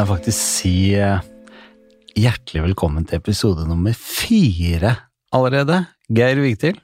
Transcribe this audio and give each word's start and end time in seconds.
jeg 0.00 0.08
faktisk 0.08 0.40
si 0.40 0.74
eh, 0.96 1.20
hjertelig 2.16 2.62
velkommen 2.70 3.04
til 3.08 3.18
episode 3.20 3.66
nummer 3.68 3.92
fire 3.96 4.94
allerede. 5.34 5.82
Geir 6.08 6.40
Vigtil. 6.40 6.78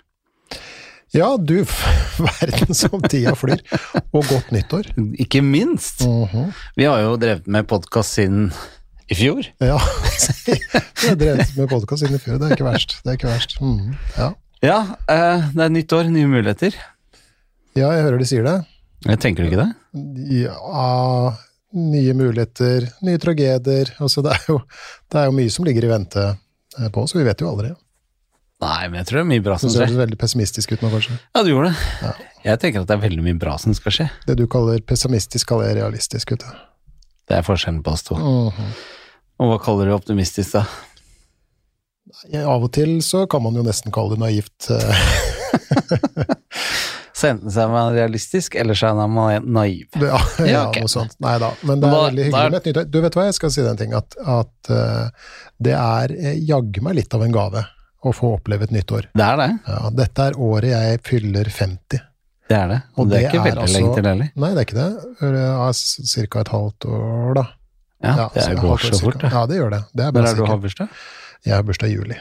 Ja, 1.15 1.30
du 1.41 1.62
verden 2.27 2.77
som 2.77 3.01
tida 3.09 3.33
flyr. 3.39 3.62
Og 4.12 4.27
godt 4.29 4.51
nyttår. 4.52 4.91
Ikke 5.23 5.41
minst. 5.45 6.05
Mhm. 6.05 6.51
Vi 6.77 6.89
har 6.89 7.01
jo 7.07 7.15
drevet 7.21 7.48
med 7.48 7.69
podkast 7.71 8.19
siden 8.19 8.51
i 9.09 9.17
fjor. 9.17 9.48
Ja. 9.64 9.79
vi 10.51 11.09
har 11.09 11.17
drevet 11.17 11.56
med 11.56 11.73
podkast 11.73 12.05
siden 12.05 12.19
i 12.19 12.23
fjor, 12.23 12.41
det 12.42 12.51
er 12.51 12.59
ikke 12.59 12.69
verst. 12.69 12.98
Det 13.01 13.14
er 13.14 13.20
ikke 13.20 13.33
verst. 13.33 13.56
Mhm. 13.62 13.97
Ja. 14.19 14.30
Ja, 14.64 14.78
eh, 15.12 15.48
det 15.56 15.64
er 15.64 15.73
nytt 15.73 15.92
år, 15.92 16.09
nye 16.12 16.28
muligheter. 16.28 16.77
ja, 17.77 17.91
jeg 17.92 18.05
hører 18.05 18.20
de 18.20 18.28
sier 18.28 18.45
det. 18.45 18.59
Jeg 19.06 19.20
tenker 19.23 19.45
du 19.45 19.51
ikke 19.53 19.64
det? 19.64 19.73
Ja, 20.42 21.37
nye 21.77 22.15
muligheter, 22.16 22.89
nye 23.07 23.21
tragedier. 23.23 23.93
Altså, 24.03 24.19
det 24.25 24.33
er 24.37 24.45
jo, 24.51 24.57
det 25.12 25.19
er 25.21 25.27
jo 25.29 25.34
mye 25.37 25.53
som 25.53 25.67
ligger 25.69 25.87
i 25.87 25.91
vente 25.93 26.25
eh, 26.33 26.89
på 26.93 27.05
oss, 27.05 27.15
vi 27.17 27.27
vet 27.27 27.43
jo 27.45 27.51
aldri. 27.53 27.71
Nei, 28.65 28.87
men 28.89 29.03
jeg 29.03 29.07
tror 29.11 29.19
det 29.19 29.25
er 29.27 29.33
mye 29.34 29.45
bra 29.45 29.55
som 29.61 29.69
skjer. 29.69 29.84
Du 29.84 29.93
ser 29.93 30.01
veldig 30.01 30.19
pessimistisk 30.20 30.73
ut 30.73 30.84
nå, 30.84 30.89
kanskje. 30.95 31.19
Ja, 31.37 31.43
du 31.45 31.51
gjorde 31.53 31.75
det. 31.75 32.15
Jeg 32.47 32.61
tenker 32.62 32.84
at 32.84 32.89
det 32.89 32.97
er 32.97 33.03
veldig 33.05 33.25
mye 33.27 33.39
bra 33.41 33.59
som 33.61 33.75
skal 33.77 33.93
skje. 33.93 34.07
Det 34.25 34.39
du 34.41 34.47
kaller 34.48 34.81
pessimistisk, 34.89 35.45
kaller 35.51 35.69
jeg 35.69 35.77
realistisk. 35.83 36.33
Vet 36.33 36.47
du. 36.47 36.51
Det 37.29 37.37
er 37.37 37.45
forskjellen 37.45 37.83
på 37.84 37.93
oss 37.93 38.06
to. 38.06 38.17
Mhm. 38.17 38.70
Og 39.37 39.51
hva 39.51 39.59
kaller 39.61 39.91
du 39.91 39.93
optimistisk, 39.93 40.56
da? 40.56 40.62
Nei, 42.33 42.41
Av 42.41 42.62
og 42.65 42.70
til 42.72 43.03
så 43.05 43.27
kan 43.28 43.43
man 43.45 43.53
jo 43.59 43.67
nesten 43.67 43.93
kalle 43.93 44.17
det 44.17 44.22
naivt. 44.22 44.70
Så 47.17 47.31
enten 47.31 47.48
så 47.53 47.62
er 47.64 47.70
man 47.72 47.95
realistisk, 47.97 48.55
eller 48.61 48.77
så 48.77 48.91
er 48.91 49.06
man 49.09 49.47
naiv. 49.56 49.86
Ja, 49.97 50.19
ja, 50.39 50.47
Ja, 50.50 50.62
ok. 50.69 50.83
noe 50.84 50.91
sånt. 50.92 51.14
Nei 51.25 51.39
da. 51.41 51.48
Men 51.64 51.81
det 51.81 51.89
er 51.89 51.95
Da- 51.95 52.03
veldig 52.11 52.20
er- 52.20 52.28
hyggelig 52.28 52.50
med 52.53 52.59
et 52.61 52.67
nytt. 52.77 52.91
Du 52.92 52.98
vet 53.06 53.14
hva, 53.17 53.25
jeg 53.31 53.36
skal 53.39 53.50
si 53.55 53.62
den 53.64 53.78
ting. 53.81 53.95
At, 53.97 54.17
at 54.20 54.70
uh, 54.70 55.31
det 55.64 55.72
er 55.78 56.12
eh, 56.12 56.34
jaggu 56.50 56.83
meg 56.84 56.98
litt 56.98 57.14
av 57.17 57.25
en 57.25 57.33
gave 57.33 57.62
å 58.05 58.12
få 58.14 58.34
oppleve 58.37 58.69
et 58.69 58.75
nytt 58.77 58.92
år. 58.92 59.09
Det 59.17 59.25
er 59.25 59.41
det. 59.41 59.48
Ja, 59.67 59.78
dette 60.03 60.27
er 60.28 60.37
året 60.37 60.69
jeg 60.75 61.00
fyller 61.09 61.48
50. 61.48 62.03
Det 62.47 62.55
er 62.61 62.69
det. 62.75 62.81
Og, 62.94 63.00
Og 63.00 63.09
det 63.11 63.17
er 63.22 63.25
ikke 63.31 63.41
er 63.41 63.47
veldig 63.48 63.64
altså- 63.64 63.81
lenge 63.81 63.94
til 63.97 64.11
heller. 64.12 64.28
Nei, 64.44 64.50
det 64.55 64.61
er 64.61 64.69
ikke 64.69 64.78
det. 64.83 64.91
Ja, 65.41 65.72
Ca. 66.37 66.41
et 66.44 66.53
halvt 66.59 66.87
år, 67.00 67.34
da. 67.41 67.47
Ja, 68.05 68.28
det 68.37 68.44
er 68.44 68.61
går 68.61 68.77
så 68.78 68.92
cirka. 68.92 69.00
fort, 69.06 69.19
det. 69.25 69.33
Ja, 69.33 69.47
det 69.50 69.56
gjør 69.56 69.70
det. 69.72 69.81
Det 69.97 70.05
er 70.05 70.12
Når 70.12 70.20
er 70.20 70.27
det 70.28 70.37
du 70.37 70.44
har 70.53 70.59
bursdag? 70.62 70.89
Jeg 71.48 71.55
har 71.56 71.62
bursdag 71.67 71.89
i 71.89 71.97
juli. 71.97 72.19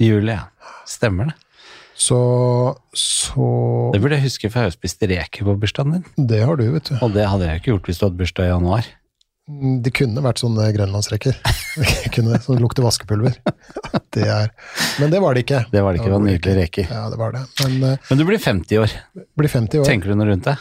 I 0.00 0.08
juli, 0.14 0.32
ja. 0.38 0.46
Stemmer 0.88 1.32
det. 1.32 1.34
Så, 2.00 2.16
så 2.96 3.46
Det 3.92 4.00
burde 4.00 4.16
jeg 4.16 4.24
huske, 4.30 4.48
for 4.48 4.56
jeg 4.56 4.64
har 4.64 4.70
jo 4.70 4.76
spist 4.78 5.04
reker 5.04 5.44
på 5.44 5.56
bursdagen 5.60 5.98
din. 5.98 6.26
Det 6.30 6.40
har 6.48 6.56
du, 6.56 6.64
vet 6.72 6.88
du. 6.88 6.94
Og 7.04 7.12
det 7.12 7.26
hadde 7.28 7.50
jeg 7.50 7.60
ikke 7.60 7.74
gjort 7.74 7.90
hvis 7.90 8.00
du 8.00 8.06
hadde 8.06 8.20
bursdag 8.22 8.48
i 8.48 8.52
januar. 8.54 8.88
Det 9.84 9.90
kunne 9.98 10.22
vært 10.22 10.40
sånne 10.40 10.68
grønlandsreker. 10.76 11.36
Som 12.46 12.60
lukter 12.60 12.86
vaskepulver. 12.86 13.36
Det 14.14 14.24
er, 14.26 14.48
men 14.98 15.12
det 15.12 15.20
var 15.22 15.36
det 15.36 15.44
ikke. 15.44 15.60
Det 15.70 15.82
var 15.86 15.94
det 15.94 16.00
ikke, 16.00 16.08
det 16.10 16.16
var 16.16 16.22
nydelige 16.24 16.54
reker. 16.58 16.86
Ja, 16.90 17.02
det 17.12 17.18
var 17.20 17.30
det. 17.36 17.42
Men 17.60 17.76
eh, 17.92 18.08
Men 18.08 18.18
du 18.18 18.24
blir 18.26 18.40
50 18.42 18.80
år. 18.82 18.94
blir 19.38 19.52
50 19.52 19.78
år. 19.78 19.86
Tenker 19.86 20.10
du 20.10 20.16
noe 20.18 20.26
rundt 20.26 20.48
det? 20.48 20.56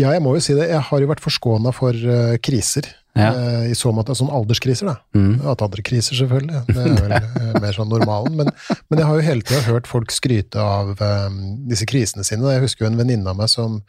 Ja, 0.00 0.14
jeg 0.16 0.22
må 0.24 0.32
jo 0.38 0.40
si 0.40 0.56
det. 0.56 0.70
Jeg 0.70 0.80
har 0.88 1.04
jo 1.04 1.10
vært 1.10 1.20
forskåna 1.20 1.74
for 1.76 1.92
eh, 1.92 2.38
kriser. 2.40 2.88
Ja. 3.18 3.28
eh, 3.36 3.64
I 3.72 3.74
så 3.76 3.90
måte 3.92 4.14
sånn 4.16 4.30
alderskriser, 4.32 4.88
da. 4.88 4.94
Mm. 5.12 5.34
Jeg 5.34 5.42
har 5.44 5.50
hatt 5.52 5.64
andre 5.66 5.82
kriser, 5.84 6.16
selvfølgelig. 6.16 6.62
Det 6.68 6.80
er 6.80 6.94
vel 6.96 7.12
eh, 7.18 7.60
mer 7.60 7.76
sånn 7.76 7.90
normalen. 7.92 8.38
Men, 8.38 8.48
men 8.88 9.02
jeg 9.02 9.08
har 9.08 9.18
jo 9.18 9.26
hele 9.26 9.44
tida 9.44 9.60
hørt 9.66 9.90
folk 9.90 10.14
skryte 10.14 10.56
av 10.62 10.94
um, 10.96 11.36
disse 11.68 11.84
krisene 11.90 12.24
sine. 12.24 12.54
Jeg 12.54 12.64
husker 12.64 12.86
jo 12.86 12.90
en 12.92 12.96
venninne 13.02 13.28
av 13.28 13.36
meg 13.36 13.52
som, 13.52 13.82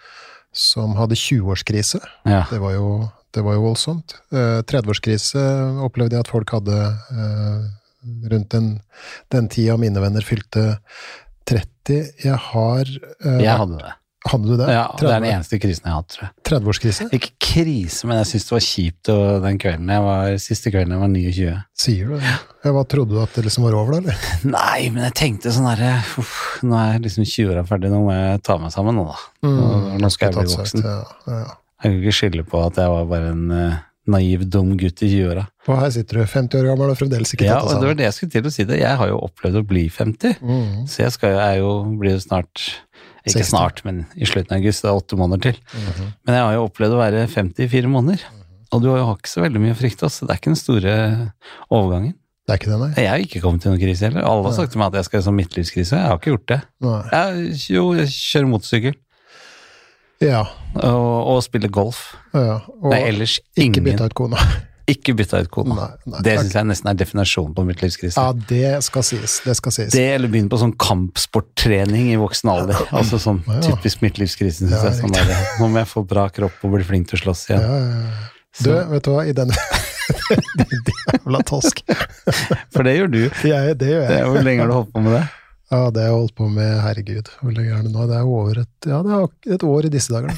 som 0.52 0.98
hadde 1.00 1.16
20-årskrise. 1.16 2.02
Ja. 2.28 2.44
Det 2.52 2.60
var 2.60 2.76
jo, 2.76 2.90
det 3.34 3.46
var 3.48 3.56
jo 3.56 3.64
voldsomt. 3.70 4.18
Eh, 4.36 4.60
30-årskrise 4.68 5.46
opplevde 5.88 6.20
jeg 6.20 6.28
at 6.28 6.34
folk 6.34 6.52
hadde 6.58 6.78
rundt 8.28 8.50
den, 8.52 8.70
den 9.32 9.48
tida 9.48 9.78
mine 9.80 10.02
venner 10.04 10.26
fylte 10.28 10.80
30. 11.48 12.10
Jeg 12.26 12.36
har 12.52 12.84
Jeg 12.92 13.56
hadde 13.64 13.80
det. 13.80 13.94
Hadde 14.24 14.48
du 14.48 14.56
det? 14.56 14.68
Ja, 14.72 14.86
Det 14.98 15.10
er 15.10 15.20
den 15.20 15.30
eneste 15.34 15.58
krisen 15.60 15.84
jeg 15.84 15.92
har 15.92 16.00
hatt, 16.00 16.14
tror 16.16 16.24
jeg. 16.30 16.34
30-årskrise? 16.48 17.08
Ikke 17.18 17.32
krise, 17.44 18.08
men 18.08 18.22
jeg 18.22 18.30
syntes 18.30 18.46
det 18.48 18.54
var 18.56 18.64
kjipt 18.68 19.10
og 19.12 19.24
den 19.44 19.58
kvelden 19.60 19.92
jeg 19.92 20.06
var, 20.06 20.38
siste 20.40 20.72
kvelden 20.72 20.96
jeg 20.96 21.02
var 21.04 21.12
29. 21.12 21.56
Sier 21.84 22.08
du 22.08 22.16
det? 22.22 22.34
Ja, 22.64 22.72
hva 22.78 22.84
Trodde 22.94 23.18
du 23.18 23.20
at 23.24 23.36
det 23.36 23.44
liksom 23.50 23.66
var 23.68 23.76
over, 23.82 23.98
da? 23.98 24.00
eller? 24.00 24.30
Nei, 24.56 24.90
men 24.96 25.04
jeg 25.10 25.16
tenkte 25.20 25.52
sånn 25.52 25.68
herre 25.68 25.92
Nå 26.64 26.78
er 26.80 26.94
jeg 26.96 27.04
liksom 27.10 27.28
20-åra 27.28 27.66
ferdig, 27.68 27.92
nå 27.92 28.00
må 28.06 28.16
jeg 28.16 28.44
ta 28.48 28.56
meg 28.64 28.72
sammen 28.76 28.96
nå, 29.02 29.08
da. 29.12 29.18
Nå, 29.44 29.98
nå 30.00 30.12
skal 30.16 30.30
jeg 30.32 30.38
bli 30.40 30.56
voksen. 30.56 30.86
Ja, 30.88 31.00
ja. 31.28 31.42
Jeg 31.84 31.92
kan 31.92 32.00
ikke 32.00 32.16
skylde 32.16 32.46
på 32.48 32.62
at 32.64 32.80
jeg 32.80 32.94
var 32.96 33.10
bare 33.12 33.34
en 33.36 33.44
eh, 33.52 33.82
naiv, 34.14 34.46
dum 34.52 34.72
gutt 34.80 35.04
i 35.04 35.10
20-åra. 35.12 35.44
Og 35.68 35.78
her 35.82 35.92
sitter 35.96 36.22
du, 36.22 36.24
50 36.32 36.62
år 36.62 36.70
gammel 36.72 36.94
og 36.94 36.98
fremdeles 37.00 37.36
ikke 37.36 37.50
Ja, 37.50 37.58
tatt 37.60 37.68
og 37.68 37.76
deg 37.76 37.82
det 37.84 37.90
var 37.92 38.00
det 38.00 38.08
jeg 38.08 38.16
skulle 38.22 38.34
til 38.38 38.48
å 38.48 38.54
si 38.56 38.66
det. 38.72 38.80
Jeg 38.80 39.00
har 39.04 39.12
jo 39.12 39.20
opplevd 39.28 39.60
å 39.60 39.66
bli 39.68 39.84
50, 39.92 40.40
Mm. 40.40 40.88
så 40.88 41.04
jeg 41.06 41.12
skal 41.18 41.36
jo, 41.36 41.42
er 41.44 41.60
jo, 41.60 41.74
blir 42.00 42.16
jo 42.16 42.24
snart 42.24 42.64
Ikke 43.24 43.40
60. 43.40 43.50
snart, 43.50 43.84
men 43.88 44.06
i 44.20 44.26
slutten 44.28 44.52
av 44.56 44.60
august. 44.60 44.82
Det 44.84 44.90
er 44.92 44.98
åtte 45.00 45.16
måneder 45.20 45.42
til. 45.52 45.60
Mhm. 45.80 46.08
Men 46.26 46.36
jeg 46.36 46.44
har 46.44 46.54
jo 46.58 46.66
opplevd 46.68 46.96
å 46.98 47.00
være 47.00 47.28
50 47.32 47.64
i 47.64 47.68
fire 47.72 47.88
måneder. 47.92 48.26
Og 48.74 48.82
du 48.82 48.90
har 48.90 48.98
jo 49.00 49.14
ikke 49.16 49.30
så 49.32 49.42
veldig 49.46 49.62
mye 49.62 49.76
å 49.76 49.80
frykte, 49.80 50.10
så 50.10 50.26
det 50.28 50.34
er 50.34 50.40
ikke 50.42 50.52
den 50.52 50.60
store 50.60 50.94
overgangen. 51.72 52.16
Det 52.44 52.52
er 52.52 52.58
ikke 52.60 52.72
det, 52.74 52.80
nei? 52.82 52.90
Jeg 53.00 53.08
har 53.14 53.22
ikke 53.24 53.40
kommet 53.46 53.62
til 53.64 53.72
noen 53.72 53.80
krise 53.80 54.04
heller. 54.10 54.26
Alle 54.28 54.44
har 54.50 54.56
sagt 54.58 54.74
til 54.74 54.80
meg 54.82 54.90
at 54.92 54.98
jeg 55.00 55.06
skal 55.08 55.22
i 55.22 55.24
sånn 55.24 55.38
midtlivskrise. 55.38 55.96
Jeg 55.96 56.10
har 56.10 56.18
ikke 56.20 56.34
gjort 56.34 56.48
det. 56.52 56.58
nei. 56.84 56.98
Jeg, 57.14 57.54
jo, 57.78 57.84
jeg 57.96 58.08
kjører 58.12 58.50
motorsykkel 58.52 58.96
Ja. 60.24 60.42
og, 60.76 61.28
og 61.36 61.40
spiller 61.46 61.70
golf. 61.72 62.16
ja. 62.34 62.60
Og 62.82 62.92
Nei, 62.92 63.00
ellers 63.14 63.38
ikke 63.56 63.64
ingen. 63.70 63.84
bytta 63.88 64.06
ut 64.12 64.14
kona. 64.18 64.38
Ikke 64.92 65.14
bytta 65.16 65.40
ut 65.46 65.50
kona. 65.54 65.76
Nei, 65.78 65.90
nei. 66.12 66.22
Det 66.26 66.34
syns 66.42 66.56
jeg 66.58 66.68
nesten 66.68 66.90
er 66.92 66.98
definasjonen 67.00 67.54
på 67.56 67.64
mitt 67.64 67.78
midtlivskrise. 67.78 68.20
Ja, 68.20 68.34
det 68.50 68.84
skal 68.84 69.06
sies. 69.08 69.38
Det 69.46 69.56
skal 69.56 69.72
sies. 69.72 69.92
Det 69.96 70.04
eller 70.18 70.28
begynne 70.28 70.52
på 70.52 70.60
sånn 70.60 70.74
kampsporttrening 70.76 72.10
i 72.12 72.18
voksen 72.20 72.52
alder. 72.52 72.82
Altså 72.92 73.16
sånn 73.24 73.40
Ja. 73.48 73.62
typisk 73.64 74.02
midtlivskrise, 74.04 74.60
syns 74.66 74.72
Ja, 74.76 74.84
jeg. 74.90 75.00
Sånn 75.00 75.16
der, 75.16 75.32
nå 75.62 75.70
må 75.72 75.80
jeg 75.80 75.88
få 75.88 76.04
bra 76.08 76.28
kropp 76.30 76.60
og 76.68 76.76
bli 76.76 76.84
flink 76.84 77.08
til 77.08 77.20
å 77.20 77.24
slåss 77.24 77.46
igjen. 77.50 77.62
ja, 77.62 77.80
ja. 77.80 78.30
Du, 78.64 78.70
vet 78.92 79.04
du 79.04 79.10
hva, 79.10 79.24
i 79.26 79.32
denne 79.34 79.56
Jævla 81.14 81.40
tosk. 81.48 81.80
For 82.74 82.84
det 82.86 82.98
gjør 83.00 83.10
du. 83.14 83.22
Jeg, 83.48 83.78
det 83.80 83.88
gjør 83.90 84.04
Det 84.08 84.18
jeg. 84.18 84.20
er 84.20 84.28
Hvor 84.30 84.44
lenge 84.46 84.62
har 84.62 84.68
du 84.70 84.76
holdt 84.78 84.92
på 84.94 85.02
med 85.06 85.16
det? 85.18 85.24
Ja, 85.74 85.80
det 85.90 86.02
har 86.04 86.10
jeg 86.12 86.18
holdt 86.20 86.36
på 86.38 86.48
med, 86.54 86.74
herregud. 86.84 87.30
Hvor 87.42 87.56
lenge 87.56 87.78
er 87.80 87.86
det 87.88 87.92
nå? 87.96 88.04
Det 88.12 88.18
er 88.20 88.28
over 88.30 88.60
et, 88.62 88.74
ja, 88.92 89.00
det 89.02 89.16
er 89.16 89.56
et 89.56 89.64
år 89.66 89.88
i 89.88 89.94
disse 89.96 90.14
dager. 90.14 90.28
da. 90.28 90.36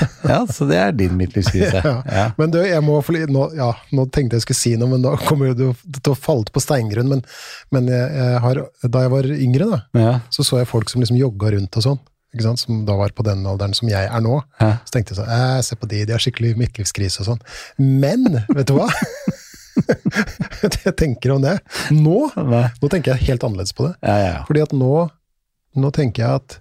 Ja, 0.32 0.38
så 0.46 0.66
det 0.70 0.78
er 0.78 0.92
din 0.96 1.16
midtlivskrise. 1.18 1.80
Ja. 1.88 1.94
Ja. 2.06 2.24
Men 2.38 2.52
du, 2.54 2.58
jeg 2.62 2.82
må, 2.84 3.00
nå, 3.32 3.42
ja, 3.58 3.72
nå 3.92 4.06
tenkte 4.14 4.38
jeg 4.38 4.44
skulle 4.46 4.60
si 4.60 4.72
noe, 4.78 4.90
men 4.94 5.02
da 5.04 5.16
kommer 5.20 5.52
du 5.58 5.64
til 5.98 6.12
å 6.12 6.18
falle 6.18 6.46
på 6.52 6.62
steingrunn. 6.62 7.10
Men, 7.10 7.24
men 7.74 7.90
jeg, 7.90 8.08
jeg 8.20 8.40
har, 8.46 8.62
da 8.86 9.04
jeg 9.06 9.12
var 9.16 9.28
yngre, 9.34 9.68
da, 9.72 9.82
Ja. 9.98 10.14
så 10.32 10.46
så 10.46 10.60
jeg 10.62 10.70
folk 10.70 10.90
som 10.92 11.02
liksom 11.02 11.18
jogga 11.20 11.52
rundt 11.56 11.78
og 11.80 11.86
sånn. 11.88 12.00
Sant? 12.40 12.62
Som 12.62 12.84
da 12.88 12.94
var 12.96 13.12
på 13.12 13.24
den 13.26 13.42
alderen 13.44 13.74
som 13.76 13.90
jeg 13.92 14.08
er 14.08 14.22
nå. 14.24 14.38
Så 14.56 14.94
tenkte 14.94 15.12
jeg 15.12 15.18
sånn, 15.20 15.32
eh, 15.34 15.58
se 15.66 15.76
på 15.76 15.88
de, 15.90 16.04
de 16.08 16.14
har 16.16 16.22
skikkelig 16.22 16.54
midtlivskrise 16.56 17.20
og 17.20 17.28
sånn. 17.28 17.42
Men, 17.76 18.24
vet 18.54 18.70
du 18.70 18.78
hva? 18.78 18.86
jeg 20.86 20.94
tenker 20.96 21.34
om 21.34 21.42
det. 21.44 21.58
Nå, 21.92 22.30
nå 22.36 22.88
tenker 22.92 23.12
jeg 23.14 23.28
helt 23.32 23.44
annerledes 23.44 23.74
på 23.76 23.88
det. 23.90 23.94
Ja, 24.00 24.16
ja, 24.16 24.30
ja. 24.38 24.42
Fordi 24.48 24.64
at 24.64 24.72
nå, 24.76 24.92
nå 25.76 25.92
tenker 25.94 26.24
jeg 26.24 26.40
at 26.40 26.58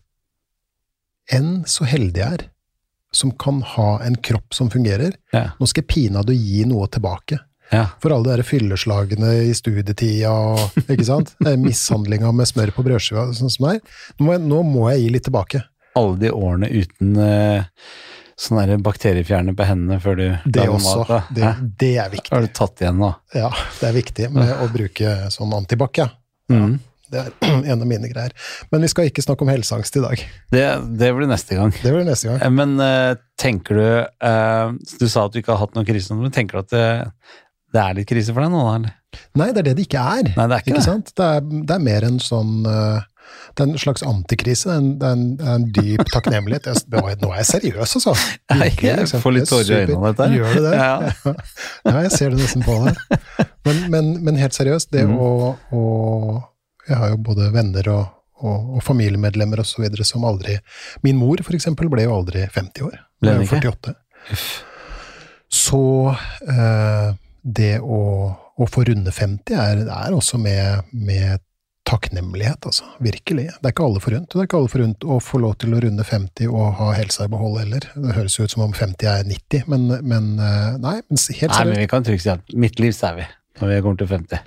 enn 1.31 1.61
så 1.69 1.87
heldig 1.87 2.19
jeg 2.23 2.39
er, 2.39 2.45
som 3.13 3.31
kan 3.31 3.61
ha 3.75 3.99
en 4.05 4.15
kropp 4.15 4.53
som 4.55 4.69
fungerer, 4.71 5.13
Ja. 5.33 5.51
nå 5.59 5.67
skal 5.67 5.83
jeg 5.83 5.87
pinadø 5.91 6.33
gi 6.33 6.65
noe 6.65 6.87
tilbake. 6.87 7.39
ja. 7.71 7.85
For 8.03 8.11
alle 8.11 8.37
de 8.37 8.43
fylleslagene 8.43 9.33
i 9.49 9.53
studietida 9.55 10.31
og 10.31 10.77
ikke 10.89 11.05
sant? 11.07 11.33
Eh, 11.47 11.57
mishandlinga 11.57 12.31
med 12.35 12.47
smør 12.47 12.71
på 12.75 12.83
brødskiva, 12.83 13.29
sånn 13.35 13.51
som 13.51 13.67
det 13.67 13.75
er. 13.75 13.81
Nå 14.19 14.25
må, 14.25 14.33
jeg, 14.35 14.41
nå 14.47 14.63
må 14.63 14.87
jeg 14.91 15.01
gi 15.05 15.09
litt 15.15 15.27
tilbake. 15.29 15.63
Alle 15.95 16.17
de 16.21 16.31
årene 16.31 16.69
uten 16.71 17.17
uh, 17.19 17.63
sånn 18.39 18.83
bakteriefjerner 18.83 19.55
på 19.55 19.65
hendene 19.67 19.99
før 20.03 20.15
du 20.19 20.25
Det 20.45 20.67
også. 20.69 21.03
mat. 21.07 21.31
Det, 21.35 21.49
det 21.79 21.91
er 21.99 22.09
viktig. 22.13 22.31
Har 22.31 22.41
du 22.47 22.47
tatt 22.55 22.81
igjen 22.81 22.99
nå? 23.01 23.11
Ja, 23.35 23.51
det 23.79 23.89
er 23.89 23.97
viktig 23.97 24.29
med 24.31 24.53
å 24.63 24.69
bruke 24.71 25.15
sånn 25.31 25.51
antibac, 25.55 25.99
ja. 25.99 26.07
Mm. 26.51 26.79
Det 27.11 27.19
er 27.25 27.31
en 27.73 27.81
av 27.81 27.87
mine 27.89 28.07
greier. 28.11 28.31
Men 28.71 28.85
vi 28.85 28.91
skal 28.91 29.09
ikke 29.09 29.23
snakke 29.25 29.43
om 29.45 29.51
helseangst 29.51 29.97
i 29.99 30.03
dag. 30.05 30.23
Det, 30.55 30.65
det 31.01 31.11
blir 31.17 31.27
neste 31.29 31.57
gang. 31.59 31.73
Det 31.75 31.91
blir 31.93 32.07
neste 32.07 32.29
gang. 32.31 32.41
Eh, 32.41 32.53
Men 32.61 32.77
eh, 32.79 33.13
tenker 33.41 33.77
du 33.81 33.85
eh, 34.29 34.73
Du 35.01 35.07
sa 35.11 35.25
at 35.27 35.33
du 35.35 35.41
ikke 35.41 35.53
har 35.55 35.63
hatt 35.65 35.75
noen 35.77 35.87
krise, 35.87 36.15
men 36.17 36.31
tenker 36.33 36.59
du 36.59 36.63
at 36.65 36.73
det, 36.73 36.87
det 37.75 37.83
er 37.83 37.95
litt 37.99 38.09
krise 38.09 38.33
for 38.35 38.43
deg 38.45 38.51
nå, 38.55 38.63
eller? 38.77 38.97
Nei, 39.35 39.49
det 39.51 39.59
er 39.65 39.71
det 39.71 39.77
det 39.81 39.87
ikke 39.89 40.01
er. 40.01 40.27
Nei, 40.37 40.43
det 40.47 40.55
er 40.57 40.61
ikke 40.63 40.77
det. 40.77 40.83
sant? 40.87 41.09
Det 41.19 41.25
er, 41.37 41.47
det 41.67 41.75
er 41.75 41.81
mer 41.83 42.05
en 42.07 42.19
sånn 42.23 42.51
Det 42.63 43.63
er 43.63 43.65
en 43.65 43.73
slags 43.81 44.03
antikrise. 44.07 44.71
en- 44.71 44.93
Det 45.01 45.07
er 45.09 45.17
en, 45.17 45.25
det 45.39 45.47
er 45.47 45.57
en 45.57 45.65
dyp 45.75 46.03
takknemlighet. 46.13 46.69
Jeg, 46.71 46.85
nå 47.19 47.31
er 47.33 47.41
jeg 47.41 47.49
seriøs, 47.49 47.95
altså. 47.99 48.13
Jeg 48.61 48.77
liksom. 49.01 49.19
får 49.23 49.35
litt 49.35 49.49
Det 49.49 49.57
er 49.57 49.65
tårer 49.65 49.73
i 49.73 49.81
øynene 49.81 49.99
av 49.99 50.15
dette. 50.15 50.29
Gjør 50.37 50.55
du 50.55 50.61
det? 50.69 50.73
Ja. 50.79 51.35
Ja, 51.91 51.95
jeg 52.05 52.11
ser 52.15 52.31
det 52.31 52.39
nesten 52.39 52.63
på 52.63 52.77
deg. 52.85 53.03
Men, 53.67 53.83
men, 53.93 54.09
men 54.23 54.39
helt 54.39 54.55
seriøst, 54.55 54.91
det 54.95 55.03
mm. 55.09 55.17
å, 55.19 55.29
å 55.75 55.83
Jeg 56.87 56.97
har 56.97 57.13
jo 57.13 57.21
både 57.21 57.51
venner 57.53 57.91
og, 57.93 58.17
og, 58.41 58.73
og 58.77 58.83
familiemedlemmer 58.85 59.61
videre 59.77 60.07
som 60.07 60.25
aldri 60.25 60.57
Min 61.05 61.19
mor, 61.19 61.41
for 61.45 61.57
eksempel, 61.57 61.89
ble 61.91 62.07
jo 62.07 62.15
aldri 62.15 62.47
50 62.47 62.87
år. 62.87 62.99
Ble 63.21 63.37
Hun 63.37 63.43
hun 63.43 63.45
er 63.45 63.47
jo 63.47 63.59
ikke? 63.59 63.77
48. 63.77 63.95
Uff. 64.31 64.51
Så 65.51 66.15
eh, 66.47 67.07
det 67.41 67.73
å, 67.83 68.01
å, 68.55 68.67
få 68.71 68.85
runde 68.87 69.11
50 69.11 69.57
er, 69.59 69.81
er 69.83 70.13
også 70.15 70.39
med, 70.39 70.91
med, 70.95 71.41
takknemlighet, 71.91 72.67
altså. 72.69 72.85
Virkelig. 73.03 73.47
Det 73.57 73.67
er 73.67 73.73
ikke 73.73 73.83
alle 73.83 73.99
forunt. 73.99 74.29
Det 74.31 74.39
er 74.39 74.47
ikke 74.47 74.59
alle 74.61 74.71
forunt 74.71 75.03
å 75.03 75.17
få 75.19 75.41
lov 75.43 75.57
til 75.59 75.73
å 75.75 75.79
runde 75.83 76.05
50 76.07 76.47
og 76.53 76.77
ha 76.77 76.91
helsa 76.95 77.25
i 77.27 77.31
behold 77.33 77.57
heller. 77.59 77.87
Det 77.97 78.15
høres 78.15 78.37
jo 78.37 78.45
ut 78.45 78.53
som 78.53 78.63
om 78.67 78.75
50 78.77 79.09
er 79.11 79.25
90, 79.27 79.65
men, 79.73 79.89
men 80.07 80.29
eh, 80.37 80.77
nei, 80.79 80.95
men 81.01 81.19
helt 81.19 81.25
seriøst. 81.25 81.57
Nei, 81.57 81.67
men 81.73 81.81
vi 81.81 81.89
kan 81.91 82.07
trygt 82.07 82.23
si 82.23 82.31
at 82.31 82.55
mitt 82.55 82.79
liv 82.79 82.95
er 82.95 83.17
vi 83.17 83.27
når 83.59 83.71
vi 83.71 83.79
kommer 83.83 83.99
til 83.99 84.11
50. 84.11 84.43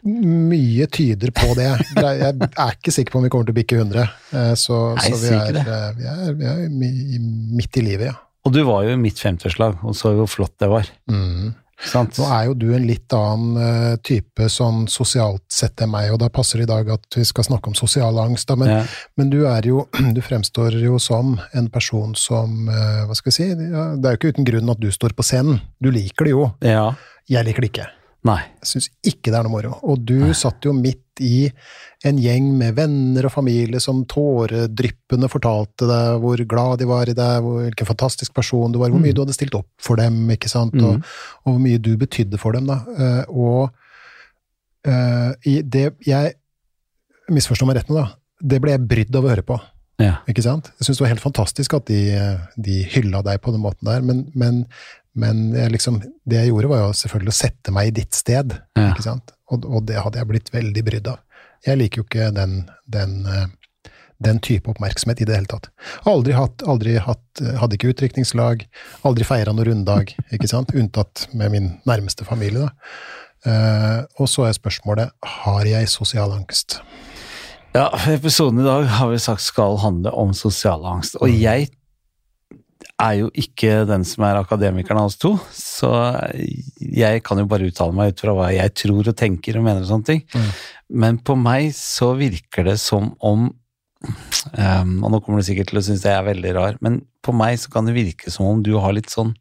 Mye 0.50 0.86
tyder 0.92 1.32
på 1.36 1.54
det. 1.58 1.70
Jeg 1.96 2.30
er 2.32 2.76
ikke 2.76 2.94
sikker 2.94 3.14
på 3.14 3.20
om 3.20 3.26
vi 3.26 3.32
kommer 3.32 3.48
til 3.48 3.54
å 3.54 3.58
bikke 3.58 3.80
100. 3.82 4.06
Eh, 4.34 4.54
så, 4.58 4.78
Nei, 4.98 5.10
så 5.10 5.18
vi, 5.20 5.34
er, 5.34 5.58
eh, 5.60 5.90
vi, 5.98 6.06
er, 6.12 6.38
vi, 6.38 6.54
er, 6.54 7.26
midt 7.58 7.80
i 7.80 7.84
livet, 7.84 8.08
ja. 8.12 8.16
Og 8.44 8.52
du 8.52 8.60
var 8.68 8.84
jo 8.84 8.92
i 8.92 9.00
mitt 9.00 9.20
50-årslag, 9.20 9.84
og 9.84 9.94
så 9.96 10.12
hvor 10.18 10.28
flott 10.28 10.56
det 10.60 10.68
var. 10.68 10.88
Mm. 11.08 11.54
Nå 11.84 12.26
er 12.30 12.44
jo 12.46 12.52
du 12.56 12.68
en 12.76 12.84
litt 12.86 13.12
annen 13.16 13.56
uh, 13.58 13.94
type 14.04 14.46
sånn 14.52 14.84
sosialt 14.88 15.42
sett 15.52 15.82
enn 15.82 15.90
meg, 15.92 16.12
og 16.14 16.20
da 16.22 16.28
passer 16.32 16.60
det 16.60 16.68
i 16.68 16.70
dag 16.70 16.92
at 16.94 17.18
vi 17.18 17.24
skal 17.26 17.48
snakke 17.48 17.72
om 17.72 17.76
sosial 17.76 18.20
angst, 18.22 18.46
da, 18.48 18.56
men, 18.60 18.70
ja. 18.70 18.84
men, 19.18 19.32
du 19.32 19.42
er 19.50 19.66
jo 19.68 19.86
Du 20.16 20.20
fremstår 20.24 20.76
jo 20.80 21.00
som 21.02 21.34
en 21.56 21.68
person 21.72 22.14
som 22.16 22.68
Hva 22.68 23.16
skal 23.16 23.32
jeg 23.32 23.36
si 23.36 23.48
Det 23.58 24.06
er 24.06 24.14
jo 24.14 24.20
ikke 24.20 24.32
uten 24.36 24.48
grunn 24.48 24.72
at 24.72 24.80
du 24.80 24.88
står 24.94 25.16
på 25.16 25.26
scenen. 25.26 25.60
Du 25.82 25.90
liker 25.92 26.28
det 26.28 26.36
jo. 26.36 26.48
Ja. 26.64 26.92
Jeg 27.28 27.48
liker 27.48 27.64
det 27.64 27.72
ikke. 27.72 27.90
Nei. 28.25 28.41
Jeg 28.62 28.71
syns 28.71 28.87
ikke 29.05 29.29
det 29.29 29.37
er 29.37 29.44
noe 29.44 29.53
moro. 29.53 29.75
Og 29.85 30.00
du 30.09 30.17
Nei. 30.23 30.37
satt 30.37 30.65
jo 30.65 30.73
midt 30.76 31.03
i 31.23 31.44
en 32.09 32.19
gjeng 32.19 32.47
med 32.59 32.75
venner 32.79 33.29
og 33.29 33.35
familie 33.35 33.81
som 33.82 34.00
tåredryppende 34.11 35.29
fortalte 35.31 35.87
deg 35.88 36.23
hvor 36.23 36.41
glad 36.49 36.81
de 36.81 36.88
var 36.91 37.11
i 37.11 37.17
deg, 37.17 37.44
hvilken 37.44 37.88
fantastisk 37.88 38.35
person 38.35 38.73
du 38.73 38.81
var, 38.81 38.91
hvor 38.91 39.03
mye 39.03 39.12
mm. 39.12 39.19
du 39.19 39.23
hadde 39.23 39.37
stilt 39.37 39.55
opp 39.59 39.69
for 39.82 40.00
dem, 40.00 40.25
ikke 40.35 40.50
sant, 40.50 40.75
mm. 40.75 40.88
og, 40.88 41.12
og, 41.44 41.53
hvor 41.53 41.61
mye 41.62 41.82
du 41.85 41.93
betydde 42.00 42.41
for 42.41 42.56
dem, 42.56 42.67
da. 42.71 42.81
Uh, 42.97 43.23
og 43.29 43.62
uh, 44.88 45.31
i 45.47 45.61
det 45.62 45.87
Jeg 46.05 46.35
misforstår 47.32 47.71
meg 47.71 47.82
rett 47.82 47.93
nå, 47.93 48.00
da. 48.00 48.09
Det 48.41 48.61
ble 48.61 48.75
jeg 48.75 48.88
brydd 48.88 49.17
av 49.17 49.29
å 49.29 49.32
høre 49.32 49.47
på. 49.47 49.61
Ja. 50.02 50.19
Ikke 50.31 50.43
sant? 50.43 50.73
Jeg 50.79 50.88
syns 50.88 50.99
det 50.99 51.05
var 51.05 51.12
helt 51.12 51.23
fantastisk 51.23 51.76
at 51.79 51.87
de, 51.91 52.02
de 52.58 52.81
hylla 52.94 53.23
deg 53.26 53.41
på 53.44 53.55
den 53.55 53.62
måten 53.62 53.87
der, 53.87 54.02
men, 54.02 54.25
men, 54.35 54.64
men 55.14 55.44
jeg 55.55 55.75
liksom, 55.76 56.00
det 56.26 56.41
jeg 56.41 56.50
gjorde, 56.50 56.70
var 56.73 56.82
jo 56.82 56.94
selvfølgelig 56.99 57.35
å 57.35 57.38
sette 57.38 57.75
meg 57.75 57.91
i 57.91 57.96
ditt 58.00 58.17
sted. 58.19 58.56
Ja. 58.79 58.91
ikke 58.91 59.06
sant? 59.06 59.35
Og, 59.52 59.67
og, 59.69 59.85
det 59.88 60.00
hadde 60.00 60.20
jeg 60.20 60.31
blitt 60.31 60.50
veldig 60.55 60.87
brydd 60.87 61.12
av. 61.12 61.20
Jeg 61.64 61.81
liker 61.81 62.02
jo 62.02 62.06
ikke 62.08 62.31
den, 62.37 62.56
den, 62.91 63.14
eh, 63.31 63.91
den 64.25 64.41
type 64.44 64.73
oppmerksomhet 64.73 65.23
i 65.23 65.29
det 65.29 65.37
hele 65.38 65.50
tatt. 65.50 65.70
Aldri 66.11 66.35
hatt, 66.37 66.64
aldri 66.69 66.99
hatt 67.00 67.20
Hadde 67.58 67.75
ikke 67.75 67.88
utdrikningslag, 67.90 68.61
aldri 69.02 69.25
feira 69.26 69.50
noen 69.50 69.67
runddag, 69.67 70.12
ikke 70.35 70.50
sant? 70.50 70.75
Unntatt 70.79 71.26
med 71.35 71.50
min 71.55 71.73
nærmeste 71.88 72.26
familie, 72.26 72.69
da. 72.69 72.75
Uh, 73.44 73.99
og 74.23 74.29
så 74.31 74.47
er 74.47 74.55
spørsmålet 74.56 75.11
har 75.44 75.67
jeg 75.69 75.90
sosial 75.93 76.31
angst. 76.32 76.79
Ja, 77.75 77.88
episoden 78.06 78.61
i 78.62 78.67
dag 78.67 78.85
har 78.87 79.09
vi 79.11 79.19
sagt 79.19 79.43
skal 79.43 79.81
handle 79.82 80.12
om 80.15 80.31
sosial 80.37 80.85
angst. 80.87 81.17
Og 81.19 81.26
mm. 81.26 81.38
jeg 81.43 81.73
er 83.03 83.17
jo 83.19 83.31
ikke 83.35 83.81
den 83.88 84.05
som 84.06 84.23
er 84.29 84.38
akademikeren 84.38 85.00
av 85.00 85.09
oss 85.09 85.19
to, 85.19 85.32
så 85.50 85.91
jeg 86.79 87.25
kan 87.26 87.43
jo 87.43 87.49
bare 87.50 87.67
uttale 87.67 87.97
meg 87.97 88.12
ut 88.12 88.23
fra 88.23 88.37
hva 88.37 88.53
jeg 88.55 88.75
tror 88.79 89.11
og 89.11 89.19
tenker 89.19 89.59
og 89.59 89.67
mener 89.67 89.82
og 89.82 89.91
sånne 89.91 90.06
ting. 90.06 90.23
Mm. 90.31 90.47
Men 91.03 91.19
på 91.26 91.35
meg 91.41 91.73
så 91.75 92.12
virker 92.21 92.69
det 92.71 92.76
som 92.79 93.11
om 93.19 93.49
um, 93.50 94.94
Og 95.00 95.11
nå 95.11 95.19
kommer 95.25 95.41
du 95.41 95.47
sikkert 95.49 95.73
til 95.73 95.81
å 95.81 95.82
synes 95.82 96.05
jeg 96.06 96.15
er 96.15 96.29
veldig 96.29 96.55
rar, 96.55 96.79
men 96.85 97.03
på 97.25 97.35
meg 97.35 97.59
så 97.59 97.75
kan 97.75 97.91
det 97.91 97.97
virke 97.97 98.31
som 98.31 98.47
om 98.53 98.62
du 98.62 98.76
har 98.79 98.94
litt 98.94 99.11
sånn 99.11 99.35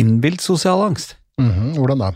innbilt 0.00 0.42
sosial 0.42 0.82
angst. 0.88 1.14
Mm 1.38 1.50
-hmm. 1.52 1.74
Hvordan 1.78 1.98
da? 1.98 2.12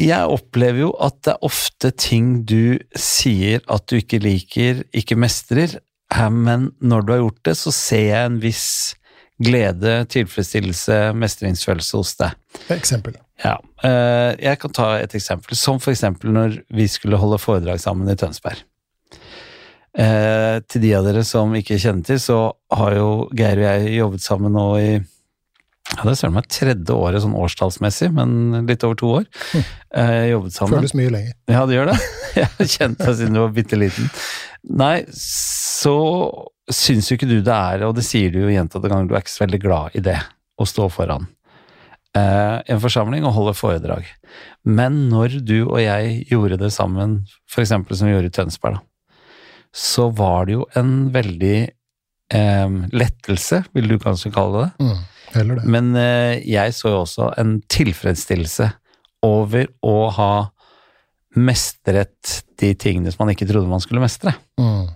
Jeg 0.00 0.26
opplever 0.26 0.88
jo 0.88 0.90
at 1.02 1.20
det 1.22 1.36
er 1.36 1.46
ofte 1.46 1.90
ting 1.94 2.40
du 2.48 2.80
sier 2.98 3.62
at 3.70 3.86
du 3.90 4.00
ikke 4.00 4.18
liker, 4.22 4.82
ikke 4.96 5.18
mestrer, 5.18 5.78
men 6.14 6.72
når 6.82 7.04
du 7.04 7.12
har 7.14 7.22
gjort 7.22 7.42
det, 7.46 7.54
så 7.58 7.72
ser 7.74 8.04
jeg 8.08 8.30
en 8.30 8.40
viss 8.42 8.66
glede, 9.42 10.04
tilfredsstillelse, 10.10 10.98
mestringsfølelse 11.18 11.98
hos 11.98 12.14
deg. 12.20 12.34
Eksempel. 12.74 13.16
Ja. 13.42 13.56
Eh, 13.82 14.34
jeg 14.38 14.60
kan 14.62 14.74
ta 14.74 14.90
et 14.98 15.14
eksempel, 15.18 15.58
som 15.58 15.80
for 15.82 15.94
eksempel 15.94 16.34
når 16.34 16.60
vi 16.74 16.86
skulle 16.90 17.18
holde 17.18 17.40
foredrag 17.42 17.82
sammen 17.82 18.10
i 18.10 18.16
Tønsberg. 18.18 18.62
Eh, 19.94 20.58
til 20.66 20.82
de 20.82 20.94
av 20.98 21.06
dere 21.06 21.22
som 21.26 21.54
ikke 21.54 21.78
kjenner 21.78 22.06
til, 22.06 22.20
så 22.22 22.38
har 22.74 22.96
jo 22.98 23.10
Geir 23.34 23.60
og 23.62 23.66
jeg 23.68 23.98
jobbet 23.98 24.24
sammen 24.24 24.54
nå 24.58 24.68
i 24.78 24.88
ja, 25.92 26.00
det 26.08 26.14
ser 26.18 26.32
meg 26.32 26.48
tredje 26.50 26.96
året 26.96 27.22
sånn 27.22 27.36
årstallsmessig, 27.36 28.08
men 28.16 28.64
litt 28.68 28.86
over 28.86 28.98
to 28.98 29.10
år. 29.20 29.28
Eh, 29.94 30.30
jobbet 30.32 30.56
sammen. 30.56 30.80
Føles 30.80 30.96
mye 30.98 31.12
lenger. 31.12 31.36
Ja, 31.52 31.66
det 31.68 31.76
gjør 31.76 31.92
det. 31.92 31.98
Jeg 32.40 32.48
har 32.56 32.72
kjent 32.72 33.04
deg 33.04 33.18
siden 33.20 33.36
du 33.36 33.42
var 33.44 33.52
bitte 33.54 33.78
liten. 33.78 34.08
Nei, 34.80 34.96
så 35.14 35.94
syns 36.72 37.10
jo 37.10 37.18
ikke 37.18 37.28
du 37.30 37.36
det 37.44 37.54
er, 37.54 37.84
og 37.86 37.94
det 37.94 38.06
sier 38.08 38.32
du 38.32 38.40
jo 38.40 38.50
gjentatte 38.50 38.90
ganger, 38.90 39.06
du 39.06 39.14
er 39.14 39.22
ikke 39.22 39.36
så 39.36 39.44
veldig 39.44 39.60
glad 39.62 39.94
i 40.00 40.02
det, 40.02 40.16
å 40.56 40.66
stå 40.66 40.88
foran 40.90 41.28
eh, 42.18 42.58
en 42.70 42.82
forsamling 42.82 43.26
og 43.26 43.34
holde 43.36 43.54
foredrag. 43.58 44.08
Men 44.64 45.04
når 45.10 45.40
du 45.46 45.58
og 45.64 45.78
jeg 45.82 46.24
gjorde 46.30 46.60
det 46.62 46.72
sammen, 46.74 47.22
eksempel 47.58 47.98
som 47.98 48.08
vi 48.08 48.14
gjorde 48.14 48.30
i 48.30 48.34
Tønsberg, 48.34 48.78
da, 48.78 49.18
så 49.74 50.08
var 50.14 50.46
det 50.46 50.56
jo 50.56 50.68
en 50.78 50.92
veldig 51.14 51.58
eh, 52.34 52.76
lettelse, 52.94 53.64
vil 53.74 53.90
du 53.90 53.98
kanskje 54.02 54.32
kalle 54.34 54.66
det. 54.68 54.86
Mm. 54.86 55.02
Men 55.64 55.94
eh, 55.98 56.40
jeg 56.46 56.74
så 56.76 56.92
jo 56.92 57.02
også 57.04 57.30
en 57.40 57.56
tilfredsstillelse 57.72 58.70
over 59.24 59.70
å 59.84 59.96
ha 60.14 60.32
mestret 61.34 62.44
de 62.60 62.74
tingene 62.78 63.10
som 63.10 63.24
man 63.24 63.34
ikke 63.34 63.48
trodde 63.48 63.70
man 63.70 63.82
skulle 63.82 64.02
mestre. 64.04 64.34
Mm. 64.60 64.92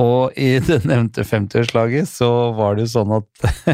Og 0.00 0.38
i 0.40 0.54
det 0.66 0.82
nevnte 0.88 1.24
50-årslaget 1.26 2.08
så 2.08 2.30
var 2.56 2.76
det 2.76 2.86
jo 2.86 2.92
sånn 2.94 3.16
at, 3.18 3.28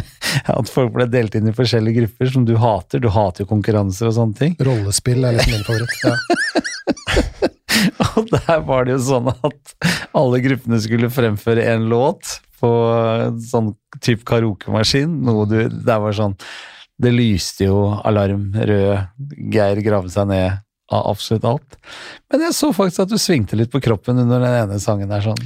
at, 0.59 0.73
folk 0.73 0.95
ble 0.97 1.09
delt 1.11 1.37
inn 1.39 1.51
i 1.51 1.55
forskjellige 1.57 2.03
grupper 2.03 2.33
som 2.35 2.49
du 2.49 2.57
hater. 2.61 3.03
Du 3.03 3.11
hater 3.15 3.45
jo 3.45 3.53
konkurranser 3.53 4.11
og 4.11 4.17
sånne 4.19 4.41
ting. 4.41 4.59
Rollespill 4.69 5.25
er 5.25 5.39
liksom 5.39 5.57
min 5.57 5.69
favoritt. 5.69 5.99
ja. 6.05 6.17
og 8.19 8.31
der 8.33 8.63
var 8.67 8.87
det 8.87 8.97
jo 8.97 9.01
sånn 9.07 9.31
at 9.31 9.75
alle 10.17 10.41
gruppene 10.43 10.81
skulle 10.83 11.11
fremføre 11.13 11.67
en 11.75 11.87
låt 11.91 12.39
på 12.61 12.71
sånn 13.51 13.73
type 14.05 14.27
karaokemaskin. 14.29 15.21
Noe 15.27 15.47
du 15.49 15.59
Det 15.69 15.99
var 16.03 16.17
sånn 16.17 16.37
Det 16.99 17.13
lyste 17.15 17.69
jo 17.69 17.83
alarm 18.07 18.51
rød, 18.53 19.09
Geir 19.55 19.83
gravde 19.87 20.11
seg 20.11 20.31
ned 20.33 20.65
av 20.89 21.11
absolutt 21.13 21.45
alt. 21.45 21.77
Men 22.33 22.47
jeg 22.47 22.57
så 22.57 22.73
faktisk 22.73 23.05
at 23.05 23.13
du 23.13 23.19
svingte 23.21 23.59
litt 23.61 23.71
på 23.71 23.81
kroppen 23.85 24.19
under 24.25 24.41
den 24.41 24.57
ene 24.65 24.81
sangen 24.81 25.11
der 25.13 25.23
sånn. 25.25 25.43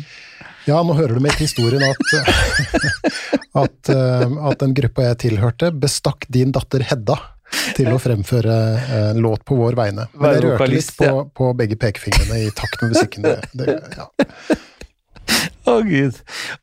Ja, 0.69 0.79
nå 0.87 0.95
hører 0.95 1.19
du 1.19 1.25
med 1.25 1.35
til 1.35 1.49
historien 1.49 1.83
at, 1.83 2.13
at, 3.65 3.91
eh, 3.91 4.35
at 4.47 4.61
den 4.63 4.77
gruppa 4.79 5.09
jeg 5.09 5.19
tilhørte, 5.25 5.73
bestakk 5.75 6.29
din 6.31 6.55
datter 6.55 6.85
Hedda 6.87 7.19
til 7.77 7.91
å 7.93 7.99
fremføre 8.01 8.55
en 8.55 9.17
eh, 9.17 9.23
låt 9.23 9.45
på 9.49 9.59
vår 9.59 9.77
vegne. 9.79 10.07
Men 10.15 10.37
jeg 10.37 10.45
rørte 10.47 10.69
litt 10.71 10.93
på, 10.99 11.11
på, 11.37 11.51
begge 11.59 11.79
pekefingrene 11.81 12.45
i 12.47 12.53
takt 12.57 12.79
med 12.83 12.95
musikken. 12.95 13.27
Det, 13.27 13.37
det, 13.59 13.77
ja. 13.99 14.09
Å, 15.63 15.77
oh, 15.77 15.83
gud. 15.87 16.17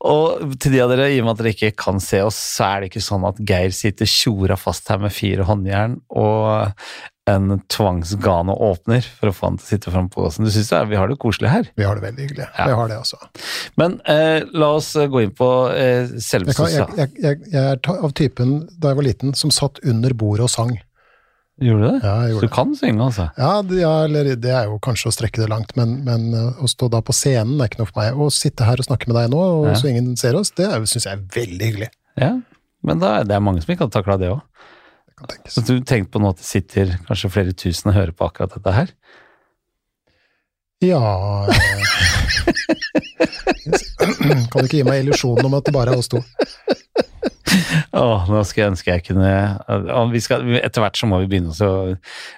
Og 0.04 0.56
til 0.60 0.74
de 0.76 0.82
av 0.84 0.90
dere, 0.92 1.08
i 1.12 1.20
og 1.22 1.28
med 1.28 1.36
at 1.36 1.40
dere 1.40 1.54
ikke 1.54 1.72
kan 1.86 2.02
se 2.04 2.20
oss, 2.24 2.36
så 2.58 2.66
er 2.66 2.82
det 2.82 2.90
ikke 2.90 3.04
sånn 3.04 3.24
at 3.28 3.40
Geir 3.48 3.72
sitter 3.76 4.08
tjora 4.08 4.58
fast 4.60 4.90
her 4.92 5.00
med 5.00 5.14
fire 5.14 5.46
håndjern 5.48 6.00
og 6.12 6.76
en 7.30 7.60
tvangsgane 7.70 8.52
åpner 8.52 9.04
for 9.04 9.30
å 9.30 9.34
få 9.34 9.48
han 9.48 9.58
til 9.60 9.66
å 9.66 9.70
sitte 9.70 9.92
fram 9.94 10.08
på 10.10 10.24
åsen. 10.26 10.46
Du 10.46 10.52
syns 10.54 10.72
vi 10.90 10.98
har 10.98 11.10
det 11.10 11.18
koselig 11.20 11.52
her? 11.52 11.70
Vi 11.78 11.86
har 11.86 11.98
det 11.98 12.04
veldig 12.08 12.26
hyggelig. 12.26 12.48
Ja. 12.56 12.66
Vi 12.66 12.76
har 12.80 12.90
det, 12.90 12.98
altså. 13.04 13.20
Men 13.80 13.98
eh, 14.10 14.42
la 14.50 14.72
oss 14.78 14.92
gå 14.96 15.24
inn 15.24 15.34
på 15.36 15.50
eh, 15.74 16.10
selve 16.22 16.54
jeg, 16.56 16.88
jeg, 16.98 17.10
jeg, 17.22 17.42
jeg, 17.52 17.64
er 17.76 17.80
av 17.94 18.14
typen, 18.18 18.56
da 18.76 18.92
jeg 18.92 19.00
var 19.00 19.06
liten, 19.06 19.36
som 19.38 19.54
satt 19.54 19.82
under 19.86 20.16
bordet 20.16 20.48
og 20.48 20.52
sang. 20.52 20.74
Gjorde 21.60 21.80
du 21.80 21.86
det? 21.90 21.98
Ja, 22.06 22.12
jeg 22.24 22.32
gjorde 22.32 22.40
Så 22.40 22.48
du 22.48 22.54
kan 22.54 22.70
synge, 22.78 23.04
altså? 23.04 23.24
Ja, 23.36 23.50
det, 23.60 23.80
ja, 23.82 23.92
eller 24.06 24.28
det 24.32 24.52
er 24.56 24.68
jo 24.70 24.78
kanskje 24.80 25.10
å 25.10 25.12
strekke 25.12 25.42
det 25.42 25.48
langt, 25.52 25.74
men, 25.76 25.98
men 26.06 26.30
eh, 26.32 26.62
å 26.64 26.68
stå 26.70 26.88
da 26.92 27.02
på 27.04 27.12
scenen 27.16 27.60
er 27.60 27.68
ikke 27.68 27.82
noe 27.82 27.90
for 27.90 28.00
meg. 28.00 28.16
Å 28.16 28.30
sitte 28.32 28.64
her 28.64 28.80
og 28.80 28.88
snakke 28.88 29.10
med 29.10 29.18
deg 29.18 29.28
nå, 29.34 29.42
og 29.58 29.66
ja. 29.68 29.74
så 29.76 29.90
ingen 29.90 30.14
ser 30.20 30.38
oss, 30.40 30.54
det 30.56 30.70
syns 30.88 31.04
jeg 31.04 31.12
er 31.18 31.26
veldig 31.36 31.68
hyggelig. 31.68 31.90
Ja, 32.20 32.32
men 32.86 33.02
da, 33.02 33.18
det 33.28 33.36
er 33.36 33.44
mange 33.44 33.60
som 33.60 33.74
ikke 33.74 33.84
hadde 33.84 33.96
takla 33.98 34.16
det 34.20 34.32
òg. 34.32 34.40
Så 35.52 35.60
du 35.68 35.74
tenkte 35.84 36.14
på 36.14 36.22
nå 36.22 36.30
at 36.32 36.40
det 36.40 36.48
sitter 36.48 36.94
kanskje 37.04 37.32
flere 37.34 37.52
tusen 37.52 37.92
og 37.92 37.98
hører 37.98 38.14
på 38.16 38.24
akkurat 38.30 38.56
dette 38.56 38.72
her? 38.72 38.94
Ja 40.80 41.44
eh, 41.44 41.84
Kan 44.48 44.62
du 44.62 44.64
ikke 44.64 44.78
gi 44.78 44.86
meg 44.86 45.02
illusjonen 45.02 45.50
om 45.50 45.58
at 45.58 45.66
det 45.68 45.74
bare 45.76 45.92
er 45.92 46.00
oss 46.00 46.08
to? 46.08 46.22
Åh, 47.90 48.28
nå 48.30 48.40
skal 48.46 48.62
jeg 48.62 48.70
ønske 48.70 48.92
jeg 48.92 49.02
kunne 49.08 49.30
skal, 50.22 50.44
Etter 50.60 50.84
hvert 50.84 50.98
så 50.98 51.08
må 51.10 51.18
vi 51.24 51.30
begynne 51.32 51.54
å 51.66 51.70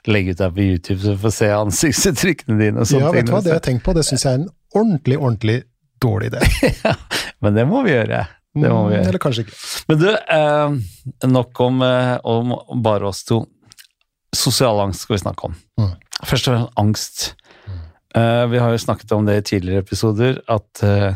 legge 0.08 0.32
ut 0.32 0.40
det 0.40 0.48
på 0.56 0.64
YouTube, 0.64 1.00
så 1.02 1.12
vi 1.12 1.22
får 1.26 1.34
se 1.36 1.50
ansiktsuttrykkene 1.56 2.56
dine. 2.56 2.80
og 2.80 2.88
sånne 2.88 3.10
Ja, 3.10 3.14
vet 3.18 3.28
du 3.28 3.34
hva, 3.34 3.42
det 3.44 3.52
har 3.52 3.60
jeg 3.60 3.66
tenkt 3.68 3.84
på, 3.84 3.94
det 3.96 4.06
syns 4.08 4.24
jeg 4.24 4.32
er 4.32 4.40
en 4.40 4.48
ordentlig, 4.72 5.18
ordentlig 5.18 5.58
dårlig 6.02 6.32
idé. 6.32 6.40
ja, 6.86 6.94
men 7.44 7.58
det 7.58 7.66
må 7.68 7.82
vi 7.84 7.92
gjøre. 7.92 8.22
Det 8.52 8.68
må 8.68 8.80
vi 8.86 8.94
mm, 8.94 8.94
gjøre. 8.96 9.10
Eller 9.10 9.22
kanskje 9.22 9.44
ikke. 9.46 9.58
Men 9.90 10.00
du, 10.00 10.08
eh, 10.36 11.28
nok 11.36 11.62
om, 11.66 11.84
eh, 11.86 12.14
om, 12.32 12.56
bare 12.84 13.12
oss 13.12 13.22
to. 13.28 13.42
Sosial 14.32 14.80
angst 14.80 15.04
skal 15.04 15.18
vi 15.18 15.22
snakke 15.26 15.50
om. 15.50 15.56
Mm. 15.80 15.94
Først 16.22 16.48
og 16.48 16.54
fremst 16.54 16.80
angst. 16.80 17.24
Eh, 18.16 18.46
vi 18.52 18.60
har 18.60 18.72
jo 18.72 18.80
snakket 18.80 19.12
om 19.16 19.28
det 19.28 19.38
i 19.38 19.44
tidligere 19.54 19.84
episoder, 19.84 20.40
at 20.52 20.82
eh, 20.84 21.14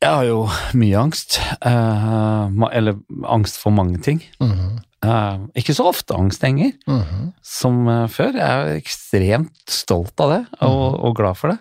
jeg 0.00 0.10
har 0.10 0.24
jo 0.28 0.44
mye 0.80 0.96
angst. 1.00 1.38
eh, 1.62 2.50
eller 2.72 2.96
angst 3.28 3.58
for 3.60 3.70
mange 3.74 4.00
ting. 4.02 4.22
Mhm. 4.40 4.78
Eh, 5.02 5.38
ikke 5.56 5.72
så 5.72 5.86
ofte 5.88 6.12
angst 6.14 6.42
lenger, 6.42 6.72
Mhm. 6.86 7.32
som 7.42 7.88
eh, 7.88 8.06
før. 8.12 8.32
Jeg 8.36 8.42
er 8.50 8.76
ekstremt 8.80 9.62
stolt 9.66 10.20
av 10.20 10.30
det, 10.30 10.46
og, 10.60 11.00
og 11.04 11.16
glad 11.16 11.36
for 11.40 11.48
det. 11.54 11.58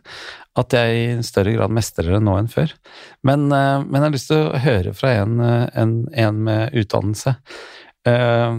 At 0.60 0.74
jeg 0.75 1.19
i 1.19 1.22
større 1.24 1.53
grad 1.55 1.72
mestrer 1.72 2.12
det 2.12 2.22
nå 2.22 2.34
enn 2.38 2.50
før. 2.51 2.74
Men, 3.24 3.46
eh, 3.51 3.79
men 3.86 3.93
jeg 4.01 4.01
har 4.01 4.12
lyst 4.17 4.27
til 4.27 4.50
å 4.50 4.60
høre 4.60 4.93
fra 4.93 5.10
en, 5.22 5.39
eh, 5.39 5.69
en, 5.79 5.93
en 6.13 6.43
med 6.43 6.74
utdannelse. 6.74 7.36
Eh, 8.05 8.58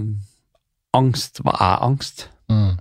angst, 0.97 1.43
hva 1.45 1.53
er 1.61 1.85
angst? 1.85 2.29
Mm. 2.51 2.79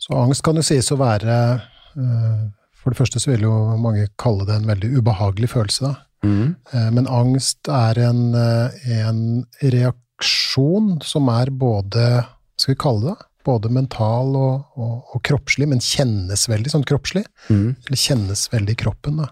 Så 0.00 0.16
angst 0.16 0.42
kan 0.42 0.56
jo 0.56 0.62
sies 0.64 0.88
å 0.92 0.96
være 0.98 1.60
eh, 1.96 2.48
For 2.80 2.92
det 2.92 3.00
første 3.00 3.20
så 3.20 3.32
vil 3.32 3.44
jo 3.44 3.54
mange 3.80 4.08
kalle 4.20 4.46
det 4.48 4.56
en 4.56 4.70
veldig 4.70 4.92
ubehagelig 4.98 5.52
følelse, 5.52 5.90
da. 5.90 5.94
Mm. 6.26 6.54
Eh, 6.72 6.90
Men 6.92 7.08
angst 7.08 7.68
er 7.72 7.98
en, 7.98 8.34
eh, 8.36 8.90
en 9.00 9.20
reaksjon 9.62 10.98
som 11.00 11.28
er 11.32 11.48
både 11.48 12.26
Skal 12.60 12.74
vi 12.74 12.82
kalle 12.82 13.06
det 13.08 13.30
både 13.44 13.70
mental 13.72 14.34
og, 14.36 14.66
og, 14.76 14.96
og 15.14 15.22
kroppslig, 15.26 15.68
men 15.70 15.82
kjennes 15.84 16.46
veldig 16.50 16.72
sånn 16.74 16.86
kroppslig. 16.88 17.24
Mm. 17.48 17.76
Eller 17.86 18.00
kjennes 18.00 18.46
veldig 18.52 18.76
i 18.76 18.80
kroppen, 18.82 19.22
da. 19.22 19.30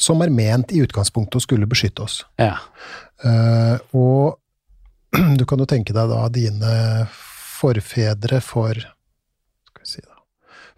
Som 0.00 0.24
er 0.24 0.32
ment 0.32 0.72
i 0.72 0.82
utgangspunktet 0.84 1.38
å 1.38 1.44
skulle 1.44 1.68
beskytte 1.70 2.06
oss. 2.06 2.22
Ja. 2.40 2.56
Uh, 3.22 3.76
og 3.96 4.38
du 5.38 5.44
kan 5.48 5.62
jo 5.62 5.68
tenke 5.68 5.94
deg 5.96 6.10
da 6.10 6.24
dine 6.32 6.72
forfedre 7.62 8.40
for 8.42 8.74
skal 8.74 9.84
vi 9.84 9.90
si 9.90 10.02
da, 10.02 10.16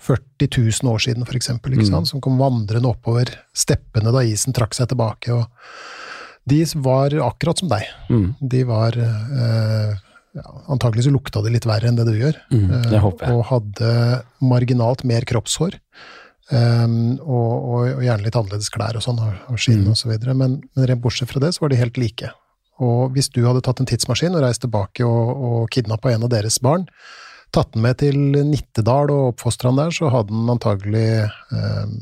40 0.04 0.48
000 0.82 0.92
år 0.92 1.00
siden, 1.06 1.24
for 1.26 1.34
eksempel, 1.38 1.72
Mm. 1.78 2.04
som 2.06 2.20
kom 2.20 2.36
vandrende 2.38 2.90
oppover 2.90 3.30
steppene 3.56 4.12
da 4.12 4.20
isen 4.26 4.52
trakk 4.52 4.74
seg 4.76 4.88
tilbake. 4.92 5.32
og 5.32 5.46
De 6.46 6.62
var 6.84 7.10
akkurat 7.24 7.58
som 7.58 7.68
deg. 7.72 7.86
Mm. 8.10 8.34
De 8.40 8.64
var 8.68 8.92
eh, 9.00 9.94
ja, 10.34 10.42
Antagelig 10.68 11.04
så 11.06 11.12
lukta 11.14 11.40
det 11.42 11.52
litt 11.54 11.64
verre 11.64 11.88
enn 11.88 11.96
det 11.96 12.04
du 12.08 12.12
gjør. 12.18 12.36
Mm. 12.52 12.66
eh, 12.70 12.90
Det 12.90 13.00
håper 13.00 13.26
jeg. 13.26 13.34
Og 13.38 13.44
hadde 13.48 13.90
marginalt 14.42 15.04
mer 15.08 15.24
kroppshår. 15.24 15.78
Um, 16.52 17.16
og, 17.24 17.52
og, 17.64 17.84
og 17.96 18.02
gjerne 18.04 18.26
litt 18.26 18.36
annerledes 18.36 18.68
klær 18.68 18.98
og 18.98 19.04
sånn, 19.06 19.16
og, 19.24 19.32
og 19.48 19.56
skinn 19.58 19.86
Mm. 19.86 19.94
videre. 20.10 20.34
Men, 20.36 20.58
men 20.76 20.86
rent 20.90 21.00
bortsett 21.00 21.30
fra 21.30 21.40
det, 21.40 21.54
så 21.56 21.62
var 21.64 21.70
de 21.72 21.78
helt 21.80 21.96
like. 21.96 22.28
Og 22.84 23.14
hvis 23.14 23.30
du 23.32 23.40
hadde 23.46 23.62
tatt 23.64 23.80
en 23.80 23.86
tidsmaskin 23.88 24.34
og 24.36 24.42
reist 24.44 24.60
tilbake 24.60 25.06
og, 25.06 25.30
og 25.48 25.70
kidnappa 25.72 26.12
en 26.12 26.26
av 26.26 26.32
deres 26.34 26.58
barn, 26.60 26.84
tatt 27.54 27.72
den 27.74 27.84
med 27.84 28.00
til 28.02 28.18
Nittedal 28.48 29.12
og 29.14 29.30
oppfostra 29.34 29.70
han 29.70 29.78
der, 29.78 29.94
så 29.94 30.10
hadde 30.12 30.34
han 30.34 30.50
antagelig 30.54 31.08
um, 31.54 31.94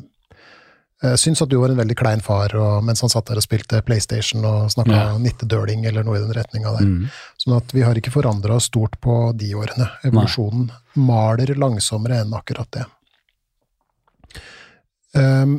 eh, 1.03 1.17
syntes 1.21 1.45
at 1.45 1.51
du 1.53 1.59
var 1.61 1.73
en 1.73 1.81
veldig 1.81 1.97
klein 1.99 2.25
far, 2.25 2.55
og, 2.57 2.85
mens 2.87 3.05
han 3.05 3.13
satt 3.13 3.29
der 3.31 3.41
og 3.41 3.45
spilte 3.45 3.83
PlayStation 3.87 4.45
og 4.49 4.71
snakka 4.75 4.97
Ja. 4.97 5.19
nittedøling 5.21 5.85
eller 5.89 6.07
noe 6.09 6.19
i 6.19 6.25
den 6.25 6.35
retninga 6.37 6.77
der. 6.79 6.87
Mm. 6.89 7.11
Sånn 7.45 7.57
at 7.59 7.75
vi 7.77 7.85
har 7.85 7.99
ikke 7.99 8.15
forandra 8.15 8.57
oss 8.57 8.71
stort 8.73 8.99
på 9.05 9.37
de 9.37 9.53
årene. 9.59 9.91
Evolusjonen 10.09 10.71
maler 10.97 11.55
langsommere 11.55 12.23
enn 12.23 12.35
akkurat 12.35 12.71
det. 12.79 12.87
Um, 15.13 15.59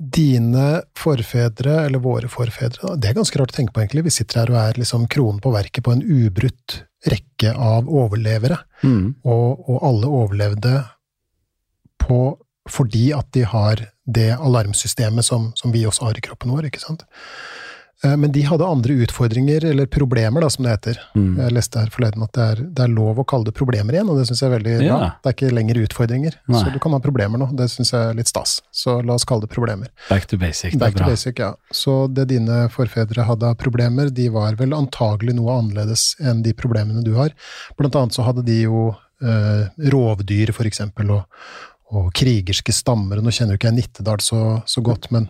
dine 0.00 0.82
forfedre, 0.96 1.84
eller 1.84 2.00
våre 2.00 2.28
forfedre, 2.32 2.94
det 2.96 3.10
er 3.10 3.18
ganske 3.18 3.36
rart 3.36 3.52
å 3.52 3.56
tenke 3.58 3.74
på, 3.76 3.82
egentlig. 3.82 4.06
Vi 4.06 4.14
sitter 4.14 4.40
her 4.40 4.52
og 4.54 4.56
er 4.62 4.78
liksom 4.80 5.04
kronen 5.12 5.42
på 5.44 5.52
verket 5.52 5.84
på 5.84 5.92
en 5.92 6.00
ubrutt 6.00 6.84
rekke 7.08 7.52
av 7.54 7.88
overlevere. 7.88 8.58
Mm. 8.82 9.20
Og, 9.24 9.68
og 9.70 9.84
alle 9.86 10.10
overlevde 10.20 10.74
på, 12.00 12.20
fordi 12.68 13.10
at 13.16 13.30
de 13.36 13.46
har 13.48 13.86
det 14.10 14.30
alarmsystemet 14.36 15.24
som, 15.24 15.50
som 15.56 15.72
vi 15.72 15.86
også 15.86 16.08
har 16.08 16.18
i 16.18 16.24
kroppen 16.24 16.52
vår, 16.52 16.68
ikke 16.68 16.82
sant? 16.82 17.06
Eh, 18.04 18.16
Men 18.16 18.32
de 18.32 18.40
hadde 18.48 18.64
andre 18.64 18.94
utfordringer, 19.04 19.64
eller 19.64 19.86
problemer, 19.86 20.40
da, 20.40 20.48
som 20.48 20.64
det 20.64 20.70
heter. 20.72 21.00
Mm. 21.14 21.34
Jeg 21.36 21.52
leste 21.52 21.82
her 21.82 21.90
forleden 21.92 22.22
at 22.24 22.32
det 22.32 22.44
er, 22.46 22.62
det 22.78 22.84
er 22.86 22.92
lov 22.94 23.18
å 23.20 23.26
kalle 23.28 23.44
det 23.44 23.52
problemer 23.58 23.92
igjen, 23.92 24.08
og 24.08 24.16
det 24.16 24.24
syns 24.30 24.40
jeg 24.40 24.48
er 24.50 24.54
veldig 24.58 24.74
Ja. 24.86 24.96
bra. 24.96 25.08
Det 25.22 25.28
er 25.28 25.36
ikke 25.36 25.52
lenger 25.54 25.80
utfordringer. 25.84 26.34
Nei. 26.48 26.62
Så 26.64 26.72
du 26.72 26.78
kan 26.80 26.92
ha 26.96 26.98
problemer 27.04 27.36
nå, 27.42 27.50
det 27.56 27.68
syns 27.68 27.92
jeg 27.92 28.00
er 28.10 28.14
litt 28.16 28.28
stas. 28.32 28.62
Så 28.72 29.04
la 29.04 29.14
oss 29.18 29.24
kalle 29.28 29.42
det 29.44 29.50
problemer. 29.52 29.88
Back 30.08 30.26
to 30.32 30.38
basic, 30.40 30.72
det 30.72 30.80
Back 30.80 30.94
er 30.94 30.98
to 30.98 31.04
bra. 31.04 31.10
basic, 31.12 31.38
ja. 31.38 31.52
Så 31.72 31.98
det 32.12 32.28
dine 32.32 32.68
forfedre 32.72 33.24
hadde 33.28 33.44
av 33.52 33.56
problemer, 33.60 34.08
de 34.10 34.28
var 34.30 34.56
vel 34.56 34.70
antagelig 34.72 35.34
noe 35.36 35.58
annerledes 35.60 36.14
enn 36.20 36.42
de 36.42 36.52
problemene 36.54 37.04
du 37.04 37.14
har. 37.20 37.30
Blant 37.76 37.94
annet 37.96 38.12
så 38.16 38.24
hadde 38.24 38.44
de 38.46 38.62
jo 38.62 38.96
eh, 39.22 39.68
rovdyr, 39.92 40.52
for 40.56 40.64
eksempel, 40.64 41.10
og, 41.10 41.24
og 41.92 42.12
krigerske 42.16 42.72
stammer. 42.72 43.18
og 43.18 43.24
Nå 43.24 43.30
kjenner 43.34 43.52
jo 43.52 43.58
ikke 43.60 43.68
jeg 43.68 43.76
Nittedal 43.82 44.22
så, 44.24 44.62
så 44.64 44.80
godt, 44.80 45.10
men, 45.12 45.28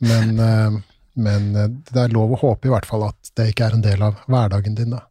men, 0.00 0.38
eh, 0.38 0.82
men 1.14 1.54
eh, 1.56 1.68
det 1.92 2.00
er 2.06 2.14
lov 2.14 2.34
å 2.34 2.40
håpe 2.40 2.68
i 2.68 2.72
hvert 2.74 2.86
fall 2.88 3.06
at 3.08 3.32
det 3.38 3.50
ikke 3.52 3.68
er 3.68 3.76
en 3.76 3.84
del 3.84 4.02
av 4.02 4.22
hverdagen 4.26 4.74
din, 4.78 4.96
da. 4.96 5.04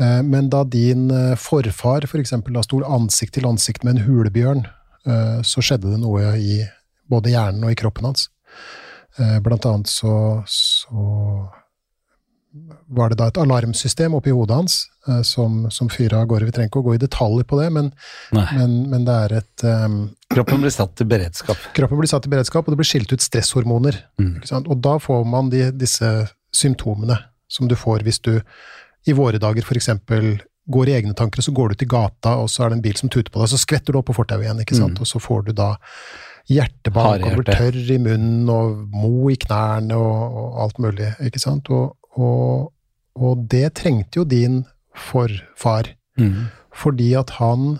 Eh, 0.00 0.22
Men 0.22 0.48
da 0.50 0.64
din 0.64 1.10
forfar 1.36 1.36
forfar 1.70 2.06
for 2.08 2.20
eksempel 2.20 2.54
da 2.56 2.62
sto 2.64 2.80
ansikt 2.84 3.34
til 3.34 3.48
ansikt 3.48 3.84
med 3.84 3.96
en 3.98 4.06
hulebjørn, 4.06 4.64
eh, 5.06 5.40
så 5.42 5.60
skjedde 5.60 5.90
det 5.92 6.00
noe 6.00 6.36
i 6.38 6.62
både 7.10 7.34
hjernen 7.34 7.64
og 7.64 7.72
i 7.72 7.76
kroppen 7.76 8.08
hans. 8.08 8.28
Eh, 9.18 9.38
Blant 9.44 9.66
annet 9.68 9.90
så, 9.92 10.42
så 10.48 11.50
var 12.92 13.12
det 13.12 13.18
da 13.20 13.28
et 13.30 13.38
alarmsystem 13.40 14.14
oppi 14.16 14.32
hodet 14.34 14.58
hans 14.58 14.74
eh, 15.08 15.22
som, 15.24 15.64
som 15.72 15.88
fyra 15.92 16.20
av 16.20 16.28
gårde. 16.30 16.48
Vi 16.50 16.54
trenger 16.56 16.70
ikke 16.70 16.82
å 16.82 16.86
gå 16.90 16.96
i 16.96 17.00
detaljer 17.00 17.48
på 17.48 17.58
det, 17.60 17.70
men, 17.72 17.90
men, 18.36 18.76
men 18.92 19.06
det 19.08 19.16
er 19.26 19.34
et 19.40 19.64
um, 19.64 19.96
Kroppen 20.32 20.60
blir 20.64 20.74
satt 20.74 20.94
til 21.00 21.08
beredskap. 21.08 21.60
Kroppen 21.76 22.00
blir 22.00 22.10
satt 22.10 22.28
i 22.28 22.32
beredskap, 22.32 22.66
og 22.66 22.74
det 22.74 22.80
blir 22.80 22.88
skilt 22.88 23.12
ut 23.12 23.24
stresshormoner. 23.24 23.98
Mm. 24.20 24.36
Og 24.62 24.76
da 24.84 24.98
får 25.00 25.26
man 25.28 25.50
de, 25.52 25.66
disse 25.76 26.12
symptomene 26.52 27.18
som 27.52 27.68
du 27.68 27.76
får 27.76 28.04
hvis 28.06 28.20
du 28.24 28.34
i 29.08 29.14
våre 29.16 29.40
dager 29.42 29.66
eksempel 29.76 30.36
går 30.72 30.88
i 30.88 30.96
egne 31.00 31.14
tanker, 31.18 31.40
og 31.40 31.46
så 31.48 31.54
går 31.56 31.68
du 31.68 31.76
ut 31.76 31.84
i 31.84 31.90
gata, 31.90 32.36
og 32.38 32.50
så 32.50 32.64
er 32.64 32.70
det 32.70 32.78
en 32.78 32.84
bil 32.84 32.98
som 32.98 33.10
tuter 33.10 33.32
på 33.32 33.40
deg, 33.40 33.50
så 33.50 33.58
skvetter 33.58 33.92
du 33.92 33.98
opp 33.98 34.10
på 34.12 34.14
fortauet 34.20 34.46
igjen, 34.46 34.60
ikke 34.62 34.78
sant? 34.78 35.00
Mm. 35.00 35.02
og 35.02 35.10
så 35.10 35.20
får 35.22 35.48
du 35.48 35.56
da 35.58 35.72
hjertebank, 36.50 37.26
og 37.26 37.40
blir 37.40 37.58
tørr 37.58 37.90
i 37.94 37.98
munnen, 38.02 38.46
og 38.50 38.84
mo 38.92 39.30
i 39.32 39.38
knærne, 39.42 39.98
og, 39.98 40.38
og 40.38 40.62
alt 40.66 40.78
mulig, 40.82 41.10
ikke 41.26 41.42
sant? 41.42 41.70
Og, 41.74 41.96
og, 42.16 42.72
og 43.16 43.46
det 43.48 43.74
trengte 43.80 44.20
jo 44.22 44.24
din 44.28 44.64
forfar, 44.94 45.94
Mm. 46.18 46.50
fordi 46.76 47.14
at 47.16 47.30
han 47.38 47.78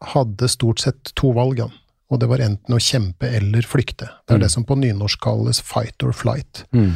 hadde 0.00 0.48
stort 0.48 0.80
sett 0.80 1.10
to 1.14 1.34
valg, 1.36 1.58
han. 1.60 1.72
Og 2.10 2.20
det 2.22 2.28
var 2.30 2.40
enten 2.40 2.72
å 2.72 2.80
kjempe 2.80 3.28
eller 3.28 3.60
flykte. 3.68 4.08
Det 4.26 4.32
er 4.32 4.38
Mm. 4.38 4.40
det 4.40 4.50
som 4.50 4.64
på 4.64 4.76
nynorsk 4.80 5.20
kalles 5.20 5.60
fight 5.60 6.02
or 6.02 6.12
flight. 6.12 6.64
Mm. 6.72 6.94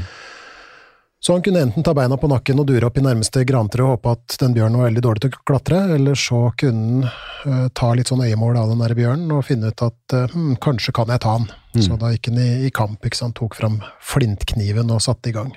Så 1.21 1.35
han 1.35 1.43
kunne 1.43 1.61
enten 1.61 1.83
ta 1.85 1.93
beina 1.93 2.17
på 2.17 2.29
nakken 2.33 2.61
og 2.61 2.67
dure 2.67 2.87
opp 2.87 2.97
i 2.97 3.03
nærmeste 3.05 3.45
grantre 3.45 3.85
og 3.85 3.99
håpe 3.99 4.13
at 4.17 4.39
den 4.41 4.55
bjørnen 4.55 4.79
var 4.81 4.89
veldig 4.89 5.03
dårlig 5.05 5.21
til 5.21 5.31
å 5.37 5.45
klatre, 5.45 5.81
eller 5.99 6.15
så 6.17 6.39
kunne 6.57 7.11
han 7.45 7.65
uh, 7.65 7.69
ta 7.77 7.93
litt 7.93 8.09
sånn 8.09 8.25
øyemål 8.25 8.57
av 8.57 8.71
den 8.73 8.79
der 8.81 8.95
bjørnen 8.97 9.33
og 9.37 9.45
finne 9.45 9.69
ut 9.69 9.83
at 9.85 10.15
uh, 10.17 10.27
hm, 10.33 10.55
kanskje 10.57 10.95
kan 10.97 11.13
jeg 11.13 11.21
ta 11.21 11.35
han. 11.37 11.51
Mm. 11.75 11.83
Så 11.85 11.99
da 12.01 12.15
gikk 12.15 12.31
han 12.33 12.39
i, 12.41 12.49
i 12.65 12.71
kamp, 12.71 13.05
ikke 13.05 13.21
sant, 13.21 13.37
tok 13.37 13.55
fram 13.55 13.83
flintkniven 14.01 14.89
og 14.91 15.03
satte 15.05 15.29
i 15.29 15.33
gang. 15.37 15.53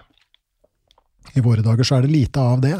I 1.35 1.41
våre 1.41 1.61
dager 1.65 1.83
så 1.87 1.97
er 1.97 2.05
det 2.05 2.11
lite 2.13 2.39
av 2.41 2.61
det. 2.61 2.75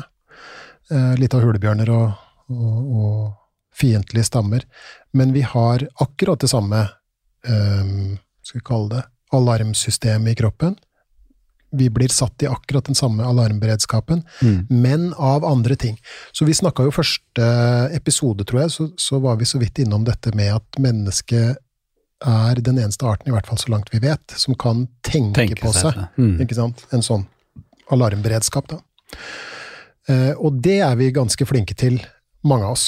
Eh, 0.92 1.14
lite 1.18 1.38
av 1.40 1.44
hulebjørner 1.48 1.90
og, 1.94 2.12
og, 2.52 2.80
og 3.04 3.34
fiendtlige 3.74 4.28
stammer. 4.28 4.66
Men 5.14 5.34
vi 5.34 5.42
har 5.42 5.88
akkurat 6.04 6.40
det 6.44 6.50
samme, 6.52 6.84
eh, 7.48 7.94
skal 8.44 8.60
vi 8.60 8.66
kalle 8.68 8.90
det, 8.98 9.04
alarmsystemet 9.34 10.32
i 10.36 10.40
kroppen. 10.44 10.76
Vi 11.74 11.88
blir 11.90 12.12
satt 12.14 12.44
i 12.46 12.48
akkurat 12.48 12.86
den 12.86 12.96
samme 12.96 13.26
alarmberedskapen, 13.26 14.24
Mm. 14.42 14.68
men 14.70 15.14
av 15.18 15.46
andre 15.46 15.76
ting. 15.76 15.98
Så 16.32 16.46
vi 16.46 16.54
snakka 16.54 16.84
jo 16.86 16.92
første 16.94 17.48
episode, 17.96 18.46
tror 18.46 18.62
jeg, 18.62 18.70
så, 18.76 18.92
så 18.98 19.20
var 19.20 19.40
vi 19.42 19.46
så 19.50 19.58
vidt 19.58 19.80
innom 19.82 20.04
dette 20.06 20.36
med 20.38 20.54
at 20.54 20.78
mennesket 20.78 21.58
er 22.24 22.62
den 22.62 22.78
eneste 22.78 23.08
arten, 23.10 23.28
i 23.28 23.34
hvert 23.34 23.48
fall 23.50 23.58
så 23.58 23.72
langt 23.74 23.90
vi 23.92 24.00
vet, 24.00 24.22
som 24.38 24.54
kan 24.56 24.86
tenke, 25.02 25.34
Tenke 25.48 25.58
på 25.66 25.74
seg. 25.74 25.98
Mm. 26.16 26.38
Ikke 26.46 26.56
sant? 26.56 26.86
En 26.94 27.02
sånn 27.02 27.26
alarmberedskap, 27.92 28.68
da. 28.68 28.80
Eh, 30.08 30.32
og 30.38 30.62
det 30.64 30.80
er 30.84 30.96
vi 31.00 31.12
ganske 31.16 31.46
flinke 31.48 31.76
til, 31.80 32.00
mange 32.44 32.68
av 32.68 32.76
oss. 32.76 32.88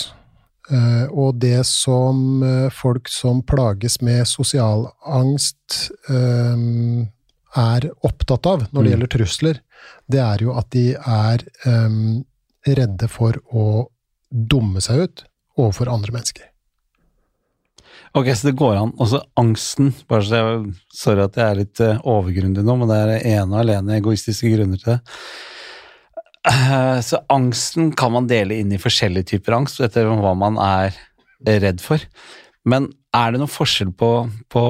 Eh, 0.72 1.06
og 1.14 1.38
det 1.40 1.66
som 1.70 2.44
eh, 2.44 2.70
folk 2.74 3.08
som 3.12 3.42
plages 3.46 4.02
med 4.02 4.26
sosial 4.28 4.88
angst 5.06 5.92
er 7.56 7.86
opptatt 8.04 8.46
av 8.50 8.66
når 8.74 8.84
det 8.84 8.84
Mm. 8.84 8.92
gjelder 8.92 9.12
trusler, 9.14 9.60
det 10.12 10.20
er 10.20 10.42
jo 10.44 10.58
at 10.58 10.70
de 10.72 10.94
er 10.96 11.46
redde 12.68 13.08
for 13.08 13.38
å 13.54 13.88
dumme 14.30 14.82
seg 14.82 15.06
ut 15.06 15.24
overfor 15.58 15.88
andre 15.88 16.12
mennesker. 16.12 16.50
Ok, 18.16 18.30
så 18.32 18.48
det 18.48 18.56
går 18.60 18.78
an. 18.80 18.94
Og 19.02 19.10
så 19.12 19.20
angsten 19.40 19.90
bare 20.10 20.24
så 20.24 20.40
jeg, 20.40 20.74
Sorry 20.96 21.26
at 21.26 21.36
jeg 21.40 21.46
er 21.52 21.60
litt 21.60 21.82
overgrundig 22.08 22.64
nå, 22.64 22.78
men 22.80 22.88
det 22.92 23.00
er 23.02 23.26
ene 23.36 23.52
og 23.52 23.60
alene 23.66 23.98
egoistiske 24.00 24.52
grunner 24.54 24.80
til 24.80 24.94
det. 24.94 25.00
eh, 26.54 27.00
så 27.04 27.20
angsten 27.34 27.92
kan 27.98 28.14
man 28.16 28.30
dele 28.32 28.56
inn 28.62 28.72
i 28.72 28.80
forskjellige 28.80 29.34
typer 29.34 29.58
angst, 29.60 29.82
etter 29.84 30.08
hva 30.08 30.32
man 30.38 30.60
er 30.62 30.96
redd 31.66 31.84
for. 31.84 32.00
Men 32.66 32.88
er 33.14 33.34
det 33.36 33.42
noen 33.44 33.52
forskjell 33.52 33.92
på, 34.00 34.12
på 34.50 34.64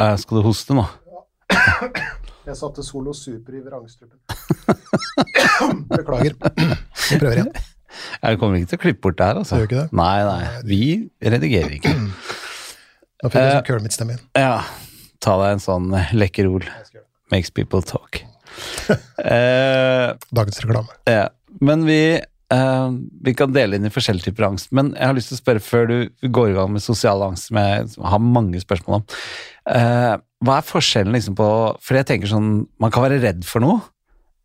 eh, 0.00 0.16
Skal 0.22 0.40
du 0.40 0.46
hoste 0.48 0.74
nå? 0.78 0.86
Jeg 2.48 2.56
satte 2.58 2.82
Solo 2.82 3.12
Super 3.14 3.58
i 3.58 3.60
vrangstrupen. 3.62 4.16
Beklager. 5.92 6.34
Vi 6.40 7.18
prøver 7.20 7.36
igjen. 7.42 7.52
Jeg 8.22 8.38
kommer 8.40 8.56
ikke 8.58 8.70
til 8.72 8.78
å 8.78 8.82
klippe 8.84 9.02
bort 9.04 9.18
det 9.20 9.26
her, 9.28 9.38
altså. 9.42 9.58
Gjør 9.60 9.68
ikke 9.68 9.80
det? 9.82 9.98
Nei, 9.98 10.18
nei. 10.26 10.44
Vi 10.66 10.80
redigerer 11.34 11.76
ikke. 11.76 11.92
Da 13.20 13.28
fikk 13.28 13.40
jeg 13.40 13.54
sånn 13.56 13.68
Kermit-stemme 13.68 14.16
igjen. 14.16 14.24
Ja. 14.38 14.62
Ta 15.20 15.36
deg 15.42 15.56
en 15.56 15.62
sånn 15.62 15.92
lekkerol. 16.16 16.64
Makes 17.32 17.52
people 17.54 17.82
talk. 17.86 18.22
eh, 19.22 20.08
Dagens 20.34 20.64
reklame. 20.64 20.96
ja. 21.10 21.28
Men 21.60 21.84
vi, 21.84 22.00
eh, 22.54 22.88
vi 23.26 23.34
kan 23.36 23.52
dele 23.52 23.76
inn 23.76 23.86
i 23.88 23.92
forskjellige 23.92 24.30
typer 24.30 24.48
angst. 24.48 24.70
Men 24.72 24.94
jeg 24.94 25.10
har 25.10 25.16
lyst 25.18 25.32
til 25.32 25.36
å 25.36 25.42
spørre 25.42 25.64
før 25.64 25.88
du 25.90 26.28
går 26.32 26.52
i 26.52 26.56
gang 26.56 26.72
med 26.72 26.84
sosial 26.84 27.22
angst, 27.26 27.50
som 27.50 27.60
jeg 27.60 27.88
har 28.14 28.22
mange 28.24 28.62
spørsmål 28.62 29.00
om. 29.00 29.06
Eh, 29.74 30.16
hva 30.46 30.56
er 30.56 30.64
forskjellen 30.64 31.12
liksom 31.12 31.34
på 31.36 31.46
For 31.84 31.98
jeg 31.98 32.06
tenker 32.08 32.30
sånn 32.30 32.46
Man 32.80 32.90
kan 32.90 33.04
være 33.04 33.18
redd 33.20 33.42
for 33.44 33.60
noe, 33.60 33.82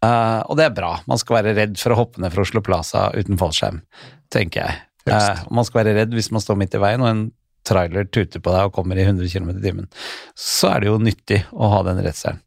Uh, 0.06 0.44
og 0.52 0.60
det 0.60 0.68
er 0.68 0.76
bra. 0.76 0.92
Man 1.10 1.20
skal 1.22 1.40
være 1.40 1.56
redd 1.58 1.80
for 1.82 1.94
å 1.94 2.00
hoppe 2.00 2.22
ned 2.22 2.34
fra 2.34 2.44
Oslo 2.46 2.62
Plaza 2.66 3.08
uten 3.16 3.40
fallskjerm, 3.40 3.80
tenker 4.34 4.66
jeg. 4.66 4.84
Uh, 5.06 5.46
man 5.54 5.66
skal 5.68 5.84
være 5.84 5.96
redd 6.00 6.16
hvis 6.18 6.32
man 6.34 6.44
står 6.44 6.58
midt 6.60 6.76
i 6.78 6.82
veien 6.82 7.04
og 7.04 7.10
en 7.12 7.26
trailer 7.66 8.06
tuter 8.14 8.40
på 8.46 8.52
deg 8.54 8.68
og 8.70 8.74
kommer 8.78 8.98
i 9.00 9.06
100 9.08 9.28
km 9.32 9.50
i 9.56 9.62
timen. 9.64 9.88
Så 10.38 10.70
er 10.72 10.84
det 10.84 10.90
jo 10.92 10.98
nyttig 11.02 11.40
å 11.54 11.70
ha 11.72 11.80
den 11.88 12.02
redselen. 12.06 12.40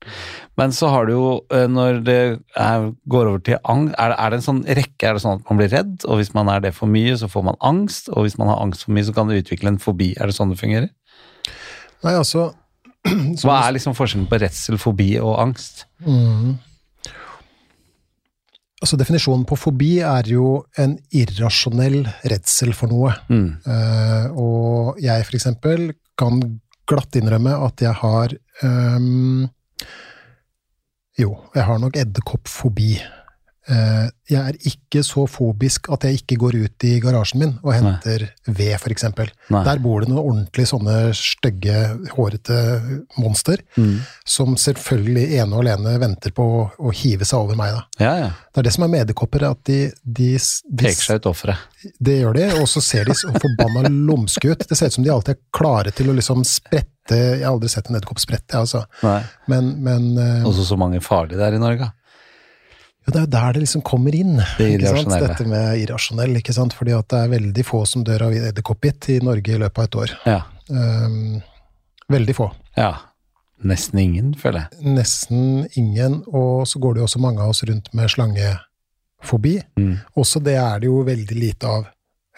Men 0.58 0.70
så 0.74 0.88
har 0.90 1.06
du 1.06 1.12
jo, 1.12 1.26
eh, 1.54 1.66
når 1.70 2.00
det 2.06 2.18
er, 2.58 2.86
går 3.10 3.30
over 3.32 3.42
til 3.46 3.58
angst, 3.64 3.94
er, 3.98 4.12
det- 4.14 4.18
er 4.18 4.30
det 4.30 4.38
en 4.40 4.46
sånn 4.48 4.62
rekke? 4.66 5.08
Er 5.08 5.18
det 5.18 5.22
sånn 5.22 5.40
at 5.40 5.50
man 5.50 5.58
blir 5.60 5.72
redd, 5.74 6.04
og 6.06 6.18
hvis 6.20 6.32
man 6.34 6.48
er 6.48 6.60
det 6.64 6.74
for 6.74 6.86
mye, 6.90 7.16
så 7.18 7.28
får 7.30 7.44
man 7.50 7.58
angst, 7.60 8.08
og 8.14 8.24
hvis 8.26 8.38
man 8.38 8.48
har 8.48 8.62
angst 8.62 8.84
for 8.86 8.92
mye, 8.96 9.04
så 9.06 9.14
kan 9.14 9.28
det 9.28 9.42
utvikle 9.44 9.68
en 9.74 9.78
fobi? 9.82 10.14
Er 10.18 10.26
det 10.30 10.34
sånn 10.38 10.50
det 10.54 10.58
fungerer? 10.62 10.88
Nei, 12.04 12.14
altså 12.14 12.52
Hva 13.42 13.60
er 13.68 13.76
liksom 13.76 13.94
forskjellen 13.94 14.26
på 14.30 14.38
redsel, 14.42 14.78
fobi 14.78 15.12
og 15.22 15.36
angst? 15.42 15.84
mm. 16.04 16.56
Altså 18.78 18.94
Definisjonen 18.98 19.42
på 19.48 19.56
fobi 19.58 19.96
er 20.06 20.28
jo 20.30 20.60
en 20.78 20.94
irrasjonell 21.10 22.04
redsel 22.30 22.70
for 22.78 22.92
noe. 22.92 23.14
Mm. 23.26 23.48
Uh, 23.66 24.26
og 24.38 25.00
jeg 25.02 25.26
for 25.26 25.38
eksempel 25.38 25.88
kan 26.18 26.38
glatt 26.88 27.18
innrømme 27.18 27.56
at 27.66 27.82
jeg 27.84 27.94
har 28.00 28.34
um, 28.62 29.46
Jo, 31.18 31.32
jeg 31.56 31.66
har 31.66 31.80
nok 31.82 31.98
edderkoppfobi. 31.98 32.92
Eh, 33.68 34.08
jeg 34.32 34.40
er 34.52 34.56
ikke 34.70 35.02
så 35.04 35.26
fobisk 35.28 35.90
at 35.92 36.04
jeg 36.04 36.22
ikke 36.22 36.36
går 36.40 36.54
ut 36.64 36.84
i 36.88 36.94
garasjen 37.04 37.40
min 37.42 37.50
og 37.62 37.74
henter 37.74 38.26
ved, 38.46 38.74
for 38.80 38.92
eksempel. 38.92 39.28
Der 39.50 39.80
bor 39.84 40.00
det 40.00 40.08
noen 40.08 40.22
ordentlig 40.22 40.64
sånne 40.70 40.94
stygge, 41.16 41.76
hårete 42.14 42.58
monster, 43.18 43.60
Mm. 43.76 44.00
som 44.24 44.56
selvfølgelig 44.56 45.38
ene 45.38 45.54
og 45.56 45.62
alene 45.64 45.98
venter 46.00 46.32
på 46.34 46.42
å, 46.42 46.62
å 46.80 46.92
hive 46.92 47.24
seg 47.28 47.38
over 47.38 47.56
meg. 47.56 47.76
Ja, 48.00 48.14
ja. 48.18 48.30
Det 48.52 48.62
er 48.62 48.68
det 48.68 48.72
som 48.74 48.84
er 48.84 48.92
med 48.92 49.04
edderkopper, 49.06 49.44
at 49.50 49.60
de, 49.68 49.78
de, 50.02 50.30
de 50.38 50.84
Peker 50.88 51.04
seg 51.04 51.20
ut 51.20 51.28
offeret. 51.30 51.56
det 52.00 52.18
gjør 52.22 52.34
de, 52.40 52.46
og 52.60 52.68
så 52.68 52.80
ser 52.84 53.04
de 53.08 53.14
så 53.14 53.30
forbanna 53.36 53.88
lumske 53.92 54.50
ut. 54.50 54.64
Det 54.68 54.76
ser 54.76 54.88
ut 54.90 54.96
som 54.98 55.04
de 55.04 55.12
alltid 55.14 55.36
er 55.36 55.40
klare 55.54 55.92
til 55.94 56.08
å 56.10 56.16
liksom 56.16 56.44
sprette 56.48 56.94
Jeg 57.08 57.40
har 57.40 57.54
aldri 57.54 57.70
sett 57.72 57.86
en 57.88 57.96
edderkopp 57.96 58.18
sprette, 58.20 58.52
altså. 58.58 58.82
Men, 59.48 59.70
men 59.80 60.10
eh, 60.20 60.42
Også 60.44 60.66
så 60.68 60.76
mange 60.76 61.00
farlige 61.00 61.38
der 61.40 61.54
i 61.56 61.60
Norge. 61.62 61.86
Jo, 63.08 63.14
det 63.14 63.20
er 63.20 63.26
jo 63.26 63.32
der 63.32 63.54
det 63.56 63.64
liksom 63.64 63.82
kommer 63.88 64.14
inn. 64.14 64.36
Det? 64.58 64.70
Dette 65.08 65.46
med 65.48 65.80
irrasjonell, 65.80 66.36
ikke 66.40 66.54
sant. 66.56 66.76
Fordi 66.76 66.92
at 66.96 67.08
det 67.08 67.22
er 67.24 67.34
veldig 67.34 67.64
få 67.66 67.82
som 67.88 68.04
dør 68.04 68.28
av 68.28 68.36
edderkoppbitt 68.36 69.08
i 69.16 69.20
Norge 69.24 69.54
i 69.54 69.60
løpet 69.60 69.80
av 69.80 69.88
et 69.88 70.00
år. 70.02 70.16
Ja. 70.28 70.40
Um, 70.68 71.38
veldig 72.12 72.36
få. 72.36 72.52
ja. 72.78 72.96
Nesten 73.58 73.98
ingen, 73.98 74.34
føler 74.38 74.68
jeg. 74.68 74.92
Nesten 74.94 75.64
ingen. 75.74 76.20
Og 76.30 76.62
så 76.70 76.78
går 76.78 76.94
det 76.94 77.00
jo 77.02 77.06
også 77.08 77.22
mange 77.22 77.42
av 77.42 77.50
oss 77.50 77.64
rundt 77.66 77.88
med 77.96 78.12
slangefobi. 78.12 79.56
Mm. 79.80 79.96
Også 80.14 80.38
det 80.44 80.54
er 80.60 80.78
det 80.78 80.86
jo 80.86 81.00
veldig 81.08 81.38
lite 81.38 81.72
av 81.72 81.88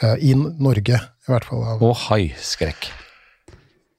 uh, 0.00 0.16
i 0.16 0.32
Norge, 0.32 0.96
i 0.96 1.28
hvert 1.32 1.48
fall. 1.50 1.66
av 1.74 1.84
Og 1.84 1.92
haiskrekk. 2.06 2.88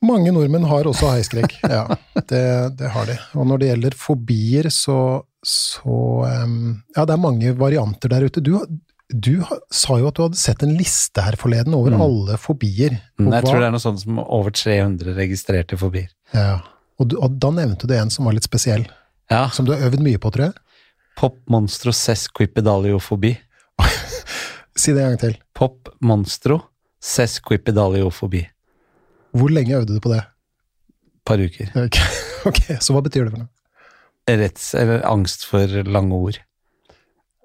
Mange 0.01 0.34
nordmenn 0.34 0.65
har 0.65 0.89
også 0.89 1.12
haiskrekk, 1.12 1.60
ja. 1.77 1.86
Det, 2.17 2.45
det 2.79 2.89
har 2.95 3.05
de. 3.12 3.19
Og 3.38 3.45
når 3.51 3.62
det 3.62 3.69
gjelder 3.69 3.99
fobier, 4.07 4.71
så, 4.73 4.97
så 5.45 6.23
Ja, 6.95 7.06
det 7.06 7.13
er 7.15 7.21
mange 7.21 7.54
varianter 7.58 8.10
der 8.10 8.25
ute. 8.27 8.41
Du, 8.43 8.54
du 9.10 9.43
sa 9.73 9.97
jo 9.99 10.08
at 10.08 10.15
du 10.15 10.23
hadde 10.27 10.38
sett 10.39 10.62
en 10.63 10.75
liste 10.77 11.21
her 11.25 11.36
forleden 11.39 11.73
over 11.75 11.91
Mm. 11.95 12.01
alle 12.01 12.38
fobier. 12.38 12.97
Mm, 13.19 13.32
Jeg 13.32 13.43
hva- 13.43 13.49
tror 13.49 13.60
det 13.60 13.67
er 13.67 13.71
noe 13.71 13.80
sånt 13.84 13.99
som 14.04 14.19
over 14.19 14.51
300 14.51 15.15
registrerte 15.17 15.77
fobier. 15.77 16.10
ja. 16.34 16.60
og, 16.99 17.08
du, 17.10 17.15
og 17.17 17.39
da 17.41 17.49
nevnte 17.49 17.88
du 17.89 17.93
en 17.97 18.10
som 18.13 18.25
var 18.25 18.34
litt 18.38 18.43
spesiell, 18.45 18.86
Ja. 19.32 19.47
som 19.49 19.65
du 19.65 19.71
har 19.73 19.82
øvd 19.89 19.99
mye 20.06 20.19
på, 20.21 20.30
tror 20.32 20.45
jeg. 20.51 20.54
Pop 21.17 21.38
monstro 21.49 21.91
sesquipedaliofobi. 21.91 23.38
Si 24.77 24.93
det 24.93 25.01
en 25.04 25.10
gang 25.12 25.19
til. 25.19 25.34
Pop 25.54 25.89
monstro 26.01 26.62
sesquipedaliofobi. 27.04 28.45
Hvor 29.36 29.49
lenge 29.51 29.75
øvde 29.75 29.95
du 29.97 29.99
på 29.99 30.13
det? 30.13 30.21
Par 31.25 31.38
uker. 31.41 31.67
Okay. 31.75 32.08
ok, 32.47 32.62
Så 32.80 32.93
hva 32.95 33.01
betyr 33.04 33.25
det 33.27 33.34
for 33.34 33.43
noe? 33.43 33.50
Retts, 34.39 34.73
eller 34.77 35.03
angst 35.07 35.45
for 35.49 35.81
lange 35.87 36.15
ord. 36.15 36.39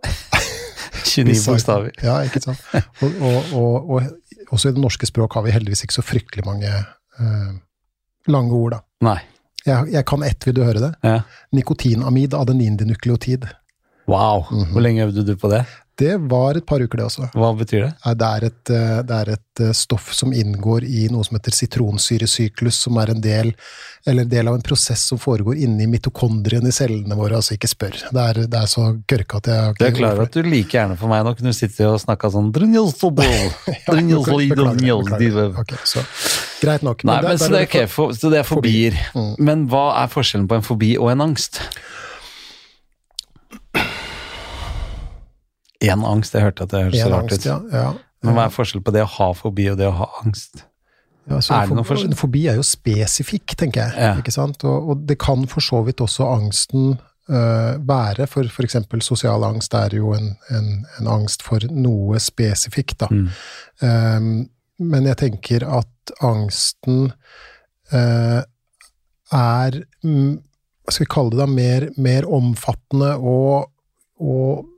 29 1.06 1.34
bokstaver. 1.46 1.92
Ja, 2.04 2.18
ikke 2.26 2.42
sant. 2.44 2.62
Og, 3.02 3.20
og, 3.22 3.52
og, 3.56 3.90
og 3.90 4.52
også 4.54 4.70
i 4.70 4.76
det 4.76 4.82
norske 4.82 5.08
språk 5.08 5.36
har 5.38 5.46
vi 5.46 5.54
heldigvis 5.54 5.86
ikke 5.86 5.96
så 5.96 6.04
fryktelig 6.04 6.44
mange 6.46 6.68
eh, 6.70 7.54
lange 8.32 8.54
ord, 8.56 8.76
da. 8.76 8.82
Nei. 9.06 9.18
Jeg, 9.66 9.88
jeg 9.96 10.06
kan 10.06 10.22
ett, 10.22 10.46
vil 10.46 10.54
du 10.58 10.62
høre 10.62 10.82
det? 10.82 10.92
Ja. 11.06 11.20
Nikotinamid 11.56 12.36
adenindinukleotid. 12.38 13.48
Wow. 14.06 14.44
Mhm. 14.50 14.72
Hvor 14.74 14.84
lenge 14.84 15.06
øvde 15.08 15.26
du 15.26 15.34
på 15.40 15.50
det? 15.50 15.64
Det 15.98 16.16
var 16.28 16.58
et 16.58 16.66
par 16.66 16.82
uker, 16.84 16.98
det 16.98 17.04
også. 17.06 17.26
Hva 17.32 17.54
betyr 17.56 17.86
det? 17.86 18.16
Det 18.20 18.26
er 18.28 18.44
et, 18.50 18.70
eh, 18.76 18.98
det 19.08 19.16
er 19.16 19.30
et 19.32 19.62
eh, 19.64 19.72
stoff 19.72 20.10
som 20.12 20.34
inngår 20.36 20.84
i 20.84 21.06
noe 21.08 21.24
som 21.24 21.38
heter 21.38 21.56
sitronsyresyklus, 21.56 22.82
som 22.84 22.98
er 23.00 23.14
en 23.14 23.22
del, 23.24 23.54
eller 24.04 24.28
del 24.28 24.50
av 24.50 24.58
en 24.58 24.66
prosess 24.66 25.06
som 25.08 25.20
foregår 25.22 25.56
inni 25.64 25.86
mitokondrien 25.88 26.68
i 26.68 26.74
cellene 26.76 27.16
våre. 27.16 27.40
Altså, 27.40 27.56
ikke 27.56 27.72
spør. 27.72 27.96
Det 28.12 28.26
er, 28.26 28.42
det 28.44 28.60
er 28.60 28.68
så 28.68 28.90
kørka 29.08 29.40
at 29.40 29.50
jeg 29.54 29.78
Du 29.80 29.84
er 29.88 29.96
klar 29.96 30.18
over 30.18 30.28
at 30.28 30.36
du 30.36 30.44
like 30.44 30.76
gjerne 30.76 31.00
for 31.00 31.12
meg 31.12 31.24
nå 31.24 31.32
kunne 31.38 31.56
sitte 31.56 31.88
og 31.88 31.96
snakka 32.04 32.34
sånn 32.36 32.52
«Drunjolsobol, 32.52 33.50
drunjolsoli, 33.88 34.52
drunjolsdive». 34.52 35.48
Ok, 35.64 35.78
så 35.88 36.04
greit 36.60 36.84
nok. 36.84 37.08
Nei, 37.08 37.22
men 37.24 37.40
så 37.40 37.48
det, 37.54 37.64
er 37.64 37.70
ikke, 37.70 37.88
for, 37.88 38.12
så 38.12 38.28
det 38.32 38.44
er 38.44 38.48
fobier. 38.48 39.00
Mm. 39.16 39.32
Men 39.48 39.68
hva 39.72 39.94
er 40.02 40.12
forskjellen 40.12 40.50
på 40.50 40.60
en 40.60 40.72
fobi 40.74 40.98
og 41.00 41.14
en 41.14 41.30
angst? 41.30 41.62
En 45.84 46.04
angst, 46.08 46.34
jeg 46.34 46.46
hørte 46.46 46.64
at 46.64 46.72
det 46.72 46.86
høres 46.86 47.02
så 47.02 47.10
rart 47.12 47.32
ut. 47.32 47.44
ja. 47.46 47.60
ja. 47.72 47.88
Men 48.24 48.36
hva 48.36 48.46
er 48.48 48.54
forskjellen 48.54 48.84
på 48.86 48.94
det 48.94 49.04
å 49.04 49.10
ha 49.18 49.28
fobi 49.36 49.68
og 49.70 49.76
det 49.78 49.86
å 49.90 49.96
ha 50.00 50.06
angst? 50.22 50.64
Ja, 51.26 51.40
så 51.42 51.56
Er 51.56 51.68
det 51.68 51.76
noen 51.76 51.86
forskjell? 51.86 52.14
Fobi 52.18 52.44
er 52.50 52.58
jo 52.58 52.64
spesifikk, 52.66 53.56
tenker 53.58 53.90
jeg. 53.90 54.22
Ikke 54.22 54.34
sant? 54.34 54.62
Og, 54.66 54.92
og 54.92 55.04
det 55.08 55.18
kan 55.22 55.46
for 55.50 55.64
så 55.64 55.82
vidt 55.86 56.02
også 56.04 56.28
angsten 56.30 56.96
uh, 56.96 57.74
være, 57.82 58.28
for 58.30 58.46
f.eks. 58.46 58.78
sosial 59.04 59.46
angst 59.46 59.74
er 59.74 59.96
jo 59.98 60.14
en, 60.16 60.32
en, 60.54 60.70
en 61.00 61.10
angst 61.16 61.42
for 61.46 61.62
noe 61.74 62.20
spesifikt, 62.22 63.00
da. 63.02 63.10
Mm. 63.10 63.26
Um, 63.82 64.34
men 64.86 65.08
jeg 65.08 65.18
tenker 65.22 65.64
at 65.66 66.14
angsten 66.24 67.08
uh, 67.92 68.42
er 69.34 69.78
Hva 70.06 70.92
skal 70.92 71.02
vi 71.02 71.10
kalle 71.10 71.32
det 71.32 71.40
da? 71.40 71.46
Mer, 71.50 71.88
mer 71.98 72.28
omfattende 72.30 73.16
og, 73.18 73.72
og 74.22 74.68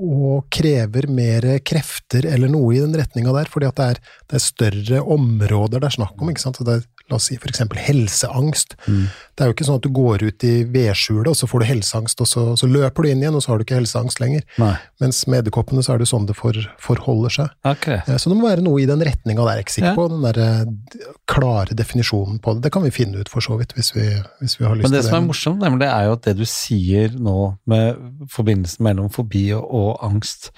og 0.00 0.46
krever 0.52 1.08
mer 1.12 1.44
krefter 1.66 2.26
eller 2.30 2.50
noe 2.52 2.72
i 2.74 2.80
den 2.80 2.96
retninga 2.96 3.34
der, 3.36 3.50
fordi 3.52 3.68
at 3.68 3.76
det 3.76 3.88
er, 3.94 4.00
det 4.30 4.38
er 4.38 4.44
større 4.44 5.02
områder 5.16 5.82
det 5.82 5.90
er 5.90 5.98
snakk 6.00 6.16
om. 6.16 6.32
ikke 6.32 6.44
sant? 6.44 6.60
Så 6.60 6.66
det 6.66 6.78
er, 6.80 6.86
la 7.10 7.16
oss 7.18 7.26
si 7.30 7.36
eksempel 7.36 7.78
helseangst. 7.82 8.76
Mm. 8.86 9.08
Det 9.36 9.44
er 9.44 9.50
jo 9.50 9.54
ikke 9.56 9.66
sånn 9.68 9.78
at 9.80 9.86
du 9.86 9.90
går 9.96 10.22
ut 10.28 10.44
i 10.44 10.52
vedskjulet, 10.68 11.30
og 11.32 11.36
så 11.38 11.46
får 11.48 11.62
du 11.62 11.66
helseangst, 11.70 12.20
og 12.20 12.28
så, 12.28 12.42
så 12.60 12.68
løper 12.68 13.02
du 13.06 13.10
inn 13.10 13.22
igjen, 13.24 13.34
og 13.38 13.42
så 13.44 13.52
har 13.52 13.58
du 13.60 13.64
ikke 13.64 13.78
helseangst 13.80 14.20
lenger. 14.20 14.42
Nei. 14.60 14.74
Mens 15.00 15.22
med 15.26 15.40
edderkoppene 15.42 15.82
så 15.86 15.94
er 15.94 16.02
det 16.02 16.08
sånn 16.10 16.26
det 16.28 16.36
for, 16.38 16.56
forholder 16.82 17.32
seg. 17.36 17.54
Okay. 17.66 18.00
Eh, 18.06 18.18
Så 18.20 18.28
det 18.32 18.36
må 18.38 18.48
være 18.48 18.64
noe 18.66 18.82
i 18.82 18.86
den 18.90 19.00
retninga 19.06 19.40
der, 19.46 19.56
jeg 19.56 19.64
er 19.64 19.66
ikke 19.66 19.76
sikker 19.78 19.88
Ja. 19.90 19.96
på 19.96 20.08
den 20.12 20.22
der 20.26 20.40
eh, 20.44 21.08
klare 21.30 21.74
definisjonen 21.78 22.38
på 22.44 22.54
det. 22.56 22.64
Det 22.68 22.72
kan 22.74 22.84
vi 22.84 22.90
finne 22.94 23.20
ut 23.24 23.28
for 23.32 23.40
så 23.44 23.56
vidt, 23.60 23.72
hvis 23.78 23.94
vi, 23.96 24.06
hvis 24.42 24.58
vi 24.60 24.66
har 24.68 24.76
lyst 24.76 24.84
Men 24.84 24.92
det 24.92 24.98
Men 25.00 25.02
det. 25.02 25.08
som 25.08 25.18
er 25.22 25.26
morsomt, 25.26 25.60
nemlig, 25.64 25.80
det 25.86 25.88
er 25.94 26.04
jo 26.10 26.12
at 26.18 26.22
det 26.28 26.36
du 26.36 26.44
sier 26.44 27.16
nå 27.16 27.36
med 27.70 27.96
forbindelsen 28.30 28.84
mellom 28.84 29.08
fobi 29.10 29.46
og, 29.56 29.64
og 29.72 30.04
angst, 30.04 30.50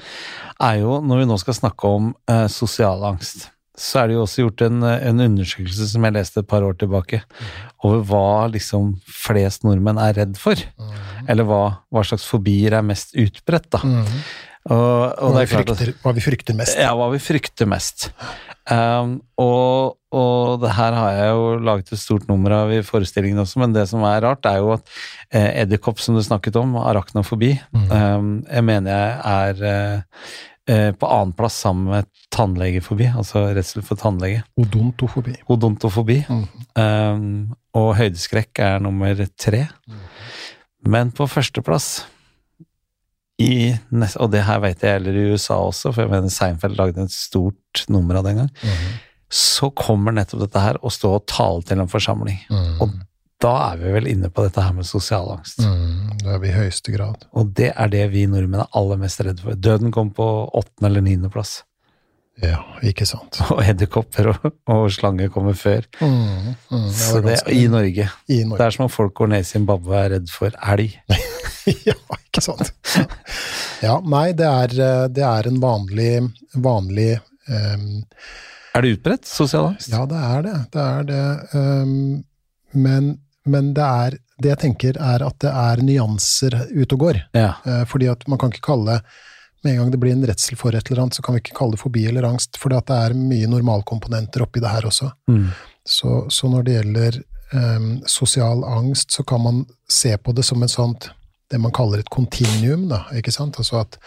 er 0.60 0.80
jo 0.82 0.98
når 1.06 1.22
vi 1.22 1.30
nå 1.30 1.38
skal 1.42 1.54
snakke 1.54 1.86
om 1.88 2.12
eh, 2.28 2.46
sosial 2.50 3.04
angst, 3.12 3.48
så 3.82 4.02
er 4.02 4.10
det 4.10 4.14
jo 4.16 4.22
også 4.24 4.44
gjort 4.44 4.62
en, 4.68 4.78
en 4.86 5.24
undersøkelse 5.26 5.88
som 5.90 6.06
jeg 6.06 6.14
leste 6.14 6.42
et 6.42 6.48
par 6.50 6.62
år 6.66 6.76
tilbake, 6.78 7.22
over 7.82 8.04
hva 8.06 8.24
liksom 8.52 8.94
flest 9.10 9.66
nordmenn 9.66 9.98
er 9.98 10.14
redd 10.20 10.38
for. 10.38 10.60
Mm. 10.78 10.94
Eller 11.32 11.48
hva, 11.48 11.62
hva 11.90 12.06
slags 12.06 12.28
fobier 12.30 12.78
er 12.78 12.86
mest 12.86 13.16
utbredt, 13.18 13.66
da. 13.74 13.82
Mm. 13.82 14.22
Og, 14.70 14.78
og 14.78 15.32
Hva 15.32 15.34
det 15.34 15.40
vi, 15.40 15.42
er 15.42 15.50
klart 15.56 15.70
at 15.72 15.80
frykter, 15.82 16.00
hva 16.04 16.14
vi 16.14 16.22
frykter 16.22 16.54
mest. 16.54 16.78
Ja, 16.78 16.92
hva 16.94 17.08
vi 17.10 17.18
frykter 17.18 17.66
mest. 17.66 18.12
Um, 18.70 19.16
og, 19.42 19.96
og 20.14 20.60
det 20.62 20.70
her 20.76 20.94
har 20.94 21.16
jeg 21.16 21.32
jo 21.32 21.48
laget 21.66 21.90
et 21.90 21.98
stort 21.98 22.28
nummer 22.30 22.54
av 22.60 22.70
i 22.70 22.78
forestillingen 22.86 23.42
også, 23.42 23.58
men 23.64 23.74
det 23.74 23.88
som 23.90 24.04
er 24.06 24.22
rart, 24.22 24.46
er 24.46 24.60
jo 24.62 24.70
at 24.76 24.86
eh, 25.34 25.48
edderkopp, 25.64 25.98
som 25.98 26.14
du 26.14 26.22
snakket 26.22 26.60
om, 26.62 26.78
arachnofobi, 26.78 27.56
Mm. 27.74 27.90
um, 27.90 28.30
jeg 28.46 28.64
mener 28.68 28.94
jeg 28.94 29.58
er 29.58 29.66
eh, 29.72 30.22
eh, 30.68 30.92
på 30.92 31.08
annenplass 31.08 31.58
sammen 31.64 31.90
med 31.92 32.08
tannlegefobi, 32.34 33.10
altså 33.16 33.48
redsel 33.56 33.84
for 33.86 34.00
tannlege. 34.00 34.42
Odontofobi. 34.60 35.36
Odontofobi. 35.52 36.22
Mm. 36.28 36.46
Um, 36.78 37.54
og 37.78 37.94
høydeskrekk 37.98 38.62
er 38.62 38.82
nummer 38.84 39.24
tre. 39.40 39.66
Men 40.82 41.12
på 41.14 41.28
førsteplass 41.30 42.02
i 43.42 43.72
nest, 43.90 44.18
Og 44.20 44.30
det 44.30 44.44
her 44.46 44.60
vet 44.62 44.82
jeg 44.84 44.98
gjelder 44.98 45.16
i 45.18 45.30
USA 45.32 45.56
også, 45.66 45.92
for 45.92 46.04
jeg 46.04 46.12
mener 46.12 46.30
Seinfeld 46.30 46.76
lagde 46.78 47.06
et 47.06 47.14
stort 47.14 47.86
nummer 47.90 48.18
av 48.18 48.26
det 48.26 48.34
en 48.34 48.42
gang. 48.44 48.52
Mm. 48.62 48.92
Så 49.32 49.70
kommer 49.74 50.14
nettopp 50.14 50.44
dette 50.44 50.62
her 50.62 50.78
å 50.84 50.92
stå 50.92 51.14
og 51.16 51.24
tale 51.30 51.64
til 51.66 51.80
en 51.82 51.90
forsamling. 51.90 52.38
Mm. 52.52 52.76
Og 52.84 52.92
da 53.42 53.52
er 53.72 53.80
vi 53.80 53.92
vel 53.96 54.06
inne 54.10 54.30
på 54.30 54.44
dette 54.46 54.62
her 54.62 54.74
med 54.76 54.86
sosial 54.86 55.32
angst. 55.34 55.62
Mm. 55.64 56.14
Det 56.22 56.30
er 56.30 56.40
vi 56.42 56.50
i 56.52 56.54
høyeste 56.54 56.94
grad. 56.94 57.26
Og 57.38 57.50
det 57.58 57.72
er 57.74 57.92
det 57.92 58.06
vi 58.14 58.24
nordmenn 58.30 58.64
er 58.64 58.78
aller 58.78 59.00
mest 59.00 59.22
redde 59.24 59.42
for. 59.42 59.58
Døden 59.58 59.92
kom 59.94 60.12
på 60.14 60.28
åttende 60.52 60.90
eller 60.90 61.04
niendeplass. 61.08 61.60
Ja, 62.40 62.62
ikke 62.86 63.04
sant. 63.06 63.36
Og 63.52 63.60
edderkopper 63.60 64.30
og, 64.32 64.46
og 64.72 64.86
slanger 64.94 65.28
kommer 65.32 65.56
før. 65.58 65.84
Mm. 66.00 66.54
Mm. 66.72 66.86
Det 66.86 66.94
Så 66.96 67.20
det 67.24 67.34
er 67.36 67.50
i 67.52 67.66
Norge. 67.70 68.08
i 68.26 68.38
Det 68.48 68.64
er 68.64 68.76
som 68.76 68.86
om 68.86 68.92
folk 68.92 69.14
går 69.20 69.34
ned 69.34 69.44
i 69.44 69.50
Zimbabwe 69.50 69.92
og 69.92 69.98
er 70.00 70.14
redd 70.16 70.32
for 70.32 70.56
elg. 70.72 70.96
ja, 71.90 71.98
ikke 72.16 72.44
sant. 72.44 72.72
Ja, 73.82 73.98
nei, 74.00 74.30
det 74.38 74.48
er, 74.48 74.74
eh, 74.86 75.04
det 75.12 75.26
er 75.26 75.50
en 75.50 75.60
vanlig, 75.62 76.12
vanlig 76.54 77.10
um, 77.50 78.02
Er 78.72 78.84
det 78.84 78.96
utbredt, 78.96 79.28
sosial 79.28 79.72
angst? 79.72 79.92
Ja, 79.92 80.06
det 80.08 80.22
er 80.30 80.46
det. 80.46 80.58
Det 80.72 80.86
er 80.86 81.08
det. 81.10 81.24
Um, 81.52 82.22
men, 82.72 83.12
men 83.44 83.72
det 83.74 83.82
er 83.84 84.18
Det 84.42 84.48
jeg 84.48 84.58
tenker, 84.58 84.96
er 84.98 85.22
at 85.22 85.36
det 85.38 85.50
er 85.50 85.82
nyanser 85.86 86.54
ute 86.74 86.94
og 86.96 86.98
går. 87.04 87.18
Ja. 87.36 87.52
Eh, 87.64 87.84
fordi 87.86 88.08
at 88.10 88.24
man 88.26 88.38
kan 88.38 88.50
ikke 88.50 88.64
kalle 88.72 88.96
Med 89.62 89.72
en 89.74 89.78
gang 89.78 89.90
det 89.92 90.00
blir 90.02 90.12
en 90.16 90.24
redsel 90.26 90.56
for 90.58 90.74
et 90.74 90.90
eller 90.90 91.02
annet, 91.04 91.14
så 91.14 91.22
kan 91.22 91.34
vi 91.36 91.38
ikke 91.44 91.54
kalle 91.54 91.76
det 91.76 91.80
fobi 91.80 92.06
eller 92.08 92.24
angst, 92.26 92.56
fordi 92.58 92.74
at 92.80 92.86
det 92.90 92.96
er 92.98 93.14
mye 93.14 93.46
normalkomponenter 93.46 94.42
oppi 94.42 94.58
det 94.60 94.72
her 94.72 94.82
også. 94.88 95.12
Mm. 95.30 95.44
Så, 95.86 96.26
så 96.34 96.48
når 96.50 96.62
det 96.66 96.74
gjelder 96.80 97.20
um, 97.54 98.02
sosial 98.06 98.64
angst, 98.64 99.12
så 99.14 99.22
kan 99.22 99.40
man 99.44 99.64
se 99.88 100.16
på 100.18 100.32
det 100.34 100.42
som 100.44 100.62
en 100.62 100.68
sånt 100.68 101.10
det 101.52 101.60
man 101.60 101.70
kaller 101.70 102.00
et 102.00 102.08
kontinuum, 102.10 102.88
da, 102.88 103.04
ikke 103.14 103.30
sant? 103.30 103.58
Altså 103.60 103.82
at, 103.84 103.98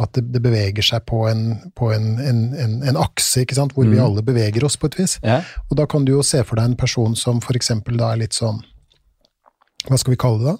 at 0.00 0.10
det, 0.16 0.22
det 0.32 0.40
beveger 0.42 0.82
seg 0.82 1.02
på 1.06 1.26
en, 1.30 1.42
på 1.76 1.92
en, 1.92 2.06
en, 2.18 2.38
en, 2.56 2.76
en 2.88 2.96
akse, 2.96 3.42
ikke 3.44 3.54
sant? 3.54 3.74
hvor 3.76 3.84
vi 3.86 3.98
Mm. 4.00 4.04
alle 4.08 4.22
beveger 4.26 4.64
oss 4.64 4.76
på 4.80 4.86
et 4.90 4.98
vis. 4.98 5.18
ja. 5.22 5.42
Og 5.70 5.76
da 5.76 5.86
kan 5.86 6.04
du 6.04 6.12
jo 6.16 6.22
se 6.24 6.42
for 6.42 6.56
deg 6.56 6.64
en 6.72 6.76
person 6.80 7.14
som 7.14 7.38
for 7.44 7.54
eksempel 7.54 7.96
da 8.00 8.10
er 8.14 8.24
litt 8.24 8.32
sånn 8.34 8.62
Hva 9.86 9.98
skal 10.00 10.14
vi 10.14 10.18
kalle 10.20 10.42
det 10.42 10.54
da? 10.54 10.56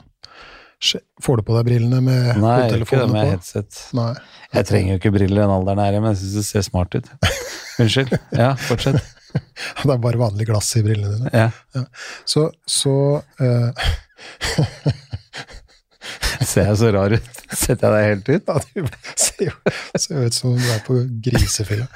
Får 1.25 1.41
du 1.41 1.43
på 1.47 1.55
deg 1.57 1.67
brillene 1.67 2.03
med 2.05 2.37
Nei, 2.43 2.57
jeg 2.69 2.83
ikke 2.85 2.99
det 3.01 3.09
med 3.09 3.25
på? 3.25 3.31
headset. 3.33 3.79
Nei. 3.97 4.11
Jeg 4.53 4.69
trenger 4.69 4.93
jo 4.93 5.01
ikke 5.01 5.13
briller 5.15 5.43
den 5.43 5.55
alderen 5.55 5.81
er 5.83 5.97
i, 5.97 6.01
men 6.05 6.13
jeg 6.13 6.21
syns 6.21 6.35
det 6.37 6.45
ser 6.51 6.67
smart 6.67 6.97
ut. 6.99 7.09
Unnskyld. 7.83 8.13
Ja, 8.37 8.55
fortsett. 8.69 9.01
Det 9.37 9.93
er 9.93 9.99
bare 10.01 10.17
vanlig 10.17 10.47
glass 10.49 10.71
i 10.79 10.83
brillene 10.85 11.13
dine. 11.13 11.29
Ja. 11.35 11.83
Så, 12.25 12.47
så 12.65 12.93
uh... 13.45 13.87
Ser 16.41 16.71
jeg 16.71 16.79
så 16.81 16.93
rar 16.95 17.13
ut? 17.13 17.29
Setter 17.51 17.93
jeg 17.93 17.93
deg 17.93 18.07
helt 18.07 18.29
ut? 18.31 18.49
Ja, 18.49 18.57
du 18.63 18.89
ser 19.21 20.17
jo 20.21 20.25
ut 20.25 20.37
som 20.37 20.57
du 20.57 20.69
er 20.73 20.81
på 20.87 20.99
grisefylla. 21.25 21.87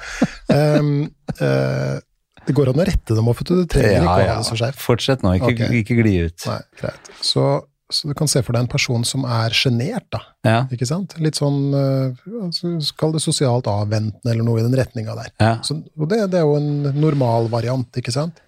Um, 0.51 1.09
eh, 1.37 1.97
det 2.47 2.55
går 2.57 2.71
an 2.71 2.81
å 2.81 2.85
rette 2.87 3.17
dem 3.17 3.27
opp, 3.29 3.41
vet 3.41 3.51
du. 3.51 3.59
Du 3.63 3.69
trenger 3.69 4.01
ikke 4.01 4.13
å 4.13 4.21
ha 4.21 4.37
det 4.39 4.47
så 4.47 4.57
skjevt. 4.59 4.79
Fortsett 4.81 5.25
nå, 5.25 5.35
ikke, 5.37 5.51
okay. 5.53 5.81
ikke 5.81 5.97
gli 5.99 6.15
ut. 6.25 6.47
Nei, 6.49 6.59
greit. 6.79 7.11
Så, 7.21 7.45
så 7.93 8.09
du 8.09 8.15
kan 8.17 8.31
se 8.31 8.41
for 8.45 8.57
deg 8.57 8.65
en 8.65 8.71
person 8.71 9.05
som 9.07 9.27
er 9.29 9.55
sjenert, 9.55 10.07
da. 10.13 10.23
Ja, 10.47 10.59
Ikke 10.73 10.87
sant? 10.89 11.13
Litt 11.21 11.37
sånn 11.37 11.75
eh, 11.77 12.23
altså, 12.41 12.73
Kall 12.97 13.13
det 13.13 13.21
sosialt 13.23 13.69
avventende, 13.69 14.33
eller 14.33 14.47
noe 14.47 14.61
i 14.61 14.65
den 14.65 14.77
retninga 14.77 15.17
der. 15.19 15.33
ja. 15.37 15.53
Så, 15.65 15.77
og 15.99 16.09
det, 16.09 16.23
det 16.33 16.41
er 16.41 16.47
jo 16.49 16.57
en 16.57 16.95
normal 16.97 17.51
variant, 17.53 18.01
ikke 18.01 18.15
sant? 18.15 18.41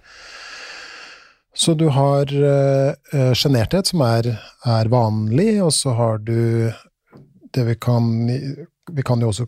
Så 1.53 1.75
du 1.77 1.85
har 1.93 2.31
sjenerthet, 3.37 3.85
uh, 3.85 3.89
som 3.91 4.01
er, 4.01 4.31
er 4.73 4.87
vanlig, 4.89 5.51
og 5.61 5.69
så 5.75 5.93
har 5.93 6.23
du 6.25 6.71
det 7.53 7.65
vi 7.67 7.75
kan 7.77 8.07
Vi 8.89 9.03
kan 9.05 9.21
jo 9.21 9.29
også 9.29 9.45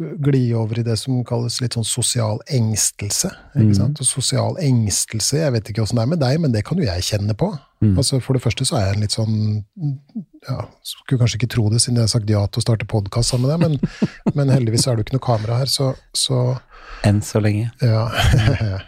gli 0.00 0.54
over 0.56 0.78
i 0.80 0.82
det 0.86 0.94
som 0.98 1.18
kalles 1.28 1.58
litt 1.60 1.74
sånn 1.76 1.84
sosial 1.84 2.38
engstelse. 2.48 3.28
ikke 3.54 3.66
Mhm. 3.66 3.74
sant? 3.76 4.00
Og 4.00 4.06
sosial 4.08 4.56
engstelse, 4.58 5.36
jeg 5.42 5.52
vet 5.52 5.68
ikke 5.70 5.82
åssen 5.82 5.96
det 6.00 6.02
er 6.02 6.06
med 6.14 6.20
deg, 6.20 6.40
men 6.40 6.52
det 6.52 6.64
kan 6.64 6.78
jo 6.78 6.84
jeg 6.84 7.02
kjenne 7.02 7.34
på. 7.36 7.50
Mm. 7.82 7.96
Altså 7.96 8.20
For 8.22 8.32
det 8.34 8.42
første 8.42 8.64
så 8.68 8.76
er 8.76 8.86
jeg 8.86 8.94
en 8.96 9.00
litt 9.00 9.14
sånn 9.16 9.64
ja, 10.48 10.66
Skulle 10.84 11.18
kanskje 11.22 11.38
ikke 11.40 11.48
tro 11.54 11.70
det 11.70 11.80
siden 11.80 11.96
jeg 11.96 12.02
har 12.02 12.12
sagt 12.12 12.28
ja 12.28 12.42
til 12.46 12.60
å 12.60 12.64
starte 12.66 12.84
podkast 12.86 13.30
sammen 13.32 13.48
med 13.48 13.60
deg, 13.60 13.70
men, 13.70 14.34
men 14.34 14.48
heldigvis 14.52 14.86
er 14.86 14.96
det 14.96 15.04
jo 15.04 15.08
ikke 15.08 15.16
noe 15.18 15.26
kamera 15.38 15.56
her, 15.62 15.66
så, 15.66 15.94
så 16.12 16.58
Enn 17.04 17.20
så 17.24 17.40
lenge. 17.40 17.70
ja. 17.80 18.08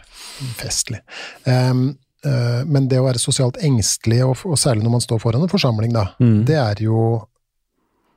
Festlig. 0.59 1.01
Um, 1.47 1.97
uh, 2.27 2.65
men 2.67 2.89
det 2.89 2.99
å 3.01 3.07
være 3.07 3.21
sosialt 3.23 3.59
engstelig, 3.63 4.23
og, 4.27 4.37
og 4.49 4.59
særlig 4.61 4.83
når 4.85 4.91
man 4.97 5.05
står 5.05 5.21
foran 5.23 5.43
en 5.45 5.53
forsamling, 5.53 5.93
da, 5.95 6.09
Mm. 6.21 6.45
det 6.49 6.57
er 6.57 6.83
jo 6.85 6.99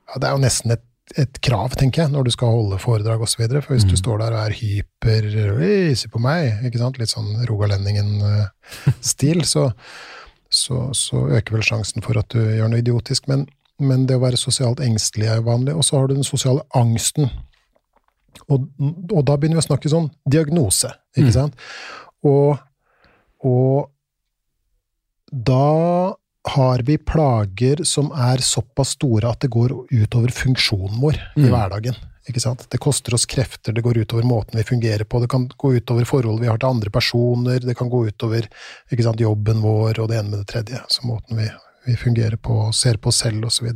ja, 0.08 0.18
Det 0.20 0.28
er 0.28 0.32
jo 0.36 0.42
nesten 0.44 0.70
et, 0.76 0.82
et 1.16 1.38
krav, 1.40 1.70
tenker 1.78 2.02
jeg, 2.02 2.10
når 2.12 2.24
du 2.26 2.30
skal 2.34 2.48
holde 2.50 2.78
foredrag 2.82 3.20
osv. 3.22 3.44
For 3.62 3.74
hvis 3.76 3.84
du 3.86 3.94
Mm. 3.94 4.00
står 4.02 4.18
der 4.18 4.32
og 4.34 4.40
er 4.46 4.56
hyper 4.58 5.28
«Oi, 5.62 5.94
Se 5.94 6.08
på 6.08 6.18
meg! 6.18 6.64
ikke 6.66 6.78
sant? 6.82 6.98
Litt 6.98 7.12
sånn 7.14 7.46
Rogalendingen-stil, 7.46 9.44
så, 9.52 9.70
så, 10.50 10.90
så 10.92 11.16
øker 11.38 11.52
vel 11.56 11.62
sjansen 11.62 12.02
for 12.02 12.18
at 12.18 12.28
du 12.34 12.40
gjør 12.42 12.68
noe 12.72 12.82
idiotisk. 12.82 13.28
Men, 13.28 13.46
men 13.78 14.06
det 14.06 14.16
å 14.18 14.22
være 14.24 14.36
sosialt 14.40 14.80
engstelig 14.82 15.28
er 15.30 15.42
vanlig. 15.46 15.74
Og 15.78 15.84
så 15.86 15.96
har 16.00 16.08
du 16.10 16.14
den 16.18 16.24
sosiale 16.26 16.62
angsten. 16.74 17.30
Og, 18.50 18.66
og 19.12 19.22
da 19.26 19.36
begynner 19.36 19.56
vi 19.60 19.64
å 19.64 19.68
snakke 19.70 19.88
sånn 19.92 20.10
diagnose, 20.28 20.90
ikke 21.16 21.30
Mm. 21.30 21.32
sant? 21.38 21.54
Og, 22.26 22.58
og 23.46 23.90
da 25.30 26.14
har 26.46 26.82
vi 26.86 26.96
plager 26.98 27.80
som 27.84 28.12
er 28.14 28.38
såpass 28.44 28.94
store 28.96 29.30
at 29.32 29.40
det 29.42 29.50
går 29.50 29.72
utover 29.90 30.30
funksjonen 30.34 31.00
vår 31.02 31.16
i 31.36 31.42
Mm. 31.46 31.50
hverdagen. 31.50 31.96
Ikke 32.28 32.40
sant? 32.42 32.66
Det 32.70 32.78
koster 32.82 33.14
oss 33.14 33.26
krefter, 33.26 33.72
det 33.74 33.82
går 33.82 33.98
utover 34.02 34.24
måten 34.26 34.58
vi 34.58 34.64
fungerer 34.66 35.04
på, 35.04 35.20
det 35.20 35.28
kan 35.30 35.46
gå 35.48 35.74
utover 35.78 36.04
forholdet 36.04 36.42
vi 36.42 36.48
har 36.50 36.58
til 36.58 36.68
andre 36.68 36.90
personer, 36.90 37.60
det 37.60 37.76
kan 37.78 37.88
gå 37.90 38.06
utover 38.08 38.48
ikke 38.90 39.02
sant, 39.06 39.20
jobben 39.20 39.60
vår 39.62 40.00
og 40.00 40.08
det 40.10 40.18
ene 40.18 40.30
med 40.30 40.38
det 40.42 40.48
tredje. 40.50 40.80
Så 40.88 41.06
måten 41.06 41.36
vi, 41.38 41.46
vi 41.86 41.94
fungerer 41.96 42.36
på, 42.36 42.72
ser 42.74 42.98
på 42.98 43.08
oss 43.14 43.20
selv 43.22 43.46
osv. 43.46 43.70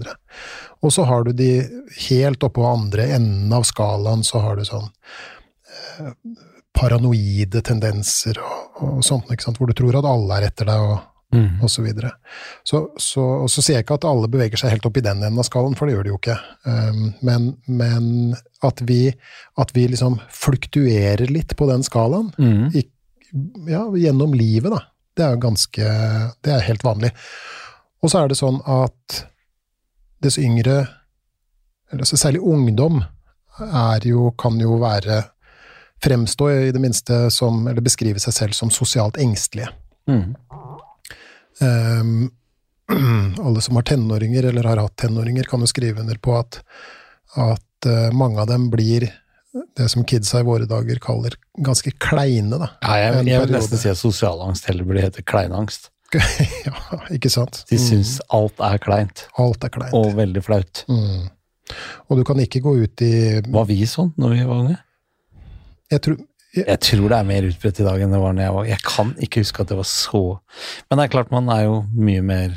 Og, 0.82 0.90
så 0.92 1.04
har 1.06 1.24
du 1.24 1.32
de 1.32 1.50
helt 2.08 2.42
oppå 2.42 2.66
andre 2.66 3.06
enden 3.14 3.52
av 3.52 3.62
skalaen, 3.62 4.24
så 4.26 4.42
har 4.42 4.56
du 4.58 4.64
sånn 4.66 4.90
eh, 6.00 6.10
paranoide 6.74 7.62
tendenser 7.62 8.38
og, 8.42 8.82
og 8.82 9.04
sånt, 9.04 9.30
hvor 9.58 9.70
du 9.70 9.74
tror 9.78 9.98
at 10.00 10.10
alle 10.10 10.40
er 10.40 10.50
etter 10.50 10.66
deg. 10.70 10.90
og 10.90 10.98
Mm. 11.30 11.60
og 11.62 11.70
så 11.70 11.82
videre. 11.84 12.10
Så, 12.66 12.80
så, 12.98 13.22
og 13.44 13.50
så 13.50 13.62
sier 13.62 13.76
jeg 13.78 13.84
ikke 13.84 14.00
at 14.00 14.06
alle 14.08 14.26
beveger 14.32 14.58
seg 14.58 14.72
helt 14.72 14.86
opp 14.88 14.96
i 14.98 15.02
den 15.04 15.20
enden 15.22 15.38
av 15.38 15.46
skalaen, 15.46 15.76
for 15.78 15.86
det 15.86 15.94
gjør 15.94 16.08
de 16.08 16.10
jo 16.10 16.18
ikke. 16.18 16.34
Um, 16.66 17.04
men, 17.22 17.44
men 17.70 18.08
at 18.66 18.82
vi, 18.88 19.12
at 19.62 19.70
vi 19.76 19.84
liksom 19.92 20.16
fluktuerer 20.34 21.30
litt 21.30 21.54
på 21.56 21.68
den 21.70 21.86
skalaen, 21.86 22.32
Mm. 22.38 22.72
i, 22.74 22.82
ja, 23.70 23.84
gjennom 23.94 24.34
livet, 24.34 24.72
da. 24.74 24.80
Det 25.16 25.24
er 25.26 25.36
jo 25.36 25.42
ganske 25.46 25.86
Det 26.42 26.52
er 26.54 26.66
helt 26.66 26.82
vanlig. 26.82 27.10
Og 28.02 28.10
så 28.10 28.24
er 28.24 28.28
det 28.32 28.38
sånn 28.40 28.58
at 28.66 29.20
dess 30.22 30.38
yngre, 30.38 30.80
eller 31.92 32.04
særlig 32.10 32.40
ungdom, 32.42 33.04
er 33.60 34.06
jo, 34.08 34.30
kan 34.38 34.58
jo 34.58 34.78
være 34.80 35.22
Fremstå 36.00 36.46
i 36.50 36.70
det 36.72 36.80
minste 36.80 37.26
som, 37.30 37.66
eller 37.68 37.84
beskrive 37.84 38.16
seg 38.22 38.32
selv 38.32 38.54
som 38.56 38.70
sosialt 38.72 39.18
engstelige. 39.20 39.68
Mm. 40.08 40.30
Ehm, 41.60 42.30
alle 43.46 43.60
som 43.62 43.76
har 43.78 43.86
tenåringer, 43.86 44.48
eller 44.50 44.66
har 44.66 44.80
hatt 44.82 44.96
tenåringer, 44.96 45.44
kan 45.50 45.62
jo 45.62 45.68
skrive 45.70 46.00
under 46.02 46.18
på 46.18 46.34
at, 46.38 46.60
at 47.38 47.86
uh, 47.86 48.08
mange 48.16 48.40
av 48.42 48.48
dem 48.50 48.68
blir 48.72 49.06
det 49.76 49.88
som 49.90 50.04
kidsa 50.06 50.40
i 50.40 50.46
våre 50.46 50.66
dager 50.70 50.98
kaller 51.02 51.34
ganske 51.58 51.90
kleine, 52.02 52.58
da. 52.60 52.68
Ja, 52.82 52.96
jeg, 53.02 53.24
jeg 53.30 53.44
vil 53.44 53.54
nesten 53.56 53.80
si 53.82 53.90
at 53.90 53.98
sosialangst 53.98 54.68
heller 54.70 54.86
burde 54.86 55.02
hete 55.02 55.24
kleinangst. 55.26 55.90
ja, 56.66 56.74
ikke 57.14 57.30
sant? 57.30 57.64
De 57.70 57.78
Mm. 57.78 58.02
alt 58.34 58.62
er 58.66 58.78
kleint, 58.82 59.26
Alt 59.38 59.64
er 59.64 59.70
kleint. 59.70 59.94
og 59.94 60.14
veldig 60.18 60.42
flaut. 60.42 60.84
Mm. 60.90 61.28
Og 62.10 62.18
du 62.18 62.24
kan 62.26 62.38
ikke 62.42 62.60
gå 62.64 62.72
ut 62.82 63.02
i 63.06 63.40
Var 63.46 63.66
vi 63.68 63.84
sånn 63.86 64.10
når 64.18 64.32
vi 64.34 64.46
var 64.48 64.62
unge? 64.64 64.78
Jeg 65.90 66.02
tror 66.02 66.16
Jeg 66.56 66.80
tror 66.82 67.08
det 67.12 67.18
er 67.20 67.26
mer 67.28 67.44
utbredt 67.46 67.78
i 67.78 67.84
dag 67.86 68.00
enn 68.02 68.10
det 68.14 68.18
var 68.18 68.32
når 68.34 68.42
jeg 68.42 68.54
var 68.56 68.64
Jeg 68.66 68.82
kan 68.82 69.10
ikke 69.22 69.42
huske 69.44 69.62
at 69.62 69.68
det 69.70 69.76
var 69.78 69.86
så 69.86 70.22
Men 70.90 70.98
det 70.98 71.04
er 71.04 71.12
klart 71.12 71.30
man 71.30 71.50
er 71.54 71.68
jo 71.68 71.76
mye 71.94 72.24
mer, 72.26 72.56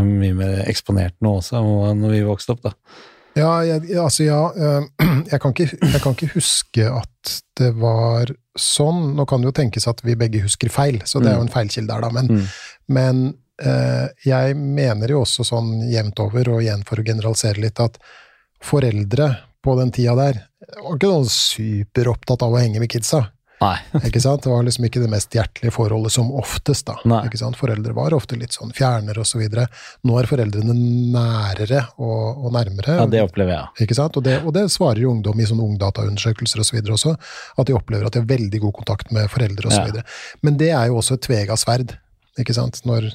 mye 0.00 0.36
mer 0.38 0.62
eksponert 0.70 1.16
nå 1.20 1.34
også 1.42 1.58
enn 1.60 2.00
når 2.00 2.14
vi 2.16 2.22
vokste 2.24 2.54
opp, 2.56 2.62
da. 2.64 2.72
Ja, 3.36 3.50
jeg, 3.66 3.90
altså 4.00 4.24
ja 4.28 4.40
eh, 4.54 4.88
jeg 5.32 5.40
kan, 5.42 5.52
ikke, 5.52 5.76
jeg 5.82 6.00
kan 6.06 6.16
ikke 6.16 6.30
huske 6.38 6.88
at 6.88 7.34
det 7.58 7.72
var 7.82 8.30
sånn. 8.58 9.16
Nå 9.18 9.24
kan 9.26 9.42
det 9.42 9.48
jo 9.50 9.56
tenkes 9.60 9.88
at 9.90 10.00
vi 10.06 10.14
begge 10.18 10.40
husker 10.44 10.70
feil, 10.70 11.00
så 11.04 11.18
det 11.20 11.32
er 11.32 11.40
jo 11.40 11.44
en 11.44 11.50
feilkilde 11.52 11.90
der, 11.90 12.04
da. 12.06 12.10
Men, 12.14 12.30
Mm. 12.30 12.44
men 12.94 13.22
eh, 13.62 14.06
jeg 14.26 14.54
mener 14.56 15.10
jo 15.10 15.20
også 15.24 15.44
sånn 15.46 15.72
jevnt 15.90 16.22
over, 16.22 16.52
og 16.54 16.62
igjen 16.62 16.84
for 16.86 17.02
å 17.02 17.06
generalisere 17.06 17.60
litt, 17.62 17.82
at 17.82 17.98
foreldre 18.62 19.28
på 19.64 19.74
den 19.80 19.90
tida 19.94 20.14
der 20.18 20.38
var 20.78 20.94
ikke 20.96 21.10
noen 21.10 21.28
superopptatt 21.30 22.42
av 22.46 22.54
å 22.54 22.60
henge 22.62 22.80
med 22.82 22.90
kidsa. 22.92 23.24
Nei. 23.64 23.76
Ikke 24.08 24.20
sant? 24.22 24.44
Det 24.44 24.52
var 24.52 24.64
liksom 24.66 24.86
ikke 24.88 25.02
det 25.02 25.10
mest 25.12 25.34
hjertelige 25.34 25.74
forholdet 25.74 26.14
som 26.14 26.30
oftest, 26.36 26.86
da. 26.88 26.96
Nei. 27.08 27.22
Ikke 27.28 27.40
sant? 27.40 27.58
Foreldre 27.58 27.94
var 27.96 28.16
ofte 28.16 28.38
litt 28.40 28.54
sånn 28.56 28.74
fjernere 28.76 29.22
og 29.22 29.28
så 29.28 29.40
videre. 29.40 29.66
Nå 30.06 30.18
er 30.20 30.28
foreldrene 30.30 30.76
nærere 31.14 31.84
og, 31.96 32.44
og 32.44 32.54
nærmere. 32.54 32.98
Ja, 33.00 33.08
det 33.10 33.24
opplever 33.24 33.56
jeg. 33.56 33.86
Ikke 33.86 33.98
sant? 33.98 34.18
Og 34.20 34.26
det, 34.26 34.38
og 34.44 34.54
det 34.56 34.66
svarer 34.74 35.02
jo 35.04 35.12
ungdom 35.14 35.40
i 35.40 35.48
sånne 35.48 35.66
ungdataundersøkelser 35.66 36.62
og 36.62 36.68
så 36.68 36.78
videre 36.78 36.96
også, 36.98 37.14
at 37.58 37.68
de 37.68 37.76
opplever 37.76 38.08
at 38.08 38.16
de 38.16 38.22
har 38.22 38.30
veldig 38.30 38.62
god 38.66 38.76
kontakt 38.82 39.12
med 39.14 39.30
foreldre 39.32 39.70
og 39.70 39.76
så 39.76 39.82
Ja. 39.84 40.02
Men 40.42 40.56
det 40.56 40.70
er 40.72 40.88
jo 40.88 40.96
også 40.98 41.18
et 41.18 41.24
tvega 41.26 41.56
sverd, 41.60 41.92
ikke 42.40 42.54
sant. 42.56 42.80
Når 42.88 43.10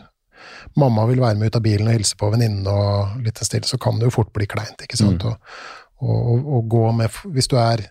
mamma 0.79 1.05
vil 1.09 1.21
være 1.21 1.39
med 1.39 1.51
ut 1.51 1.57
av 1.59 1.63
bilen 1.65 1.89
og 1.89 1.95
hilse 1.97 2.17
på 2.19 2.29
venninnen 2.31 2.67
og 2.69 3.23
litt 3.25 3.41
stille, 3.43 3.67
så 3.67 3.79
kan 3.81 3.99
det 3.99 4.09
jo 4.09 4.15
fort 4.19 4.31
bli 4.35 4.47
kleint, 4.49 4.81
ikke 4.85 4.99
sant. 4.99 5.23
Mm. 5.23 5.31
Og, 5.31 5.63
og, 5.99 6.19
og, 6.33 6.51
og 6.57 6.69
gå 6.71 6.83
med 6.95 7.17
Hvis 7.35 7.49
du 7.51 7.57
er 7.59 7.89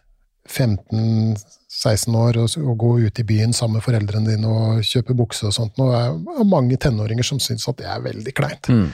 15-16 0.48 2.16
år 2.16 2.40
og, 2.42 2.56
og 2.62 2.74
gå 2.80 2.92
ut 3.06 3.20
i 3.20 3.26
byen 3.28 3.54
sammen 3.56 3.78
med 3.78 3.84
foreldrene 3.84 4.32
dine 4.32 4.48
og 4.48 4.82
kjøpe 4.86 5.16
bukse 5.18 5.46
og 5.48 5.54
sånt, 5.54 5.76
nå 5.78 5.90
er 5.92 6.16
det 6.16 6.48
mange 6.48 6.78
tenåringer 6.80 7.26
som 7.26 7.40
syns 7.42 7.68
at 7.70 7.80
det 7.80 7.88
er 7.88 8.04
veldig 8.04 8.34
kleint. 8.36 8.70
Mm. 8.72 8.90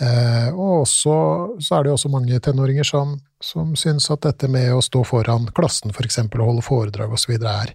Eh, 0.00 0.48
og 0.54 0.82
også, 0.82 1.14
så 1.60 1.76
er 1.76 1.84
det 1.84 1.92
jo 1.92 1.96
også 1.98 2.10
mange 2.12 2.38
tenåringer 2.42 2.86
som, 2.86 3.16
som 3.44 3.74
syns 3.78 4.08
at 4.12 4.24
dette 4.24 4.48
med 4.50 4.72
å 4.74 4.82
stå 4.84 5.04
foran 5.06 5.50
klassen 5.54 5.94
for 5.94 6.08
eksempel, 6.08 6.42
og 6.42 6.54
holde 6.54 6.66
foredrag 6.66 7.12
osv. 7.14 7.36
Er, 7.38 7.74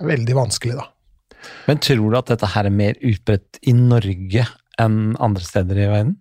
er 0.00 0.10
veldig 0.10 0.36
vanskelig, 0.38 0.76
da. 0.80 0.90
Men 1.68 1.80
tror 1.82 2.04
du 2.08 2.18
at 2.18 2.30
dette 2.32 2.52
her 2.54 2.68
er 2.68 2.74
mer 2.74 3.00
utbredt 3.04 3.58
i 3.68 3.74
Norge 3.76 4.46
enn 4.80 5.00
andre 5.22 5.44
steder 5.44 5.80
i 5.80 5.88
verden? 5.90 6.14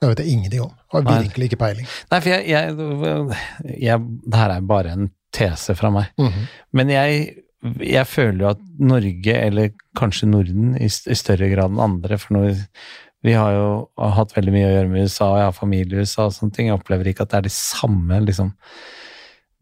Det 0.00 0.10
vet 0.10 0.20
jeg 0.20 0.36
ingenting 0.36 0.64
om. 0.66 0.72
Har 0.92 1.04
virkelig 1.06 1.50
ikke 1.50 1.60
peiling. 1.60 1.86
Nei, 2.12 2.18
for 2.20 2.32
jeg, 2.32 2.48
jeg, 2.50 3.76
jeg 3.80 4.08
Det 4.24 4.40
her 4.40 4.52
er 4.52 4.66
bare 4.68 4.96
en 4.98 5.06
tese 5.34 5.74
fra 5.78 5.90
meg. 5.94 6.12
Mhm. 6.20 6.46
Men 6.78 6.92
jeg, 6.94 7.24
jeg 7.80 8.06
føler 8.06 8.40
jo 8.44 8.50
at 8.54 8.62
Norge, 8.78 9.34
eller 9.48 9.70
kanskje 9.98 10.28
Norden, 10.30 10.74
i, 10.78 10.86
i 10.86 11.16
større 11.18 11.48
grad 11.52 11.72
enn 11.74 11.80
andre 11.80 12.18
For 12.20 12.34
når 12.36 12.50
vi, 13.24 13.32
har 13.32 13.54
jo 13.56 13.68
hatt 14.18 14.34
veldig 14.36 14.52
mye 14.52 14.66
å 14.68 14.74
gjøre 14.74 14.90
med 14.92 15.06
USA, 15.08 15.30
og 15.32 15.38
jeg 15.40 15.46
har 15.48 15.56
familie 15.56 15.96
i 15.96 16.04
USA 16.04 16.26
og 16.28 16.34
sånne 16.36 16.52
ting. 16.52 16.66
Jeg 16.68 16.76
opplever 16.76 17.08
ikke 17.08 17.24
at 17.24 17.30
det 17.32 17.38
er 17.38 17.46
de 17.48 17.52
samme 17.56 18.18
liksom, 18.26 18.50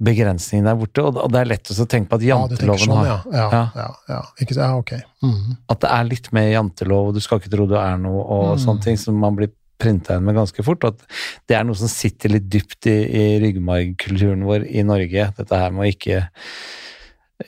begrensningene 0.02 0.72
der 0.72 0.78
borte. 0.80 1.04
Og, 1.06 1.20
det 1.30 1.40
er 1.44 1.50
lett 1.52 1.70
å 1.70 1.86
tenke 1.86 2.10
på 2.10 2.18
at 2.18 2.24
Ja, 2.26 2.40
janteloven 2.40 2.82
sånn, 2.88 2.96
har 2.98 3.06
ja. 3.06 3.18
Ja, 3.30 3.44
Ja. 3.52 3.62
ja, 3.76 3.88
ja. 4.08 4.20
Ikke, 4.42 4.54
så- 4.56 4.64
ja 4.66 4.76
ok. 4.78 4.92
Mhm. 5.22 5.56
At 5.70 5.80
det 5.80 5.90
er 5.90 6.04
litt 6.10 6.32
mer 6.32 6.50
jantelov, 6.50 7.08
og 7.08 7.14
du 7.14 7.20
skal 7.20 7.38
ikke 7.38 7.50
tro 7.54 7.66
du 7.66 7.76
er 7.76 7.96
noe, 7.98 8.22
og 8.24 8.58
Mm. 8.58 8.64
sånne 8.66 8.82
ting 8.82 8.96
som 8.96 9.14
man 9.14 9.36
blir 9.36 9.50
printa 9.82 10.16
inn 10.16 10.24
med 10.28 10.38
ganske 10.38 10.64
fort. 10.66 10.86
At 10.88 11.02
det 11.50 11.58
er 11.58 11.66
noe 11.68 11.78
som 11.78 11.90
sitter 11.90 12.36
litt 12.36 12.46
dypt 12.52 12.86
i, 12.90 12.96
i 13.10 13.26
ryggmargkulturen 13.42 14.46
vår 14.48 14.68
i 14.70 14.86
Norge. 14.86 15.28
Dette 15.36 15.58
her 15.58 15.74
med 15.74 15.84
å 15.86 15.90
ikke, 15.90 16.22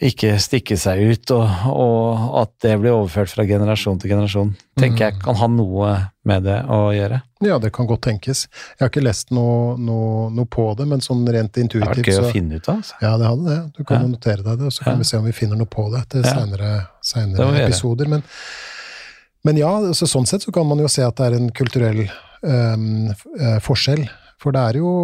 ikke 0.03 0.33
stikke 0.42 0.75
seg 0.81 0.99
ut, 1.12 1.31
og, 1.37 1.44
og 1.70 2.40
at 2.42 2.51
det 2.64 2.73
blir 2.83 2.97
overført 2.97 3.31
fra 3.31 3.44
generasjon 3.47 4.01
til 4.03 4.11
generasjon, 4.11 4.51
tenker 4.81 5.05
jeg 5.07 5.14
Mm. 5.14 5.20
kan 5.23 5.37
ha 5.38 5.47
noe 5.55 5.92
med 6.27 6.42
det 6.49 6.57
å 6.66 6.81
gjøre. 6.97 7.20
Ja, 7.44 7.59
det 7.62 7.70
kan 7.77 7.87
godt 7.87 8.03
tenkes. 8.09 8.47
Jeg 8.75 8.81
har 8.81 8.90
ikke 8.90 9.05
lest 9.05 9.31
noe, 9.37 9.77
noe, 9.79 10.31
noe 10.35 10.49
på 10.51 10.64
det, 10.79 10.87
men 10.90 11.03
sånn 11.05 11.23
rent 11.29 11.55
intuitivt 11.61 11.85
Det 11.85 11.88
hadde 11.92 12.03
vært 12.03 12.11
gøy 12.11 12.25
å 12.25 12.33
finne 12.33 12.57
ut 12.59 12.68
av. 12.73 12.81
Altså. 12.81 12.94
Ja, 13.05 13.12
det 13.20 13.27
hadde 13.29 13.44
det. 13.53 13.59
Du 13.77 13.85
kan 13.85 14.01
Ja. 14.03 14.09
notere 14.09 14.42
deg 14.42 14.59
det, 14.59 14.66
og 14.66 14.73
så 14.73 14.83
kan 14.85 14.92
Ja. 14.94 14.99
vi 14.99 15.05
se 15.05 15.16
om 15.18 15.25
vi 15.29 15.33
finner 15.37 15.57
noe 15.57 15.66
på 15.70 15.87
det 15.92 16.09
til 16.11 16.23
Ja. 16.25 16.35
gjøre. 17.55 17.68
episoder. 17.68 18.09
Men, 18.09 18.23
men 19.44 19.61
ja, 19.61 19.70
så 19.94 20.09
sånn 20.09 20.26
sett 20.28 20.46
så 20.46 20.52
kan 20.54 20.66
man 20.68 20.80
jo 20.80 20.88
se 20.90 21.04
at 21.04 21.18
det 21.20 21.28
er 21.28 21.38
en 21.38 21.50
kulturell 21.54 22.07
um, 22.40 23.12
forskjell. 23.64 24.07
For 24.40 24.57
det 24.57 24.62
er 24.70 24.80
jo 24.80 24.94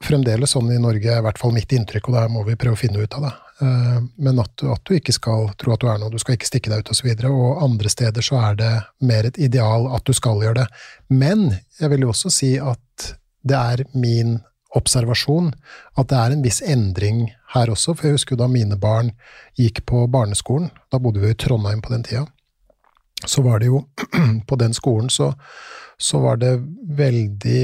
fremdeles 0.00 0.54
sånn 0.56 0.70
i 0.72 0.80
Norge, 0.80 1.12
i 1.12 1.24
hvert 1.24 1.38
fall 1.40 1.52
mitt 1.52 1.72
inntrykk, 1.76 2.08
og 2.08 2.16
det 2.16 2.24
her 2.24 2.32
må 2.32 2.44
vi 2.46 2.56
prøve 2.58 2.78
å 2.78 2.80
finne 2.80 3.04
ut 3.04 3.16
av 3.18 3.26
det. 3.26 3.32
Eh, 3.60 3.98
Men 4.16 4.40
at 4.40 4.52
du, 4.56 4.68
at 4.72 4.84
du 4.88 4.94
ikke 4.96 5.12
skal 5.12 5.50
tro 5.60 5.74
at 5.74 5.82
du 5.82 5.88
er 5.92 6.00
noe, 6.00 6.12
du 6.12 6.20
skal 6.20 6.38
ikke 6.38 6.48
stikke 6.48 6.72
deg 6.72 6.84
ut 6.84 6.92
osv. 6.94 7.10
Og, 7.12 7.24
så 7.24 7.32
og 7.32 7.64
andre 7.66 7.92
steder 7.92 8.24
så 8.24 8.40
er 8.40 8.60
det 8.60 8.70
mer 9.04 9.28
et 9.28 9.40
ideal 9.40 9.90
at 9.94 10.06
du 10.08 10.16
skal 10.16 10.40
gjøre 10.40 10.62
det. 10.62 10.68
Men 11.12 11.50
jeg 11.80 11.92
vil 11.92 12.06
jo 12.06 12.14
også 12.14 12.32
si 12.32 12.54
at 12.56 13.10
det 13.44 13.56
er 13.56 13.84
min 13.96 14.38
observasjon 14.76 15.50
at 15.98 16.10
det 16.10 16.18
er 16.18 16.34
en 16.34 16.44
viss 16.44 16.60
endring 16.62 17.24
her 17.54 17.72
også, 17.72 17.96
for 17.96 18.06
jeg 18.06 18.20
husker 18.20 18.36
jo 18.36 18.44
da 18.44 18.50
mine 18.50 18.76
barn 18.78 19.10
gikk 19.58 19.82
på 19.90 20.04
barneskolen, 20.12 20.70
da 20.92 21.00
bodde 21.02 21.22
vi 21.22 21.32
i 21.32 21.38
Trondheim 21.38 21.80
på 21.82 21.90
den 21.90 22.04
tida, 22.06 22.28
så 23.26 23.42
var 23.42 23.58
det 23.60 23.66
jo 23.70 23.82
på 24.48 24.56
den 24.56 24.72
skolen 24.74 25.10
så, 25.10 25.32
så 25.98 26.18
var 26.22 26.36
det 26.40 26.54
veldig 26.96 27.62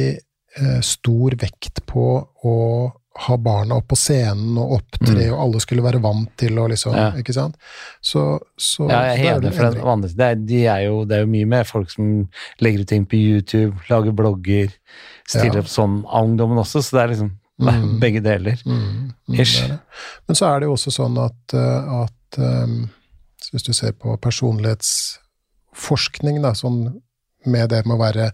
eh, 0.59 0.81
stor 0.85 1.37
vekt 1.41 1.85
på 1.87 2.07
å 2.45 2.55
ha 3.27 3.37
barna 3.41 3.79
opp 3.79 3.87
på 3.89 3.97
scenen 3.97 4.59
og 4.61 4.75
opptre, 4.77 5.31
og 5.33 5.39
alle 5.41 5.61
skulle 5.65 5.81
være 5.81 6.03
vant 6.05 6.35
til 6.37 6.59
å 6.61 6.67
liksom 6.69 6.93
Ja. 6.93 7.07
Ikke 7.17 7.33
sant? 7.33 7.55
Så, 8.05 8.39
så 8.61 8.91
Ja, 8.91 8.99
jeg 9.15 9.23
er 9.25 9.39
enig, 9.39 9.47
en 9.49 9.57
for 9.57 9.71
den 9.73 9.87
andre, 9.89 10.11
det, 10.13 10.27
er, 10.27 10.35
de 10.51 10.59
er 10.69 10.83
jo, 10.85 10.99
det 11.09 11.17
er 11.17 11.23
jo 11.25 11.31
mye 11.33 11.47
med 11.49 11.65
folk 11.67 11.89
som 11.95 12.11
legger 12.61 12.83
ut 12.85 12.89
ting 12.93 13.07
på 13.09 13.17
YouTube, 13.17 13.73
lager 13.89 14.13
blogger, 14.13 14.69
stiller 15.27 15.63
Ja. 15.63 15.65
opp 15.65 15.73
sånn 15.73 16.03
av 16.05 16.29
ungdommen 16.29 16.61
også, 16.61 16.83
så 16.85 16.99
det 16.99 17.03
er 17.07 17.13
liksom 17.15 17.33
det 17.57 17.69
er 17.73 17.81
Mm. 17.87 17.99
begge 18.01 18.21
deler. 18.21 18.61
Mm, 18.67 19.13
mm, 19.33 19.41
Ish. 19.41 19.63
det 19.63 19.69
det. 19.71 19.79
Men 20.29 20.37
så 20.37 20.51
er 20.53 20.61
det 20.61 20.67
jo 20.69 20.75
også 20.77 20.93
sånn 20.93 21.17
at, 21.25 21.55
eh, 21.57 21.95
at 22.03 22.39
um, 22.69 22.91
hvis 23.51 23.65
du 23.65 23.73
ser 23.73 23.93
på 23.97 24.13
personlighetsforskning, 25.77 26.43
da, 26.43 26.55
sånn 26.55 27.01
med 27.47 27.71
det 27.71 27.85
med 27.87 27.97
å 27.97 28.03
være 28.03 28.33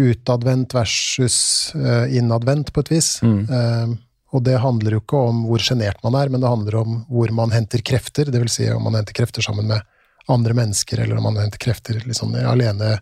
utadvendt 0.00 0.74
versus 0.74 1.72
uh, 1.74 2.06
innadvendt, 2.08 2.72
på 2.72 2.80
et 2.80 2.90
vis. 2.90 3.20
Mm. 3.22 3.48
Uh, 3.50 3.96
og 4.32 4.44
det 4.44 4.60
handler 4.62 4.94
jo 4.94 5.00
ikke 5.02 5.16
om 5.16 5.44
hvor 5.48 5.58
sjenert 5.58 6.02
man 6.04 6.14
er, 6.14 6.28
men 6.30 6.40
det 6.40 6.48
handler 6.48 6.76
om 6.80 7.00
hvor 7.08 7.30
man 7.34 7.50
henter 7.50 7.82
krefter. 7.82 8.30
Det 8.30 8.38
vil 8.40 8.50
si 8.50 8.68
om 8.70 8.82
man 8.84 8.94
henter 8.94 9.12
krefter 9.12 9.42
sammen 9.42 9.66
med 9.66 9.82
andre 10.30 10.54
mennesker, 10.54 11.00
eller 11.02 11.18
om 11.18 11.26
man 11.26 11.40
henter 11.40 11.58
krefter 11.58 11.98
liksom 12.06 12.36
alene 12.38 13.00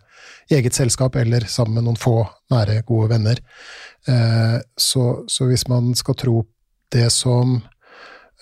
i 0.49 0.55
eget 0.57 0.73
selskap, 0.73 1.15
eller 1.15 1.45
sammen 1.45 1.77
med 1.77 1.85
noen 1.85 1.99
få 1.99 2.23
nære, 2.49 2.81
gode 2.87 3.11
venner. 3.13 3.41
Uh, 4.09 4.57
så, 4.75 5.23
så 5.29 5.45
hvis 5.51 5.67
man 5.69 5.93
skal 5.95 6.17
tro 6.17 6.41
det 6.89 7.11
som 7.13 7.59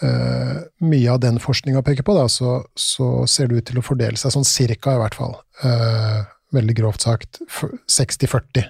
eh, 0.03 0.57
mye 0.81 1.11
av 1.13 1.19
den 1.23 1.39
forskninga 1.39 1.81
peker 1.85 2.03
på, 2.07 2.13
da, 2.17 2.27
så, 2.29 2.59
så 2.77 3.25
ser 3.27 3.47
det 3.51 3.57
ut 3.61 3.65
til 3.71 3.79
å 3.81 3.85
fordele 3.85 4.17
seg 4.17 4.31
sånn 4.35 4.45
cirka, 4.47 4.95
i 4.97 5.01
hvert 5.03 5.15
fall. 5.17 5.37
uh, 5.63 6.23
veldig 6.53 6.75
grovt 6.77 7.01
sagt 7.03 7.41
f- 7.49 7.65
60-40. 7.91 8.69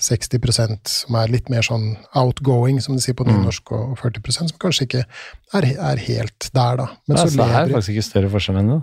60% 0.00 0.88
som 0.90 1.14
er 1.20 1.30
litt 1.30 1.46
mer 1.52 1.62
sånn 1.62 1.92
outgoing, 2.18 2.80
som 2.82 2.96
de 2.96 3.02
sier 3.04 3.14
på 3.14 3.22
Mm. 3.28 3.46
og 3.46 3.96
40% 4.00 4.50
som 4.50 4.58
kanskje 4.58 4.86
ikke 4.88 5.04
er, 5.54 5.64
er 5.78 5.96
helt 6.08 6.50
der, 6.52 6.76
da. 6.80 6.86
Men 7.06 7.16
Nei, 7.16 7.22
så 7.22 7.30
så 7.30 7.36
det 7.38 7.46
er 7.54 7.68
faktisk 7.76 7.94
ikke 7.94 8.08
større 8.08 8.30
forskjell 8.32 8.58
enn 8.58 8.72
det. 8.72 8.80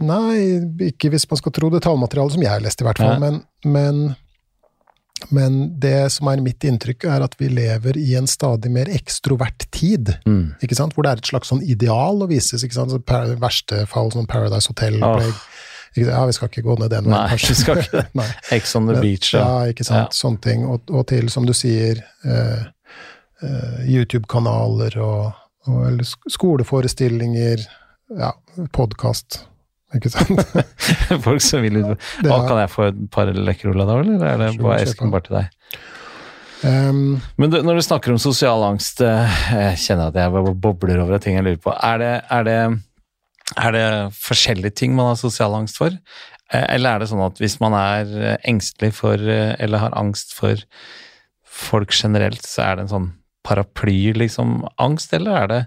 Nei, 0.00 0.88
ikke 0.88 1.10
hvis 1.12 1.28
man 1.30 1.38
skal 1.38 1.52
tro 1.52 1.68
det 1.70 1.82
tallmaterialet 1.84 2.32
som 2.32 2.42
jeg 2.42 2.50
har 2.50 2.64
lest, 2.64 2.80
i 2.80 2.84
hvert 2.88 2.98
fall. 2.98 3.12
Ja. 3.12 3.18
Men, 3.20 3.42
men, 3.64 4.16
men 5.32 5.80
det 5.80 6.12
som 6.12 6.28
er 6.30 6.42
mitt 6.44 6.64
inntrykk, 6.66 7.06
er 7.10 7.24
at 7.24 7.36
vi 7.40 7.48
lever 7.52 7.96
i 8.00 8.14
en 8.18 8.28
stadig 8.30 8.70
mer 8.72 8.90
ekstrovert 8.92 9.66
tid. 9.74 10.14
Mm. 10.26 10.54
Ikke 10.64 10.76
sant? 10.78 10.96
Hvor 10.96 11.06
det 11.06 11.14
er 11.14 11.22
et 11.22 11.30
slags 11.30 11.52
sånn 11.52 11.62
ideal 11.64 12.24
å 12.24 12.28
vises. 12.30 12.64
Ikke 12.66 12.76
sant? 12.76 12.92
Så 12.94 13.00
verste 13.40 13.84
fall 13.90 14.12
sånn 14.14 14.28
Paradise 14.30 14.70
Hotel-opplegg. 14.72 15.32
Oh. 15.32 15.50
Ja, 15.94 16.24
vi 16.26 16.34
skal 16.34 16.50
ikke 16.50 16.64
gå 16.66 16.74
ned 16.80 16.90
den 16.90 17.06
veien, 17.06 17.28
kanskje. 17.30 17.50
vi 17.54 17.60
skal 17.60 17.82
ikke 17.84 18.02
det. 18.18 18.26
Ex 18.56 18.74
on 18.74 18.90
the 18.90 18.98
beach 18.98 19.30
Ja, 19.34 19.44
Ja, 19.44 19.72
ikke 19.74 19.86
sant. 19.86 20.16
Sånne 20.18 20.42
ting. 20.42 20.66
Og, 20.66 20.90
og 20.90 21.06
til, 21.12 21.30
som 21.32 21.46
du 21.46 21.54
sier, 21.54 22.02
eh, 22.26 22.66
eh, 23.46 23.80
YouTube-kanaler 23.94 24.98
og, 25.04 25.40
og 25.70 26.04
skoleforestillinger, 26.34 27.62
ja, 28.18 28.34
podkast. 28.74 29.44
Ikke 29.94 30.10
sant? 30.12 30.40
folk 31.26 31.42
som 31.44 31.62
vil 31.64 31.80
ut. 31.82 31.90
Å, 31.94 31.96
er- 32.28 32.46
kan 32.48 32.60
jeg 32.64 32.72
få 32.72 32.88
et 32.90 33.02
par 33.14 33.30
lekkeruller 33.34 33.88
da, 33.90 33.98
eller 34.02 34.24
er 34.32 34.40
det 34.42 34.48
bare 34.62 34.80
esken 34.84 35.12
bare 35.14 35.26
til 35.28 35.38
deg? 35.40 35.78
Um, 36.64 37.00
Men 37.36 37.50
du, 37.52 37.58
når 37.66 37.76
du 37.76 37.84
snakker 37.84 38.14
om 38.14 38.20
sosial 38.22 38.62
angst, 38.64 39.02
eh, 39.04 39.40
jeg 39.52 39.80
kjenner 39.84 40.08
at 40.08 40.16
jeg 40.16 40.54
bobler 40.64 41.02
over 41.02 41.18
av 41.18 41.24
ting 41.24 41.36
jeg 41.36 41.44
lurer 41.44 41.60
på. 41.60 41.74
Er 41.76 41.98
det, 42.00 42.12
er 42.32 42.46
det, 42.48 42.58
er 43.60 43.76
det 43.76 43.86
forskjellige 44.16 44.72
ting 44.80 44.94
man 44.96 45.10
har 45.12 45.18
sosial 45.20 45.56
angst 45.58 45.76
for? 45.82 45.92
Eh, 46.48 46.64
Eller 46.76 46.94
er 46.96 47.04
det 47.04 47.10
sånn 47.12 47.24
at 47.26 47.42
hvis 47.42 47.58
man 47.60 47.76
er 47.76 48.14
eh, 48.16 48.38
engstelig 48.48 48.94
for, 48.96 49.20
eller 49.20 49.82
har 49.84 49.98
angst 50.00 50.32
for 50.38 50.56
folk 51.54 51.92
generelt, 51.94 52.42
så 52.48 52.64
er 52.70 52.78
det 52.80 52.86
en 52.86 52.94
sånn 52.94 53.10
paraply, 53.44 54.14
liksom, 54.16 54.62
angst, 54.80 55.12
eller 55.14 55.36
er 55.42 55.50
det 55.52 55.60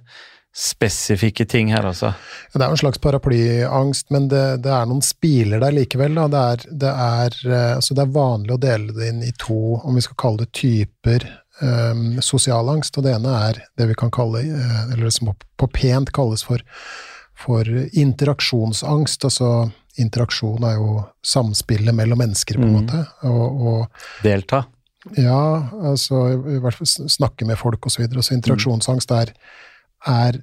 spesifikke 0.58 1.46
ting 1.46 1.70
her 1.70 1.86
også? 1.86 2.10
det 2.54 2.64
er 2.64 2.72
jo 2.72 2.76
en 2.78 2.82
slags 2.82 2.98
paraplyangst, 3.04 4.08
men 4.14 4.28
det, 4.32 4.44
det 4.66 4.72
er 4.74 4.88
noen 4.90 5.04
spiler 5.06 5.62
der 5.62 5.76
likevel. 5.76 6.16
Da. 6.18 6.28
Det, 6.34 6.40
er, 6.44 6.64
det, 6.84 6.94
er, 6.94 7.36
eh, 7.52 7.74
altså 7.78 7.98
det 7.98 8.06
er 8.08 8.16
vanlig 8.16 8.56
å 8.56 8.62
dele 8.64 8.96
det 8.96 9.12
inn 9.12 9.20
i 9.28 9.34
to, 9.38 9.60
om 9.84 9.98
vi 10.00 10.02
skal 10.06 10.18
kalle 10.24 10.42
det 10.46 10.50
typer, 10.58 11.28
um, 11.62 12.18
sosial 12.26 12.70
angst, 12.74 12.98
og 12.98 13.06
det 13.06 13.14
ene 13.18 13.36
er 13.50 13.62
det 13.78 13.90
vi 13.92 13.98
kan 14.02 14.10
kalle, 14.14 14.42
uh, 14.50 14.82
eller 14.96 15.14
som 15.14 15.30
på 15.34 15.70
pent 15.78 16.10
kalles 16.16 16.42
for, 16.48 16.64
for 17.38 17.70
interaksjonsangst. 17.94 19.28
altså 19.30 19.52
Interaksjon 19.98 20.62
er 20.70 20.76
jo 20.78 21.00
samspillet 21.26 21.96
mellom 21.98 22.20
mennesker, 22.22 22.58
på 22.60 22.66
en 22.68 22.74
Mm. 22.74 22.82
måte. 22.82 23.00
Og, 23.30 23.62
og 23.68 24.26
Delta. 24.26 24.64
ja, 25.18 25.70
altså 25.90 26.20
i 26.38 26.60
hvert 26.62 26.78
fall 26.78 26.90
snakke 27.10 27.46
med 27.50 27.58
folk 27.58 27.86
osv. 27.86 27.96
Så, 27.96 28.02
videre. 28.04 28.22
så 28.26 28.36
interaksjonsangst 28.38 29.12
er, 29.18 29.32
er 30.06 30.40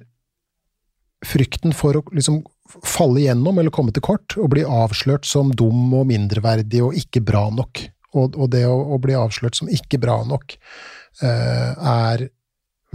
frykten 1.25 1.73
for 1.73 1.97
å 1.97 2.03
liksom 2.13 2.43
falle 2.85 3.21
igjennom 3.21 3.59
eller 3.59 3.73
komme 3.73 3.93
til 3.93 4.03
kort 4.05 4.35
og 4.41 4.51
bli 4.53 4.65
avslørt 4.65 5.27
som 5.29 5.51
dum 5.55 5.93
og 5.95 6.07
mindreverdig 6.09 6.81
og 6.85 6.97
ikke 6.97 7.23
bra 7.25 7.47
nok. 7.53 7.85
Og, 8.15 8.37
og 8.37 8.49
det 8.53 8.63
å, 8.67 8.75
å 8.95 8.99
bli 9.01 9.15
avslørt 9.17 9.57
som 9.57 9.71
ikke 9.71 9.99
bra 10.01 10.21
nok 10.27 10.55
eh, 10.55 11.71
er 11.75 12.27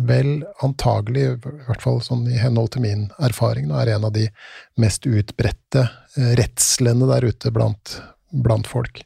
vel 0.00 0.44
antagelig, 0.64 1.26
i 1.36 1.66
hvert 1.66 1.84
fall 1.84 2.00
sånn 2.04 2.24
i 2.30 2.38
henhold 2.40 2.72
til 2.74 2.84
min 2.86 3.02
erfaring, 3.20 3.68
er 3.76 3.92
en 3.94 4.06
av 4.08 4.14
de 4.14 4.26
mest 4.80 5.06
utbredte 5.06 5.84
eh, 6.16 6.32
redslene 6.40 7.08
der 7.10 7.28
ute 7.28 7.52
blant, 7.54 7.98
blant 8.32 8.70
folk. 8.70 9.02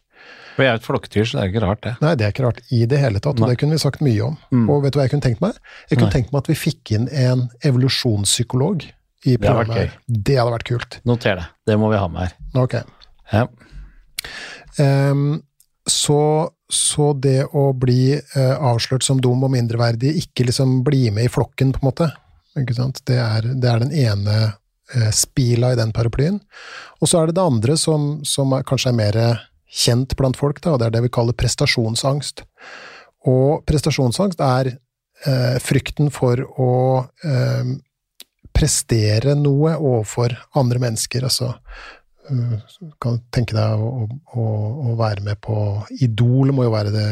Jeg 0.55 0.71
er 0.71 0.79
et 0.79 0.85
flokketyr, 0.87 1.25
så 1.27 1.39
det 1.39 1.43
er 1.43 1.51
ikke 1.51 1.63
rart, 1.65 1.81
det. 1.83 1.93
Nei, 2.05 2.13
det 2.19 2.27
er 2.27 2.35
ikke 2.35 2.45
rart 2.47 2.61
i 2.71 2.85
det 2.91 2.99
hele 3.03 3.19
tatt, 3.23 3.41
og 3.41 3.43
Nei. 3.43 3.53
det 3.53 3.61
kunne 3.63 3.75
vi 3.75 3.83
sagt 3.83 4.03
mye 4.05 4.27
om. 4.29 4.37
Mm. 4.55 4.67
Og 4.71 4.85
vet 4.85 4.95
du 4.95 5.01
hva 5.01 5.07
jeg 5.09 5.15
kunne 5.15 5.27
tenkt 5.27 5.43
meg? 5.43 5.57
Jeg 5.91 5.99
kunne 5.99 6.11
Nei. 6.11 6.15
tenkt 6.15 6.35
meg 6.35 6.45
at 6.45 6.51
vi 6.53 6.59
fikk 6.59 6.93
inn 6.95 7.09
en 7.11 7.49
evolusjonspsykolog 7.67 8.85
i 8.85 9.35
Det 9.35 9.49
hadde 9.49 9.65
programmet. 9.65 9.95
her. 9.97 9.99
Det 10.07 10.37
hadde 10.39 10.55
vært 10.55 10.69
kult. 10.69 10.99
Noter 11.09 11.41
det. 11.41 11.47
Det 11.67 11.79
må 11.81 11.91
vi 11.91 11.99
ha 11.99 12.09
med 12.13 12.29
her. 12.29 12.37
Ok. 12.61 12.77
Ja. 13.33 13.47
Um, 14.79 15.43
så, 15.89 16.51
så 16.71 17.13
det 17.19 17.39
å 17.51 17.73
bli 17.77 18.15
uh, 18.15 18.69
avslørt 18.71 19.05
som 19.07 19.21
dum 19.21 19.43
og 19.45 19.51
mindreverdig, 19.53 20.13
ikke 20.23 20.47
liksom 20.51 20.83
bli 20.87 21.09
med 21.11 21.27
i 21.27 21.33
flokken, 21.33 21.73
på 21.75 21.83
en 21.83 21.89
måte, 21.89 22.11
ikke 22.61 22.77
sant? 22.77 23.03
Det, 23.09 23.19
er, 23.19 23.49
det 23.59 23.71
er 23.71 23.83
den 23.83 23.97
ene 24.05 24.37
uh, 24.53 25.11
spila 25.11 25.73
i 25.75 25.81
den 25.81 25.91
paraplyen. 25.97 26.39
Og 27.01 27.11
så 27.11 27.21
er 27.21 27.33
det 27.33 27.39
det 27.41 27.49
andre 27.49 27.77
som, 27.81 28.21
som 28.29 28.55
er, 28.55 28.63
kanskje 28.69 28.93
er 28.93 28.99
mer 29.01 29.21
kjent 29.75 30.15
blant 30.19 30.39
folk, 30.39 30.61
da, 30.63 30.75
og 30.75 30.81
det 30.81 30.89
er 30.89 30.97
det 30.97 31.05
vi 31.09 31.15
kaller 31.15 31.37
prestasjonsangst. 31.39 32.45
Og 33.31 33.65
prestasjonsangst 33.67 34.43
er 34.45 34.75
eh, 34.75 35.57
frykten 35.63 36.13
for 36.15 36.41
å 36.61 36.73
eh, 37.25 37.75
prestere 38.55 39.35
noe 39.39 39.75
overfor 39.75 40.37
andre 40.61 40.79
mennesker. 40.85 41.25
Altså 41.27 41.51
uh, 42.31 42.53
kan 43.03 43.17
du 43.19 43.25
tenke 43.35 43.57
deg 43.57 43.81
å, 43.83 44.07
å, 44.39 44.45
å 44.93 44.95
være 45.01 45.25
med 45.27 45.41
på 45.43 45.57
Idol 46.05 46.55
må 46.55 46.69
jo 46.69 46.75
være 46.77 46.93
det 46.95 47.09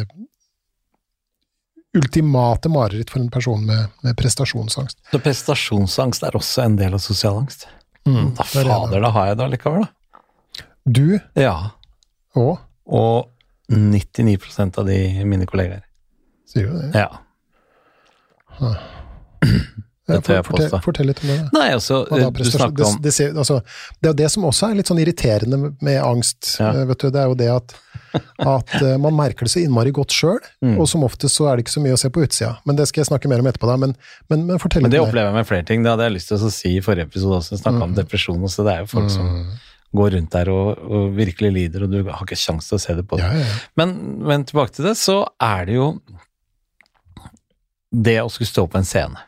ultimate 1.98 2.70
mareritt 2.72 3.11
for 3.12 3.20
en 3.20 3.29
person 3.33 3.66
med, 3.66 3.90
med 4.07 4.16
prestasjonsangst. 4.16 5.01
Så 5.11 5.20
prestasjonsangst 5.20 6.25
er 6.25 6.38
også 6.38 6.64
en 6.64 6.79
del 6.79 6.94
av 6.96 7.03
sosial 7.05 7.42
angst? 7.42 7.66
Da 7.66 7.79
Mm, 8.03 8.33
er 8.35 8.66
fader, 8.66 8.98
da 8.98 9.11
har 9.14 9.27
jeg 9.29 9.37
det 9.38 9.44
allikevel, 9.44 9.85
da. 9.85 10.64
Du 10.83 11.20
Ja. 11.38 11.55
Òg, 12.37 12.59
Og 12.87 13.29
99% 13.73 14.79
av 14.79 14.87
de 14.87 15.25
mine 15.25 15.47
kollegaer. 15.47 15.83
sier 16.49 16.66
du 16.68 16.79
det? 16.79 16.90
Ja. 16.95 17.09
Det 20.12 20.16
tør 20.27 20.35
jeg 20.35 20.45
fortell, 20.45 20.66
påstå. 20.66 20.79
fortell 20.83 21.07
litt 21.09 21.21
om 21.23 21.29
det. 21.31 21.37
Nei, 21.55 21.68
altså, 21.77 22.01
du 22.11 22.40
snakker 22.51 22.85
om 22.88 22.97
det, 23.01 23.12
det, 23.16 23.27
altså, 23.38 23.61
det 24.03 24.09
er 24.09 24.11
jo 24.11 24.16
det 24.18 24.27
som 24.35 24.45
også 24.49 24.66
er 24.68 24.75
litt 24.81 24.90
sånn 24.90 24.99
irriterende 25.01 25.61
med, 25.79 25.99
angst. 26.05 26.57
Ja. 26.59 26.73
eh, 26.75 26.88
Vet 26.90 27.05
du, 27.05 27.07
det 27.14 27.21
er 27.23 27.31
jo 27.31 27.37
det 27.38 27.47
at, 27.55 27.75
at 28.42 28.75
eh, 28.83 28.97
man 29.01 29.14
merker 29.16 29.47
det 29.47 29.53
så 29.55 29.62
innmari 29.62 29.92
godt 29.95 30.12
sjøl, 30.12 30.40
Mm. 30.66 30.75
og 30.83 30.88
som 30.90 31.07
oftest 31.07 31.38
så 31.38 31.47
er 31.49 31.57
det 31.57 31.64
ikke 31.68 31.77
så 31.79 31.85
mye 31.87 31.95
å 31.97 32.01
se 32.03 32.11
på 32.12 32.27
utsida. 32.27 32.51
Men 32.66 32.77
det 32.83 32.88
skal 32.90 33.05
jeg 33.05 33.12
snakke 33.12 33.31
mer 33.31 33.40
om 33.40 33.49
etterpå, 33.53 33.71
da. 33.71 33.79
Men, 33.87 33.95
men, 34.29 34.42
men 34.51 34.61
fortell 34.62 34.83
Men 34.85 34.90
det 34.92 34.99
litt 34.99 35.07
mer. 35.07 35.09
opplever 35.14 35.31
jeg 35.31 35.38
med 35.38 35.49
flere 35.55 35.68
ting. 35.71 35.87
Det 35.87 35.95
hadde 35.95 36.11
jeg 36.11 36.16
lyst 36.18 36.33
til 36.35 36.37
å 36.42 36.51
si 36.59 36.75
i 36.77 36.83
forrige 36.85 37.07
episode 37.09 37.38
også. 37.38 37.62
Snakka 37.62 37.79
Mm. 37.79 37.87
om 37.87 37.95
depresjon 38.03 38.42
også. 38.51 38.66
Det 38.66 38.75
er 38.75 38.83
jo 38.85 38.90
folk 38.99 39.11
som 39.14 39.31
går 39.92 40.14
rundt 40.16 40.33
der 40.33 40.50
og, 40.52 40.81
og 40.83 41.14
virkelig 41.16 41.50
lider, 41.52 41.85
og 41.85 41.92
du 41.92 41.98
har 42.09 42.24
ikke 42.24 42.38
sjanse 42.38 42.70
til 42.70 42.78
å 42.78 42.83
se 42.83 42.96
det 42.98 43.05
på 43.09 43.18
det. 43.20 43.28
Ja, 43.28 43.44
ja. 43.44 43.57
Men, 43.81 43.94
men 44.24 44.46
tilbake 44.48 44.76
til 44.76 44.88
det, 44.88 44.96
så 45.00 45.18
er 45.42 45.66
det 45.68 45.76
jo 45.76 45.88
det 47.92 48.18
å 48.22 48.31
skulle 48.33 48.48
stå 48.48 48.66
på 48.72 48.81
en 48.81 48.88
scene. 48.88 49.26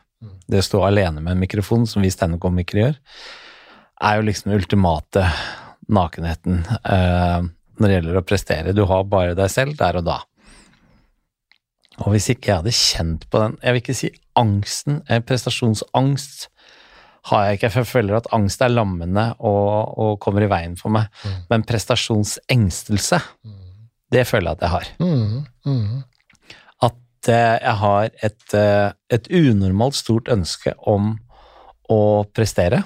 Det 0.49 0.61
å 0.61 0.65
stå 0.65 0.81
alene 0.87 1.21
med 1.21 1.35
en 1.35 1.43
mikrofon, 1.43 1.85
som 1.89 2.01
vi 2.01 2.13
standup-komikere 2.13 2.81
gjør, 2.81 2.97
er 4.05 4.17
jo 4.17 4.25
liksom 4.27 4.51
den 4.51 4.59
ultimate 4.59 5.25
nakenheten 5.85 6.63
eh, 6.65 7.45
når 7.77 7.87
det 7.87 7.97
gjelder 7.99 8.19
å 8.19 8.25
prestere. 8.25 8.73
Du 8.75 8.85
har 8.89 9.05
bare 9.09 9.37
deg 9.37 9.51
selv 9.53 9.77
der 9.79 9.99
og 10.01 10.07
da. 10.07 10.19
Og 12.03 12.11
hvis 12.11 12.27
ikke 12.33 12.49
jeg 12.49 12.59
hadde 12.59 12.73
kjent 12.75 13.21
på 13.31 13.39
den 13.39 13.53
Jeg 13.61 13.71
vil 13.71 13.79
ikke 13.79 13.93
si 13.95 14.09
angsten, 14.35 14.97
eh, 15.07 15.21
prestasjonsangst 15.23 16.49
har 17.25 17.45
jeg 17.45 17.57
ikke, 17.57 17.69
for 17.73 17.81
jeg 17.81 17.89
føler 17.89 18.17
at 18.19 18.27
angst 18.37 18.61
er 18.61 18.73
lammende 18.73 19.27
og, 19.39 19.97
og 19.97 20.19
kommer 20.21 20.45
i 20.45 20.49
veien 20.51 20.75
for 20.77 20.93
meg. 20.93 21.07
Mm. 21.23 21.37
Men 21.49 21.63
prestasjonsengstelse, 21.65 23.19
det 24.13 24.25
føler 24.29 24.51
jeg 24.51 24.59
at 24.59 24.65
jeg 24.67 24.73
har. 24.75 24.91
Mm, 25.01 25.39
mm. 25.65 26.03
At 26.85 27.31
eh, 27.33 27.55
jeg 27.65 27.77
har 27.81 28.11
et, 28.29 28.43
eh, 28.53 28.89
et 29.17 29.31
unormalt 29.33 29.97
stort 29.97 30.29
ønske 30.29 30.75
om 30.85 31.15
å 31.89 32.01
prestere. 32.33 32.83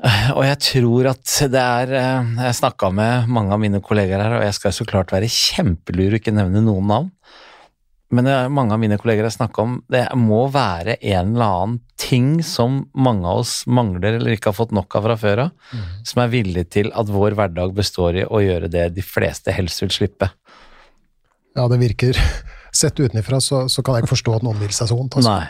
Eh, 0.00 0.30
Og 0.32 0.44
jeg 0.46 0.58
tror 0.64 1.10
at 1.10 1.32
det 1.52 1.60
er 1.60 1.90
eh, 1.92 2.30
Jeg 2.46 2.56
snakka 2.56 2.88
med 2.96 3.28
mange 3.28 3.52
av 3.52 3.60
mine 3.60 3.82
kolleger 3.84 4.22
her, 4.22 4.38
og 4.38 4.46
jeg 4.46 4.56
skal 4.56 4.72
så 4.72 4.86
klart 4.88 5.12
være 5.12 5.28
kjempelur 5.28 6.14
og 6.14 6.20
ikke 6.22 6.32
nevne 6.32 6.64
noen 6.64 6.88
navn. 6.88 7.10
Men 8.10 8.26
det 8.26 8.32
er 8.34 8.50
mange 8.50 8.74
av 8.74 8.80
mine 8.82 8.96
kolleger 8.98 9.22
har 9.22 9.34
snakka 9.34 9.62
om 9.62 9.76
det 9.92 10.02
må 10.18 10.40
være 10.50 10.96
en 10.98 11.36
eller 11.36 11.44
annen 11.46 11.76
ting 12.00 12.40
som 12.42 12.80
mange 12.98 13.22
av 13.28 13.44
oss 13.44 13.52
mangler 13.70 14.16
eller 14.16 14.34
ikke 14.34 14.50
har 14.50 14.56
fått 14.56 14.74
nok 14.74 14.96
av 14.98 15.06
fra 15.06 15.16
før 15.20 15.42
av, 15.44 15.76
som 16.08 16.22
er 16.24 16.32
villig 16.32 16.64
til 16.74 16.90
at 16.90 17.12
vår 17.12 17.36
hverdag 17.38 17.76
består 17.76 18.18
i 18.18 18.26
å 18.26 18.42
gjøre 18.42 18.72
det 18.72 18.88
de 18.96 19.04
fleste 19.04 19.54
helst 19.54 19.84
vil 19.84 19.94
slippe. 19.94 20.30
Ja, 21.54 21.68
det 21.70 21.80
virker 21.82 22.18
Sett 22.72 23.00
utenfra 23.00 23.40
så, 23.42 23.64
så 23.68 23.82
kan 23.82 23.96
jeg 23.96 24.04
ikke 24.04 24.14
forstå 24.14 24.36
at 24.36 24.44
noen 24.46 24.60
vil 24.62 24.70
seg 24.70 24.92
sånt. 24.92 25.16
Altså. 25.18 25.32
Nei, 25.32 25.48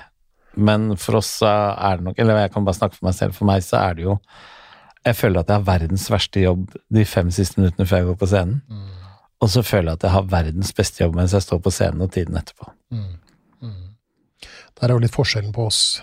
men 0.57 0.94
for 0.96 1.18
oss 1.18 1.35
er 1.44 2.01
det 2.01 2.07
nok 2.07 2.20
Eller 2.20 2.38
jeg 2.46 2.53
kan 2.55 2.64
bare 2.64 2.79
snakke 2.79 2.96
for 2.96 3.09
meg 3.11 3.16
selv. 3.18 3.37
For 3.37 3.49
meg 3.49 3.61
så 3.66 3.77
er 3.83 3.99
det 3.99 4.07
jo 4.07 4.14
Jeg 5.05 5.18
føler 5.18 5.42
at 5.42 5.53
jeg 5.53 5.61
har 5.61 5.66
verdens 5.68 6.07
verste 6.12 6.40
jobb 6.40 6.73
de 6.88 7.05
fem 7.05 7.29
siste 7.35 7.61
minuttene 7.61 7.87
før 7.88 8.03
jeg 8.03 8.09
går 8.09 8.18
på 8.23 8.31
scenen. 8.33 8.62
Og 9.40 9.50
så 9.50 9.62
føler 9.64 9.92
jeg 9.92 10.00
at 10.00 10.07
jeg 10.07 10.14
har 10.16 10.31
verdens 10.31 10.72
beste 10.76 11.03
jobb 11.03 11.16
mens 11.16 11.33
jeg 11.37 11.46
står 11.46 11.62
på 11.64 11.72
scenen 11.72 12.05
og 12.05 12.12
tiden 12.12 12.37
etterpå. 12.37 12.68
Der 14.81 14.88
er 14.88 14.96
jo 14.96 15.03
litt 15.03 15.16
forskjellen 15.16 15.53
på 15.53 15.66
oss, 15.68 16.00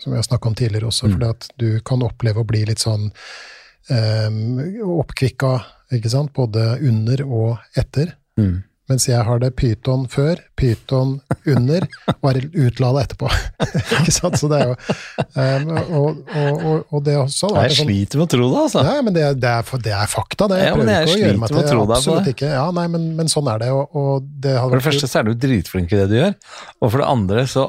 som 0.00 0.12
vi 0.12 0.18
har 0.18 0.24
snakka 0.26 0.48
om 0.48 0.56
tidligere 0.56 0.88
også, 0.88 1.10
fordi 1.12 1.28
at 1.28 1.48
du 1.60 1.68
kan 1.84 2.04
oppleve 2.04 2.40
å 2.40 2.48
bli 2.48 2.62
litt 2.68 2.80
sånn 2.80 3.10
um, 3.10 4.38
oppkvikka, 4.98 5.50
ikke 5.98 6.12
sant, 6.12 6.32
både 6.36 6.78
under 6.88 7.24
og 7.26 7.80
etter. 7.80 8.14
Mm. 8.40 8.62
Mens 8.90 9.06
jeg 9.08 9.16
har 9.24 9.38
det 9.40 9.48
pyton 9.56 10.02
før, 10.12 10.42
pyton 10.60 11.14
under, 11.48 11.86
og 12.18 12.26
er 12.28 12.42
utlada 12.66 13.04
etterpå. 13.06 13.30
ikke 14.02 14.12
sant? 14.12 14.36
Så 14.36 14.50
det 14.52 14.58
er 14.60 14.66
jo 14.68 14.74
um, 14.76 15.70
og, 15.80 16.18
og, 16.36 16.82
og, 16.90 16.98
det 17.06 17.14
også 17.16 17.48
da, 17.54 17.62
Jeg 17.64 17.78
sånn- 17.78 17.88
sliter 17.88 18.20
med 18.20 18.26
å 18.26 18.32
tro 18.34 18.48
det, 18.50 18.58
altså. 18.66 18.82
Nei, 18.84 18.98
men 19.06 19.16
det, 19.16 19.24
det, 19.40 19.52
er, 19.54 19.64
for- 19.70 19.80
det 19.86 19.94
er 19.96 20.10
fakta, 20.12 20.50
det. 20.52 20.60
Jeg 20.60 20.68
Ja, 20.68 20.74
prøver 20.76 20.92
jeg 20.92 21.08
ikke 21.08 21.16
å 21.16 21.22
gjøre 21.24 21.40
meg 21.46 21.54
tro 21.54 21.86
deg 21.86 21.94
Absolutt 21.96 22.30
ikke. 22.34 22.50
Ja, 22.58 22.66
nei, 22.76 22.84
men, 22.92 23.08
men 23.16 23.32
sånn 23.32 23.48
er 23.54 23.64
det, 23.64 23.70
og, 23.72 24.28
det 24.44 24.54
For 24.60 24.76
det 24.76 24.84
første 24.90 25.08
så 25.08 25.22
er 25.22 25.30
du 25.30 25.34
dritflink 25.46 25.96
i 25.96 26.02
det 26.02 26.06
du 26.12 26.16
gjør, 26.20 26.36
og 26.84 26.92
for 26.92 27.00
det 27.00 27.08
andre 27.16 27.46
så 27.48 27.66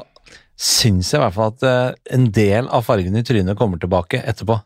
syns 0.56 1.10
jeg 1.12 1.18
i 1.20 1.24
hvert 1.24 1.34
fall 1.36 1.50
at 1.52 1.64
eh, 1.68 2.14
en 2.16 2.30
del 2.32 2.68
av 2.72 2.84
fargene 2.86 3.20
i 3.20 3.26
trynet 3.28 3.56
kommer 3.60 3.80
tilbake 3.80 4.20
etterpå. 4.24 4.56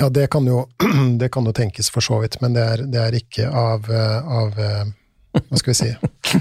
Ja, 0.00 0.08
det 0.10 0.24
kan 0.32 0.46
jo, 0.48 0.64
det 1.20 1.28
kan 1.34 1.46
jo 1.46 1.52
tenkes 1.54 1.90
for 1.92 2.02
så 2.02 2.22
vidt, 2.22 2.38
men 2.42 2.54
det 2.56 2.62
er, 2.76 2.82
det 2.90 3.02
er 3.10 3.18
ikke 3.18 3.46
av, 3.50 3.86
eh, 3.90 4.34
av 4.42 4.58
eh, 4.58 4.82
Hva 5.32 5.58
skal 5.60 5.72
vi 5.72 5.78
si? 5.78 6.40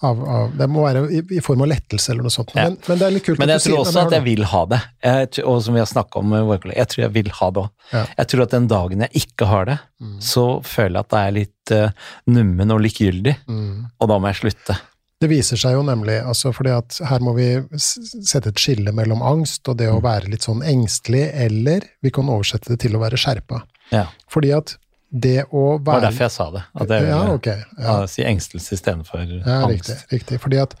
Av, 0.00 0.16
av, 0.32 0.52
det 0.56 0.64
må 0.72 0.80
være 0.86 1.02
i, 1.12 1.18
i 1.36 1.40
form 1.44 1.60
av 1.66 1.68
lettelse 1.74 2.08
eller 2.14 2.24
noe 2.24 2.32
sånt. 2.32 2.54
Ja. 2.56 2.70
Men, 2.70 2.78
men 2.88 3.00
det 3.02 3.04
er 3.04 3.12
litt 3.12 3.24
kult 3.26 3.40
Men 3.42 3.50
jeg 3.52 3.60
tror 3.66 3.82
også 3.82 4.00
at 4.06 4.14
jeg 4.16 4.24
vil 4.24 4.46
ha 4.48 4.60
det, 4.70 4.78
jeg, 5.04 5.42
og 5.44 5.58
som 5.66 5.76
vi 5.76 5.82
har 5.82 5.90
snakka 5.90 6.22
om 6.22 6.32
jeg 6.38 6.86
tror 6.88 7.02
jeg 7.04 7.12
vil 7.18 7.28
ha 7.36 7.48
det 7.52 7.60
òg. 7.66 7.68
Ja. 7.92 8.04
Jeg 8.22 8.30
tror 8.32 8.42
at 8.46 8.54
den 8.54 8.68
dagen 8.70 9.04
jeg 9.04 9.24
ikke 9.26 9.50
har 9.52 9.68
det, 9.68 9.78
Mm. 10.00 10.14
så 10.24 10.44
føler 10.64 10.96
jeg 10.96 11.04
at 11.04 11.10
det 11.12 11.18
er 11.20 11.32
litt 11.36 11.72
uh, 11.76 12.14
nummen 12.32 12.70
og 12.72 12.80
likegyldig, 12.80 13.34
Mm. 13.44 13.90
og 14.00 14.08
da 14.08 14.16
må 14.16 14.30
jeg 14.32 14.38
slutte. 14.40 14.78
Det 15.20 15.28
viser 15.28 15.60
seg 15.60 15.74
jo 15.76 15.82
nemlig, 15.84 16.14
altså 16.24 16.54
fordi 16.56 16.72
at 16.72 16.96
her 17.10 17.20
må 17.20 17.34
vi 17.36 17.50
sette 17.76 18.48
et 18.54 18.62
skille 18.62 18.94
mellom 18.96 19.20
angst 19.20 19.68
og 19.68 19.76
det 19.76 19.90
Mm. 19.90 19.98
å 19.98 20.04
være 20.08 20.30
litt 20.32 20.48
sånn 20.48 20.64
engstelig, 20.64 21.26
eller 21.36 21.84
vi 22.00 22.08
kan 22.16 22.24
oversette 22.32 22.72
det 22.72 22.80
til 22.86 22.96
å 22.96 23.02
være 23.04 23.20
skjerpa. 23.20 23.60
Ja, 23.92 24.06
Fordi 24.32 24.56
at 24.56 24.78
det 25.10 25.44
å 25.50 25.62
være 25.78 25.84
Det 25.84 25.92
var 25.92 26.00
derfor 26.06 26.24
jeg 26.26 26.34
sa 26.36 26.46
det. 26.54 26.62
At 26.74 26.88
jeg 26.94 27.06
Ja, 27.08 27.18
ville 27.22 27.38
ok. 27.38 27.46
Ja. 27.46 27.86
ja, 27.86 27.94
si 28.06 28.22
engstelse 28.24 28.74
istedenfor 28.76 29.24
Ja, 29.26 29.56
angst. 29.66 29.88
riktig. 29.90 29.96
riktig. 30.12 30.40
Fordi 30.40 30.56
at, 30.62 30.74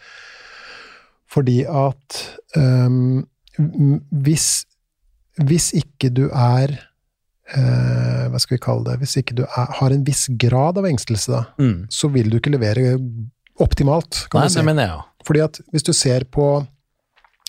fordi 1.30 1.56
at 1.66 2.20
um, 2.56 3.26
hvis, 4.24 4.46
hvis 5.42 5.70
ikke 5.82 6.10
du 6.14 6.24
er 6.30 6.76
uh, 7.56 8.28
Hva 8.30 8.38
skal 8.40 8.56
vi 8.56 8.62
kalle 8.62 8.86
det 8.86 8.98
Hvis 9.02 9.16
ikke 9.20 9.34
du 9.40 9.44
er, 9.44 9.66
har 9.80 9.90
en 9.94 10.04
viss 10.06 10.28
grad 10.40 10.78
av 10.78 10.86
engstelse, 10.86 11.30
da, 11.34 11.44
Mm. 11.58 11.86
så 11.90 12.08
vil 12.14 12.30
du 12.30 12.38
ikke 12.38 12.52
levere 12.54 12.96
optimalt, 13.60 14.26
kan 14.30 14.40
Nei, 14.40 14.48
du 14.48 14.52
si. 14.54 14.58
det 14.60 14.64
mener 14.70 14.86
jeg 14.86 14.92
også. 14.96 15.06
Fordi 15.26 15.40
at 15.44 15.60
hvis 15.72 15.82
du 15.84 15.92
ser 15.92 16.24
på 16.32 16.46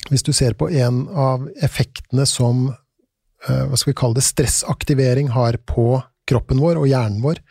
hvis 0.09 0.23
du 0.25 0.32
ser 0.34 0.55
på 0.57 0.65
en 0.73 1.03
av 1.13 1.43
effektene 1.61 2.25
som 2.27 2.71
eh, 3.47 3.61
hva 3.69 3.77
skal 3.77 3.91
vi 3.93 3.97
kalle 3.99 4.17
det, 4.17 4.23
stressaktivering 4.25 5.29
har 5.36 5.55
på 5.69 6.01
kroppen 6.32 6.61
vår 6.63 6.79
og 6.82 6.88
hjernen 6.89 7.21
vår, 7.23 7.41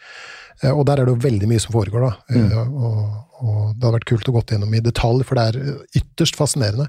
eh, 0.62 0.72
og 0.72 0.86
der 0.88 1.00
er 1.02 1.08
det 1.10 1.14
jo 1.14 1.24
veldig 1.28 1.48
mye 1.52 1.60
som 1.62 1.76
foregår, 1.76 2.08
da. 2.08 2.14
Mm. 2.34 2.46
Eh, 2.48 2.72
Og, 2.90 3.04
og 3.40 3.60
det 3.76 3.86
hadde 3.86 3.94
vært 3.94 4.10
kult 4.10 4.28
å 4.28 4.32
gå 4.34 4.42
gjennom 4.50 4.74
i 4.76 4.82
detalj, 4.84 5.22
for 5.24 5.38
det 5.38 5.44
er 5.48 5.60
eh, 5.62 6.00
ytterst 6.02 6.36
fascinerende. 6.36 6.88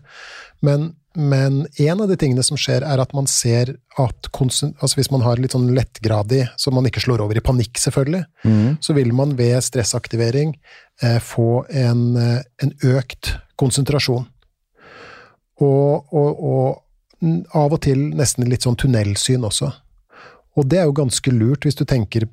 Men, 0.68 0.90
men 1.16 1.62
en 1.80 2.02
av 2.04 2.10
de 2.12 2.18
tingene 2.20 2.44
som 2.44 2.60
skjer, 2.60 2.84
er 2.84 3.00
at 3.04 3.14
man 3.16 3.28
ser 3.32 3.72
at 4.00 4.28
altså 4.36 4.98
hvis 5.00 5.12
man 5.14 5.24
har 5.24 5.40
litt 5.40 5.56
sånn 5.56 5.70
lettgradig, 5.76 6.42
så 6.60 6.74
man 6.76 6.86
ikke 6.90 7.04
slår 7.04 7.24
over 7.24 7.40
i 7.40 7.44
panikk, 7.44 7.80
selvfølgelig, 7.80 8.26
Mm. 8.44 8.78
så 8.84 8.94
vil 8.98 9.12
man 9.16 9.36
ved 9.40 9.62
stressaktivering 9.64 10.56
eh, 11.04 11.20
få 11.24 11.64
en, 11.70 12.04
en 12.18 12.72
økt 12.84 13.36
konsentrasjon. 13.62 14.28
Og, 15.62 16.14
og, 16.14 16.40
og 16.42 17.52
av 17.54 17.76
og 17.76 17.82
til 17.86 18.00
nesten 18.18 18.48
litt 18.50 18.66
sånn 18.66 18.78
tunnelsyn 18.82 19.44
også. 19.46 19.70
Og 20.60 20.68
det 20.68 20.82
er 20.82 20.90
jo 20.90 20.96
ganske 20.98 21.32
lurt 21.32 21.68
hvis 21.68 21.78
du 21.80 21.86
tenker 21.88 22.28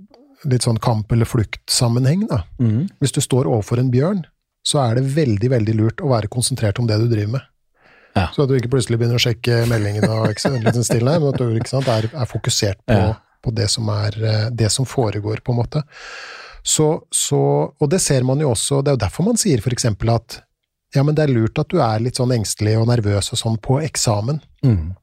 litt 0.49 0.62
sånn 0.66 0.79
kamp- 0.83 1.12
eller 1.12 1.27
fluktsammenheng. 1.27 2.27
da. 2.31 2.43
Mm. 2.61 2.89
Hvis 3.03 3.12
du 3.14 3.21
står 3.21 3.47
overfor 3.51 3.79
en 3.83 3.91
bjørn, 3.91 4.25
så 4.66 4.81
er 4.85 4.99
det 4.99 5.14
veldig 5.14 5.51
veldig 5.51 5.75
lurt 5.79 6.03
å 6.03 6.11
være 6.12 6.31
konsentrert 6.31 6.79
om 6.79 6.87
det 6.87 6.99
du 7.01 7.07
driver 7.11 7.39
med. 7.39 7.47
Ja. 8.16 8.27
Så 8.35 8.43
at 8.43 8.51
du 8.51 8.57
ikke 8.59 8.71
plutselig 8.73 8.99
begynner 8.99 9.19
å 9.19 9.23
sjekke 9.23 9.62
meldingene 9.71 10.11
og 10.11 10.33
ikke 10.33 10.51
litt 10.59 10.79
stille, 10.87 11.14
men 11.21 11.29
at 11.31 11.39
du 11.39 11.71
sant, 11.71 11.89
er, 11.89 12.09
er 12.11 12.27
fokusert 12.29 12.81
på, 12.87 12.97
Ja. 12.99 13.14
på 13.45 13.55
det, 13.55 13.69
som 13.71 13.89
er, 13.89 14.19
eh, 14.25 14.51
det 14.51 14.71
som 14.75 14.85
foregår, 14.89 15.43
på 15.45 15.55
en 15.55 15.61
måte. 15.62 15.83
Så, 16.64 17.05
så, 17.14 17.39
og 17.81 17.91
det 17.91 18.01
ser 18.03 18.25
man 18.27 18.41
jo 18.43 18.51
også, 18.53 18.83
det 18.83 18.91
er 18.93 18.97
jo 18.99 19.05
derfor 19.07 19.25
man 19.25 19.37
sier 19.41 19.62
eksempel 19.62 20.11
at 20.14 20.43
ja, 20.95 21.03
men 21.05 21.14
det 21.14 21.27
er 21.27 21.33
lurt 21.35 21.59
at 21.61 21.69
du 21.69 21.79
er 21.85 22.01
litt 22.01 22.16
sånn 22.16 22.33
engstelig 22.33 22.79
og 22.81 22.89
nervøs 22.89 23.33
og 23.33 23.39
sånn 23.39 23.59
på 23.61 23.79
eksamen. 23.85 24.41
Mm. 24.64 24.95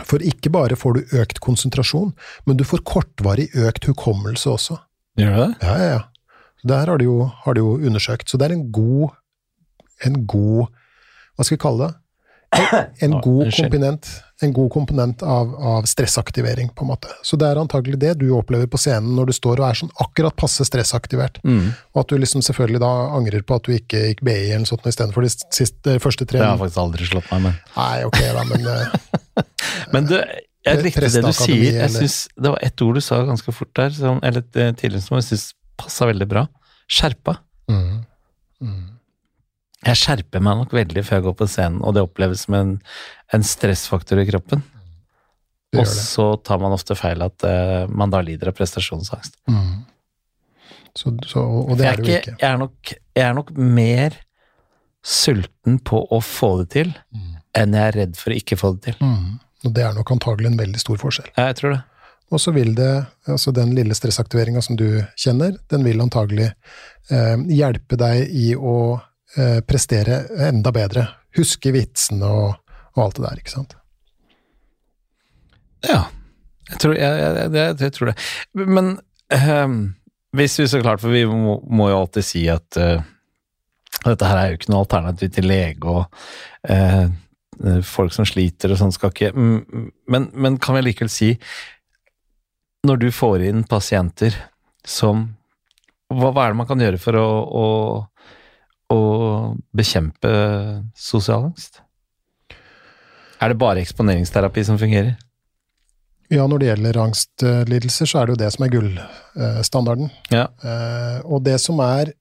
For 0.00 0.24
ikke 0.24 0.48
bare 0.52 0.76
får 0.78 0.96
du 0.96 1.16
økt 1.20 1.40
konsentrasjon, 1.44 2.14
men 2.48 2.56
du 2.56 2.64
får 2.64 2.80
kortvarig 2.88 3.50
økt 3.60 3.84
hukommelse 3.90 4.48
også. 4.48 4.78
Gjør 5.20 5.34
du 5.34 5.40
det? 5.42 5.50
Ja, 5.60 5.74
ja, 5.76 5.88
ja. 5.98 6.00
Der 6.68 6.86
har 6.88 6.96
de 7.00 7.04
jo, 7.04 7.26
har 7.44 7.58
de 7.58 7.60
jo 7.60 7.74
undersøkt. 7.76 8.30
Så 8.30 8.38
det 8.38 8.48
er 8.48 8.54
en 8.56 8.70
god, 8.72 9.10
en 10.06 10.22
god 10.26 10.70
Hva 11.36 11.44
skal 11.44 11.56
vi 11.56 11.62
kalle 11.64 11.86
det? 11.88 11.94
En, 13.00 13.14
en 13.14 13.20
god 13.24 13.48
komponent, 13.56 14.08
en 14.46 14.54
god 14.54 14.70
komponent 14.74 15.22
av, 15.22 15.54
av 15.56 15.86
stressaktivering, 15.88 16.70
på 16.76 16.84
en 16.84 16.90
måte. 16.92 17.10
Så 17.26 17.38
det 17.40 17.48
er 17.48 17.60
antagelig 17.60 17.98
det 18.02 18.14
du 18.20 18.28
opplever 18.36 18.68
på 18.70 18.80
scenen 18.80 19.14
når 19.16 19.30
du 19.30 19.34
står 19.36 19.62
og 19.62 19.68
er 19.68 19.80
sånn 19.82 19.92
akkurat 20.02 20.36
passe 20.38 20.66
stressaktivert. 20.68 21.40
Mm. 21.46 21.72
Og 21.94 22.02
at 22.04 22.12
du 22.12 22.18
liksom 22.20 22.44
selvfølgelig 22.44 22.82
da 22.82 22.92
angrer 23.18 23.44
på 23.46 23.58
at 23.58 23.68
du 23.68 23.74
ikke 23.76 24.04
gikk 24.10 24.24
BI 24.26 24.38
eller 24.38 24.64
noe 24.64 24.72
sånt 24.72 24.88
istedenfor 24.90 25.26
de 25.26 25.32
siste, 25.32 25.98
første 26.02 26.28
tre 26.28 26.42
Det 26.42 26.48
har 26.48 26.60
faktisk 26.60 26.82
aldri 26.84 27.10
slått 27.10 27.28
meg, 27.34 27.48
men 27.48 27.60
Nei, 27.76 27.98
ok 28.08 28.20
da, 28.22 28.46
men 28.52 28.72
eh, 28.72 28.96
Men 29.94 30.08
du, 30.08 30.16
jeg 30.62 30.82
likte 30.84 31.08
det 31.08 31.22
du 31.24 31.32
sier. 31.34 31.80
Jeg 31.80 31.92
synes, 31.96 32.16
Det 32.36 32.52
var 32.54 32.62
ett 32.62 32.84
ord 32.84 32.98
du 32.98 33.04
sa 33.04 33.22
ganske 33.26 33.54
fort 33.54 33.72
der, 33.78 33.94
som, 33.96 34.20
eller 34.22 34.44
eh, 34.44 34.72
tidligere 34.78 35.04
som 35.04 35.18
jeg 35.18 35.28
syns 35.32 35.46
passa 35.80 36.06
veldig 36.10 36.28
bra. 36.30 36.46
Skjerpa. 36.92 37.38
mm, 37.70 38.02
mm, 38.60 38.82
Jeg 39.82 39.98
skjerper 39.98 40.42
meg 40.44 40.60
nok 40.60 40.74
veldig 40.76 41.02
før 41.06 41.18
jeg 41.18 41.26
går 41.26 41.38
på 41.40 41.48
scenen, 41.50 41.80
og 41.82 41.96
det 41.96 42.04
oppleves 42.04 42.44
som 42.46 42.54
en, 42.58 42.74
en 43.34 43.46
stressfaktor 43.46 44.20
i 44.22 44.26
kroppen. 44.28 44.62
Og 45.72 45.86
så 45.88 46.26
tar 46.44 46.60
man 46.60 46.74
ofte 46.76 46.94
feil 46.98 47.22
at 47.24 47.46
uh, 47.48 47.88
man 47.88 48.12
da 48.12 48.20
lider 48.20 48.50
av 48.50 48.56
prestasjonsangst. 48.58 49.38
Mm. 49.48 49.86
Så, 50.92 51.14
så, 51.24 51.40
og 51.40 51.78
det 51.80 51.86
er 51.88 51.96
det 51.96 52.04
jo 52.04 52.18
ikke. 52.18 52.34
jeg, 52.36 52.48
er 52.50 52.58
nok, 52.60 52.92
jeg 53.16 53.24
er 53.24 53.38
nok 53.38 53.54
mer 53.56 54.18
sulten 55.02 55.78
på 55.82 56.02
å 56.12 56.20
få 56.22 56.58
det 56.62 56.68
til 56.76 56.92
Mm. 57.12 57.30
enn 57.58 57.74
jeg 57.76 57.88
er 57.88 57.96
redd 57.98 58.12
for 58.16 58.32
å 58.32 58.36
ikke 58.38 58.56
få 58.56 58.74
det 58.76 58.92
til. 58.92 59.00
Mm. 59.04 59.40
Og 59.66 59.72
det 59.76 59.82
er 59.84 59.96
nok 59.96 60.12
antagelig 60.14 60.50
en 60.50 60.60
veldig 60.60 60.80
stor 60.80 61.00
forskjell. 61.00 61.32
Ja, 61.36 61.48
jeg 61.50 61.58
tror 61.58 61.74
det. 61.74 61.80
Og 62.32 62.40
så 62.40 62.52
vil 62.54 62.70
det, 62.74 62.90
altså 63.28 63.52
den 63.52 63.74
lille 63.76 63.96
stressaktiveringa 63.96 64.62
som 64.64 64.78
du 64.80 64.86
kjenner, 65.20 65.56
den 65.68 65.84
vil 65.84 66.00
antagelig 66.00 66.48
eh, 67.12 67.36
hjelpe 67.52 67.98
deg 68.00 68.30
i 68.32 68.54
å 68.56 68.76
eh, 69.36 69.60
prestere 69.66 70.24
enda 70.48 70.72
bedre. 70.74 71.06
Huske 71.36 71.72
vitsene 71.74 72.28
og, 72.28 72.74
og 72.94 73.04
alt 73.06 73.18
det 73.18 73.24
der, 73.26 73.40
ikke 73.42 73.54
sant. 73.54 73.78
Ja, 75.82 76.02
jeg 76.70 76.78
tror, 76.82 76.94
jeg, 76.94 77.24
jeg, 77.52 77.74
jeg, 77.80 77.94
tror 77.96 78.12
det. 78.12 78.16
Men 78.54 78.94
ehm, 79.34 79.80
hvis 80.36 80.58
vi 80.60 80.68
så 80.70 80.80
klart, 80.82 81.02
for 81.02 81.12
vi 81.12 81.24
må, 81.28 81.58
må 81.68 81.90
jo 81.90 81.98
alltid 82.04 82.26
si 82.26 82.44
at 82.52 82.78
eh, 82.80 83.02
dette 84.06 84.28
her 84.28 84.38
er 84.38 84.52
jo 84.52 84.60
ikke 84.60 84.72
noe 84.72 84.84
alternativ 84.84 85.34
til 85.34 85.48
lege 85.50 85.90
og 85.90 86.22
eh, 86.70 87.10
folk 87.86 88.14
som 88.14 88.26
sliter 88.26 88.72
og 88.72 88.80
sånn 88.80 88.94
skal 88.94 89.12
ikke 89.12 89.30
men, 89.36 90.30
men 90.32 90.56
kan 90.62 90.74
vi 90.78 90.86
likevel 90.86 91.10
si, 91.12 91.34
når 92.88 93.02
du 93.04 93.10
får 93.14 93.44
inn 93.46 93.62
pasienter 93.68 94.34
som 94.88 95.28
hva, 96.12 96.32
hva 96.32 96.46
er 96.46 96.54
det 96.54 96.58
man 96.58 96.68
kan 96.68 96.82
gjøre 96.82 97.00
for 97.00 97.18
å, 97.20 97.26
å, 97.46 97.66
å 98.90 99.02
bekjempe 99.76 100.32
sosial 100.98 101.50
angst? 101.50 101.82
Er 103.42 103.52
det 103.52 103.58
bare 103.58 103.82
eksponeringsterapi 103.82 104.64
som 104.66 104.78
fungerer? 104.78 105.16
Ja, 106.32 106.46
når 106.48 106.62
det 106.62 106.68
gjelder 106.70 106.98
angstlidelser, 107.02 108.08
så 108.08 108.20
er 108.20 108.28
det 108.28 108.34
jo 108.34 108.40
det 108.40 108.50
som 108.54 108.64
er 108.64 108.72
gullstandarden. 108.72 110.12
Ja. 110.32 110.46
Eh, 110.64 111.18
og 111.26 111.42
det 111.44 111.58
som 111.60 111.80
er 111.84 112.14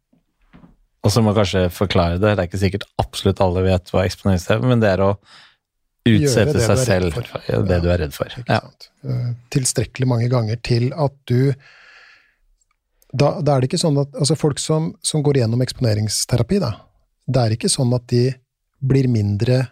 Og 1.01 1.09
så 1.09 1.21
må 1.23 1.31
jeg 1.31 1.39
kanskje 1.39 1.61
forklare 1.73 2.19
det, 2.21 2.35
det 2.37 2.43
er 2.43 2.49
ikke 2.49 2.61
sikkert 2.61 2.83
absolutt 3.01 3.39
alle 3.41 3.63
vet 3.65 3.87
hva 3.89 4.03
eksponeringsterapi 4.05 4.67
er, 4.67 4.69
men 4.69 4.83
det 4.83 4.91
er 4.91 5.01
å 5.01 5.13
utsette 6.05 6.61
seg 6.61 6.81
selv 6.81 7.15
for. 7.15 7.65
det 7.69 7.79
du 7.81 7.87
er 7.89 8.03
redd 8.03 8.13
for. 8.13 8.33
Ja. 8.45 8.59
Eh, 9.05 9.31
tilstrekkelig 9.53 10.09
mange 10.09 10.29
ganger 10.29 10.61
til 10.61 10.91
at 10.93 11.15
du 11.29 11.53
da, 13.15 13.41
da 13.41 13.55
er 13.57 13.61
det 13.61 13.69
ikke 13.71 13.79
sånn 13.81 13.97
at 14.01 14.11
altså 14.15 14.37
Folk 14.37 14.59
som, 14.59 14.93
som 15.03 15.23
går 15.23 15.41
gjennom 15.41 15.61
eksponeringsterapi, 15.61 16.59
da, 16.63 16.71
det 17.27 17.41
er 17.45 17.55
ikke 17.57 17.69
sånn 17.71 17.93
at 17.95 18.05
de 18.07 18.33
blir 18.81 19.07
mindre 19.11 19.67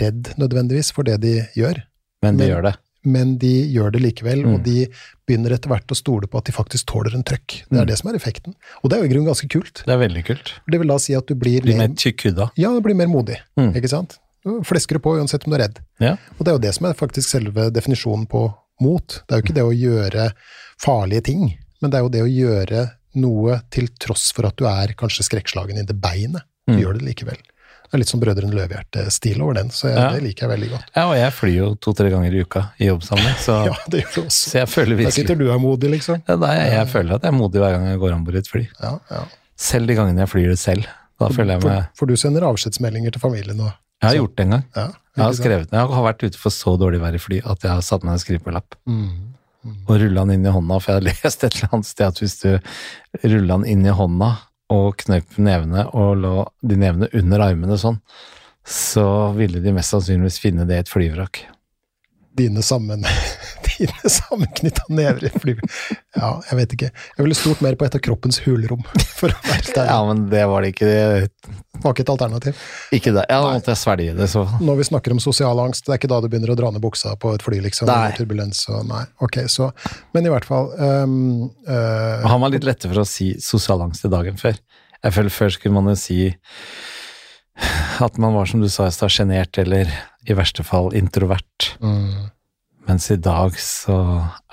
redd 0.00 0.32
nødvendigvis 0.40 0.92
for 0.96 1.04
det 1.06 1.20
de 1.22 1.34
gjør, 1.56 1.82
Men 2.22 2.36
de 2.38 2.44
Men- 2.44 2.48
gjør 2.50 2.62
det. 2.62 2.74
men 3.04 3.36
de 3.38 3.52
gjør 3.74 3.92
det 3.92 4.00
likevel, 4.02 4.42
Mm. 4.44 4.54
og 4.54 4.62
de 4.64 4.88
begynner 5.26 5.52
etter 5.52 5.68
hvert 5.68 5.86
å 5.86 5.94
stole 5.96 6.26
på 6.26 6.38
at 6.38 6.44
de 6.44 6.52
faktisk 6.52 6.86
tåler 6.86 7.14
en 7.14 7.22
trøkk. 7.22 7.64
Det 7.68 7.78
er 7.78 7.84
Mm. 7.84 7.86
det 7.86 7.98
som 7.98 8.10
er 8.10 8.14
effekten. 8.18 8.54
Og 8.82 8.88
det 8.90 8.96
er 8.98 9.02
jo 9.02 9.04
i 9.04 9.12
grunnen 9.14 9.26
ganske 9.28 9.48
kult. 9.48 9.82
Det 9.84 9.92
er 9.92 9.98
veldig 10.08 10.24
kult. 10.24 10.52
Det 10.70 10.78
vil 10.80 10.88
da 10.88 10.96
si 10.98 11.14
at 11.14 11.26
du 11.26 11.34
blir 11.34 11.60
Blir 11.60 11.76
mer, 11.76 11.88
mer 11.88 11.94
tykkhuda. 11.96 12.50
ja, 12.56 12.68
du 12.72 12.80
blir 12.80 12.94
mer 12.96 13.06
modig, 13.08 13.36
Mm. 13.58 13.74
ikke 13.74 13.88
sant? 13.90 14.18
Flesker 14.44 14.94
du 14.94 14.98
på 15.00 15.18
uansett 15.18 15.44
om 15.46 15.50
du 15.52 15.56
er 15.56 15.68
redd. 15.68 15.78
Ja. 16.00 16.12
Og 16.38 16.44
det 16.44 16.48
er 16.48 16.52
jo 16.52 16.58
det 16.58 16.74
som 16.74 16.86
er 16.86 16.94
faktisk 16.94 17.28
selve 17.28 17.70
definisjonen 17.70 18.26
på 18.26 18.54
mot. 18.80 19.06
Det 19.06 19.30
er 19.32 19.40
jo 19.40 19.42
ikke 19.42 19.54
det 19.54 19.64
å 19.64 19.72
gjøre 20.10 20.32
farlige 20.78 21.22
ting, 21.24 21.58
men 21.84 21.92
det 21.92 21.98
er 22.00 22.04
jo 22.06 22.12
det 22.16 22.22
å 22.24 22.30
gjøre 22.32 22.84
noe 23.20 23.60
til 23.70 23.90
tross 24.00 24.30
for 24.34 24.48
at 24.48 24.56
du 24.58 24.64
er 24.66 24.94
kanskje 24.98 25.26
skrekkslagen 25.28 25.78
i 25.78 25.84
det 25.86 25.94
beinet. 26.00 26.42
Du 26.66 26.72
Mm. 26.74 26.80
gjør 26.80 26.96
det 26.98 27.04
likevel. 27.10 27.36
Det 27.84 27.92
er 27.92 28.00
litt 28.00 28.08
som 28.10 28.18
Brødrene 28.18 28.56
Løvehjerte-stil 28.56 29.40
over 29.44 29.54
den, 29.54 29.68
så 29.70 29.86
jeg, 29.92 29.98
Ja. 30.00 30.08
det 30.16 30.22
liker 30.24 30.48
jeg 30.48 30.50
veldig 30.58 30.70
godt. 30.72 30.86
ja, 30.96 31.02
og 31.06 31.14
jeg 31.14 31.32
flyr 31.36 31.54
jo 31.54 31.74
to-tre 31.76 32.08
ganger 32.10 32.32
i 32.34 32.40
uka 32.40 32.62
i 32.80 32.86
jobbsammenheng, 32.88 33.36
så, 33.38 33.58
Ja, 33.70 33.74
det 33.88 34.00
gjør 34.02 34.14
du 34.14 34.20
også. 34.22 34.48
så 34.50 34.58
jeg 34.58 34.68
føler 34.72 34.96
virkelig 34.96 35.04
Da 35.04 35.10
sitter 35.20 35.36
du 35.38 35.44
og 35.50 35.54
er 35.54 35.62
modig, 35.62 35.90
liksom. 35.92 36.22
ja, 36.26 36.36
nei, 36.36 36.54
jeg, 36.56 36.72
Jeg 36.72 36.88
føler 36.88 37.14
at 37.14 37.22
jeg 37.22 37.28
er 37.34 37.36
modig 37.38 37.60
hver 37.62 37.70
gang 37.76 37.86
jeg 37.92 37.98
går 38.00 38.12
om 38.16 38.24
bord 38.24 38.34
i 38.34 38.38
et 38.38 38.48
fly. 38.50 38.64
Ja, 38.82 38.98
ja. 39.10 39.24
Selv 39.56 39.86
de 39.86 39.94
gangene 39.94 40.18
jeg 40.24 40.28
flyr 40.32 40.48
det 40.48 40.58
selv. 40.58 40.86
Da 41.20 41.28
føler 41.28 41.54
jeg 41.54 41.62
meg 41.62 41.86
for 41.94 42.06
du 42.06 42.16
sender 42.16 42.42
avskjedsmeldinger 42.48 43.12
til 43.12 43.20
familien 43.20 43.60
og 43.60 43.72
Jeg 44.02 44.08
har 44.10 44.16
Så- 44.16 44.18
gjort 44.24 44.36
det 44.36 44.44
en 44.44 44.50
gang. 44.50 44.64
ja, 44.76 44.86
Jeg 45.16 45.24
har 45.24 45.32
skrevet 45.32 45.70
ned. 45.72 45.78
Jeg 45.78 45.88
har 45.94 46.12
vært 46.12 46.22
ute 46.26 46.36
for 46.36 46.50
så 46.50 46.76
dårlig 46.76 47.00
vær 47.00 47.14
i 47.14 47.18
fly 47.18 47.38
at 47.46 47.60
jeg 47.62 47.70
har 47.70 47.80
satt 47.80 48.02
meg 48.02 48.12
en 48.14 48.18
skrive 48.18 48.40
på 48.42 48.52
lapp. 48.52 48.74
Mm. 48.88 49.33
Og 49.64 49.96
rulla 50.00 50.24
den 50.24 50.38
inn 50.38 50.48
i 50.48 50.54
hånda, 50.54 50.78
for 50.80 50.92
jeg 50.92 51.00
har 51.00 51.08
lest 51.24 51.44
et 51.44 51.56
eller 51.58 51.76
annet 51.76 51.90
sted 51.90 52.06
at 52.08 52.22
hvis 52.22 52.38
du 52.42 52.50
rulla 53.24 53.58
den 53.58 53.68
inn 53.74 53.86
i 53.86 53.96
hånda 53.96 54.30
og 54.74 54.96
knøp 55.04 55.36
nevene 55.38 55.86
og 55.92 56.16
lå 56.22 56.36
de 56.64 56.78
nevene 56.80 57.10
under 57.16 57.44
armene 57.44 57.78
sånn, 57.80 58.00
så 58.64 59.06
ville 59.36 59.60
de 59.60 59.74
mest 59.76 59.92
sannsynligvis 59.92 60.40
finne 60.40 60.64
det 60.68 60.78
i 60.78 60.84
et 60.84 60.92
flyvrak. 60.92 61.44
Dine 62.36 62.62
sammen... 62.62 63.04
Dine 63.78 64.10
sammenknytta 64.10 64.84
never. 64.88 65.30
Ja, 66.14 66.30
jeg 66.50 66.58
vet 66.58 66.74
ikke. 66.76 66.88
Jeg 67.16 67.24
ville 67.24 67.36
stort 67.38 67.62
mer 67.64 67.74
på 67.78 67.86
et 67.86 67.96
av 67.96 68.02
kroppens 68.04 68.40
hulrom. 68.46 68.84
Ja, 69.74 69.96
men 70.04 70.26
det 70.28 70.42
var 70.46 70.62
det 70.62 70.74
ikke. 70.74 70.86
Det 70.86 71.80
var 71.82 71.94
ikke 71.94 72.04
et 72.04 72.10
alternativ. 72.12 72.58
Ikke 72.94 73.12
det. 73.14 73.24
Ja, 73.30 73.38
da 73.40 73.54
måtte 73.54 73.72
jeg 73.72 73.80
svelge 73.80 74.16
det, 74.18 74.26
så 74.30 74.44
Når 74.60 74.76
vi 74.78 74.86
snakker 74.90 75.14
om 75.14 75.20
sosial 75.22 75.60
angst, 75.62 75.86
det 75.86 75.94
er 75.94 76.00
ikke 76.02 76.10
da 76.12 76.18
du 76.20 76.28
begynner 76.28 76.52
å 76.52 76.56
dra 76.58 76.70
ned 76.74 76.82
buksa 76.84 77.14
på 77.20 77.32
et 77.34 77.44
fly, 77.44 77.62
liksom? 77.64 77.88
Nei. 77.88 78.12
Turbulens 78.18 78.60
og 78.68 78.84
Nei. 78.90 79.02
Ok, 79.24 79.40
så 79.50 79.70
Men 80.14 80.28
i 80.28 80.32
hvert 80.34 80.46
fall 80.48 80.70
um, 80.76 81.16
uh, 81.66 82.26
Han 82.28 82.44
var 82.44 82.52
litt 82.54 82.68
lettere 82.68 82.92
for 82.92 83.02
å 83.02 83.08
si 83.08 83.32
sosial 83.42 83.82
angst 83.86 84.04
i 84.06 84.12
dagen 84.12 84.38
før. 84.40 84.60
Jeg 85.00 85.16
føler 85.16 85.34
Før 85.34 85.56
skulle 85.56 85.78
man 85.78 85.90
jo 85.92 85.96
si 85.98 86.18
at 88.00 88.16
man 88.18 88.34
var, 88.34 88.46
som 88.46 88.60
du 88.60 88.68
sa 88.68 88.86
i 88.88 88.92
stad, 88.94 89.10
sjenert 89.12 89.58
eller 89.58 89.90
i 90.26 90.34
verste 90.36 90.64
fall 90.64 90.94
introvert. 90.94 91.74
mm, 91.80 92.30
Mens 92.86 93.10
i 93.10 93.16
dag 93.16 93.54
så 93.56 93.94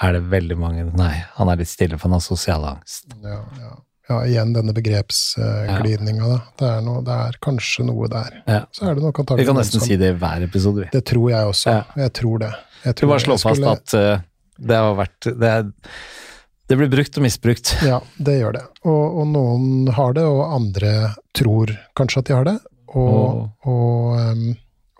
er 0.01 0.13
det 0.15 0.21
veldig 0.31 0.55
mange 0.57 0.85
Nei, 0.95 1.13
han 1.35 1.49
er 1.51 1.57
litt 1.59 1.67
stille, 1.67 1.97
for 1.99 2.07
han 2.07 2.15
har 2.15 2.23
sosial 2.23 2.63
angst. 2.63 3.05
ja, 3.23 3.41
ja. 3.59 3.71
ja, 4.09 4.19
igjen 4.25 4.53
denne 4.55 4.71
begrepsglidninga, 4.73 6.27
da. 6.29 6.39
Det 6.59 6.69
er, 6.69 6.81
noe, 6.85 7.01
det 7.03 7.17
er 7.27 7.37
kanskje 7.43 7.85
noe 7.87 8.07
der. 8.11 8.41
Ja. 8.47 8.61
Så 8.71 8.87
er 8.87 8.95
det 8.95 9.03
nok 9.03 9.19
Vi 9.37 9.45
kan 9.45 9.55
nesten 9.59 9.79
som- 9.79 9.87
si 9.87 9.97
det 9.97 10.13
i 10.13 10.17
hver 10.17 10.43
episode, 10.47 10.85
vi. 10.85 10.89
Det 10.91 11.05
tror 11.05 11.29
jeg 11.29 11.45
også. 11.53 11.69
Ja. 11.71 11.83
Jeg 12.05 12.13
tror 12.13 12.39
det. 12.39 12.51
Jeg 12.85 12.95
Vi 13.01 13.07
bare 13.07 13.19
jeg 13.19 13.25
slår 13.27 13.39
fast 13.39 13.61
skulle- 13.61 13.71
at 13.71 13.93
uh, 13.93 14.21
det 14.59 14.75
har 14.75 14.95
vært 14.95 15.19
det, 15.39 15.49
er, 15.49 15.63
det 16.67 16.77
blir 16.77 16.89
brukt 16.89 17.17
og 17.17 17.23
misbrukt. 17.23 17.75
Ja, 17.83 17.99
det 18.17 18.39
gjør 18.41 18.53
det. 18.53 18.63
Og, 18.85 19.19
og 19.21 19.27
noen 19.27 19.91
har 19.93 20.13
det, 20.13 20.23
og 20.23 20.53
andre 20.55 21.15
tror 21.35 21.67
kanskje 21.95 22.19
at 22.19 22.25
de 22.25 22.33
har 22.33 22.45
det. 22.45 22.59
Og, 22.99 23.47
og, 23.63 24.19
um, 24.19 24.45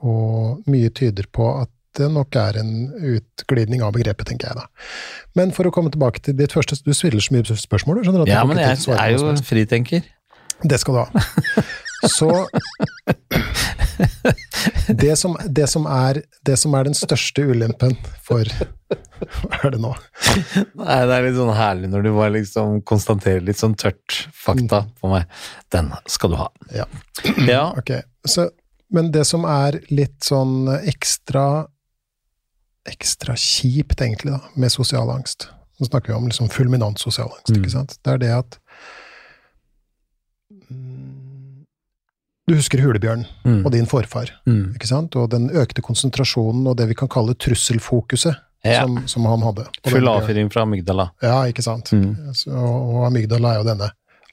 og 0.08 0.72
mye 0.72 0.92
tyder 0.96 1.28
på 1.34 1.50
at 1.60 1.72
det 2.00 2.08
nok 2.08 2.36
er 2.40 2.62
en 2.62 2.72
utglidning 2.96 3.82
av 3.84 3.92
begrepet, 3.98 4.30
tenker 4.30 4.52
jeg 4.52 4.62
da. 4.62 4.66
Men 5.36 5.52
for 5.56 5.68
å 5.68 5.74
komme 5.76 5.92
tilbake 5.92 6.24
til 6.24 6.38
ditt 6.40 6.56
første 6.56 6.78
Du 6.86 6.94
sviller 6.96 7.20
så 7.24 7.36
mye 7.36 7.58
spørsmål, 7.60 8.04
skjønner 8.06 8.24
du? 8.24 8.32
Ja, 8.32 8.46
men 8.48 8.62
jeg, 8.62 8.80
jeg 8.88 8.96
er 8.96 9.18
jo 9.18 9.36
fritenker. 9.44 10.08
Det 10.64 10.80
skal 10.80 10.96
du 10.96 11.04
ha. 11.04 11.26
Så 12.10 12.30
det 14.88 15.16
som, 15.20 15.36
det, 15.46 15.68
som 15.70 15.86
er, 15.86 16.22
det 16.46 16.58
som 16.58 16.74
er 16.78 16.88
den 16.90 16.96
største 16.98 17.44
ulempen 17.46 17.96
for 18.26 18.46
Hva 19.22 19.60
er 19.68 19.76
det 19.76 19.82
nå? 19.84 19.92
Nei, 20.80 20.98
det 21.08 21.16
er 21.18 21.26
litt 21.28 21.38
sånn 21.38 21.54
herlig 21.56 21.92
når 21.92 22.06
du 22.08 22.10
bare 22.16 22.34
liksom 22.40 22.80
konstaterer 22.90 23.44
litt 23.46 23.60
sånn 23.62 23.76
tørt 23.80 24.24
fakta 24.34 24.84
på 25.00 25.12
meg. 25.12 25.28
Den 25.72 25.92
skal 26.10 26.34
du 26.34 26.40
ha. 26.42 26.50
Ja. 26.76 26.88
Ja, 27.48 27.64
Ok, 27.80 27.94
så, 28.28 28.48
men 28.92 29.12
det 29.14 29.24
som 29.30 29.46
er 29.48 29.78
litt 29.94 30.18
sånn 30.26 30.66
ekstra 30.82 31.68
ekstra 32.90 33.36
kjipt, 33.38 34.00
egentlig, 34.02 34.34
da, 34.34 34.40
med 34.58 34.74
sosial 34.74 35.12
angst 35.14 35.52
Nå 35.78 35.86
snakker 35.86 36.12
vi 36.12 36.18
om 36.18 36.26
liksom 36.30 36.50
fulminant 36.54 36.98
sosial 37.02 37.30
angst, 37.30 37.50
Mm. 37.54 37.60
ikke 37.62 37.72
sant? 37.74 37.94
Det 38.06 38.12
er 38.16 38.20
det 38.22 38.32
at 38.36 38.58
Du 42.52 42.58
husker 42.60 42.82
hulebjørnen 42.84 43.24
mm. 43.48 43.60
og 43.66 43.72
din 43.72 43.86
forfar, 43.88 44.34
Mm. 44.50 44.74
ikke 44.76 44.90
sant? 44.90 45.16
Og 45.16 45.30
den 45.32 45.46
økte 45.56 45.80
konsentrasjonen 45.86 46.66
og 46.68 46.76
det 46.82 46.90
vi 46.90 46.98
kan 47.00 47.08
kalle 47.12 47.32
trusselfokuset 47.40 48.34
ja. 48.68 48.82
som, 48.84 48.98
som 49.08 49.26
han 49.30 49.46
hadde. 49.46 49.64
Full 49.88 50.10
avfyring 50.12 50.50
fra 50.52 50.66
amygdala. 50.68 51.06
Ja, 51.24 51.38
ikke 51.48 51.64
sant. 51.64 51.94
Mm. 51.96 52.34
Så, 52.36 52.52
og 52.52 53.06
amygdala 53.08 53.54
er 53.54 53.62
jo 53.62 53.68
denne 53.70 53.88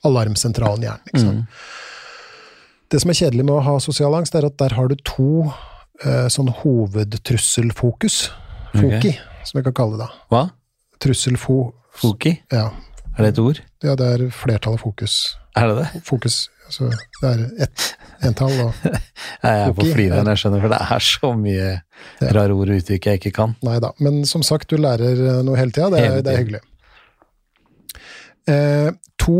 alarmsentralen 0.09 0.83
i 0.83 0.89
hjernen. 0.89 1.12
ikke 1.12 1.23
sant? 1.23 1.45
Mm. 1.45 2.91
Det 2.91 3.03
som 3.05 3.12
er 3.12 3.19
kjedelig 3.21 3.45
med 3.47 3.55
å 3.55 3.62
ha 3.69 3.77
sosial 3.85 4.14
angst, 4.19 4.35
er 4.35 4.49
at 4.49 4.59
der 4.59 4.75
har 4.75 4.89
du 4.91 4.97
to 5.07 5.31
eh, 6.03 6.27
sånn 6.33 6.51
hovedtrusselfokus. 6.62 8.19
Foki, 8.75 9.14
som 9.47 9.59
vi 9.61 9.64
kan 9.69 9.77
kalle 9.77 9.99
det. 10.01 10.07
da. 10.09 10.27
Hva? 10.33 10.43
Trusselfo... 11.03 11.61
Foki? 11.99 12.35
Ja, 12.53 12.71
Er 13.19 13.27
det 13.27 13.33
et 13.35 13.39
ord? 13.43 13.61
ja, 13.83 13.95
det 13.99 14.07
er 14.14 14.27
flertallet 14.35 14.81
fokus. 14.83 15.37
Er 15.59 15.71
det 15.71 15.77
det? 15.81 16.03
Fokus, 16.07 16.49
altså 16.69 16.89
det 16.93 17.29
er 17.33 17.43
ett 17.66 17.85
entall 18.29 18.55
og 18.66 18.79
Jeg 18.85 19.61
er 19.64 19.73
på 19.75 19.85
Foki, 19.87 20.07
jeg 20.09 20.39
skjønner, 20.41 20.62
for 20.64 20.73
det 20.73 20.81
er 20.85 21.05
så 21.09 21.31
mye 21.39 21.69
Ja. 22.23 22.31
rare 22.35 22.55
ord 22.55 22.71
og 22.71 22.79
uttrykk 22.79 23.07
jeg 23.11 23.19
ikke 23.21 23.33
kan. 23.35 23.55
Nei 23.66 23.79
da. 23.83 23.91
Men 24.05 24.23
som 24.29 24.43
sagt, 24.47 24.69
du 24.71 24.79
lærer 24.79 25.19
eh, 25.19 25.39
noe 25.47 25.59
hele 25.59 25.75
tida. 25.75 25.89
Det, 25.91 26.23
det 26.27 26.33
er 26.33 26.43
hyggelig. 26.45 26.61
Eh, 28.49 28.91
to 29.21 29.39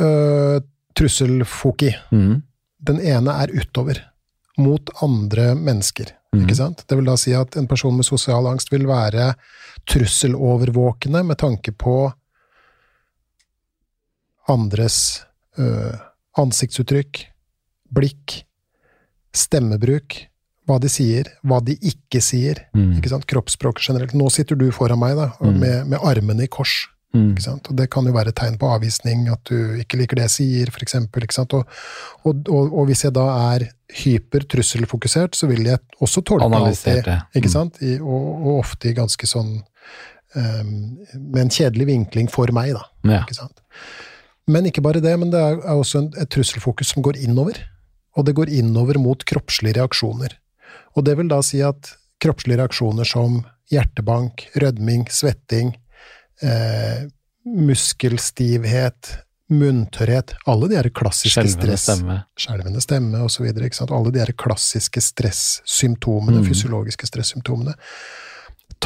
eh, 0.00 0.58
trusselfoki. 0.98 1.92
Mm. 2.12 2.38
Den 2.88 3.00
ene 3.04 3.34
er 3.44 3.52
utover, 3.54 4.00
mot 4.58 4.90
andre 5.04 5.52
mennesker. 5.58 6.14
Mm. 6.34 6.42
Ikke 6.44 6.56
sant? 6.58 6.82
Det 6.88 6.96
vil 6.98 7.08
da 7.08 7.14
si 7.20 7.32
at 7.36 7.56
en 7.60 7.68
person 7.70 7.94
med 7.96 8.08
sosial 8.08 8.48
angst 8.50 8.72
vil 8.72 8.88
være 8.88 9.30
trusselovervåkende 9.88 11.22
med 11.28 11.38
tanke 11.40 11.72
på 11.72 11.94
andres 14.48 15.22
øh, 15.58 15.94
ansiktsuttrykk, 16.38 17.24
blikk, 17.94 18.42
stemmebruk, 19.34 20.16
hva 20.68 20.76
de 20.82 20.90
sier, 20.92 21.30
hva 21.48 21.62
de 21.64 21.78
ikke 21.80 22.20
sier. 22.24 22.58
Mm. 22.76 22.98
Ikke 22.98 23.08
sant? 23.14 23.24
Kroppsspråk 23.30 23.80
generelt. 23.80 24.12
Nå 24.18 24.28
sitter 24.32 24.56
du 24.60 24.66
foran 24.74 25.00
meg 25.00 25.16
da, 25.16 25.30
Mhm. 25.40 25.58
med, 25.60 25.86
med 25.94 25.98
armene 26.04 26.44
i 26.44 26.46
kors. 26.52 26.86
Mm. 27.14 27.30
Ikke 27.32 27.42
sant? 27.42 27.70
Og 27.70 27.76
det 27.76 27.86
kan 27.90 28.04
jo 28.04 28.12
være 28.12 28.28
et 28.28 28.36
tegn 28.36 28.58
på 28.60 28.68
avvisning, 28.68 29.30
at 29.32 29.40
du 29.48 29.78
ikke 29.80 29.96
liker 29.96 30.16
det 30.20 30.26
jeg 30.28 30.34
sier, 30.34 30.70
for 30.70 30.80
eksempel. 30.84 31.24
Ikke 31.24 31.32
sant? 31.38 31.54
Og, 31.56 31.64
og, 32.24 32.42
og, 32.52 32.74
og 32.82 32.86
hvis 32.90 33.04
jeg 33.06 33.14
da 33.16 33.24
er 33.54 33.64
hypertrusselfokusert, 34.02 35.34
så 35.38 35.48
vil 35.48 35.64
jeg 35.70 35.78
også 36.04 36.20
tolke 36.22 36.44
alltid, 36.54 37.04
det. 37.04 37.16
ikke 37.34 37.48
Mm. 37.48 37.52
sant? 37.56 37.80
I, 37.82 37.94
og, 38.00 38.46
og 38.46 38.58
ofte 38.60 38.90
i 38.90 38.94
ganske 38.94 39.26
sånn 39.26 39.62
um, 40.36 40.98
Med 41.14 41.40
en 41.46 41.48
kjedelig 41.48 41.86
vinkling 41.88 42.28
for 42.30 42.46
meg, 42.52 42.74
da. 42.76 42.84
Ja. 43.08 43.22
Ikke 43.24 43.34
sant? 43.40 43.60
Men 44.48 44.68
ikke 44.68 44.82
bare 44.84 45.02
det, 45.04 45.12
men 45.20 45.30
det 45.32 45.40
er, 45.40 45.58
er 45.60 45.76
også 45.76 46.02
en, 46.02 46.08
et 46.20 46.30
trusselfokus 46.32 46.94
som 46.94 47.04
går 47.04 47.20
innover. 47.20 47.60
Og 48.16 48.24
det 48.26 48.34
går 48.38 48.50
innover 48.50 48.98
mot 48.98 49.20
kroppslige 49.28 49.76
reaksjoner. 49.78 50.34
Og 50.96 51.04
det 51.06 51.14
vil 51.20 51.28
da 51.30 51.38
si 51.44 51.60
at 51.62 51.92
kroppslige 52.22 52.58
reaksjoner 52.58 53.06
som 53.06 53.42
hjertebank, 53.70 54.48
rødming, 54.58 55.06
svetting, 55.12 55.74
eh, 56.42 57.04
muskelstivhet, 57.48 59.14
munntørrhet 59.48 60.34
Alle 60.46 60.68
de 60.68 60.76
her 60.76 60.88
klassiske 60.92 61.32
Skjelvende 61.32 61.76
stress... 61.78 61.84
stemme. 61.86 62.16
Skjelvende 62.36 62.82
stemme 62.84 63.20
osv. 63.24 63.46
Alle 63.48 64.12
de 64.12 64.20
her 64.20 64.32
klassiske 64.36 65.00
stressymptomene, 65.00 66.42
Mm. 66.42 66.48
fysiologiske 66.50 67.08
stressymptomene, 67.08 67.74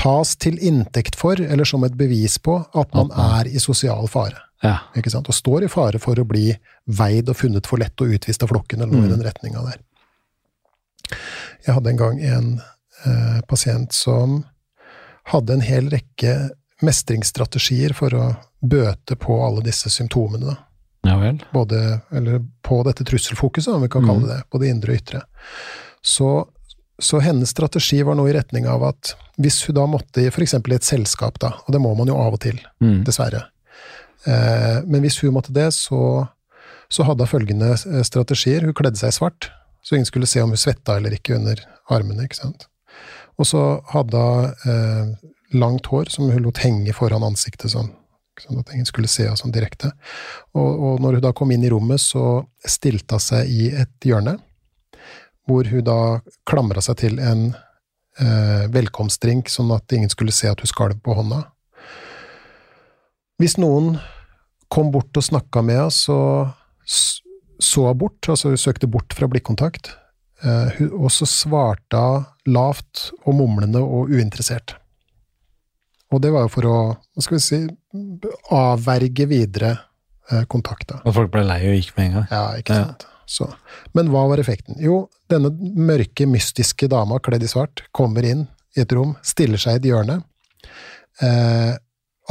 tas 0.02 0.34
til 0.42 0.58
inntekt 0.58 1.14
for, 1.18 1.38
eller 1.40 1.64
som 1.68 1.84
et 1.86 1.94
bevis 1.98 2.38
på, 2.42 2.56
at 2.74 2.94
man 2.96 3.12
er 3.14 3.46
i 3.50 3.60
sosial 3.62 4.08
fare. 4.10 4.40
Ja. 4.62 4.76
Og 4.94 5.30
står 5.34 5.64
i 5.66 5.70
fare 5.70 5.98
for 6.02 6.18
å 6.18 6.26
bli 6.26 6.52
veid 6.86 7.28
og 7.30 7.36
funnet 7.38 7.66
for 7.70 7.78
lett 7.82 7.98
og 8.02 8.14
utvist 8.14 8.42
av 8.42 8.50
flokken, 8.52 8.82
eller 8.82 8.92
noe 8.92 9.06
Mm. 9.06 9.08
i 9.10 9.16
den 9.16 9.24
retninga 9.26 9.62
der. 9.70 9.78
Jeg 11.66 11.74
hadde 11.74 11.90
en 11.90 11.96
gang 12.00 12.20
en 12.22 12.60
eh, 13.06 13.40
pasient 13.48 13.92
som 13.92 14.44
hadde 15.32 15.52
en 15.54 15.60
hel 15.66 15.90
rekke 15.90 16.50
mestringsstrategier 16.82 17.94
for 17.94 18.14
å 18.14 18.36
bøte 18.62 19.16
på 19.18 19.38
alle 19.46 19.62
disse 19.66 19.90
symptomene. 19.90 20.56
Ja 21.06 21.16
vel. 21.18 21.40
Både, 21.54 22.00
eller 22.14 22.42
på 22.62 22.82
dette 22.86 23.04
trusselfokuset, 23.06 23.74
om 23.74 23.82
vi 23.82 23.88
kan 23.88 24.02
Mm. 24.04 24.08
kalle 24.08 24.26
det, 24.36 24.42
både 24.50 24.68
indre 24.70 24.92
og 24.92 24.98
ytre. 24.98 25.22
Så, 26.02 26.48
så 27.02 27.18
hennes 27.22 27.50
strategi 27.50 27.98
var 28.06 28.14
noe 28.18 28.30
i 28.30 28.34
retning 28.36 28.66
av 28.70 28.84
at 28.92 29.14
hvis 29.42 29.62
hun 29.66 29.74
da 29.78 29.86
måtte, 29.90 30.22
i 30.22 30.28
f.eks. 30.30 30.54
i 30.54 30.76
et 30.76 30.86
selskap, 30.86 31.38
da, 31.42 31.54
og 31.66 31.72
det 31.74 31.80
må 31.82 31.94
man 31.98 32.10
jo 32.10 32.18
av 32.20 32.36
og 32.36 32.40
til, 32.44 32.60
Mm. 32.82 33.00
dessverre. 33.06 33.44
Eh, 34.26 34.82
men 34.86 35.02
hvis 35.02 35.18
hun 35.22 35.34
måtte 35.34 35.52
det, 35.54 35.70
så, 35.74 36.28
så 36.92 37.06
hadde 37.08 37.24
hun 37.26 37.32
følgende 37.32 37.72
eh, 37.74 38.02
strategier. 38.06 38.62
Hun 38.68 38.76
kledde 38.78 39.00
seg 39.00 39.10
i 39.10 39.16
svart, 39.18 39.48
så 39.82 39.96
ingen 39.96 40.06
skulle 40.06 40.28
se 40.30 40.42
om 40.44 40.52
hun 40.54 40.60
svetta 40.60 40.96
eller 41.00 41.16
ikke 41.16 41.34
under 41.40 41.58
armene. 41.90 42.28
ikke 42.28 42.38
sant? 42.38 42.68
Og 43.40 43.48
så 43.48 43.62
hadde 43.90 44.20
hun 44.22 44.70
eh, 44.70 45.32
langt 45.58 45.86
hår 45.90 46.12
som 46.12 46.30
hun 46.30 46.46
lot 46.46 46.62
henge 46.62 46.94
foran 46.94 47.24
ansiktet, 47.26 47.72
sånn, 47.74 47.90
sånn 48.40 48.60
at 48.62 48.70
ingen 48.72 48.86
skulle 48.88 49.10
se 49.10 49.26
henne 49.26 49.36
sånn 49.40 49.52
direkte. 49.52 49.90
Og, 50.54 50.70
og 50.70 51.02
når 51.02 51.18
hun 51.18 51.26
da 51.26 51.32
kom 51.36 51.50
inn 51.52 51.64
i 51.66 51.72
rommet, 51.72 52.00
så 52.00 52.44
stilte 52.64 53.18
hun 53.18 53.26
seg 53.26 53.50
i 53.50 53.66
et 53.82 54.06
hjørne, 54.08 54.38
hvor 55.48 55.68
hun 55.70 55.84
da 55.86 56.00
klamra 56.48 56.82
seg 56.84 57.00
til 57.02 57.18
en 57.22 57.50
eh, 58.20 58.68
velkomstdrink, 58.72 59.50
sånn 59.50 59.72
at 59.74 59.92
ingen 59.94 60.12
skulle 60.12 60.34
se 60.34 60.50
at 60.50 60.62
hun 60.62 60.70
skalv 60.70 61.00
på 61.02 61.16
hånda. 61.18 61.42
Hvis 63.42 63.58
noen 63.58 63.96
kom 64.72 64.92
bort 64.94 65.16
og 65.18 65.26
snakka 65.26 65.64
med 65.66 65.80
henne, 65.80 65.92
så 65.92 66.20
så 67.62 67.86
hun 67.86 67.98
bort, 67.98 68.28
altså 68.28 68.52
hun 68.52 68.58
søkte 68.58 68.88
bort 68.90 69.14
fra 69.14 69.28
blikkontakt, 69.30 69.92
eh, 70.42 70.82
og 70.90 71.10
så 71.14 71.28
svarte 71.28 71.98
hun 71.98 72.24
lavt 72.52 73.10
og 73.22 73.36
mumlende 73.38 73.82
og 73.82 74.10
uinteressert. 74.10 74.76
Og 76.12 76.20
det 76.20 76.32
var 76.34 76.44
jo 76.44 76.52
for 76.52 76.68
å, 76.68 76.76
hva 77.14 77.24
skal 77.24 77.38
vi 77.38 77.44
si, 77.44 77.60
avverge 78.52 79.28
videre 79.30 79.70
eh, 80.30 80.42
kontakt. 80.50 80.92
Og 81.00 81.14
folk 81.16 81.32
ble 81.32 81.46
lei 81.46 81.62
og 81.70 81.78
gikk 81.78 81.94
med 81.96 82.08
en 82.08 82.18
gang. 82.18 82.28
Ja, 82.34 82.44
ikke 82.58 82.80
sant. 82.82 83.06
Ja. 83.06 83.11
Så. 83.32 83.46
Men 83.96 84.10
hva 84.12 84.26
var 84.28 84.42
effekten? 84.42 84.76
Jo, 84.82 85.06
denne 85.32 85.48
mørke, 85.88 86.26
mystiske 86.28 86.88
dama 86.92 87.16
kledd 87.24 87.46
i 87.46 87.48
svart 87.48 87.80
kommer 87.96 88.26
inn 88.28 88.42
i 88.76 88.82
et 88.84 88.92
rom, 88.92 89.14
stiller 89.24 89.60
seg 89.60 89.78
i 89.78 89.80
et 89.80 89.88
hjørne. 89.88 90.18
Eh, 91.22 91.72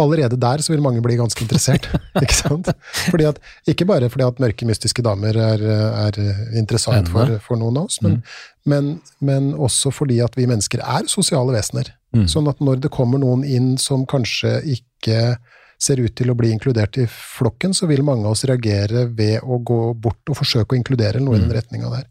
allerede 0.02 0.38
der 0.40 0.62
så 0.64 0.72
vil 0.74 0.82
mange 0.82 1.02
bli 1.04 1.18
ganske 1.20 1.42
interessert, 1.44 1.88
ikke 2.24 2.38
sant? 2.38 2.70
Fordi 3.12 3.28
at, 3.30 3.42
ikke 3.70 3.86
bare 3.90 4.10
fordi 4.10 4.26
at 4.26 4.40
mørke, 4.42 4.66
mystiske 4.70 5.04
damer 5.06 5.38
er, 5.38 5.64
er 6.08 6.20
interessant 6.58 7.10
for, 7.12 7.34
for 7.46 7.60
noen 7.62 7.82
av 7.82 7.90
oss, 7.90 8.00
men, 8.06 8.22
Mm. 8.22 8.70
men, 8.72 8.88
men 9.26 9.52
også 9.58 9.90
fordi 9.94 10.20
at 10.22 10.36
vi 10.38 10.46
mennesker 10.50 10.82
er 10.86 11.08
sosiale 11.10 11.54
vesener. 11.56 11.92
Mm. 12.16 12.28
Sånn 12.30 12.50
at 12.52 12.60
når 12.62 12.82
det 12.84 12.92
kommer 12.94 13.22
noen 13.22 13.42
inn 13.48 13.72
som 13.82 14.04
kanskje 14.06 14.60
ikke 14.78 15.38
ser 15.82 16.02
ut 16.04 16.14
til 16.18 16.30
å 16.30 16.38
bli 16.38 16.52
inkludert 16.54 17.00
i 17.02 17.08
flokken, 17.10 17.74
så 17.74 17.90
vil 17.90 18.04
mange 18.06 18.28
av 18.28 18.36
oss 18.36 18.46
reagere 18.46 19.08
ved 19.10 19.42
å 19.42 19.58
gå 19.66 19.80
bort 19.98 20.30
og 20.30 20.38
forsøke 20.38 20.76
å 20.76 20.80
inkludere 20.80 21.22
noe 21.24 21.32
noe 21.32 21.40
i 21.40 21.46
den 21.46 21.56
retninga 21.56 21.90
der. 21.94 22.06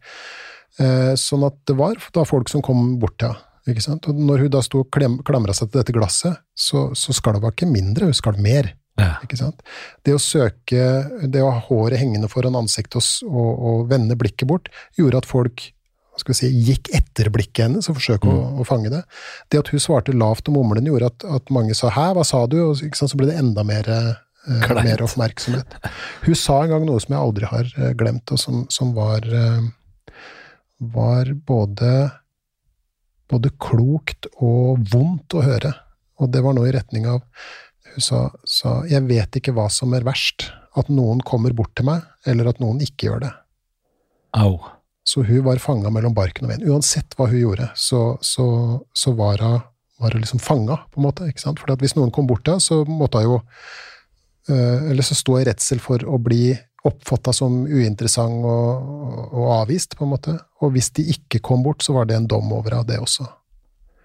Eh, 0.80 1.14
sånn 1.20 1.44
at 1.46 1.58
det 1.68 1.76
var 1.78 2.00
da 2.14 2.24
folk 2.28 2.50
som 2.50 2.64
kom 2.64 2.98
bort 3.02 3.18
til 3.20 3.32
henne. 3.32 3.46
Ikke 3.68 3.82
sant? 3.84 4.06
Og 4.08 4.16
når 4.16 4.46
hun 4.46 4.52
da 4.54 4.62
sto 4.64 4.80
og 4.82 4.88
klem, 4.90 5.18
klamra 5.22 5.52
seg 5.54 5.68
til 5.68 5.82
dette 5.82 5.92
glasset, 5.94 6.40
så, 6.56 6.88
så 6.96 7.12
skalv 7.14 7.44
hun 7.44 7.52
ikke 7.52 7.68
mindre, 7.68 8.08
hun 8.08 8.16
skalv 8.16 8.40
mer. 8.42 8.72
Ja. 8.98 9.12
Ikke 9.22 9.36
sant? 9.38 9.60
Det 10.04 10.14
å 10.16 10.22
søke, 10.22 10.86
det 11.28 11.42
å 11.44 11.52
ha 11.52 11.60
håret 11.68 12.00
hengende 12.00 12.30
foran 12.32 12.56
ansiktet 12.58 12.96
og, 12.98 13.28
og, 13.28 13.50
og 13.68 13.84
vende 13.92 14.16
blikket 14.18 14.48
bort, 14.50 14.72
gjorde 14.98 15.20
at 15.20 15.28
folk 15.28 15.68
skal 16.18 16.32
vi 16.32 16.38
si, 16.38 16.48
gikk 16.70 16.90
etter 16.96 17.30
blikket 17.32 17.66
hennes 17.66 17.88
og 17.90 17.98
forsøke 17.98 18.30
å, 18.30 18.38
å 18.61 18.66
fange 18.66 18.90
det. 18.92 19.02
Det 19.52 19.61
at 19.62 19.70
hun 19.72 19.82
svarte 19.82 20.14
lavt 20.16 20.50
og 20.50 20.56
mumlende, 20.58 20.90
gjorde 20.92 21.12
at, 21.12 21.26
at 21.38 21.52
mange 21.54 21.76
sa 21.78 21.92
'hæ, 21.92 22.11
hva 22.16 22.24
sa 22.26 22.44
du?' 22.50 22.62
Og 22.70 22.80
sant, 22.80 23.12
så 23.12 23.18
ble 23.18 23.30
det 23.30 23.38
enda 23.40 23.64
mer, 23.66 23.88
eh, 23.88 24.74
mer 24.82 25.04
oppmerksomhet. 25.06 25.78
Hun 26.26 26.38
sa 26.38 26.62
en 26.62 26.74
gang 26.74 26.86
noe 26.88 27.00
som 27.02 27.14
jeg 27.14 27.22
aldri 27.22 27.50
har 27.50 27.70
eh, 27.76 27.92
glemt, 27.98 28.32
og 28.32 28.42
som, 28.42 28.64
som 28.72 28.94
var, 28.96 29.24
eh, 29.24 30.12
var 30.80 31.32
både, 31.46 31.92
både 33.30 33.54
klokt 33.62 34.30
og 34.40 34.82
vondt 34.92 35.38
å 35.38 35.44
høre. 35.46 35.74
Og 36.20 36.32
det 36.32 36.42
var 36.44 36.56
noe 36.56 36.68
i 36.68 36.76
retning 36.76 37.08
av 37.08 37.24
Hun 37.90 38.02
sa, 38.06 38.30
sa 38.46 38.84
'jeg 38.86 39.02
vet 39.02 39.34
ikke 39.34 39.52
hva 39.52 39.68
som 39.68 39.94
er 39.94 40.04
verst'. 40.06 40.52
At 40.78 40.86
noen 40.86 41.18
kommer 41.26 41.50
bort 41.50 41.74
til 41.74 41.86
meg, 41.86 42.04
eller 42.24 42.46
at 42.46 42.61
noen 42.61 42.78
ikke 42.78 43.08
gjør 43.08 43.20
det. 43.24 43.32
Au. 44.38 44.80
Så 45.11 45.24
hun 45.26 45.42
var 45.46 45.58
fanga 45.62 45.90
mellom 45.90 46.14
barken 46.14 46.46
og 46.46 46.52
veien. 46.52 46.66
Uansett 46.70 47.16
hva 47.18 47.26
hun 47.30 47.40
gjorde, 47.40 47.70
så, 47.74 48.00
så, 48.22 48.46
så 48.94 49.14
var 49.18 49.42
hun 49.42 49.61
var 50.00 50.14
hun 50.16 50.22
liksom 50.22 50.40
fanga, 50.40 50.78
på 50.90 51.00
en 51.00 51.04
måte. 51.04 51.26
ikke 51.28 51.42
sant? 51.42 51.61
For 51.61 51.76
hvis 51.76 51.96
noen 51.96 52.12
kom 52.14 52.28
bort 52.28 52.44
til 52.46 52.56
henne, 52.56 52.64
så 52.64 52.84
måtte 52.88 53.20
hun 53.20 53.26
jo 53.26 53.38
eh, 54.48 54.90
Eller 54.92 55.04
så 55.04 55.16
sto 55.18 55.34
hun 55.36 55.42
i 55.42 55.48
redsel 55.50 55.82
for 55.82 56.04
å 56.08 56.16
bli 56.22 56.54
oppfatta 56.88 57.34
som 57.36 57.66
uinteressant 57.68 58.46
og, 58.48 58.94
og, 59.28 59.50
avvist, 59.58 59.98
på 59.98 60.06
en 60.06 60.14
måte. 60.14 60.36
Og 60.64 60.72
hvis 60.76 60.88
de 60.96 61.04
ikke 61.12 61.42
kom 61.44 61.66
bort, 61.66 61.84
så 61.84 61.92
var 61.98 62.08
det 62.08 62.16
en 62.16 62.30
dom 62.30 62.48
over 62.56 62.78
henne, 62.78 62.88
det 62.88 63.02
også. 63.02 63.26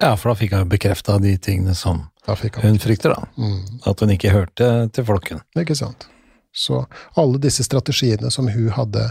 Ja, 0.02 0.12
for 0.20 0.34
da 0.34 0.36
fikk 0.42 0.58
hun 0.58 0.74
bekrefta 0.74 1.16
de 1.24 1.38
tingene 1.40 1.78
som 1.78 2.10
hun 2.26 2.82
frykter, 2.82 3.14
da. 3.14 3.30
mm. 3.38 3.86
At 3.88 4.04
hun 4.04 4.12
ikke 4.12 4.34
hørte 4.34 4.68
til 4.92 5.08
flokken. 5.08 5.40
Ikke 5.62 5.78
sant. 5.78 6.10
Så 6.56 6.82
alle 7.20 7.40
disse 7.40 7.64
strategiene 7.64 8.32
som 8.32 8.50
hun 8.52 8.68
hadde 8.76 9.08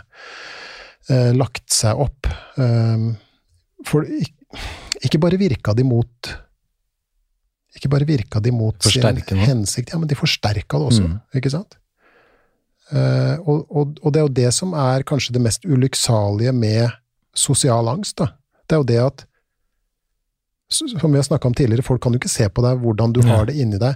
lagt 1.37 1.69
seg 1.75 1.99
opp 2.01 2.27
eh, 2.57 3.05
For 3.85 4.07
ikke 5.05 5.19
bare 5.21 5.37
virka 5.37 5.75
de 5.77 5.85
mot 5.85 6.31
Ikke 7.77 7.91
bare 7.93 8.07
virka 8.09 8.41
de 8.41 8.53
mot 8.55 8.79
sin 8.87 9.03
hensikt, 9.45 9.93
ja, 9.93 9.99
men 9.99 10.09
de 10.09 10.17
forsterka 10.17 10.79
det 10.79 10.87
også, 10.93 11.03
Mm. 11.09 11.19
ikke 11.35 11.51
sant? 11.53 11.77
Eh, 12.95 13.37
og, 13.45 13.65
og, 13.71 13.97
og 14.03 14.13
det 14.13 14.21
er 14.21 14.27
jo 14.29 14.35
det 14.37 14.51
som 14.55 14.73
er 14.79 15.03
kanskje 15.09 15.33
det 15.35 15.43
mest 15.43 15.65
ulykksalige 15.65 16.53
med 16.55 16.93
sosial 17.35 17.89
angst, 17.89 18.17
da. 18.21 18.29
Det 18.69 18.77
er 18.77 18.83
jo 18.83 18.89
det 18.93 18.99
at 19.03 19.25
som 20.75 20.89
vi 21.13 21.19
har 21.19 21.27
snakka 21.27 21.49
om 21.49 21.55
tidligere, 21.55 21.85
folk 21.87 22.01
kan 22.03 22.13
jo 22.15 22.19
ikke 22.21 22.31
se 22.33 22.47
på 22.49 22.63
deg 22.65 22.79
hvordan 22.83 23.13
du 23.15 23.21
har 23.27 23.45
det 23.47 23.55
inni 23.61 23.79
deg, 23.79 23.95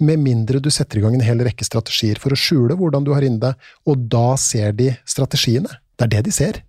med 0.00 0.18
mindre 0.22 0.60
du 0.62 0.70
setter 0.70 0.98
i 0.98 1.02
gang 1.02 1.14
en 1.18 1.24
hel 1.26 1.40
rekke 1.44 1.66
strategier 1.66 2.18
for 2.22 2.30
å 2.34 2.38
skjule 2.38 2.76
hvordan 2.78 3.04
du 3.06 3.12
har 3.14 3.22
inni 3.26 3.38
deg, 3.42 3.54
og 3.86 4.06
da 4.10 4.36
ser 4.38 4.72
de 4.78 4.92
strategiene. 5.06 5.70
Det 5.98 6.04
er 6.06 6.12
det 6.16 6.24
de 6.28 6.32
ser. 6.32 6.62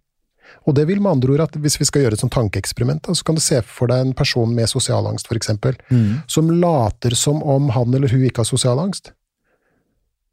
Og 0.68 0.74
det 0.76 0.88
vil 0.90 1.00
med 1.02 1.12
andre 1.12 1.34
ord 1.36 1.42
at 1.46 1.56
hvis 1.62 1.78
vi 1.80 1.86
skal 1.86 2.02
gjøre 2.04 2.18
et 2.18 2.24
sånt 2.24 2.34
tankeeksperiment, 2.34 3.06
så 3.16 3.24
kan 3.24 3.36
du 3.38 3.42
se 3.42 3.62
for 3.62 3.88
deg 3.92 4.02
en 4.02 4.14
person 4.18 4.50
med 4.56 4.68
sosial 4.70 5.06
angst, 5.08 5.28
for 5.30 5.38
eksempel, 5.38 5.78
som 6.28 6.50
later 6.50 7.16
som 7.16 7.44
om 7.44 7.70
han 7.76 7.94
eller 7.94 8.10
hun 8.10 8.26
ikke 8.26 8.42
har 8.44 8.50
sosial 8.50 8.80
angst. 8.82 9.12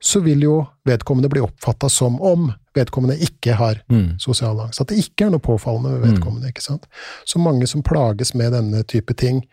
Så 0.03 0.21
vil 0.21 0.43
jo 0.45 0.67
vedkommende 0.85 1.29
bli 1.33 1.41
oppfatta 1.41 1.89
som 1.89 2.19
om 2.23 2.51
vedkommende 2.77 3.17
ikke 3.25 3.55
har 3.57 3.83
Mm. 3.89 4.19
sosial 4.21 4.59
angst. 4.61 4.81
At 4.81 4.89
det 4.89 4.99
ikke 4.99 5.27
er 5.27 5.31
noe 5.31 5.41
påfallende 5.41 6.01
ved 6.01 6.11
vedkommende. 6.13 6.49
ikke 6.49 6.63
sant? 6.63 6.87
Så 7.25 7.39
mange 7.39 7.67
som 7.67 7.83
plages 7.83 8.35
med 8.35 8.53
denne 8.53 8.83
type 8.85 9.15
ting, 9.17 9.47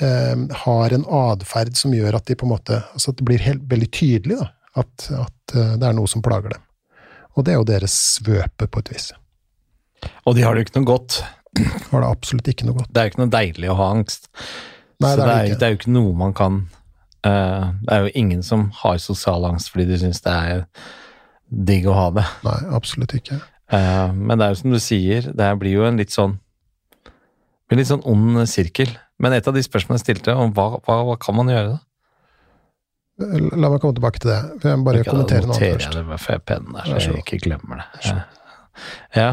eh, 0.00 0.34
har 0.50 0.92
en 0.92 1.04
atferd 1.04 1.76
som 1.76 1.92
gjør 1.92 2.14
at 2.16 2.24
de 2.26 2.34
på 2.34 2.46
en 2.46 2.50
måte, 2.56 2.82
altså 2.94 3.10
at 3.10 3.16
det 3.16 3.24
blir 3.24 3.38
helt, 3.38 3.62
veldig 3.68 3.90
tydelig 3.90 4.38
da, 4.40 4.50
at, 4.76 5.10
at 5.12 5.54
eh, 5.56 5.76
det 5.76 5.82
er 5.88 5.92
noe 5.92 6.06
som 6.08 6.22
plager 6.22 6.50
dem. 6.50 6.60
Og 7.34 7.46
det 7.46 7.54
er 7.54 7.58
jo 7.58 7.66
deres 7.68 7.94
svøpe, 8.16 8.68
på 8.68 8.82
et 8.84 8.92
vis. 8.94 9.08
Og 10.24 10.36
de 10.36 10.44
har 10.44 10.54
det 10.54 10.62
jo 10.62 10.68
ikke 10.68 10.78
noe 10.80 10.90
godt. 10.92 11.22
Har 11.90 12.02
det 12.02 12.08
absolutt 12.08 12.48
ikke 12.50 12.66
noe 12.66 12.80
godt. 12.80 12.90
Det 12.90 13.00
er 13.00 13.06
jo 13.06 13.12
ikke 13.12 13.22
noe 13.22 13.30
deilig 13.30 13.68
å 13.70 13.76
ha 13.78 13.90
angst. 13.94 14.24
Nei, 15.02 15.10
Så 15.10 15.16
det 15.18 15.22
er 15.22 15.28
det 15.28 15.34
er, 15.34 15.44
ikke. 15.46 15.58
det 15.60 15.66
er 15.66 15.72
jo 15.72 15.78
ikke 15.78 15.94
noe 15.94 16.14
man 16.18 16.32
kan 16.34 16.56
uh, 17.26 17.64
Det 17.78 17.94
er 17.94 18.06
jo 18.06 18.12
ingen 18.20 18.42
som 18.46 18.64
har 18.80 18.98
sosial 19.02 19.46
angst 19.46 19.70
fordi 19.70 19.86
de 19.90 19.98
syns 20.02 20.22
det 20.24 20.34
er 20.34 20.64
digg 21.70 21.86
å 21.86 21.94
ha 21.94 22.08
det. 22.16 22.24
Nei, 22.46 22.56
absolutt 22.74 23.14
ikke. 23.14 23.38
Uh, 23.70 24.10
men 24.14 24.34
det 24.34 24.46
er 24.46 24.54
jo 24.54 24.60
som 24.64 24.74
du 24.74 24.80
sier, 24.82 25.30
det 25.30 25.50
blir 25.62 25.78
jo 25.78 25.86
en 25.86 26.00
litt 26.00 26.14
sånn 26.14 26.36
en 27.70 27.80
litt 27.80 27.88
sånn 27.88 28.04
ond 28.10 28.42
sirkel. 28.50 28.90
Men 29.22 29.36
et 29.36 29.46
av 29.48 29.54
de 29.54 29.62
spørsmålene 29.64 30.02
jeg 30.02 30.08
stilte, 30.08 30.34
om 30.34 30.52
hva, 30.56 30.74
hva, 30.84 31.00
hva 31.08 31.18
kan 31.22 31.38
man 31.38 31.50
gjøre 31.50 31.76
da? 31.76 31.78
La 33.18 33.68
meg 33.70 33.78
komme 33.80 33.94
tilbake 33.94 34.18
til 34.22 34.30
det. 34.32 34.38
Jeg 34.64 34.78
må 34.80 34.84
bare 34.88 35.04
kommentere 35.06 35.46
noe 35.46 35.54
noterer 35.54 35.54
annet 35.54 35.62
jeg 35.62 35.74
først. 35.78 35.94
det 35.94 36.04
med 36.08 36.18
pennen 36.50 36.72
der, 36.74 36.84
så 36.98 37.08
jeg 37.12 37.18
ikke 37.22 37.38
glemmer 37.44 37.74
det. 37.78 37.86
Ja. 38.08 38.16
Ja. 39.14 39.28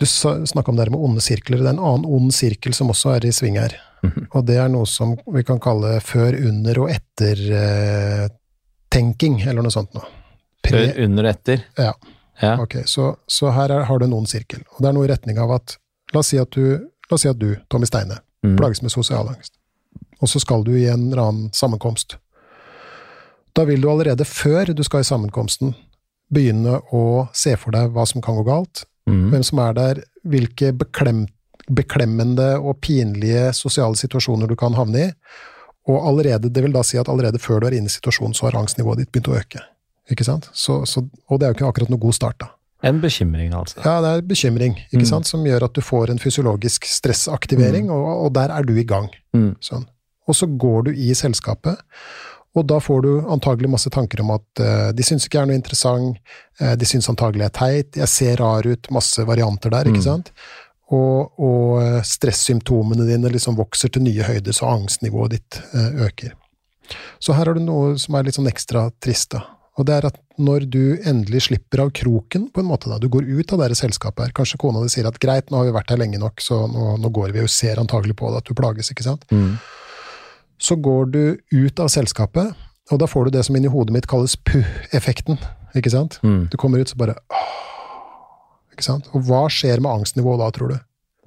Du 0.00 0.06
snakka 0.08 0.68
om 0.72 0.76
det 0.78 0.84
her 0.88 0.94
med 0.94 1.04
onde 1.06 1.20
sirkler. 1.22 1.58
Det 1.60 1.66
er 1.68 1.74
en 1.76 1.84
annen 1.90 2.06
ond 2.08 2.30
sirkel 2.34 2.72
som 2.74 2.88
også 2.90 3.08
er 3.18 3.22
i 3.28 3.32
sving 3.36 3.56
her. 3.60 3.72
Mhm. 4.02 4.22
Og 4.32 4.40
det 4.48 4.56
er 4.58 4.68
noe 4.72 4.86
som 4.88 5.08
vi 5.34 5.42
kan 5.44 5.60
kalle 5.60 6.00
før, 6.00 6.32
under 6.48 6.78
og 6.80 6.88
etter-tenking, 6.90 9.36
eller 9.46 9.62
noe 9.62 9.70
sånt 9.74 9.94
noe. 9.94 10.04
Før, 10.66 10.88
under, 11.04 11.24
etter? 11.30 11.58
Ja. 11.78 11.92
Ja. 12.40 12.54
Ok, 12.62 12.74
så, 12.88 13.10
så 13.28 13.50
her 13.52 13.68
er, 13.74 13.82
har 13.84 13.98
du 14.00 14.04
en 14.06 14.14
ond 14.16 14.28
sirkel. 14.30 14.60
Og 14.72 14.78
det 14.82 14.88
er 14.88 14.92
noe 14.96 15.04
i 15.06 15.10
retning 15.12 15.38
av 15.42 15.50
at 15.60 15.76
La 16.10 16.18
oss 16.24 16.28
si 16.32 16.38
at 16.42 16.50
du, 16.50 16.88
si 17.14 17.28
at 17.30 17.38
du 17.38 17.52
Tommy 17.70 17.86
Steine, 17.86 18.18
Mm. 18.40 18.54
plages 18.56 18.80
med 18.80 18.88
sosial 18.90 19.28
angst. 19.28 19.52
Og 20.20 20.28
så 20.28 20.40
skal 20.42 20.64
du 20.64 20.72
i 20.76 20.86
en 20.92 21.08
eller 21.12 21.22
annen 21.22 21.50
sammenkomst. 21.56 22.16
Da 23.56 23.64
vil 23.66 23.80
du 23.82 23.88
allerede 23.90 24.24
før 24.28 24.70
du 24.76 24.82
skal 24.86 25.00
i 25.02 25.08
sammenkomsten, 25.08 25.74
begynne 26.30 26.76
å 26.94 27.28
se 27.34 27.56
for 27.58 27.74
deg 27.74 27.90
hva 27.94 28.04
som 28.06 28.22
kan 28.22 28.36
gå 28.38 28.44
galt, 28.46 28.84
Mm. 29.08 29.30
hvem 29.32 29.42
som 29.42 29.58
er 29.58 29.72
der, 29.74 30.02
hvilke 30.28 30.72
beklem, 30.76 31.24
beklemmende 31.72 32.60
og 32.60 32.76
pinlige 32.84 33.48
sosiale 33.56 33.96
situasjoner 33.96 34.46
du 34.46 34.54
kan 34.56 34.74
havne 34.76 35.08
i. 35.08 35.12
Og 35.88 36.04
allerede, 36.06 36.52
det 36.52 36.62
vil 36.62 36.72
da 36.72 36.82
si 36.86 36.98
at 37.00 37.08
allerede 37.08 37.40
før 37.40 37.60
du 37.60 37.66
er 37.66 37.78
inne 37.78 37.86
i 37.90 37.94
situasjonen, 37.96 38.34
så 38.36 38.46
har 38.50 38.60
angstnivået 38.60 38.98
ditt 38.98 39.10
begynt 39.10 39.28
å 39.32 39.38
øke. 39.40 39.62
Ikke 40.12 40.24
sant? 40.24 40.48
Så, 40.52 40.84
så, 40.86 41.02
og 41.30 41.40
det 41.40 41.46
er 41.48 41.52
jo 41.52 41.58
ikke 41.58 41.68
akkurat 41.72 41.90
noe 41.90 41.98
god 42.02 42.14
start, 42.14 42.38
da. 42.44 42.50
En 42.82 43.00
bekymring, 43.00 43.52
altså. 43.56 43.80
Ja, 43.84 44.00
det 44.04 44.10
er 44.10 44.22
bekymring, 44.28 44.76
ikke 44.92 45.02
Mm. 45.02 45.06
sant, 45.10 45.26
som 45.26 45.42
gjør 45.44 45.64
at 45.64 45.72
du 45.74 45.80
får 45.80 46.10
en 46.10 46.18
fysiologisk 46.18 46.84
stressaktivering, 46.84 47.90
og, 47.90 48.26
og 48.26 48.32
der 48.32 48.50
er 48.50 48.62
du 48.62 48.74
i 48.78 48.84
gang. 48.84 49.08
Mm. 49.34 49.56
Sånn. 49.60 49.86
Og 50.30 50.36
så 50.38 50.46
går 50.46 50.88
du 50.88 50.90
i 50.94 51.10
selskapet, 51.18 51.80
og 52.58 52.66
da 52.66 52.80
får 52.82 53.04
du 53.04 53.10
antagelig 53.30 53.68
masse 53.70 53.90
tanker 53.94 54.24
om 54.24 54.32
at 54.34 54.62
uh, 54.62 54.88
de 54.94 55.04
syns 55.06 55.26
ikke 55.26 55.38
jeg 55.38 55.44
er 55.46 55.50
noe 55.52 55.58
interessant, 55.60 56.18
uh, 56.62 56.72
de 56.78 56.88
syns 56.88 57.06
antagelig 57.12 57.44
jeg 57.44 57.52
er 57.52 57.58
teit, 57.60 58.00
jeg 58.00 58.10
ser 58.10 58.42
rar 58.42 58.66
ut, 58.66 58.90
masse 58.94 59.22
varianter 59.28 59.70
der, 59.74 59.90
ikke 59.90 60.02
Mm. 60.02 60.08
sant? 60.08 60.32
Og, 60.90 61.38
og 61.38 61.76
eh, 61.78 62.00
stressymptomene 62.02 63.04
dine 63.06 63.30
liksom 63.30 63.54
vokser 63.54 63.92
til 63.94 64.02
nye 64.02 64.24
høyder, 64.26 64.50
så 64.50 64.66
angstnivået 64.72 65.36
ditt 65.36 65.60
uh, 65.70 66.02
øker. 66.08 66.32
Så 67.22 67.36
her 67.38 67.46
har 67.46 67.54
du 67.54 67.62
noe 67.62 67.92
som 68.02 68.16
er 68.18 68.26
litt 68.26 68.34
sånn 68.34 68.50
ekstra 68.50 68.88
trist, 68.98 69.30
da. 69.36 69.44
Og 69.78 69.86
det 69.86 69.94
er 69.94 70.08
at 70.08 70.18
når 70.42 70.66
du 70.66 70.82
endelig 71.06 71.44
slipper 71.46 71.84
av 71.84 71.92
kroken, 71.94 72.48
på 72.50 72.64
en 72.64 72.66
måte 72.66 72.90
da, 72.90 72.98
du 72.98 73.06
går 73.12 73.28
ut 73.28 73.54
av 73.54 73.62
det 73.62 73.78
selskapet 73.78 74.24
her, 74.26 74.34
kanskje 74.34 74.58
kona 74.58 74.82
di 74.82 74.90
sier 74.90 75.06
at 75.06 75.20
greit, 75.22 75.46
nå 75.52 75.60
har 75.60 75.70
vi 75.70 75.76
vært 75.78 75.94
her 75.94 76.02
lenge 76.02 76.18
nok, 76.18 76.42
så 76.42 76.64
nå, 76.66 76.96
nå 76.98 77.12
går 77.14 77.36
vi 77.38 77.44
og 77.46 77.52
ser 77.54 77.78
antagelig 77.78 78.18
på 78.18 78.32
det 78.32 78.42
at 78.42 78.50
du 78.50 78.58
plages, 78.58 78.90
ikke 78.90 79.06
sant? 79.06 79.22
Mm. 79.30 79.54
Så 80.60 80.76
går 80.76 81.08
du 81.14 81.22
ut 81.50 81.80
av 81.80 81.88
selskapet, 81.92 82.52
og 82.90 83.00
da 83.00 83.08
får 83.08 83.28
du 83.28 83.38
det 83.38 83.46
som 83.46 83.56
inni 83.56 83.70
hodet 83.70 83.94
mitt 83.94 84.08
kalles 84.10 84.36
puh-effekten, 84.48 85.40
ikke 85.78 85.92
sant? 85.92 86.18
Mm. 86.26 86.48
Du 86.52 86.58
kommer 86.60 86.82
ut 86.82 86.90
så 86.90 86.98
bare 87.00 87.16
åh, 87.32 87.50
ikke 88.74 88.84
sant? 88.84 89.08
Og 89.16 89.24
hva 89.28 89.46
skjer 89.52 89.80
med 89.80 90.00
angstnivået 90.00 90.42
da, 90.42 90.50
tror 90.54 90.74
du? 90.74 90.78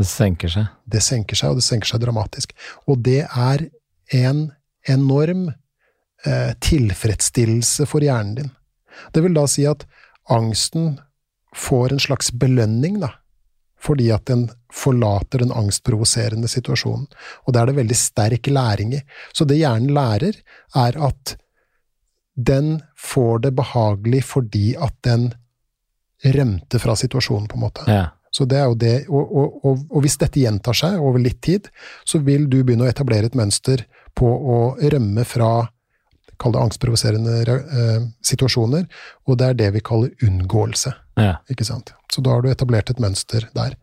Det 0.02 0.10
senker 0.10 0.52
seg. 0.52 0.70
Det 0.90 1.02
senker 1.06 1.38
seg, 1.38 1.54
og 1.54 1.62
det 1.62 1.66
senker 1.66 1.90
seg 1.90 2.02
dramatisk. 2.04 2.54
Og 2.90 3.02
det 3.06 3.24
er 3.26 3.68
en 4.18 4.46
enorm 4.90 5.48
eh, 5.50 6.54
tilfredsstillelse 6.66 7.88
for 7.90 8.06
hjernen 8.06 8.38
din. 8.40 8.54
Det 9.14 9.24
vil 9.26 9.38
da 9.38 9.46
si 9.50 9.66
at 9.70 9.86
angsten 10.34 10.98
får 11.58 11.94
en 11.94 12.02
slags 12.02 12.32
belønning, 12.42 13.00
da. 13.04 13.14
Fordi 13.84 14.10
at 14.16 14.26
den 14.30 14.48
forlater 14.74 15.44
den 15.44 15.54
angstprovoserende 15.54 16.50
situasjonen. 16.50 17.06
Og 17.44 17.54
det 17.54 17.62
er 17.62 17.70
det 17.70 17.78
veldig 17.82 17.98
sterk 18.00 18.48
læring 18.48 18.96
i. 18.98 19.02
Så 19.36 19.46
det 19.50 19.60
hjernen 19.60 19.94
lærer, 19.94 20.40
er 20.80 21.00
at 21.10 21.36
den 22.34 22.80
får 22.98 23.44
det 23.46 23.54
behagelig 23.56 24.24
fordi 24.26 24.74
at 24.80 24.96
den 25.06 25.34
rømte 26.24 26.80
fra 26.80 26.96
situasjonen, 26.96 27.48
på 27.52 27.60
en 27.60 27.66
måte. 27.66 27.86
Ja. 27.88 28.06
Så 28.34 28.48
det 28.50 28.58
er 28.58 28.70
jo 28.72 28.78
det, 28.80 28.94
og, 29.10 29.36
og, 29.38 29.58
og, 29.66 29.82
og 29.92 30.02
hvis 30.02 30.18
dette 30.18 30.42
gjentar 30.42 30.78
seg 30.78 30.98
over 30.98 31.22
litt 31.22 31.42
tid, 31.46 31.68
så 32.08 32.18
vil 32.26 32.48
du 32.50 32.64
begynne 32.64 32.88
å 32.88 32.90
etablere 32.90 33.30
et 33.30 33.38
mønster 33.38 33.86
på 34.18 34.26
å 34.26 34.60
rømme 34.80 35.26
fra 35.28 35.68
kall 36.42 36.56
det 36.56 36.62
angstprovoserende 36.64 37.40
eh, 37.56 38.06
situasjoner, 38.26 38.86
og 39.28 39.40
det 39.40 39.50
er 39.50 39.60
det 39.60 39.72
vi 39.78 39.84
kaller 39.86 40.14
unngåelse. 40.26 40.94
ja. 41.22 41.36
ikke 41.50 41.68
sant? 41.68 41.94
Så 42.14 42.22
da 42.22 42.36
har 42.36 42.44
du 42.44 42.52
etablert 42.52 42.92
et 42.92 43.02
mønster 43.02 43.48
der. 43.56 43.76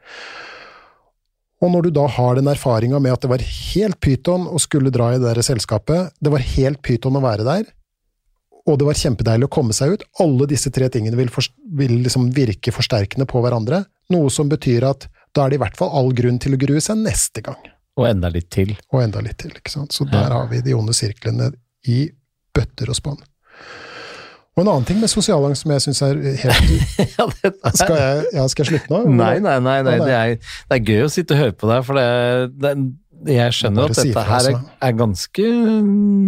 Og 1.61 1.73
når 1.75 1.87
du 1.87 1.91
da 1.93 2.07
har 2.09 2.39
den 2.39 2.49
erfaringa 2.49 2.99
med 3.03 3.13
at 3.13 3.25
det 3.25 3.31
var 3.33 3.43
helt 3.45 3.99
pyton 4.01 4.47
å 4.49 4.61
skulle 4.63 4.93
dra 4.95 5.11
i 5.13 5.19
det 5.21 5.27
der 5.27 5.43
selskapet, 5.45 6.15
det 6.21 6.33
var 6.33 6.47
helt 6.55 6.81
pyton 6.87 7.19
å 7.19 7.25
være 7.25 7.45
der, 7.45 7.67
og 8.69 8.79
det 8.81 8.87
var 8.87 8.99
kjempedeilig 8.99 9.49
å 9.49 9.53
komme 9.53 9.75
seg 9.77 9.97
ut, 9.97 10.05
alle 10.23 10.47
disse 10.51 10.71
tre 10.73 10.89
tingene 10.93 11.19
vil, 11.19 11.31
for, 11.33 11.47
vil 11.77 11.99
liksom 12.05 12.29
virke 12.37 12.73
forsterkende 12.75 13.27
på 13.29 13.43
hverandre, 13.45 13.83
noe 14.13 14.31
som 14.33 14.51
betyr 14.51 14.87
at 14.89 15.09
da 15.37 15.45
er 15.45 15.53
det 15.53 15.61
i 15.61 15.63
hvert 15.63 15.79
fall 15.79 15.93
all 15.97 16.11
grunn 16.17 16.41
til 16.43 16.57
å 16.57 16.61
grue 16.61 16.83
seg 16.85 17.01
neste 17.03 17.45
gang. 17.47 17.61
Og 17.99 18.07
enda 18.09 18.31
litt 18.33 18.49
til. 18.53 18.73
Og 18.95 19.03
enda 19.03 19.23
litt 19.25 19.41
til, 19.43 19.53
ikke 19.57 19.73
sant. 19.73 19.95
Så 19.95 20.07
der 20.09 20.33
har 20.33 20.49
vi 20.51 20.63
de 20.65 20.75
onde 20.77 20.95
sirklene 20.97 21.51
i 21.91 22.07
bøtter 22.57 22.91
og 22.91 22.99
spann. 22.99 23.21
Og 24.59 24.65
en 24.65 24.71
annen 24.73 24.87
ting 24.89 24.99
med 25.01 25.09
sosialangst 25.09 25.65
som 25.65 25.73
jeg 25.73 25.85
syns 25.87 26.01
er 26.05 26.19
helt 26.43 26.73
skal, 27.81 27.95
jeg, 27.97 28.25
ja, 28.35 28.47
skal 28.51 28.65
jeg 28.65 28.69
slutte 28.73 28.93
nå? 28.93 29.03
Nei, 29.15 29.37
nei, 29.41 29.57
nei. 29.63 29.79
nei, 29.87 29.97
det, 30.03 30.17
er, 30.17 30.35
det, 30.43 30.77
er, 30.77 30.83
gøy 30.83 31.07
å 31.07 31.13
sitte 31.13 31.37
og 31.37 31.43
høre 31.45 31.57
på 31.57 31.71
deg, 31.71 31.87
for 31.87 32.01
det, 32.01 32.75
det 33.25 33.39
jeg 33.39 33.57
skjønner 33.57 33.89
at 33.89 34.01
dette 34.01 34.27
her 34.27 34.51
er, 34.51 34.59
altså. 34.59 34.77
er, 34.89 34.97
ganske 34.99 35.49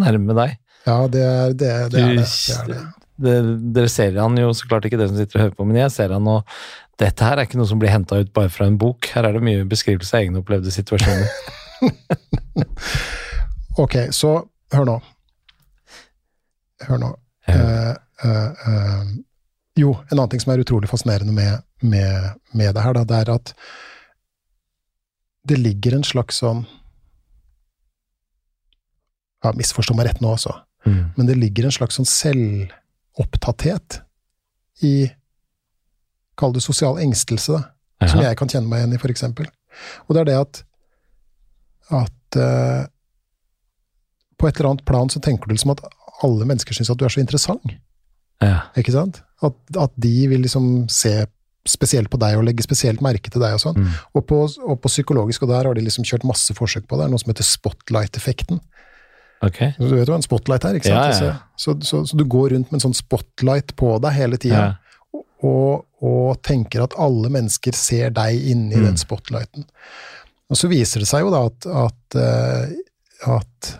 nærme 0.03 0.39
deg. 0.39 0.59
Ja, 0.87 0.99
det 1.11 1.25
er 1.27 1.57
det. 1.59 1.73
det, 1.93 2.05
er 2.07 2.71
det, 2.71 2.81
det 3.23 3.35
dere 3.77 3.91
ser 3.93 4.17
han 4.19 4.39
jo 4.39 4.55
så 4.57 4.71
klart 4.71 4.87
ikke, 4.89 5.01
dere 5.01 5.13
som 5.13 5.19
sitter 5.21 5.39
og 5.39 5.45
hører 5.47 5.59
på, 5.59 5.67
men 5.69 5.83
jeg 5.83 5.95
ser 5.95 6.15
han, 6.15 6.31
og 6.31 6.47
dette 7.03 7.27
her 7.27 7.41
er 7.41 7.49
ikke 7.49 7.59
noe 7.59 7.71
som 7.71 7.81
blir 7.83 7.93
henta 7.93 8.21
ut 8.23 8.31
bare 8.37 8.53
fra 8.53 8.69
en 8.71 8.79
bok. 8.79 9.09
Her 9.15 9.27
er 9.29 9.37
det 9.37 9.43
mye 9.45 9.67
beskrivelse 9.69 10.15
av 10.15 10.25
egne 10.25 10.43
opplevde 10.43 10.73
situasjoner. 10.75 11.27
ok, 13.83 13.97
så 14.15 14.37
hør 14.75 14.89
nå. 14.89 14.97
Hør 16.89 17.01
nå. 17.03 17.13
Uh, 17.49 17.95
uh, 18.25 18.51
uh, 18.67 19.07
jo, 19.79 19.95
en 20.11 20.19
annen 20.19 20.31
ting 20.33 20.43
som 20.43 20.53
er 20.53 20.63
utrolig 20.63 20.91
fascinerende 20.91 21.35
med, 21.35 21.65
med, 21.81 22.39
med 22.53 22.75
det 22.77 22.85
her, 22.85 22.95
da, 22.99 23.05
det 23.09 23.19
er 23.23 23.33
at 23.35 23.55
det 25.49 25.59
ligger 25.59 25.97
en 25.97 26.07
slags 26.07 26.39
sånn 26.43 26.63
ja, 29.43 29.51
Misforstå 29.59 29.97
meg 29.99 30.07
rett 30.07 30.21
nå, 30.23 30.31
altså. 30.37 30.53
Mm. 30.87 31.01
Men 31.17 31.27
det 31.27 31.35
ligger 31.41 31.67
en 31.67 31.75
slags 31.75 31.99
sånn 31.99 32.07
selvopptatthet 32.07 34.03
i 34.87 35.11
Kall 36.39 36.55
det 36.55 36.63
sosial 36.65 36.97
engstelse, 37.03 37.59
da. 37.59 37.73
Ja. 38.03 38.09
Som 38.09 38.23
jeg 38.25 38.37
kan 38.39 38.51
kjenne 38.51 38.71
meg 38.71 38.81
igjen 38.81 38.95
i, 38.97 39.01
for 39.03 39.13
eksempel. 39.13 39.47
Og 40.07 40.15
det 40.15 40.23
er 40.23 40.31
det 40.31 40.39
at 40.41 40.63
at 41.93 42.39
uh, 42.41 42.87
på 44.39 44.49
et 44.49 44.57
eller 44.57 44.71
annet 44.71 44.87
plan 44.89 45.11
så 45.13 45.21
tenker 45.21 45.47
du 45.47 45.55
liksom 45.55 45.75
at 45.75 45.83
alle 46.27 46.49
mennesker 46.49 46.77
syns 46.77 46.91
at 46.93 47.01
du 47.01 47.07
er 47.07 47.13
så 47.13 47.23
interessant. 47.23 47.77
Ja. 48.43 48.67
Ikke 48.79 48.95
sant? 48.95 49.23
At, 49.43 49.57
at, 49.79 49.95
de 50.01 50.27
vil 50.31 50.45
liksom 50.45 50.89
se 50.93 51.23
spesielt 51.69 52.11
på 52.11 52.19
deg 52.19 52.35
og 52.39 52.47
legge 52.47 52.65
spesielt 52.65 53.03
merke 53.05 53.31
til 53.31 53.43
deg 53.43 53.55
og 53.55 53.63
sånn. 53.63 53.79
Mm. 53.79 53.91
Og, 54.19 54.25
på, 54.27 54.39
og, 54.43 54.77
på, 54.83 54.91
psykologisk, 54.91 55.45
og 55.45 55.53
der 55.53 55.69
har 55.69 55.79
de 55.79 55.85
liksom 55.85 56.07
kjørt 56.07 56.27
masse 56.27 56.55
forsøk 56.59 56.89
på 56.91 56.99
det, 56.99 57.07
er 57.07 57.13
noe 57.13 57.23
som 57.23 57.31
heter 57.31 57.47
spotlight-effekten. 57.47 58.63
Okay. 59.43 59.75
Du 59.79 59.89
vet 59.91 60.07
jo 60.07 60.15
hva 60.15 60.21
en 60.21 60.27
spotlight 60.27 60.67
er, 60.69 60.79
ikke 60.79 60.91
sant? 60.91 61.19
Ja, 61.19 61.31
ja. 61.33 61.37
Så, 61.59 61.75
så, 61.83 62.05
så, 62.07 62.19
du 62.19 62.25
går 62.31 62.53
rundt 62.55 62.71
med 62.71 62.79
en 62.79 62.85
sånn 62.85 62.99
spotlight 62.99 63.75
på 63.79 63.97
deg 64.03 64.15
hele 64.15 64.39
tida. 64.43 64.69
Og, 65.43 65.83
og, 66.03 66.37
tenker 66.47 66.85
at 66.85 66.95
alle 67.03 67.31
mennesker 67.35 67.75
ser 67.75 68.15
deg 68.15 68.39
inni 68.39 68.79
mm. 68.79 68.87
den 68.87 69.01
spotlighten. 69.01 69.67
Og 70.53 70.59
så 70.59 70.71
viser 70.71 71.03
det 71.03 71.11
seg 71.11 71.25
jo 71.25 71.33
da 71.33 71.47
at, 71.49 71.67
at, 71.67 72.19
uh, 72.19 73.37
at 73.39 73.73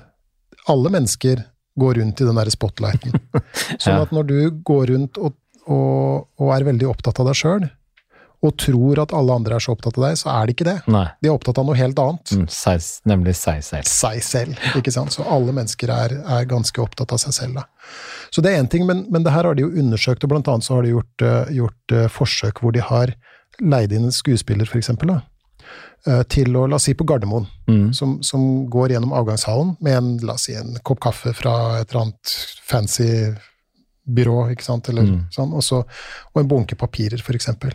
alle 0.73 0.93
mennesker 0.95 1.45
går 1.79 2.01
rundt 2.01 2.21
i 2.21 2.27
den 2.29 2.41
der 2.41 2.51
spotlighten. 2.53 3.15
Sånn 3.83 4.01
at 4.01 4.13
når 4.15 4.29
du 4.29 4.39
går 4.65 4.91
rundt 4.93 5.21
og, 5.21 5.37
og, 5.67 6.27
og 6.41 6.53
er 6.57 6.69
veldig 6.69 6.91
opptatt 6.91 7.23
av 7.23 7.31
deg 7.31 7.39
sjøl, 7.39 7.71
og 8.43 8.57
tror 8.59 8.99
at 9.05 9.13
alle 9.15 9.35
andre 9.39 9.55
er 9.55 9.63
så 9.63 9.75
opptatt 9.77 9.99
av 10.01 10.09
deg, 10.09 10.17
så 10.19 10.31
er 10.33 10.49
de 10.49 10.55
ikke 10.57 10.67
det. 10.67 10.77
Nei. 10.91 11.05
De 11.23 11.31
er 11.31 11.35
opptatt 11.37 11.61
av 11.63 11.67
noe 11.69 11.79
helt 11.79 11.99
annet. 12.03 12.33
Mm, 12.35 12.49
seg, 12.51 12.87
nemlig 13.07 13.37
seg 13.39 13.61
selv. 13.63 13.87
Seg 13.87 14.25
selv, 14.27 14.65
ikke 14.79 14.95
sant. 14.95 15.15
Så 15.15 15.23
alle 15.23 15.55
mennesker 15.55 15.93
er, 15.95 16.17
er 16.27 16.49
ganske 16.51 16.83
opptatt 16.83 17.15
av 17.15 17.23
seg 17.23 17.37
selv. 17.37 17.61
Da. 17.61 17.95
Så 18.35 18.43
det 18.43 18.51
er 18.51 18.65
én 18.65 18.71
ting, 18.73 18.83
men, 18.89 19.05
men, 19.15 19.23
det 19.23 19.35
her 19.35 19.47
har 19.47 19.59
de 19.59 19.63
jo 19.63 19.71
undersøkt, 19.71 20.27
og 20.27 20.35
blant 20.35 20.51
annet 20.51 20.67
så 20.67 20.75
har 20.75 20.87
de 20.87 20.97
gjort, 20.97 21.23
uh, 21.23 21.53
gjort 21.55 21.95
uh, 21.95 22.09
forsøk 22.11 22.65
hvor 22.65 22.75
de 22.75 22.83
har 22.83 23.15
leid 23.63 23.95
inn 23.95 24.09
en 24.09 24.15
skuespiller, 24.15 24.67
for 24.67 24.81
eksempel, 24.81 25.15
da, 25.15 25.21
til 26.33 26.57
å, 26.59 26.65
la 26.67 26.81
oss 26.81 26.89
si 26.89 26.97
på 26.99 27.05
Gardermoen, 27.07 27.45
mm. 27.71 27.93
som, 27.95 28.17
som, 28.27 28.43
går 28.67 28.97
gjennom 28.97 29.13
avgangshallen 29.15 29.77
med 29.87 29.95
en, 29.95 30.09
la 30.27 30.35
oss 30.35 30.49
si, 30.49 30.57
en 30.59 30.73
kopp 30.83 30.99
kaffe 31.05 31.31
fra 31.39 31.53
et 31.79 31.93
eller 31.93 32.09
annet 32.09 32.33
fancy 32.67 33.07
byrå, 34.03 34.49
ikke 34.53 34.67
sant, 34.67 34.91
eller 34.91 35.07
mm. 35.07 35.21
sånn, 35.35 35.53
og, 35.55 35.63
så, 35.65 35.83
og, 36.33 36.41
en 36.41 36.51
bunke 36.51 36.79
papirer, 36.79 37.23
for 37.23 37.39
eksempel. 37.39 37.75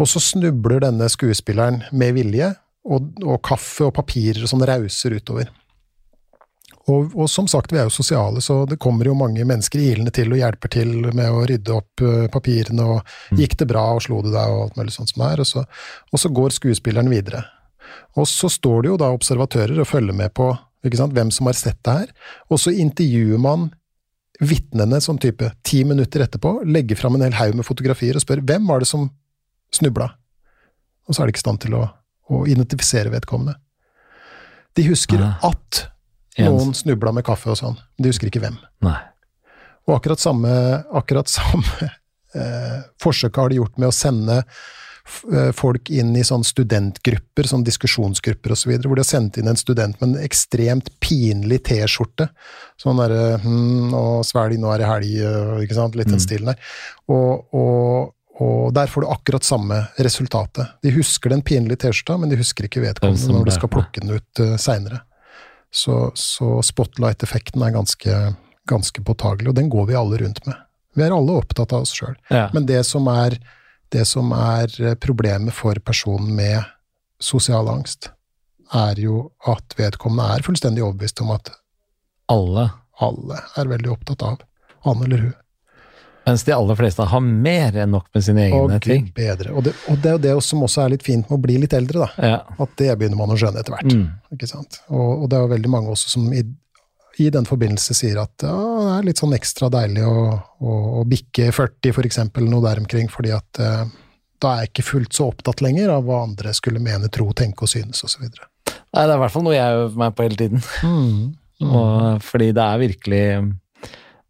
Og 0.00 0.10
så 0.10 0.22
snubler 0.22 0.82
denne 0.82 1.06
skuespilleren 1.12 1.84
med 1.94 2.16
vilje, 2.18 2.50
og, 2.82 3.12
og 3.22 3.38
kaffe 3.46 3.86
og 3.86 3.94
papirer 3.94 4.42
og 4.42 4.50
sånn 4.50 4.66
rauser 4.66 5.14
utover. 5.14 5.52
Og, 6.90 7.12
og, 7.14 7.28
som 7.30 7.46
sagt, 7.46 7.70
vi 7.70 7.78
er 7.78 7.86
jo 7.86 7.94
sosiale, 7.94 8.40
så 8.42 8.64
det 8.66 8.80
kommer 8.82 9.06
jo 9.06 9.14
mange 9.14 9.44
mennesker 9.46 9.78
ilende 9.78 10.10
til 10.14 10.32
og 10.34 10.40
hjelper 10.40 10.72
til 10.74 10.94
med 11.14 11.28
å 11.30 11.44
rydde 11.46 11.76
opp 11.76 12.02
uh, 12.02 12.24
papirene, 12.32 12.86
og 12.96 13.12
mm. 13.30 13.38
gikk 13.38 13.54
det 13.60 13.68
bra, 13.70 13.84
og 13.94 14.02
slo 14.02 14.18
det 14.24 14.32
deg, 14.34 14.50
og 14.50 14.64
alt 14.64 14.80
mulig 14.80 14.94
sånt 14.96 15.12
som 15.12 15.22
er, 15.28 15.42
og 15.44 15.46
så, 15.46 15.62
og 16.10 16.22
så 16.22 16.32
går 16.34 16.56
skuespilleren 16.56 17.12
videre. 17.12 17.44
Og 18.18 18.26
så 18.26 18.50
står 18.50 18.82
det 18.82 18.90
jo 18.90 18.98
da 18.98 19.12
observatører 19.14 19.78
og 19.78 19.88
følger 19.88 20.16
med 20.16 20.34
på 20.34 20.50
sant, 20.98 21.14
hvem 21.14 21.30
som 21.30 21.46
har 21.46 21.58
sett 21.58 21.78
det 21.86 21.94
her, 22.00 22.10
og 22.50 22.58
så 22.58 22.74
intervjuer 22.74 23.38
man 23.38 23.70
vitnene 24.42 24.98
sånn 24.98 25.20
type 25.22 25.52
ti 25.62 25.84
minutter 25.86 26.24
etterpå, 26.24 26.64
legger 26.66 26.98
fram 26.98 27.14
en 27.14 27.28
hel 27.28 27.36
haug 27.38 27.60
med 27.60 27.68
fotografier 27.68 28.18
og 28.18 28.24
spør 28.24 28.42
hvem 28.48 28.66
var 28.66 28.82
det 28.82 28.90
som 28.90 29.06
snubla? 29.74 30.08
Og 31.06 31.14
så 31.14 31.22
er 31.22 31.28
de 31.28 31.34
ikke 31.36 31.44
i 31.44 31.46
stand 31.46 31.62
til 31.62 31.76
å, 31.78 31.84
å 32.26 32.42
identifisere 32.50 33.12
vedkommende. 33.12 33.54
De 34.74 34.86
husker 34.88 35.20
at 35.22 35.82
noen 36.40 36.72
snubla 36.76 37.12
med 37.12 37.26
kaffe 37.26 37.50
og 37.52 37.58
sånn, 37.58 37.74
men 37.76 38.04
de 38.04 38.12
husker 38.12 38.30
ikke 38.30 38.44
hvem. 38.44 38.60
Nei. 38.86 38.98
Og 39.88 39.96
akkurat 39.98 40.22
samme, 40.22 40.52
akkurat 40.94 41.28
samme 41.28 41.90
eh, 42.38 42.78
forsøk 43.02 43.42
har 43.42 43.52
de 43.52 43.60
gjort 43.60 43.82
med 43.82 43.90
å 43.90 43.96
sende 43.96 44.42
Eh, 45.34 45.50
folk 45.52 45.90
inn 45.90 46.14
i 46.16 46.22
sånn 46.24 46.44
studentgrupper, 46.46 47.46
sånn 47.50 47.64
diskusjonsgrupper 47.66 48.54
osv., 48.54 48.70
så 48.70 48.88
hvor 48.88 48.96
de 48.96 49.02
har 49.02 49.08
sendt 49.08 49.38
inn 49.40 49.50
en 49.50 49.58
student 49.58 49.98
med 50.00 50.12
en 50.12 50.22
ekstremt 50.22 50.88
pinlig 51.02 51.62
T-skjorte. 51.66 52.28
Sånn 52.80 53.00
derre 53.02 53.36
hm, 53.42 53.92
og 53.98 54.22
svelg, 54.26 54.60
nå 54.62 54.70
er 54.72 54.82
det 54.82 54.88
helg, 54.88 55.14
ikke 55.66 55.78
sant, 55.78 55.98
litt 55.98 56.10
den 56.10 56.20
mm. 56.20 56.24
stilen 56.24 56.52
der. 56.52 56.74
Og, 57.10 57.44
og, 57.58 58.12
og, 58.38 58.70
der 58.78 58.90
får 58.92 59.04
du 59.04 59.10
akkurat 59.12 59.46
samme 59.46 59.82
resultatet. 59.98 60.78
De 60.86 60.94
husker 60.94 61.34
den 61.34 61.44
pinlige 61.46 61.82
T-skjorta, 61.84 62.20
men 62.22 62.32
de 62.32 62.38
husker 62.40 62.70
ikke 62.70 62.84
vedkommende 62.86 63.36
når 63.36 63.50
de 63.50 63.56
skal 63.58 63.72
plukke 63.74 64.04
den 64.04 64.16
ut 64.16 64.44
uh, 64.44 64.54
seinere. 64.60 65.02
Så, 65.72 66.10
så 66.18 66.58
spotlight-effekten 66.64 67.62
er 67.64 67.72
ganske, 67.72 68.16
ganske 68.68 69.04
påtagelig, 69.06 69.48
og 69.52 69.56
den 69.56 69.70
går 69.72 69.88
vi 69.88 69.96
alle 69.96 70.20
rundt 70.20 70.42
med. 70.46 70.58
Vi 70.92 71.06
er 71.06 71.14
alle 71.16 71.38
opptatt 71.40 71.72
av 71.72 71.86
oss 71.86 71.94
sjøl. 71.96 72.18
Ja. 72.28 72.50
Men 72.52 72.68
det 72.68 72.82
som 72.84 73.08
er 73.08 73.38
det 73.92 74.06
som 74.08 74.32
er 74.32 74.72
eh, 74.80 74.94
problemet 74.96 75.52
for 75.52 75.76
personen 75.84 76.32
med 76.36 76.64
sosial 77.20 77.68
angst, 77.68 78.10
er 78.72 78.96
jo 79.00 79.26
at 79.48 79.74
vedkommende 79.76 80.30
er 80.32 80.44
fullstendig 80.44 80.84
overbevist 80.84 81.20
om 81.24 81.34
at 81.34 81.50
alle 82.32 82.70
alle 83.02 83.38
er 83.58 83.70
veldig 83.70 83.92
opptatt 83.92 84.24
av 84.26 84.42
han 84.86 85.04
eller 85.04 85.26
hun. 85.26 85.34
Mens 86.24 86.44
de 86.46 86.54
aller 86.54 86.78
fleste 86.78 87.04
har 87.10 87.22
mer 87.22 87.76
enn 87.82 87.90
nok 87.90 88.08
med 88.14 88.24
sine 88.24 88.46
egne 88.46 88.78
og 88.78 88.84
ting. 88.84 89.08
Bedre. 89.16 89.52
Og 89.56 89.64
det, 89.66 89.74
og 89.90 89.98
det 90.02 90.10
er 90.10 90.16
jo 90.16 90.22
det 90.26 90.34
som 90.46 90.62
også 90.62 90.84
er 90.84 90.94
litt 90.94 91.06
fint 91.06 91.26
med 91.28 91.38
å 91.38 91.42
bli 91.42 91.56
litt 91.64 91.74
eldre, 91.76 92.06
da. 92.06 92.28
Ja. 92.32 92.40
At 92.62 92.74
det 92.78 92.90
begynner 92.98 93.18
man 93.18 93.34
å 93.34 93.38
skjønne 93.38 93.62
etter 93.62 93.74
hvert. 93.74 93.90
Mm. 93.90 94.04
Ikke 94.36 94.50
sant? 94.50 94.78
Og, 94.92 95.08
og, 95.24 95.24
det 95.30 95.38
er 95.38 95.46
jo 95.46 95.54
veldig 95.54 95.72
mange 95.72 95.94
også 95.94 96.12
som 96.14 96.28
i, 96.36 96.44
i 97.22 97.26
den 97.34 97.48
forbindelse 97.48 97.96
sier 97.98 98.22
at 98.22 98.46
ja, 98.46 98.54
det 98.54 98.94
er 98.98 99.08
litt 99.10 99.22
sånn 99.22 99.34
ekstra 99.36 99.70
deilig 99.72 100.06
å, 100.06 100.28
å, 100.62 100.78
å 101.02 101.04
bikke 101.10 101.50
40, 101.50 101.96
for 101.98 102.06
eksempel, 102.06 102.46
noe 102.50 102.64
der 102.68 102.82
omkring, 102.84 103.10
fordi 103.10 103.34
at 103.34 103.62
eh, 103.62 103.84
da 104.42 104.54
er 104.54 104.64
jeg 104.64 104.72
ikke 104.72 104.88
fullt 104.92 105.18
så 105.18 105.28
opptatt 105.32 105.62
lenger 105.64 105.90
av 105.96 106.06
hva 106.06 106.22
andre 106.26 106.54
skulle 106.54 106.82
mene, 106.82 107.10
tro, 107.12 107.28
tenke 107.36 107.66
og 107.66 107.72
synes, 107.72 108.02
osv. 108.06 108.26
Nei, 108.26 109.02
det 109.06 109.08
er 109.08 109.16
i 109.16 109.22
hvert 109.24 109.34
fall 109.34 109.46
noe 109.46 109.56
jeg 109.56 109.82
øver 109.82 109.98
meg 110.04 110.14
på 110.14 110.26
hele 110.26 110.38
tiden. 110.38 110.64
Mm. 110.86 111.34
Mm. 111.62 111.74
Og, 111.78 112.22
fordi 112.26 112.48
det 112.56 112.62
er 112.62 112.80
virkelig 112.80 113.24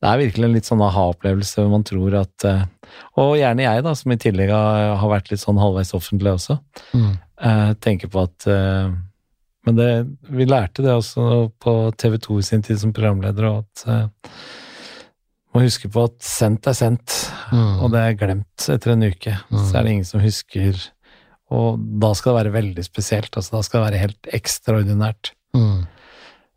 det 0.03 0.11
er 0.11 0.20
virkelig 0.24 0.48
en 0.48 0.57
litt 0.57 0.68
sånn 0.68 0.82
aha-opplevelse 0.82 1.64
man 1.70 1.84
tror 1.86 2.16
at 2.18 2.46
eh, 2.48 2.64
Og 3.22 3.36
gjerne 3.38 3.64
jeg, 3.64 3.84
da, 3.86 3.94
som 3.98 4.14
i 4.14 4.18
tillegg 4.20 4.50
har, 4.50 5.07
vært 5.12 5.30
litt 5.30 5.42
sånn 5.42 5.61
halvveis 5.62 5.94
offentlig 5.98 6.36
også, 6.38 6.59
mm. 6.92 7.12
Eh, 7.42 7.70
tenker 7.82 8.07
på 8.07 8.20
at 8.22 8.44
men 9.66 9.74
det, 9.78 9.86
vi 10.30 10.44
lærte 10.46 10.82
det 10.84 10.92
også 10.94 11.24
på 11.62 11.72
TV 11.98 12.16
2 12.22 12.36
i 12.38 12.44
sin 12.46 12.62
tid 12.66 12.78
som 12.78 12.92
programleder, 12.94 13.46
og 13.46 13.62
at 13.62 14.28
må 15.53 15.62
huske 15.66 15.90
på 15.92 16.07
at 16.09 16.16
sendt 16.24 16.66
er 16.70 16.76
sendt, 16.76 17.16
mm. 17.53 17.82
og 17.84 17.92
det 17.92 18.03
er 18.03 18.18
glemt 18.18 18.66
etter 18.72 18.94
en 18.94 19.05
uke. 19.05 19.34
Mm. 19.50 19.59
Så 19.61 19.76
er 19.76 19.84
det 19.84 19.94
ingen 19.96 20.09
som 20.09 20.22
husker. 20.24 20.80
Og 21.53 21.80
da 22.00 22.12
skal 22.16 22.32
det 22.32 22.38
være 22.38 22.55
veldig 22.55 22.84
spesielt. 22.86 23.36
altså 23.36 23.59
Da 23.59 23.62
skal 23.66 23.80
det 23.80 23.88
være 23.90 24.03
helt 24.07 24.30
ekstraordinært. 24.40 25.34
Mm. 25.57 25.82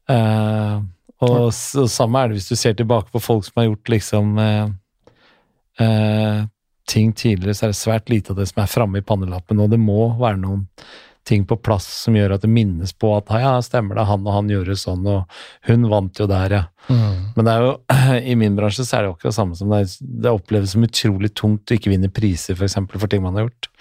Uh, 0.07 0.85
og 1.30 1.53
så, 1.55 1.86
samme 1.91 2.21
er 2.21 2.30
det 2.30 2.39
hvis 2.39 2.51
du 2.51 2.57
ser 2.59 2.76
tilbake 2.78 3.11
på 3.13 3.21
folk 3.23 3.47
som 3.47 3.61
har 3.61 3.69
gjort 3.69 3.91
liksom 3.93 4.38
eh, 4.41 4.67
eh, 5.86 6.45
ting 6.89 7.13
tidligere, 7.17 7.55
så 7.57 7.65
er 7.65 7.73
det 7.73 7.80
svært 7.80 8.13
lite 8.13 8.34
av 8.34 8.39
det 8.39 8.47
som 8.51 8.61
er 8.63 8.71
framme 8.71 9.01
i 9.01 9.05
pannelappen, 9.05 9.59
og 9.61 9.73
det 9.73 9.82
må 9.82 10.11
være 10.19 10.41
noen 10.43 10.65
ting 11.26 11.45
på 11.49 11.57
plass 11.57 11.88
som 12.03 12.15
gjør 12.15 12.36
at 12.36 12.43
det 12.45 12.51
minnes 12.53 12.91
på 12.93 13.09
at 13.15 13.32
ja, 13.41 13.55
stemmer 13.65 13.97
det, 13.97 14.05
han 14.05 14.28
og 14.28 14.36
han 14.36 14.51
gjorde 14.51 14.78
sånn, 14.78 15.07
og 15.09 15.39
hun 15.65 15.88
vant 15.89 16.21
jo 16.21 16.28
der, 16.30 16.53
ja. 16.53 16.63
Mm. 16.86 17.32
Men 17.34 17.47
det 17.47 17.55
er 17.55 17.65
jo, 17.65 17.71
i 18.34 18.36
min 18.38 18.57
bransje 18.57 18.86
så 18.86 18.99
er 18.99 19.05
det 19.05 19.09
jo 19.09 19.15
akkurat 19.15 19.32
det 19.32 19.39
samme 19.39 19.57
som 19.57 19.73
det, 19.73 19.82
det 20.26 20.34
oppleves 20.34 20.76
som 20.76 20.86
utrolig 20.86 21.34
tungt 21.34 21.73
å 21.73 21.80
ikke 21.80 21.93
vinne 21.93 22.11
priser, 22.13 22.57
for 22.57 22.67
eksempel, 22.69 23.01
for 23.01 23.11
ting 23.11 23.26
man 23.26 23.39
har 23.39 23.47
gjort. 23.47 23.71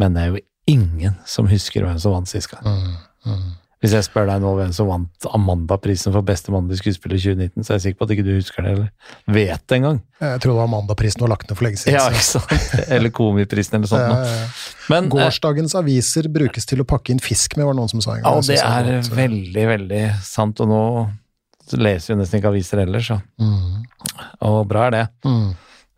Men 0.00 0.16
det 0.16 0.22
er 0.22 0.32
jo 0.32 0.44
ingen 0.70 1.20
som 1.28 1.50
husker 1.50 1.84
hvem 1.84 2.00
som 2.00 2.16
vant 2.16 2.30
sist 2.30 2.52
gang. 2.54 2.64
Mm. 2.64 2.96
Mm. 3.28 3.48
Hvis 3.80 3.94
jeg 3.96 4.04
spør 4.04 4.26
deg 4.28 4.42
nå 4.42 4.50
hvem 4.58 4.72
som 4.76 4.90
vant 4.90 5.26
Amanda-prisen 5.32 6.12
for 6.12 6.20
beste 6.28 6.52
mannlige 6.52 6.82
skuespiller 6.82 7.16
i 7.16 7.22
2019, 7.22 7.64
så 7.64 7.72
er 7.72 7.78
jeg 7.78 7.84
sikker 7.86 7.98
på 8.02 8.04
at 8.04 8.10
ikke 8.12 8.24
du 8.26 8.34
husker 8.34 8.66
det, 8.66 8.72
eller 8.76 8.90
vet 9.32 9.62
det 9.72 9.78
engang. 9.78 10.00
Jeg 10.20 10.40
tror 10.42 10.52
det 10.52 10.56
var 10.58 10.68
Amanda-prisen 10.68 11.22
og 11.24 11.30
lagt 11.32 11.48
ned 11.48 11.56
for 11.56 11.64
lenge 11.64 11.80
siden. 11.80 11.96
Ja, 11.96 12.10
så- 12.10 12.42
ikke 12.42 12.58
sant? 12.60 12.90
Eller 12.92 13.08
Komiprisen, 13.16 13.78
eller 13.78 13.88
sånt. 13.88 14.04
Ja, 14.04 14.18
ja, 14.20 14.34
ja. 14.42 14.50
Men, 14.92 15.04
eh, 15.04 15.10
Gårsdagens 15.14 15.74
aviser 15.80 16.28
brukes 16.28 16.66
til 16.68 16.84
å 16.84 16.84
pakke 16.84 17.14
inn 17.14 17.18
fisk 17.24 17.56
med, 17.56 17.64
var 17.64 17.72
det 17.72 17.80
noen 17.80 17.88
som 17.94 18.02
sa 18.04 18.18
en 18.18 18.22
gang. 18.22 18.34
Ja, 18.34 18.40
det 18.52 18.58
er 18.60 18.84
var 18.84 18.92
godt. 19.00 19.10
veldig, 19.16 19.64
veldig 19.72 20.04
sant, 20.28 20.60
og 20.60 20.68
nå 20.68 20.82
leser 21.80 22.12
vi 22.14 22.20
nesten 22.20 22.40
ikke 22.42 22.52
aviser 22.52 22.84
ellers, 22.84 23.06
så. 23.08 23.22
Mm. 23.40 23.84
og 24.42 24.68
bra 24.68 24.86
er 24.88 24.90
det. 24.90 25.08
Mm. 25.24 25.54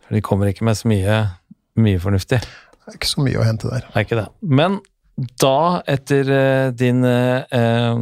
For 0.07 0.15
de 0.15 0.21
kommer 0.21 0.47
ikke 0.53 0.63
med 0.63 0.77
så 0.79 0.87
mye, 0.87 1.19
mye 1.83 1.99
fornuftig. 1.99 2.39
Det 2.39 2.95
er 2.95 2.99
ikke 2.99 3.11
så 3.15 3.23
mye 3.25 3.39
å 3.39 3.45
hente 3.47 3.71
der. 3.71 3.81
Det 3.91 3.97
er 3.97 4.05
ikke 4.05 4.19
det. 4.23 4.29
Men 4.43 4.81
da, 5.17 5.83
etter 5.87 6.31
uh, 6.31 6.73
din 6.73 7.05
eh, 7.05 7.97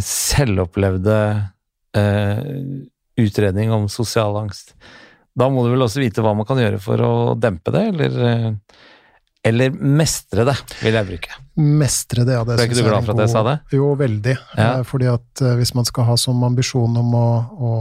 selvopplevde 0.00 1.18
uh, 1.96 2.40
utredning 3.20 3.72
om 3.72 3.88
sosial 3.92 4.36
angst, 4.40 4.74
da 5.34 5.48
må 5.50 5.64
du 5.64 5.74
vel 5.74 5.84
også 5.84 6.02
vite 6.02 6.24
hva 6.24 6.34
man 6.36 6.46
kan 6.48 6.58
gjøre 6.62 6.80
for 6.82 7.02
å 7.04 7.12
dempe 7.38 7.74
det, 7.74 7.82
eller, 7.92 8.56
eller 9.44 9.74
mestre 9.74 10.46
det, 10.46 10.56
vil 10.80 10.98
jeg 10.98 11.08
bruke. 11.10 11.38
Mestre 11.58 12.26
det, 12.26 12.36
ja. 12.38 12.44
Det 12.46 12.58
Ble 12.58 12.68
ikke 12.70 12.78
du 12.80 12.86
glad 12.86 13.06
for 13.06 13.14
at 13.14 13.24
jeg 13.26 13.32
sa 13.34 13.42
det? 13.46 13.56
Jo, 13.74 13.92
veldig. 13.98 14.36
Ja. 14.58 14.70
Fordi 14.86 15.10
at 15.10 15.44
hvis 15.58 15.74
man 15.78 15.86
skal 15.90 16.08
ha 16.08 16.16
som 16.18 16.42
ambisjon 16.46 16.96
om 17.02 17.18
å, 17.18 17.28
å, 17.54 17.74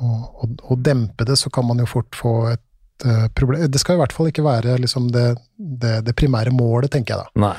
å, 0.00 0.50
å 0.72 0.78
dempe 0.80 1.28
det, 1.28 1.36
så 1.40 1.52
kan 1.52 1.68
man 1.68 1.84
jo 1.84 1.88
fort 1.88 2.16
få 2.16 2.34
et 2.54 2.64
eh, 3.04 3.26
problem 3.36 3.70
Det 3.70 3.80
skal 3.82 3.96
i 3.96 4.02
hvert 4.02 4.14
fall 4.16 4.30
ikke 4.30 4.44
være 4.46 4.78
liksom 4.82 5.10
det, 5.14 5.34
det, 5.56 6.00
det 6.06 6.16
primære 6.18 6.52
målet, 6.54 6.90
tenker 6.92 7.16
jeg 7.16 7.24
da. 7.24 7.46
Nei. 7.48 7.56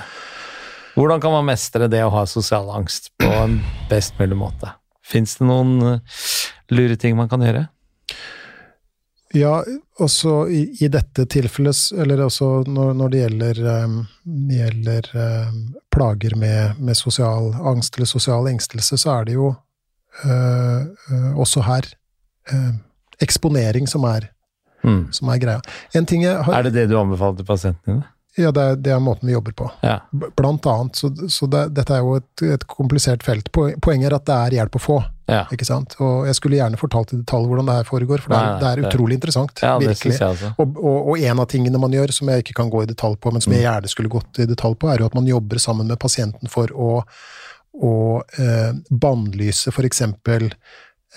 Hvordan 0.96 1.22
kan 1.24 1.32
man 1.32 1.48
mestre 1.48 1.88
det 1.92 2.02
å 2.04 2.12
ha 2.12 2.26
sosial 2.28 2.68
angst 2.76 3.14
på 3.22 3.30
en 3.32 3.60
best 3.90 4.18
mulig 4.20 4.38
måte? 4.40 4.74
Fins 5.06 5.38
det 5.40 5.48
noen 5.48 5.78
eh, 5.88 6.20
lure 6.76 6.98
ting 7.00 7.16
man 7.20 7.32
kan 7.32 7.44
gjøre? 7.46 7.68
Ja, 9.34 9.62
også 10.04 10.50
i, 10.52 10.66
i 10.84 10.90
dette 10.92 11.24
tilfellet, 11.32 11.78
eller 11.96 12.26
også 12.26 12.50
når, 12.68 12.94
når 13.00 13.12
det 13.12 13.20
gjelder, 13.22 13.62
um, 13.86 13.98
gjelder 14.52 15.08
um, 15.16 15.62
plager 15.94 16.36
med, 16.36 16.82
med 16.84 17.00
sosial 17.00 17.54
angst 17.56 17.96
eller 17.96 18.10
sosial 18.12 18.50
engstelse, 18.52 19.00
så 19.00 19.14
er 19.16 19.30
det 19.30 19.38
jo 19.38 19.54
uh, 19.54 20.82
uh, 20.84 21.32
også 21.40 21.64
her 21.64 21.88
uh, 22.52 22.74
eksponering 23.24 23.88
som 23.88 24.04
er, 24.10 24.28
Hmm. 24.84 25.06
som 25.14 25.30
er 25.30 25.38
greia. 25.44 25.62
En 25.94 26.06
ting 26.10 26.24
jeg 26.26 26.38
har, 26.44 26.54
Er 26.60 26.64
det 26.64 26.74
det 26.74 26.90
du 26.90 26.98
anbefaler 27.00 27.38
til 27.38 27.46
pasientene 27.46 28.00
dine? 28.00 28.10
ja, 28.40 28.52
det, 28.56 28.62
er, 28.64 28.76
det 28.80 28.92
er 28.96 29.00
måten 29.04 29.28
vi 29.28 29.34
jobber 29.34 29.52
på. 29.52 29.66
Ja. 29.84 29.98
Blant 30.40 30.66
annet, 30.66 30.96
så, 30.96 31.10
så 31.30 31.48
det, 31.52 31.66
dette 31.76 31.94
er 31.98 32.00
jo 32.00 32.14
et, 32.16 32.44
et 32.56 32.64
komplisert 32.68 33.26
felt. 33.28 33.50
Poenget 33.52 34.08
er 34.08 34.16
at 34.16 34.26
det 34.30 34.38
er 34.38 34.56
hjelp 34.62 34.78
å 34.80 34.82
få. 34.82 35.00
ja. 35.28 35.42
ikke 35.52 35.68
sant? 35.68 35.96
Og 36.00 36.26
jeg 36.30 36.36
skulle 36.40 36.58
gjerne 36.58 36.80
fortalt 36.80 37.12
i 37.14 37.20
detalj 37.20 37.50
hvordan 37.50 37.68
det 37.68 37.76
her 37.82 37.90
foregår, 37.90 38.24
for 38.24 38.32
det 38.34 38.40
er, 38.40 38.46
Nei, 38.48 38.54
nei, 38.54 38.62
det 38.64 38.72
er 38.72 38.90
utrolig 38.90 39.18
interessant. 39.20 39.62
Ja, 39.64 39.74
virkelig. 39.80 40.16
Og, 40.56 40.80
og, 40.80 41.10
og 41.12 41.20
en 41.20 41.44
av 41.44 41.50
tingene 41.52 41.80
man 41.84 41.92
gjør, 41.96 42.12
som 42.16 42.32
jeg 42.32 42.46
ikke 42.46 42.56
kan 42.62 42.72
gå 42.72 42.84
i 42.86 42.90
detalj 42.90 43.20
på, 43.20 43.32
men 43.36 43.44
som 43.44 43.52
Mm. 43.52 43.58
jeg 43.60 43.68
gjerne 43.68 43.92
skulle 43.92 44.10
gått 44.16 44.40
i 44.40 44.48
detalj 44.48 44.78
på, 44.80 44.88
er 44.92 45.04
jo 45.04 45.12
at 45.12 45.16
man 45.18 45.28
jobber 45.28 45.60
sammen 45.60 45.88
med 45.92 46.00
pasienten 46.00 46.48
for 46.52 46.72
å, 46.72 47.04
å 47.84 47.94
eh, 48.40 48.72
bannlyse 48.90 49.72
eh, 49.76 50.56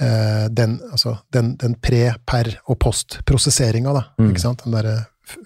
den, 0.01 0.81
altså, 0.91 1.17
den, 1.33 1.57
den 1.57 1.75
pre-, 1.77 2.17
per- 2.27 2.57
og 2.67 2.79
post-prosesseringa, 2.83 3.93
da. 3.95 4.03
Mm. 4.19 4.31
Ikke 4.33 4.41
sant? 4.43 4.65
Den 4.65 4.73
derre 4.75 4.95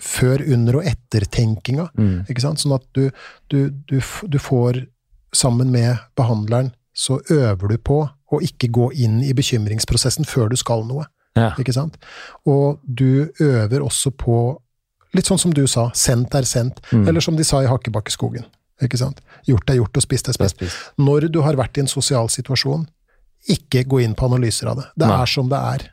før-, 0.01 0.44
under- 0.55 0.76
og 0.80 0.84
ettertenkinga. 0.88 1.88
Mm. 1.99 2.24
Ikke 2.28 2.40
sant? 2.44 2.59
Sånn 2.62 2.74
at 2.78 2.86
du, 2.96 3.11
du, 3.53 3.70
du, 3.90 3.99
du 4.26 4.38
får, 4.38 4.86
sammen 5.36 5.68
med 5.70 5.99
behandleren, 6.16 6.72
så 6.96 7.20
øver 7.30 7.68
du 7.68 7.76
på 7.78 7.99
å 8.32 8.38
ikke 8.42 8.70
gå 8.74 8.88
inn 9.05 9.20
i 9.22 9.34
bekymringsprosessen 9.36 10.24
før 10.26 10.49
du 10.51 10.57
skal 10.57 10.82
noe. 10.88 11.05
Ja. 11.38 11.53
Ikke 11.61 11.72
sant? 11.76 11.94
Og 12.49 12.80
du 12.82 13.28
øver 13.40 13.84
også 13.84 14.11
på, 14.16 14.57
litt 15.14 15.28
sånn 15.28 15.38
som 15.38 15.53
du 15.55 15.66
sa, 15.70 15.90
sendt 15.94 16.34
er 16.34 16.49
sendt, 16.49 16.80
Mm. 16.92 17.07
eller 17.09 17.20
som 17.20 17.36
de 17.36 17.44
sa 17.44 17.61
i 17.62 17.68
Hakkebakkeskogen. 17.70 18.44
Ikke 18.82 18.99
sant? 18.99 19.20
Gjort 19.46 19.70
er 19.70 19.78
gjort, 19.78 19.96
og 19.96 20.03
spist 20.03 20.28
er 20.28 20.32
spist. 20.36 20.61
Når 20.99 21.28
du 21.32 21.40
har 21.42 21.55
vært 21.59 21.76
i 21.78 21.80
en 21.84 21.88
sosial 21.90 22.28
situasjon, 22.28 22.86
ikke 23.49 23.84
gå 23.88 24.01
inn 24.05 24.14
på 24.18 24.26
analyser 24.28 24.66
av 24.72 24.76
det. 24.82 24.86
Det 24.96 25.07
Nei. 25.09 25.22
er 25.22 25.26
som 25.26 25.49
det 25.49 25.59
er. 25.74 25.86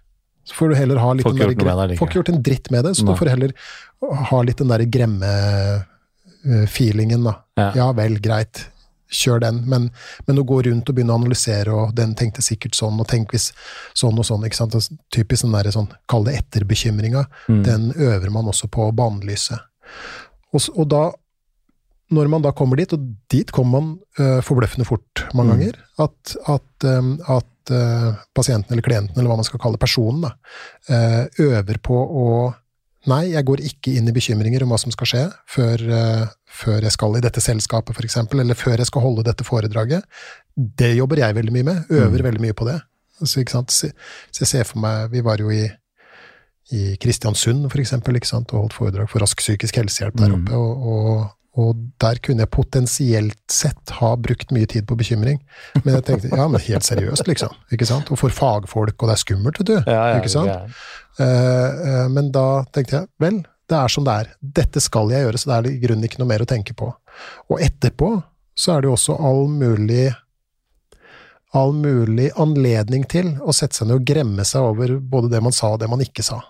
Så 0.46 0.54
får 0.60 0.70
du 0.70 0.76
heller 0.78 0.98
ha 1.02 1.14
litt 1.18 1.26
Får 1.26 1.34
den 1.34 1.58
der 1.66 1.96
Får 1.98 2.08
ikke 2.10 2.20
gjort 2.20 2.30
en 2.30 2.44
dritt 2.46 2.68
med 2.72 2.84
det, 2.86 2.92
så 2.98 3.04
Nei. 3.06 3.14
du 3.14 3.18
får 3.18 3.30
heller 3.34 3.52
ha 4.30 4.42
litt 4.46 4.58
den 4.62 4.70
derre 4.70 4.86
gremme-feelingen, 6.46 7.24
da. 7.26 7.34
Ja. 7.58 7.72
Ja 7.76 7.88
vel, 7.98 8.20
greit. 8.22 8.68
Kjør 9.16 9.40
den, 9.44 9.60
men, 9.70 9.92
men 10.26 10.40
å 10.42 10.44
gå 10.50 10.62
rundt 10.66 10.90
og 10.90 10.96
begynne 10.98 11.14
å 11.14 11.20
analysere, 11.22 11.72
og 11.74 11.94
den 11.98 12.16
tenkte 12.18 12.42
sikkert 12.44 12.76
sånn, 12.76 12.98
og 13.00 13.08
tenk 13.10 13.32
hvis 13.36 13.52
sånn 13.98 14.18
og 14.20 14.26
sånn, 14.28 14.46
ikke 14.48 14.58
sant. 14.58 14.74
Typisk 15.14 15.46
den 15.46 15.54
derre 15.56 15.72
sånn, 15.74 15.90
kall 16.10 16.24
det 16.28 16.34
etterbekymringa, 16.42 17.26
Mm. 17.48 17.64
den 17.64 17.92
øver 17.94 18.30
man 18.34 18.46
også 18.50 18.68
på 18.68 18.88
å 18.90 18.96
bannlyse. 18.96 19.60
Og, 20.54 20.62
og 20.76 20.88
da, 20.90 21.04
når 22.12 22.28
man 22.30 22.42
da 22.46 22.52
kommer 22.54 22.78
dit, 22.78 22.92
og 22.94 23.00
dit 23.32 23.50
kommer 23.52 23.80
man 23.82 23.88
uh, 24.20 24.42
forbløffende 24.46 24.86
fort 24.86 25.24
mange 25.34 25.54
Mm. 25.56 25.60
ganger, 25.60 25.80
at, 26.00 26.36
at, 26.48 26.86
um, 26.86 27.16
at 27.28 27.72
uh, 27.74 28.14
pasienten 28.36 28.72
eller 28.76 28.84
klienten, 28.86 29.18
eller 29.18 29.30
hva 29.32 29.38
man 29.40 29.48
skal 29.48 29.60
kalle 29.60 29.78
personen, 29.82 30.22
da, 30.22 30.36
uh, 30.90 31.26
øver 31.40 31.80
på 31.82 31.96
å 31.96 32.28
Nei, 33.06 33.28
jeg 33.36 33.46
går 33.46 33.62
ikke 33.62 33.92
inn 34.00 34.08
i 34.10 34.12
bekymringer 34.16 34.64
om 34.66 34.72
hva 34.74 34.80
som 34.82 34.90
skal 34.90 35.06
skje 35.06 35.20
før, 35.46 35.78
før 36.50 36.82
jeg 36.82 36.92
skal 36.96 37.14
i 37.18 37.20
dette 37.22 37.38
selskapet, 37.40 37.94
f.eks., 37.94 38.16
eller 38.34 38.58
før 38.58 38.78
jeg 38.82 38.88
skal 38.90 39.04
holde 39.04 39.22
dette 39.28 39.46
foredraget. 39.46 40.02
Det 40.58 40.90
jobber 40.98 41.22
jeg 41.22 41.36
veldig 41.38 41.54
mye 41.54 41.68
med. 41.68 41.84
Øver 41.92 42.18
Mm. 42.18 42.26
veldig 42.26 42.42
mye 42.42 42.54
på 42.58 42.66
det. 42.66 42.80
Så, 43.22 43.44
ikke 43.44 43.52
sant? 43.52 43.70
Så 43.70 43.92
jeg 44.42 44.48
ser 44.48 44.64
for 44.66 44.80
meg 44.82 45.12
Vi 45.12 45.22
var 45.22 45.38
jo 45.38 45.52
i 45.54 45.70
i 46.74 46.96
Kristiansund 46.98 47.70
for 47.70 47.78
eksempel, 47.78 48.16
og 48.18 48.50
holdt 48.58 48.74
foredrag 48.74 49.08
for 49.08 49.20
Rask 49.22 49.38
psykisk 49.38 49.76
helsehjelp 49.76 50.18
der 50.18 50.30
Mm. 50.34 50.42
oppe. 50.48 50.56
Og, 50.58 50.88
og, 50.88 51.35
og 51.56 51.80
der 52.04 52.20
kunne 52.24 52.44
jeg 52.44 52.52
potensielt 52.52 53.40
sett 53.52 53.94
ha 54.02 54.12
brukt 54.20 54.52
mye 54.52 54.68
tid 54.68 54.84
på 54.90 54.98
bekymring. 55.00 55.40
Men 55.86 55.98
jeg 55.98 56.06
tenkte 56.10 56.32
ja, 56.34 56.48
men 56.52 56.64
helt 56.66 56.88
seriøst, 56.88 57.28
liksom. 57.32 57.56
ikke 57.72 57.88
sant? 57.88 58.12
Og 58.12 58.20
for 58.20 58.36
fagfolk, 58.36 58.96
og 59.00 59.08
det 59.08 59.16
er 59.16 59.22
skummelt, 59.22 59.62
vet 59.62 59.72
du. 59.72 59.78
Ja, 59.88 60.02
ja, 60.12 60.18
ikke 60.20 60.34
sant? 60.34 60.52
ja. 60.52 60.66
Uh, 61.16 61.24
uh, 61.24 62.06
men 62.12 62.28
da 62.36 62.66
tenkte 62.76 62.98
jeg 62.98 63.08
vel, 63.24 63.40
det 63.72 63.78
er 63.80 63.94
som 63.94 64.04
det 64.06 64.18
er. 64.20 64.34
Dette 64.60 64.84
skal 64.84 65.14
jeg 65.16 65.24
gjøre, 65.24 65.40
så 65.40 65.52
det 65.52 65.56
er 65.56 65.70
i 65.72 65.80
grunnen 65.86 66.10
ikke 66.10 66.20
noe 66.22 66.32
mer 66.34 66.44
å 66.44 66.50
tenke 66.50 66.76
på. 66.78 66.92
Og 67.48 67.64
etterpå 67.64 68.12
så 68.56 68.76
er 68.76 68.84
det 68.84 68.92
jo 68.92 68.98
også 68.98 69.16
all 69.16 69.48
mulig 69.52 70.10
all 71.56 71.72
mulig 71.72 72.34
anledning 72.36 73.06
til 73.08 73.30
å 73.40 73.54
sette 73.56 73.78
seg 73.78 73.88
ned 73.88 74.02
og 74.02 74.08
gremme 74.10 74.44
seg 74.48 74.66
over 74.74 74.98
både 75.00 75.32
det 75.32 75.40
man 75.44 75.56
sa 75.56 75.72
og 75.72 75.80
det 75.80 75.88
man 75.88 76.04
ikke 76.04 76.26
sa. 76.26 76.42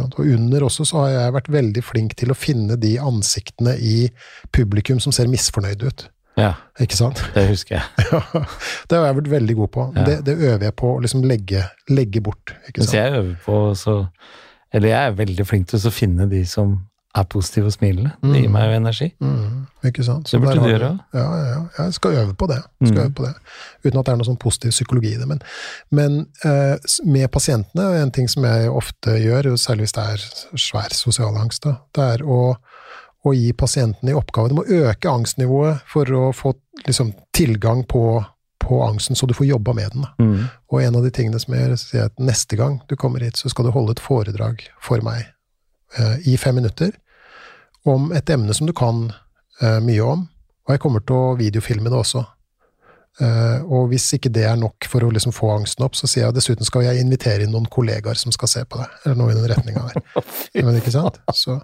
Og 0.00 0.18
under 0.24 0.64
også 0.64 0.84
så 0.88 1.02
har 1.04 1.08
jeg 1.12 1.34
vært 1.36 1.48
veldig 1.52 1.82
flink 1.84 2.14
til 2.16 2.32
å 2.32 2.36
finne 2.38 2.76
de 2.80 2.94
ansiktene 3.02 3.76
i 3.78 4.08
publikum 4.54 5.00
som 5.02 5.12
ser 5.12 5.28
misfornøyde 5.28 5.90
ut. 5.90 6.06
ja, 6.40 6.54
Ikke 6.80 6.96
sant? 6.96 7.20
det 7.34 7.44
husker 7.50 7.76
jeg. 7.76 8.08
det 8.88 8.96
har 8.98 9.06
jeg 9.10 9.18
vært 9.20 9.30
veldig 9.34 9.56
god 9.60 9.68
på. 9.76 9.84
Ja. 9.96 10.04
Det, 10.08 10.16
det 10.26 10.34
øver 10.40 10.64
jeg 10.70 10.74
på 10.80 10.94
å 10.96 11.02
liksom 11.04 11.22
legge, 11.28 11.66
legge 11.92 12.20
bort. 12.24 12.56
Ikke 12.68 12.80
Mens 12.80 12.90
sant? 12.90 12.98
jeg 12.98 13.12
øver 13.20 13.36
på 13.44 13.58
så 13.78 13.98
Eller 14.74 14.88
jeg 14.90 15.10
er 15.12 15.18
veldig 15.20 15.46
flink 15.46 15.68
til 15.70 15.78
å 15.86 15.92
finne 15.94 16.26
de 16.32 16.40
som 16.48 16.78
er 17.14 17.22
positiv 17.30 17.64
og 17.68 17.72
smilende. 17.72 18.10
Det 18.22 18.40
gir 18.40 18.48
Mm. 18.48 18.52
meg 18.52 18.64
jo 18.70 18.76
energi. 18.76 19.06
Mm, 19.20 19.66
ikke 19.84 20.04
sant? 20.04 20.26
Det 20.30 20.40
burde 20.42 20.58
du 20.60 20.66
gjøre. 20.66 20.88
Ja, 21.14 21.26
ja. 21.46 21.60
Jeg 21.84 21.94
skal 21.94 22.10
øve 22.18 22.34
på 22.34 22.46
det. 22.50 22.56
Skal 22.84 22.96
Mm. 22.98 23.04
øve 23.04 23.14
på 23.14 23.22
det. 23.26 23.34
Uten 23.84 23.98
at 23.98 24.04
det 24.06 24.12
er 24.12 24.16
noe 24.16 24.24
sånn 24.26 24.38
positiv 24.38 24.70
psykologi 24.70 25.12
i 25.14 25.18
det. 25.18 25.28
Men, 25.28 25.40
men 25.92 26.26
eh, 26.44 26.76
med 27.04 27.30
pasientene, 27.30 28.02
en 28.02 28.10
ting 28.10 28.28
som 28.28 28.42
jeg 28.42 28.68
ofte 28.68 29.14
gjør, 29.22 29.54
særlig 29.56 29.86
hvis 29.86 29.92
det 29.92 30.04
er 30.04 30.58
svær 30.58 30.90
sosial 30.92 31.36
angst, 31.36 31.62
da, 31.62 31.76
det 31.94 32.20
er 32.20 32.24
å, 32.26 32.56
å 33.24 33.32
gi 33.32 33.52
pasientene 33.52 34.10
i 34.10 34.14
oppgave 34.18 34.48
De 34.48 34.54
må 34.54 34.64
øke 34.66 35.08
angstnivået 35.08 35.80
for 35.86 36.04
å 36.04 36.32
få 36.34 36.54
liksom, 36.86 37.14
tilgang 37.32 37.84
på, 37.86 38.24
på 38.58 38.82
angsten, 38.88 39.14
så 39.14 39.26
du 39.28 39.34
får 39.34 39.46
jobba 39.46 39.72
med 39.72 39.92
den. 39.92 40.04
Mm. 40.18 40.48
Og 40.72 40.82
en 40.82 40.96
av 40.96 41.02
de 41.04 41.10
tingene 41.10 41.38
som 41.38 41.54
jeg 41.54 41.62
gjør, 41.68 41.76
sier 41.78 42.04
at 42.06 42.18
neste 42.18 42.56
gang 42.56 42.80
du 42.88 42.96
kommer 42.96 43.20
hit, 43.22 43.36
så 43.36 43.48
skal 43.48 43.64
du 43.66 43.70
holde 43.70 43.92
et 43.92 44.00
foredrag 44.02 44.66
for 44.82 44.98
meg 45.00 45.26
eh, 45.96 46.16
i 46.26 46.36
fem 46.36 46.54
minutter 46.56 46.90
om 47.84 48.12
et 48.16 48.30
emne 48.30 48.54
som 48.56 48.68
du 48.68 48.74
kan 48.76 49.08
uh, 49.62 49.80
mye 49.84 50.04
om. 50.04 50.24
Og 50.64 50.72
jeg 50.74 50.80
kommer 50.80 51.04
til 51.04 51.18
å 51.18 51.34
videofilme 51.38 51.92
det 51.92 51.98
også. 51.98 52.24
Uh, 53.20 53.60
og 53.70 53.92
hvis 53.92 54.08
ikke 54.16 54.32
det 54.34 54.46
er 54.48 54.56
nok 54.58 54.88
for 54.90 55.04
å 55.06 55.12
liksom 55.14 55.34
få 55.36 55.52
angsten 55.54 55.84
opp, 55.86 55.94
så 55.94 56.08
sier 56.10 56.26
jeg 56.26 56.38
dessuten 56.38 56.66
skal 56.66 56.86
jeg 56.88 57.04
invitere 57.04 57.44
inn 57.44 57.52
noen 57.54 57.68
kollegaer 57.70 58.18
som 58.18 58.34
skal 58.34 58.50
se 58.50 58.64
på 58.66 58.80
det. 58.80 58.88
Eller 59.04 59.20
noe 59.20 59.34
i 59.34 59.38
den 59.38 59.46
retninga 59.52 59.84
der. 59.92 60.24
Men 60.64 60.80
ikke 60.80 60.94
sant? 60.94 61.20
Så, 61.36 61.60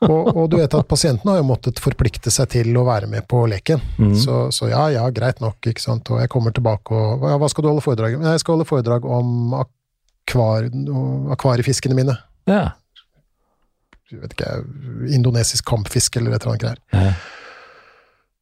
Og, 0.00 0.30
og 0.32 0.46
du 0.48 0.56
vet 0.56 0.72
at 0.72 0.88
pasienten 0.88 1.28
har 1.28 1.40
jo 1.40 1.48
måttet 1.50 1.80
forplikte 1.82 2.32
seg 2.32 2.48
til 2.54 2.72
å 2.80 2.86
være 2.86 3.08
med 3.10 3.26
på 3.28 3.42
leken. 3.50 3.82
Mm. 4.00 4.14
Så, 4.16 4.36
så 4.54 4.70
ja, 4.70 4.86
ja, 4.94 5.02
greit 5.12 5.42
nok, 5.44 5.58
ikke 5.68 5.82
sant. 5.82 6.08
Og 6.08 6.22
jeg 6.22 6.30
kommer 6.32 6.54
tilbake 6.56 6.96
og 6.96 7.26
ja, 7.28 7.36
Hva 7.40 7.50
skal 7.52 7.66
du 7.66 7.68
holde 7.68 7.84
foredrag 7.84 8.16
om? 8.16 8.24
Jeg 8.24 8.40
skal 8.40 8.56
holde 8.56 8.68
foredrag 8.68 9.04
om 9.04 9.52
akvar, 9.60 10.70
akvariefiskene 11.36 11.98
mine. 11.98 12.16
Ja. 12.48 12.70
Vet 14.10 14.34
ikke, 14.34 14.54
indonesisk 15.14 15.68
kampfisk 15.70 16.16
eller 16.18 16.34
et 16.34 16.42
eller 16.42 16.54
annet 16.54 16.64
greier. 16.64 16.80
Ja. 16.94 17.12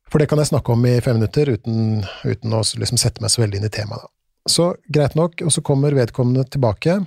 For 0.09 0.23
det 0.23 0.31
kan 0.31 0.41
jeg 0.41 0.49
snakke 0.49 0.73
om 0.73 0.87
i 0.89 0.95
fem 1.05 1.19
minutter 1.21 1.51
uten, 1.53 2.05
uten 2.25 2.57
å 2.57 2.63
liksom 2.65 3.01
sette 3.01 3.21
meg 3.21 3.33
så 3.33 3.43
veldig 3.43 3.61
inn 3.61 3.69
i 3.69 3.73
temaet. 3.73 4.07
Da. 4.07 4.13
Så 4.49 4.69
greit 4.89 5.17
nok, 5.19 5.43
og 5.45 5.53
så 5.53 5.61
kommer 5.65 5.97
vedkommende 5.97 6.47
tilbake, 6.49 7.03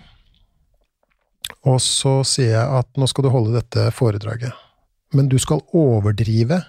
og 1.66 1.82
så 1.82 2.20
sier 2.26 2.54
jeg 2.54 2.80
at 2.82 2.90
nå 2.98 3.08
skal 3.10 3.26
du 3.26 3.32
holde 3.34 3.58
dette 3.58 3.90
foredraget, 3.98 4.54
men 5.18 5.30
du 5.30 5.38
skal 5.42 5.64
overdrive 5.78 6.62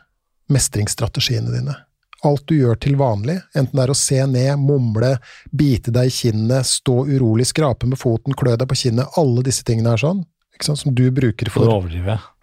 mestringsstrategiene 0.53 1.53
dine. 1.53 1.77
Alt 2.25 2.45
du 2.49 2.55
gjør 2.55 2.79
til 2.79 2.97
vanlig, 3.01 3.41
enten 3.59 3.77
det 3.77 3.85
er 3.85 3.93
å 3.93 3.99
se 3.99 4.19
ned, 4.31 4.61
mumle, 4.63 5.17
bite 5.51 5.93
deg 5.95 6.09
i 6.09 6.15
kinnet, 6.15 6.69
stå 6.69 7.03
urolig, 7.09 7.49
skrape 7.51 7.89
med 7.91 7.99
foten, 7.99 8.37
klø 8.39 8.55
deg 8.57 8.69
på 8.71 8.79
kinnet, 8.85 9.17
alle 9.19 9.43
disse 9.45 9.67
tingene 9.67 9.97
er 9.97 10.03
sånn, 10.05 10.23
som 10.67 10.95
du 10.95 11.05
bruker 11.15 11.51
For 11.53 11.67
for, 11.67 11.69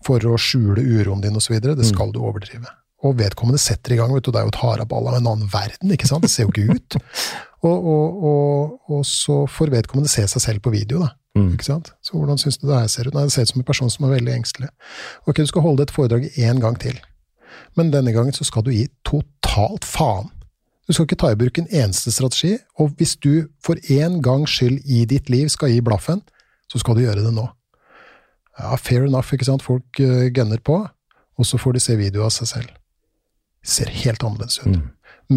for 0.05 0.27
å 0.31 0.37
skjule 0.39 0.83
uroen 0.83 1.23
din 1.23 1.37
osv., 1.39 1.57
det 1.63 1.87
skal 1.87 2.13
du 2.15 2.21
overdrive. 2.21 2.69
Og 3.07 3.15
vedkommende 3.19 3.61
setter 3.61 3.95
i 3.95 3.99
gang, 3.99 4.11
vet 4.11 4.25
du, 4.27 4.33
det 4.35 4.41
er 4.41 4.47
jo 4.47 4.51
et 4.51 4.59
haraball 4.59 5.07
av 5.07 5.19
en 5.19 5.29
annen 5.31 5.51
verden, 5.51 5.93
ikke 5.95 6.09
sant, 6.09 6.25
det 6.25 6.31
ser 6.33 6.47
jo 6.47 6.53
ikke 6.53 6.79
ut. 6.79 6.99
Og, 7.59 7.75
og, 7.91 8.19
og, 8.23 8.75
og 8.87 9.01
så 9.03 9.41
får 9.51 9.73
vedkommende 9.73 10.07
se 10.07 10.21
seg 10.31 10.39
selv 10.39 10.61
på 10.63 10.71
video, 10.71 11.01
da. 11.03 11.09
Mm. 11.35 11.49
Ikke 11.57 11.65
sant? 11.67 11.89
Så 11.99 12.15
hvordan 12.15 12.39
syns 12.39 12.55
du 12.61 12.69
det 12.69 12.77
her 12.77 12.87
ser 12.87 13.09
ut? 13.09 13.17
Nei, 13.17 13.25
det 13.27 13.33
ser 13.33 13.43
ut 13.43 13.51
som 13.51 13.59
en 13.59 13.67
person 13.67 13.91
som 13.91 14.05
er 14.07 14.13
veldig 14.13 14.31
engstelig. 14.31 14.69
Ok, 15.27 15.41
du 15.43 15.49
skal 15.51 15.65
holde 15.65 15.83
et 15.83 15.91
foredrag 15.91 16.29
én 16.39 16.61
gang 16.63 16.79
til, 16.79 16.95
men 17.75 17.91
denne 17.91 18.13
gangen 18.15 18.31
så 18.31 18.47
skal 18.47 18.63
du 18.63 18.71
gi 18.71 18.85
totalt 19.03 19.83
faen. 19.83 20.31
Du 20.87 20.95
skal 20.95 21.05
ikke 21.05 21.19
ta 21.21 21.33
i 21.33 21.37
bruk 21.37 21.59
en 21.59 21.67
eneste 21.67 22.15
strategi, 22.15 22.55
og 22.79 22.95
hvis 22.97 23.17
du 23.21 23.51
for 23.59 23.75
én 23.91 24.21
gangs 24.25 24.55
skyld 24.55 24.79
i 24.87 25.03
ditt 25.11 25.27
liv 25.29 25.51
skal 25.51 25.75
gi 25.75 25.83
blaffen, 25.83 26.23
så 26.71 26.79
skal 26.81 26.95
du 26.97 27.03
gjøre 27.03 27.27
det 27.27 27.35
nå. 27.35 27.43
Ja, 28.59 28.75
fair 28.77 29.05
enough, 29.07 29.33
ikke 29.33 29.47
sant, 29.47 29.63
folk 29.63 30.01
uh, 30.03 30.27
gønner 30.35 30.59
på, 30.59 30.81
og 31.39 31.47
så 31.47 31.59
får 31.61 31.77
de 31.77 31.83
se 31.83 31.95
video 31.99 32.25
av 32.25 32.33
seg 32.35 32.51
selv. 32.51 32.73
Ser 33.63 33.91
helt 34.03 34.23
annerledes 34.23 34.59
ut. 34.63 34.73
Mm. 34.75 34.89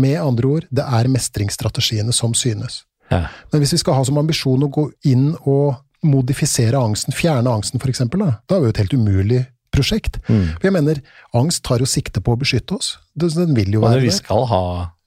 Med 0.02 0.18
andre 0.22 0.48
ord, 0.56 0.66
det 0.70 0.84
er 0.86 1.10
mestringsstrategiene 1.12 2.14
som 2.16 2.34
synes. 2.34 2.82
Ja. 3.12 3.26
Men 3.52 3.62
hvis 3.62 3.74
vi 3.76 3.80
skal 3.82 3.98
ha 3.98 4.04
som 4.08 4.18
ambisjon 4.18 4.64
å 4.64 4.70
gå 4.72 4.88
inn 5.10 5.32
og 5.42 5.76
modifisere 6.02 6.78
angsten, 6.80 7.14
fjerne 7.14 7.50
angsten 7.50 7.82
for 7.82 7.92
eksempel, 7.92 8.24
da, 8.24 8.38
da 8.48 8.56
er 8.56 8.62
det 8.62 8.70
jo 8.70 8.74
et 8.74 8.80
helt 8.82 8.96
umulig 8.98 9.42
prosjekt. 9.72 10.18
Mm. 10.28 10.48
For 10.58 10.68
jeg 10.68 10.74
mener, 10.74 11.02
angst 11.38 11.62
tar 11.66 11.82
jo 11.82 11.88
sikte 11.88 12.22
på 12.24 12.34
å 12.34 12.40
beskytte 12.40 12.76
oss. 12.76 12.96
Den 13.14 13.54
vil 13.56 13.76
jo 13.76 13.84
være 13.84 14.00
være 14.00 14.08
vi 14.08 14.16
skal 14.16 14.46
ha, 14.50 14.62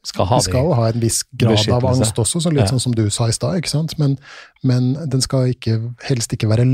skal 0.05 0.29
ha 0.29 0.39
Vi 0.39 0.47
skal 0.47 0.71
ha 0.77 0.87
en 0.89 1.01
viss 1.03 1.23
grad 1.33 1.69
av 1.75 1.89
angst 1.91 2.21
også, 2.21 2.41
så 2.41 2.53
litt 2.53 2.65
Ja. 2.65 2.71
sånn 2.73 2.81
som 2.87 2.95
du 2.95 3.09
sa 3.09 3.27
i 3.29 3.35
stad. 3.35 3.61
Men, 3.97 4.17
men 4.63 4.93
den 5.09 5.21
skal 5.21 5.51
ikke, 5.53 5.79
helst 6.07 6.33
ikke 6.33 6.49
være 6.49 6.65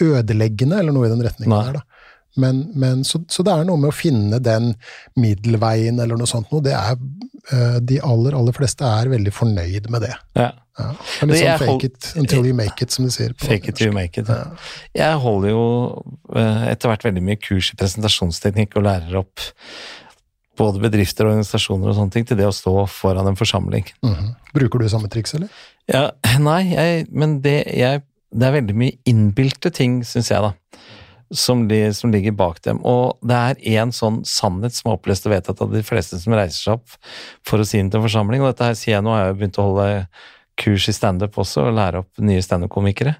ødeleggende, 0.00 0.80
eller 0.80 0.96
noe 0.96 1.08
i 1.08 1.12
den 1.12 1.24
retningen 1.26 1.54
Nei. 1.56 1.64
der, 1.70 1.80
da. 1.80 1.86
Men, 2.38 2.60
men, 2.78 3.04
så, 3.04 3.18
så 3.28 3.42
det 3.42 3.52
er 3.52 3.66
noe 3.66 3.80
med 3.80 3.90
å 3.90 3.96
finne 3.96 4.38
den 4.42 4.70
middelveien 5.18 5.98
eller 5.98 6.18
noe 6.18 6.30
sånt 6.30 6.52
noe. 6.54 6.62
Det 6.62 6.76
er, 6.78 6.98
eh, 7.50 7.78
de 7.82 7.98
aller, 8.06 8.36
aller 8.38 8.54
fleste 8.54 8.86
er 8.86 9.10
veldig 9.10 9.32
fornøyd 9.34 9.88
med 9.90 10.06
det. 10.06 10.14
Ja. 10.38 10.52
Ja. 10.80 10.90
Det 10.94 11.24
er 11.24 11.28
litt 11.28 11.40
sånn 11.42 11.60
fake 11.60 11.88
it 11.90 12.10
until 12.20 12.46
you 12.48 12.56
make 12.56 12.84
it, 12.84 12.94
som 12.94 13.04
de 13.04 13.12
sier. 13.12 13.34
Fake 13.42 13.68
it 13.68 13.76
till 13.76 13.90
you 13.90 13.96
make 13.96 14.20
it. 14.20 14.30
Ja. 14.30 14.46
Jeg 14.96 15.22
holder 15.24 15.52
jo 15.52 15.64
eh, 16.32 16.68
etter 16.70 16.92
hvert 16.92 17.08
veldig 17.08 17.24
mye 17.26 17.40
kurs 17.40 17.72
i 17.74 17.80
presentasjonsteknikk 17.80 18.78
og 18.78 18.86
lærer 18.86 19.18
opp 19.20 19.44
både 20.60 20.82
bedrifter 20.82 21.26
og 21.26 21.34
organisasjoner 21.34 21.90
og 21.90 21.96
sånne 21.96 22.14
ting 22.14 22.26
til 22.28 22.38
det 22.40 22.46
å 22.48 22.54
stå 22.54 22.74
foran 22.92 23.28
en 23.30 23.38
forsamling. 23.38 23.86
Mhm. 24.06 24.34
Bruker 24.54 24.82
du 24.82 24.88
samme 24.92 25.10
triks, 25.12 25.34
eller? 25.38 25.50
Ja, 25.90 26.10
nei, 26.42 26.62
jeg, 26.72 27.06
men 27.10 27.38
det, 27.44 27.58
jeg, 27.76 28.02
det 28.30 28.46
er 28.46 28.56
veldig 28.58 28.76
mye 28.78 28.96
innbilte 29.10 29.72
ting, 29.74 30.00
syns 30.06 30.30
jeg, 30.32 30.42
da. 30.44 30.54
Som, 31.30 31.68
de, 31.70 31.78
som 31.94 32.10
ligger 32.10 32.34
bak 32.34 32.58
dem. 32.64 32.80
Og 32.86 33.20
det 33.22 33.36
er 33.38 33.60
én 33.78 33.92
sånn 33.94 34.24
sannhet 34.26 34.74
som 34.74 34.90
er 34.90 34.96
opplest 34.96 35.28
og 35.28 35.34
vedtatt 35.36 35.60
av 35.62 35.70
de 35.70 35.82
fleste 35.86 36.18
som 36.18 36.34
reiser 36.34 36.58
seg 36.58 36.80
opp 36.80 36.96
for 37.46 37.62
å 37.62 37.66
si 37.66 37.78
den 37.78 37.90
til 37.92 38.00
en 38.00 38.06
forsamling. 38.08 38.42
Og 38.42 38.50
dette 38.50 38.66
her 38.66 38.78
sier 38.78 38.96
jeg 38.96 39.06
nå, 39.06 39.12
har 39.14 39.28
jeg 39.28 39.36
jo 39.36 39.38
begynt 39.38 39.60
å 39.62 39.66
holde 39.68 39.86
kurs 40.60 40.88
i 40.90 40.94
standup 40.96 41.38
også, 41.38 41.68
og 41.68 41.78
lære 41.78 42.02
opp 42.02 42.24
nye 42.26 42.42
standup-komikere. 42.42 43.14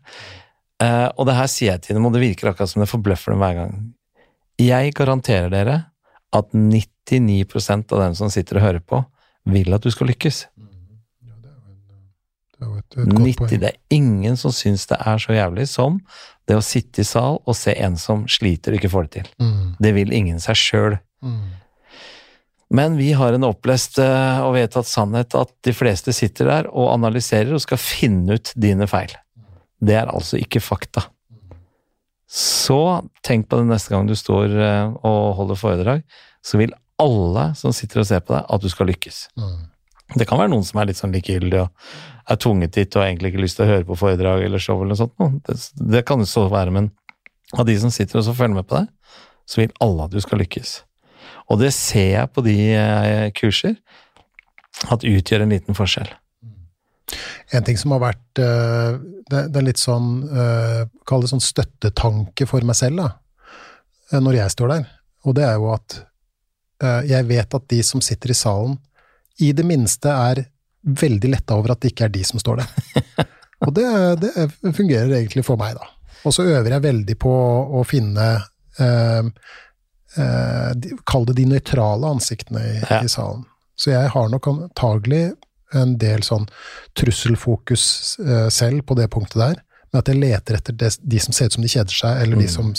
Eh, 0.83 1.07
og 1.15 1.29
det 1.29 1.37
her 1.39 1.51
sier 1.53 1.75
jeg 1.75 1.85
til 1.87 1.99
dem, 1.99 2.09
og 2.09 2.17
det 2.17 2.25
virker 2.25 2.51
akkurat 2.51 2.73
som 2.73 2.83
det 2.83 2.91
forbløffer 2.91 3.35
dem 3.35 3.45
hver 3.45 3.57
gang. 3.61 3.79
Jeg 4.61 4.95
garanterer 4.97 5.53
dere 5.53 5.77
at 6.37 6.51
99% 6.55 7.95
av 7.95 8.05
dem 8.05 8.19
som 8.19 8.33
sitter 8.33 8.59
og 8.59 8.67
hører 8.67 8.85
på, 8.85 9.05
vil 9.51 9.75
at 9.77 9.87
du 9.87 9.91
skal 9.93 10.11
lykkes. 10.11 10.45
Det 12.91 12.99
er 12.99 13.05
jo 13.05 13.07
et, 13.07 13.13
et 13.13 13.17
godt 13.17 13.41
90, 13.51 13.61
det 13.63 13.71
er 13.71 13.97
ingen 13.97 14.37
som 14.41 14.55
syns 14.55 14.89
det 14.91 14.99
er 14.99 15.23
så 15.23 15.37
jævlig 15.37 15.67
som 15.71 16.01
det 16.51 16.59
å 16.59 16.65
sitte 16.65 17.05
i 17.05 17.07
sal 17.07 17.39
og 17.45 17.57
se 17.57 17.75
en 17.79 17.97
som 18.01 18.27
sliter 18.31 18.75
og 18.75 18.81
ikke 18.81 18.91
får 18.91 19.07
det 19.07 19.13
til. 19.21 19.33
Mm. 19.43 19.67
Det 19.79 19.93
vil 19.95 20.15
ingen 20.17 20.43
seg 20.43 20.59
sjøl. 20.59 20.97
Mm. 21.23 21.41
Men 22.75 22.99
vi 22.99 23.13
har 23.19 23.35
en 23.35 23.47
opplest 23.49 23.99
eh, 24.03 24.43
og 24.43 24.55
vedtatt 24.55 24.87
sannhet 24.87 25.35
at 25.39 25.51
de 25.67 25.75
fleste 25.75 26.15
sitter 26.15 26.51
der 26.51 26.69
og 26.71 26.93
analyserer 26.93 27.55
og 27.55 27.63
skal 27.63 27.81
finne 27.83 28.39
ut 28.39 28.53
dine 28.59 28.87
feil. 28.91 29.15
Det 29.81 29.97
er 29.99 30.13
altså 30.13 30.39
ikke 30.39 30.63
fakta. 30.63 31.07
Så 32.31 32.79
tenk 33.27 33.49
på 33.51 33.59
det 33.59 33.67
neste 33.73 33.91
gang 33.91 34.07
du 34.07 34.15
står 34.19 34.55
eh, 34.55 34.93
og 35.03 35.35
holder 35.41 35.59
foredrag, 35.59 36.05
så 36.47 36.61
vil 36.61 36.75
alle 37.01 37.49
som 37.59 37.75
sitter 37.75 38.03
og 38.03 38.07
ser 38.07 38.23
på 38.23 38.37
deg, 38.37 38.47
at 38.47 38.63
du 38.63 38.71
skal 38.71 38.91
lykkes. 38.91 39.25
Mm. 39.41 39.59
Det 40.15 40.27
kan 40.27 40.41
være 40.41 40.51
noen 40.53 40.67
som 40.67 40.81
er 40.81 40.91
litt 40.91 40.99
sånn 40.99 41.15
likegyldig 41.15 41.61
og 41.63 42.31
er 42.31 42.39
tvunget 42.41 42.75
dit 42.77 42.97
og 42.97 43.05
egentlig 43.05 43.33
ikke 43.33 43.45
lyst 43.45 43.59
til 43.59 43.67
å 43.67 43.71
høre 43.71 43.87
på 43.89 43.99
foredrag 43.99 44.45
eller 44.47 44.63
show 44.63 44.79
eller 44.81 44.95
noe 44.95 45.01
sånt. 45.01 45.43
Det, 45.47 45.57
det 45.97 46.05
kan 46.09 46.23
jo 46.23 46.29
så 46.31 46.47
være, 46.51 46.75
men 46.75 46.91
av 47.59 47.67
de 47.67 47.77
som 47.83 47.93
sitter 47.95 48.21
og 48.21 48.27
så 48.27 48.35
følger 48.37 48.61
med 48.61 48.69
på 48.71 48.79
deg, 48.79 48.91
så 49.51 49.63
vil 49.63 49.75
alle 49.83 50.07
at 50.07 50.15
du 50.15 50.21
skal 50.23 50.43
lykkes. 50.43 50.75
Og 51.51 51.59
det 51.63 51.73
ser 51.75 52.13
jeg 52.13 52.33
på 52.35 52.45
de 52.47 52.57
eh, 52.79 53.29
kurser, 53.35 53.79
at 54.91 55.07
utgjør 55.07 55.45
en 55.45 55.55
liten 55.55 55.77
forskjell. 55.77 56.11
En 57.51 57.67
ting 57.67 57.79
som 57.79 57.91
har 57.97 58.05
vært 58.05 58.39
eh, 58.39 58.93
Det, 59.27 59.41
er 59.59 59.65
litt 59.67 59.81
sånn 59.81 60.21
uh, 60.31 60.85
Kall 61.09 61.25
det 61.25 61.33
sånn 61.33 61.43
støttetanke 61.43 62.47
for 62.47 62.63
meg 62.67 62.79
selv, 62.79 63.03
da, 63.03 63.09
eh, 64.13 64.23
når 64.23 64.39
jeg 64.39 64.55
står 64.55 64.73
der. 64.77 64.87
Og 65.27 65.35
det 65.37 65.45
er 65.49 65.59
jo 65.59 65.73
at 65.75 65.99
eh, 66.85 67.11
jeg 67.11 67.27
vet 67.29 67.59
at 67.59 67.67
de 67.73 67.81
som 67.87 68.03
sitter 68.05 68.33
i 68.33 68.39
salen, 68.39 68.79
i 69.41 69.53
det 69.57 69.65
minste 69.67 70.13
er 70.13 70.45
veldig 70.85 71.31
letta 71.35 71.57
over 71.59 71.73
at 71.75 71.81
det 71.83 71.93
ikke 71.93 72.07
er 72.09 72.13
de 72.15 72.23
som 72.25 72.41
står 72.41 72.63
der. 72.63 73.27
Og 73.67 73.75
det, 73.77 73.85
det 74.23 74.33
fungerer 74.77 75.11
egentlig 75.19 75.45
for 75.45 75.61
meg, 75.61 75.75
da. 75.77 75.89
Og 76.25 76.33
så 76.33 76.45
øver 76.49 76.71
jeg 76.73 76.85
veldig 76.85 77.17
på 77.21 77.33
å 77.77 77.83
finne 77.89 78.29
eh, 78.81 79.29
eh, 80.17 80.71
de- 80.81 80.97
Kall 81.09 81.27
det 81.29 81.37
de 81.41 81.45
nøytrale 81.51 82.09
ansiktene 82.15 82.63
i, 82.65 82.75
Ja. 82.89 83.03
i 83.05 83.09
salen. 83.13 83.45
Så 83.77 83.93
jeg 83.93 84.09
har 84.13 84.29
nok 84.33 84.49
antagelig 84.49 85.33
en 85.77 85.97
del 86.01 86.25
sånn 86.27 86.49
trusselfokus 86.99 87.85
eh, 88.21 88.49
selv 88.53 88.83
på 88.89 88.97
det 88.99 89.09
punktet 89.13 89.39
der, 89.41 89.61
med 89.93 90.03
at 90.03 90.09
jeg 90.13 90.21
leter 90.21 90.59
etter 90.59 90.77
det, 90.79 90.91
de 91.03 91.21
som 91.23 91.33
ser 91.35 91.51
ut 91.51 91.57
som 91.57 91.65
de 91.65 91.71
kjeder 91.73 91.97
seg, 91.97 92.21
eller 92.23 92.41
de 92.41 92.49
som, 92.51 92.73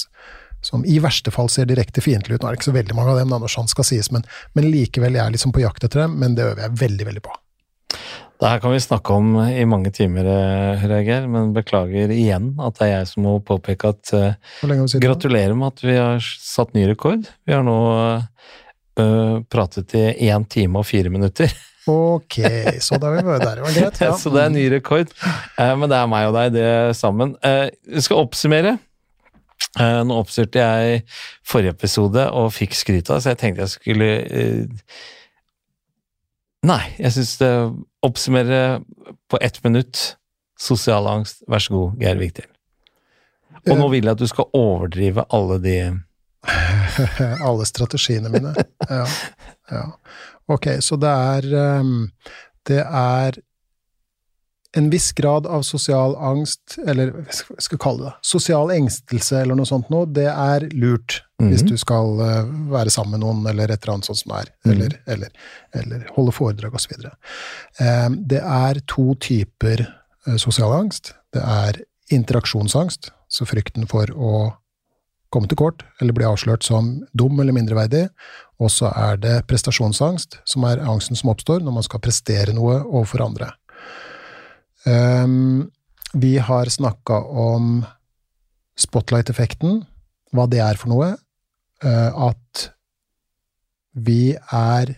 som 0.72 0.88
i 0.88 0.98
verste 1.04 1.34
fall 1.36 1.52
ser 1.52 1.68
direkte 1.70 2.04
fiendtlige 2.04 2.40
ut. 2.40 2.44
Nå 2.44 2.50
er 2.50 2.56
det 2.56 2.62
ikke 2.62 2.72
så 2.72 2.80
veldig 2.80 2.98
mange 2.98 3.14
av 3.14 3.22
dem, 3.22 3.32
når 3.36 3.52
sånn 3.52 3.72
skal 3.72 3.88
sies, 3.88 4.12
men, 4.16 4.26
men 4.58 4.70
likevel 4.72 5.18
jeg 5.18 5.26
er 5.26 5.36
liksom 5.36 5.56
på 5.56 5.64
jakt 5.66 5.84
etter 5.88 6.06
dem, 6.06 6.18
men 6.22 6.38
det 6.38 6.48
øver 6.48 6.66
jeg 6.66 6.78
veldig, 6.82 7.08
veldig 7.12 7.24
på. 7.28 7.38
Det 8.42 8.50
her 8.50 8.62
kan 8.64 8.72
vi 8.74 8.80
snakke 8.82 9.14
om 9.14 9.36
i 9.44 9.66
mange 9.70 9.92
timer, 9.94 10.26
eh, 10.26 10.86
Reger, 10.90 11.28
men 11.30 11.52
beklager 11.54 12.10
igjen 12.10 12.56
at 12.58 12.80
det 12.80 12.88
er 12.88 12.94
jeg 12.96 13.10
som 13.12 13.28
må 13.28 13.36
påpeke 13.46 13.92
at 13.94 14.02
sittet? 14.10 15.04
Gratulerer 15.04 15.54
med 15.54 15.76
at 15.76 15.84
vi 15.86 15.98
har 16.00 16.24
satt 16.26 16.74
ny 16.74 16.88
rekord. 16.90 17.28
Vi 17.46 17.54
har 17.54 17.62
nå 17.68 17.76
uh, 18.18 19.36
pratet 19.46 19.94
i 19.94 20.32
én 20.32 20.48
time 20.50 20.82
og 20.82 20.90
fire 20.90 21.14
minutter. 21.14 21.54
Ok, 21.92 22.40
så 22.82 22.98
da 23.02 23.12
er 23.12 23.22
vi 23.22 23.38
der. 23.44 23.62
Det 23.62 23.68
var 23.68 23.78
greit. 23.78 24.02
Ja. 24.08 24.16
Så 24.22 24.34
det 24.34 24.42
er 24.42 24.52
ny 24.54 24.68
rekord. 24.74 25.14
Uh, 25.58 25.74
men 25.78 25.90
det 25.90 25.98
er 25.98 26.10
meg 26.10 26.28
og 26.30 26.36
deg, 26.38 26.58
det 26.58 26.98
sammen. 26.98 27.36
Vi 27.42 28.04
skal 28.06 28.22
oppsummere. 28.26 28.76
Eh, 29.80 30.00
nå 30.04 30.18
oppstyrte 30.20 30.60
jeg 30.62 31.04
forrige 31.48 31.76
episode 31.76 32.28
og 32.36 32.52
fikk 32.56 32.76
skryt 32.76 33.10
av 33.10 33.18
det, 33.20 33.24
så 33.24 33.34
jeg 33.34 33.42
tenkte 33.42 33.66
jeg 33.66 33.76
skulle 33.78 34.10
eh, 34.28 34.96
Nei, 36.68 36.84
jeg 37.00 37.16
syns 37.16 37.38
det 37.40 37.52
oppsummere 38.06 38.84
på 39.34 39.38
ett 39.42 39.56
minutt. 39.66 40.02
Sosial 40.62 41.08
angst. 41.10 41.40
Vær 41.50 41.64
så 41.64 41.74
god, 41.74 41.96
Geir 41.98 42.20
Viktil. 42.20 42.46
Og 43.66 43.80
nå 43.80 43.88
vil 43.90 44.06
jeg 44.06 44.14
at 44.14 44.22
du 44.22 44.30
skal 44.30 44.50
overdrive 44.58 45.26
alle 45.34 45.58
de 45.64 45.78
Alle 47.48 47.66
strategiene 47.66 48.30
mine. 48.34 48.54
Ja, 48.90 49.08
ja. 49.74 49.84
Ok, 50.54 50.68
så 50.86 50.98
det 51.02 51.10
er 51.10 51.50
um, 51.82 52.12
Det 52.68 52.82
er 52.82 53.42
en 54.78 54.90
viss 54.90 55.12
grad 55.12 55.46
av 55.48 55.64
sosial 55.68 56.14
angst, 56.16 56.78
eller 56.88 57.12
hva 57.12 57.34
skal 57.60 57.76
vi 57.78 57.82
kalle 57.84 58.04
det, 58.06 58.14
sosial 58.24 58.70
engstelse 58.72 59.42
eller 59.42 59.56
noe 59.60 59.66
sånt 59.68 59.90
noe, 59.92 60.06
det 60.08 60.28
er 60.32 60.70
lurt 60.72 61.22
hvis 61.42 61.64
Mhm. 61.64 61.70
du 61.70 61.78
skal 61.78 62.20
eh, 62.22 62.44
være 62.72 62.90
sammen 62.94 63.20
med 63.20 63.20
noen 63.26 63.48
eller 63.50 63.72
et 63.74 63.82
eller 63.84 63.96
annet 63.96 64.06
sånt 64.06 64.18
som 64.20 64.32
det 64.32 64.40
er, 64.48 64.52
Mhm. 64.64 64.72
eller, 64.74 64.98
eller, 65.08 65.30
eller 65.74 66.06
holde 66.16 66.32
foredrag 66.32 66.74
osv. 66.76 66.92
Eh, 67.80 68.10
det 68.10 68.40
er 68.42 68.80
to 68.88 69.16
typer 69.16 69.88
eh, 70.28 70.38
sosial 70.38 70.72
angst. 70.72 71.14
Det 71.34 71.42
er 71.42 71.82
interaksjonsangst, 72.12 73.12
så 73.28 73.46
frykten 73.48 73.88
for 73.90 74.06
å 74.14 74.54
komme 75.32 75.48
til 75.48 75.56
kort 75.58 75.84
eller 76.02 76.14
bli 76.14 76.26
avslørt 76.28 76.64
som 76.64 77.06
dum 77.16 77.40
eller 77.40 77.54
mindreverdig. 77.56 78.10
Og 78.60 78.70
så 78.70 78.92
er 78.96 79.16
det 79.18 79.48
prestasjonsangst, 79.48 80.40
som 80.46 80.64
er 80.68 80.78
angsten 80.84 81.16
som 81.18 81.32
oppstår 81.34 81.64
når 81.64 81.74
man 81.74 81.84
skal 81.88 82.00
prestere 82.04 82.54
noe 82.54 82.82
overfor 82.84 83.24
andre. 83.26 83.54
Ehm, 84.90 85.70
vi 86.14 86.38
har 86.38 86.66
snakka 86.66 87.22
om 87.24 87.86
spotlight-effekten, 88.80 89.84
hva 90.34 90.48
det 90.50 90.62
er 90.64 90.80
for 90.80 90.92
noe. 90.92 91.14
Uh, 91.82 92.30
at 92.30 92.68
vi 93.98 94.36
er 94.54 94.92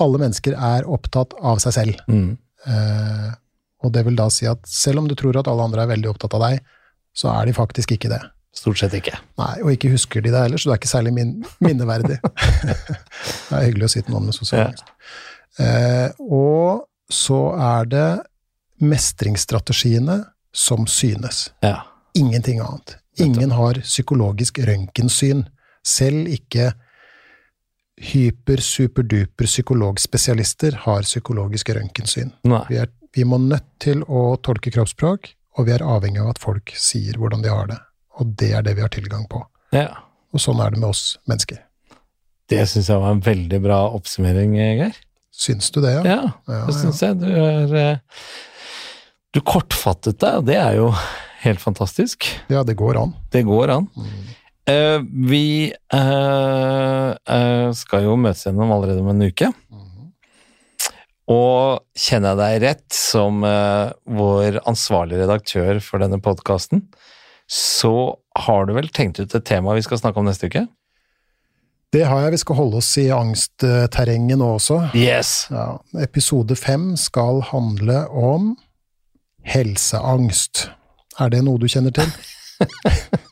Alle 0.00 0.18
mennesker 0.18 0.54
er 0.56 0.86
opptatt 0.88 1.34
av 1.44 1.58
seg 1.62 1.74
selv. 1.76 1.98
Mm. 2.08 2.38
Uh, 2.64 3.34
og 3.84 3.92
det 3.92 4.04
vil 4.06 4.16
da 4.18 4.28
si 4.32 4.46
at 4.48 4.62
selv 4.66 5.02
om 5.02 5.08
du 5.10 5.12
tror 5.18 5.36
at 5.38 5.50
alle 5.50 5.66
andre 5.68 5.82
er 5.84 5.90
veldig 5.90 6.08
opptatt 6.14 6.32
av 6.38 6.42
deg, 6.46 6.62
så 7.14 7.28
er 7.34 7.46
de 7.46 7.54
faktisk 7.54 7.92
ikke 7.94 8.10
det. 8.10 8.22
Stort 8.56 8.80
sett 8.80 8.94
ikke. 8.96 9.14
Nei, 9.38 9.52
og 9.62 9.70
ikke 9.74 9.92
husker 9.92 10.24
de 10.24 10.32
det 10.32 10.40
heller, 10.46 10.60
så 10.60 10.70
du 10.70 10.72
er 10.74 10.80
ikke 10.80 10.90
særlig 10.90 11.12
min 11.16 11.34
minneverdig. 11.64 12.18
det 12.24 13.52
er 13.58 13.66
hyggelig 13.68 13.90
å 13.90 13.92
si 13.92 14.02
til 14.02 14.16
noen 14.16 14.30
med 14.30 14.36
sosial 14.38 14.62
Ja. 14.64 14.66
angst. 14.72 14.90
Eh, 15.60 16.08
og 16.32 16.86
så 17.12 17.40
er 17.60 17.88
det 17.92 18.08
mestringsstrategiene 18.82 20.22
som 20.52 20.86
synes. 20.86 21.50
Ja. 21.64 21.82
Ingenting 22.18 22.60
annet. 22.60 22.96
Ingen 23.20 23.50
har 23.50 23.80
psykologisk 23.84 24.58
røntgensyn. 24.58 25.46
Selv 25.86 26.28
ikke 26.28 26.72
hyper-superduper 28.02 29.46
psykologspesialister 29.46 30.78
har 30.86 31.02
psykologisk 31.06 31.70
røntgensyn. 31.76 32.32
Vi, 32.42 32.78
er, 32.80 32.90
vi 33.14 33.24
må 33.28 33.38
nødt 33.38 33.68
til 33.82 34.02
å 34.08 34.36
tolke 34.42 34.72
kroppsspråk, 34.74 35.32
og 35.58 35.68
vi 35.68 35.74
er 35.76 35.84
avhengig 35.84 36.22
av 36.22 36.32
at 36.32 36.42
folk 36.42 36.72
sier 36.76 37.18
hvordan 37.20 37.44
de 37.44 37.52
har 37.52 37.68
det. 37.70 37.78
Og 38.20 38.32
det 38.40 38.52
er 38.56 38.64
det 38.66 38.76
vi 38.78 38.84
har 38.84 38.92
tilgang 38.92 39.26
på. 39.30 39.44
Ja. 39.76 39.90
Og 40.32 40.40
sånn 40.40 40.60
er 40.64 40.72
det 40.72 40.80
med 40.80 40.90
oss 40.92 41.16
mennesker. 41.28 41.60
Det 42.52 42.64
syns 42.68 42.90
jeg 42.90 43.00
var 43.00 43.14
en 43.14 43.24
veldig 43.24 43.60
bra 43.64 43.82
oppsummering, 43.96 44.56
Geir. 44.58 44.96
Syns 45.32 45.70
du 45.72 45.80
det, 45.80 45.94
ja? 45.96 46.02
Ja, 46.04 46.64
det 46.68 46.74
syns 46.76 47.00
jeg. 47.00 47.16
Du 47.22 47.28
er 47.30 47.76
eh, 47.80 48.24
Du 49.32 49.40
kortfattet 49.40 50.20
deg, 50.20 50.42
og 50.42 50.48
det 50.48 50.58
er 50.60 50.76
jo 50.76 50.90
helt 51.42 51.60
fantastisk. 51.62 52.26
Ja, 52.52 52.60
det 52.68 52.76
går 52.76 52.98
an. 53.00 53.14
Det 53.32 53.46
går 53.48 53.70
an. 53.72 53.86
Mm. 53.96 54.32
Eh, 54.68 54.98
vi 55.30 55.46
eh, 55.72 57.08
eh, 57.36 57.68
skal 57.74 58.04
jo 58.04 58.18
møtes 58.20 58.44
gjennom 58.44 58.74
allerede 58.74 59.00
om 59.00 59.08
en 59.10 59.24
uke. 59.24 59.48
Mm. 59.72 60.10
Og 61.32 61.80
kjenner 61.96 62.34
jeg 62.34 62.40
deg 62.42 62.58
rett 62.66 62.98
som 62.98 63.40
eh, 63.46 63.94
vår 64.20 64.60
ansvarlige 64.68 65.24
redaktør 65.24 65.80
for 65.84 66.04
denne 66.04 66.20
podkasten, 66.22 66.84
så 67.48 67.94
har 68.44 68.68
du 68.68 68.74
vel 68.76 68.90
tenkt 68.92 69.20
ut 69.20 69.32
et 69.32 69.48
tema 69.48 69.74
vi 69.76 69.84
skal 69.84 70.00
snakke 70.00 70.20
om 70.20 70.28
neste 70.28 70.52
uke? 70.52 70.66
Det 71.92 72.04
har 72.08 72.22
jeg. 72.24 72.34
Vi 72.36 72.40
skal 72.40 72.56
holde 72.56 72.78
oss 72.80 72.90
i 73.00 73.06
angstterrenget 73.12 74.40
nå 74.40 74.54
også. 74.58 74.78
Yes! 74.96 75.46
Ja, 75.52 75.74
episode 76.00 76.56
fem 76.56 76.92
skal 77.00 77.42
handle 77.48 78.04
om 78.08 78.54
helseangst. 79.44 80.68
Er 81.20 81.28
det 81.32 81.42
noe 81.44 81.58
du 81.58 81.66
kjenner 81.68 81.90
til? 81.94 82.08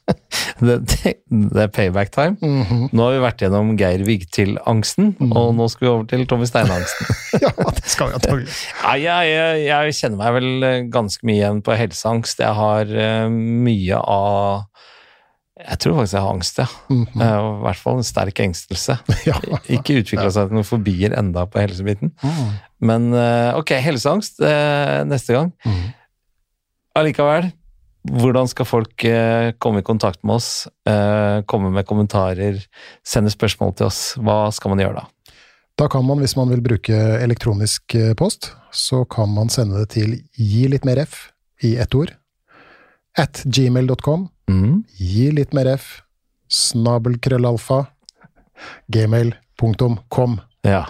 Det, 0.61 0.74
det, 0.90 1.12
det 1.54 1.62
er 1.62 1.70
payback 1.72 2.11
time. 2.12 2.36
Mhm. 2.44 2.90
Nå 2.92 3.04
har 3.06 3.14
vi 3.14 3.20
vært 3.22 3.40
gjennom 3.44 3.70
Geir 3.80 4.02
Vigtil-angsten, 4.04 5.14
Mm. 5.16 5.30
og 5.32 5.54
nå 5.56 5.68
skal 5.72 5.86
vi 5.86 5.90
over 5.90 6.04
til 6.11 6.26
Tommy 6.28 6.44
Steine-angsten. 6.44 7.06
ja, 7.44 7.52
det 7.76 7.88
skal 7.88 8.11
vi 8.11 8.18
antagelig. 8.18 8.48
Jeg, 9.00 9.06
jeg, 9.30 9.62
jeg 9.64 9.94
kjenner 9.96 10.20
meg 10.20 10.34
vel 10.36 10.66
eh, 10.68 10.82
ganske 10.92 11.24
mye 11.24 11.38
igjen 11.38 11.62
på 11.64 11.76
helseangst. 11.80 12.42
Jeg 12.44 12.58
har 12.58 12.92
uh, 12.92 13.30
mye 13.32 14.00
av 14.02 14.66
Jeg 15.61 15.80
tror 15.80 15.96
faktisk 15.98 16.16
jeg 16.18 16.24
har 16.26 16.34
angst, 16.34 16.58
ja. 16.58 16.66
Mm 16.90 17.06
-hmm. 17.06 17.22
I 17.22 17.62
hvert 17.62 17.76
fall 17.80 17.96
en 17.96 18.04
sterk 18.04 18.40
engstelse. 18.40 18.98
ja. 19.26 19.36
Ikke 19.68 19.96
utvikla 20.00 20.30
seg 20.30 20.48
til 20.48 20.54
noen 20.54 20.64
fobier 20.64 21.16
enda 21.18 21.46
på 21.46 21.61
helsebiten. 21.61 22.12
Mm. 22.22 22.52
Men 22.80 23.14
ok, 23.54 23.70
helseangst 23.80 24.40
neste 25.06 25.32
gang. 25.32 25.52
Mhm. 25.64 25.92
Allikevel, 26.99 27.51
hvordan 28.11 28.49
skal 28.51 28.66
folk 28.66 29.05
eh, 29.07 29.53
komme 29.62 29.82
i 29.82 29.86
kontakt 29.86 30.22
med 30.26 30.38
oss? 30.41 30.66
Eh, 30.88 31.43
komme 31.51 31.70
med 31.74 31.86
kommentarer, 31.88 32.59
sende 33.07 33.30
spørsmål 33.32 33.74
til 33.78 33.86
oss? 33.91 34.01
Hva 34.18 34.49
skal 34.55 34.72
man 34.74 34.82
gjøre 34.82 35.03
da? 35.03 35.34
Da 35.78 35.86
kan 35.88 36.05
man, 36.05 36.18
hvis 36.20 36.34
man 36.36 36.51
vil 36.53 36.61
bruke 36.64 36.97
elektronisk 37.22 37.95
eh, 37.97 38.12
post, 38.18 38.51
så 38.74 39.05
kan 39.09 39.30
man 39.32 39.49
sende 39.53 39.80
det 39.84 39.93
til 39.95 40.16
gi 40.36 40.66
litt 40.72 40.84
mer 40.88 40.99
f 41.07 41.30
i 41.64 41.76
ett 41.80 41.95
ord, 41.95 42.12
at 43.18 43.43
gmail.com, 43.47 44.28
Mm. 44.51 44.80
gi 44.99 45.28
litt 45.30 45.53
mer 45.55 45.68
f, 45.76 46.01
snabelkrøllalfa, 46.51 47.84
gmail.com. 48.91 50.41
Ja. 50.66 50.80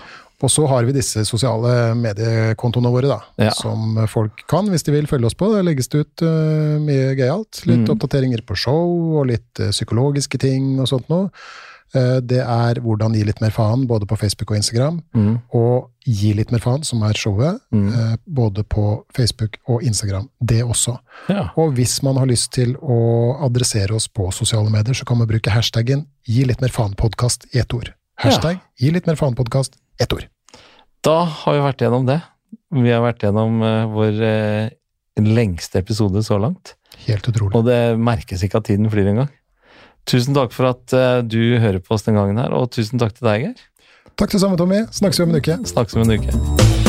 Og 0.43 0.49
så 0.51 0.67
har 0.71 0.85
vi 0.89 0.93
disse 0.97 1.25
sosiale 1.29 1.95
mediekontoene 2.01 2.91
våre, 2.93 3.09
da, 3.09 3.21
Ja. 3.39 3.51
som 3.51 3.99
folk 4.09 4.47
kan, 4.49 4.69
hvis 4.73 4.83
de 4.85 4.93
vil 4.93 5.07
følge 5.07 5.27
oss 5.27 5.35
på. 5.35 5.51
Der 5.53 5.63
legges 5.63 5.89
det 5.89 6.01
ut 6.07 6.23
uh, 6.23 6.79
mye 6.81 7.15
gøyalt. 7.17 7.67
Litt 7.67 7.87
Mm. 7.87 7.91
oppdateringer 7.97 8.41
på 8.47 8.57
show, 8.57 9.19
og 9.21 9.27
litt 9.29 9.61
uh, 9.61 9.69
psykologiske 9.71 10.39
ting 10.39 10.79
og 10.81 10.89
sånt 10.89 11.09
noe. 11.11 11.31
Uh, 11.95 12.21
det 12.21 12.39
er 12.39 12.75
hvordan 12.81 13.13
gi 13.19 13.25
litt 13.27 13.41
mer 13.43 13.51
faen, 13.51 13.85
både 13.87 14.07
på 14.07 14.17
Facebook 14.17 14.51
og 14.53 14.57
Instagram. 14.57 15.03
Mm. 15.15 15.41
Og 15.53 15.91
gi 16.07 16.33
litt 16.33 16.53
mer 16.53 16.61
faen, 16.61 16.85
som 16.85 17.03
er 17.03 17.13
showet, 17.19 17.61
Mm. 17.73 18.17
både 18.27 18.63
på 18.65 19.05
Facebook 19.13 19.59
og 19.69 19.83
Instagram. 19.83 20.29
Det 20.41 20.63
også. 20.65 20.99
ja. 21.29 21.51
Og 21.57 21.75
hvis 21.75 22.03
man 22.03 22.17
har 22.17 22.27
lyst 22.27 22.53
til 22.53 22.77
å 22.77 23.37
adressere 23.45 23.93
oss 23.93 24.07
på 24.09 24.33
sosiale 24.33 24.71
medier, 24.71 24.95
så 24.95 25.05
kan 25.05 25.19
man 25.19 25.29
bruke 25.29 25.51
hashtaggen 25.51 26.07
gi 26.27 26.45
litt 26.45 26.61
mer 26.63 26.71
faen-podkast 26.71 27.47
i 27.55 27.59
ett 27.59 27.75
ord. 27.75 27.93
Hashtag 28.21 28.61
gi 28.79 28.91
litt 28.91 29.07
mer 29.07 29.17
faen-podkast, 29.17 29.73
ett 30.03 30.13
ord. 30.17 30.27
Da 31.05 31.23
har 31.25 31.57
vi 31.57 31.65
vært 31.65 31.85
gjennom 31.85 32.07
det. 32.09 32.21
Vi 32.75 32.93
har 32.93 33.03
vært 33.05 33.25
gjennom 33.25 33.63
eh, 33.65 33.87
vår 33.91 34.23
eh, 34.27 34.73
lengste 35.21 35.81
episode 35.81 36.23
så 36.27 36.39
langt. 36.41 36.75
Helt 37.07 37.27
utrolig. 37.31 37.55
Og 37.57 37.67
det 37.69 37.97
merkes 38.01 38.45
ikke 38.45 38.61
at 38.61 38.69
tiden 38.69 38.91
flyr 38.93 39.13
engang. 39.13 39.31
Tusen 40.09 40.37
takk 40.37 40.55
for 40.57 40.73
at 40.73 40.97
eh, 40.97 41.23
du 41.25 41.59
hører 41.63 41.81
på 41.85 41.97
oss 41.97 42.07
den 42.09 42.19
gangen 42.19 42.41
her, 42.41 42.55
og 42.57 42.73
tusen 42.75 43.01
takk 43.01 43.17
til 43.17 43.31
deg, 43.31 43.49
Geir. 43.49 43.67
Takk 44.21 44.37
det 44.37 44.43
samme, 44.43 44.61
Tommy. 44.61 44.85
Snakkes 44.93 45.25
om 45.25 45.33
en 45.33 45.41
uke. 45.41 45.61
Snakkes 45.71 45.97
om 45.97 46.05
en 46.05 46.17
uke. 46.19 46.80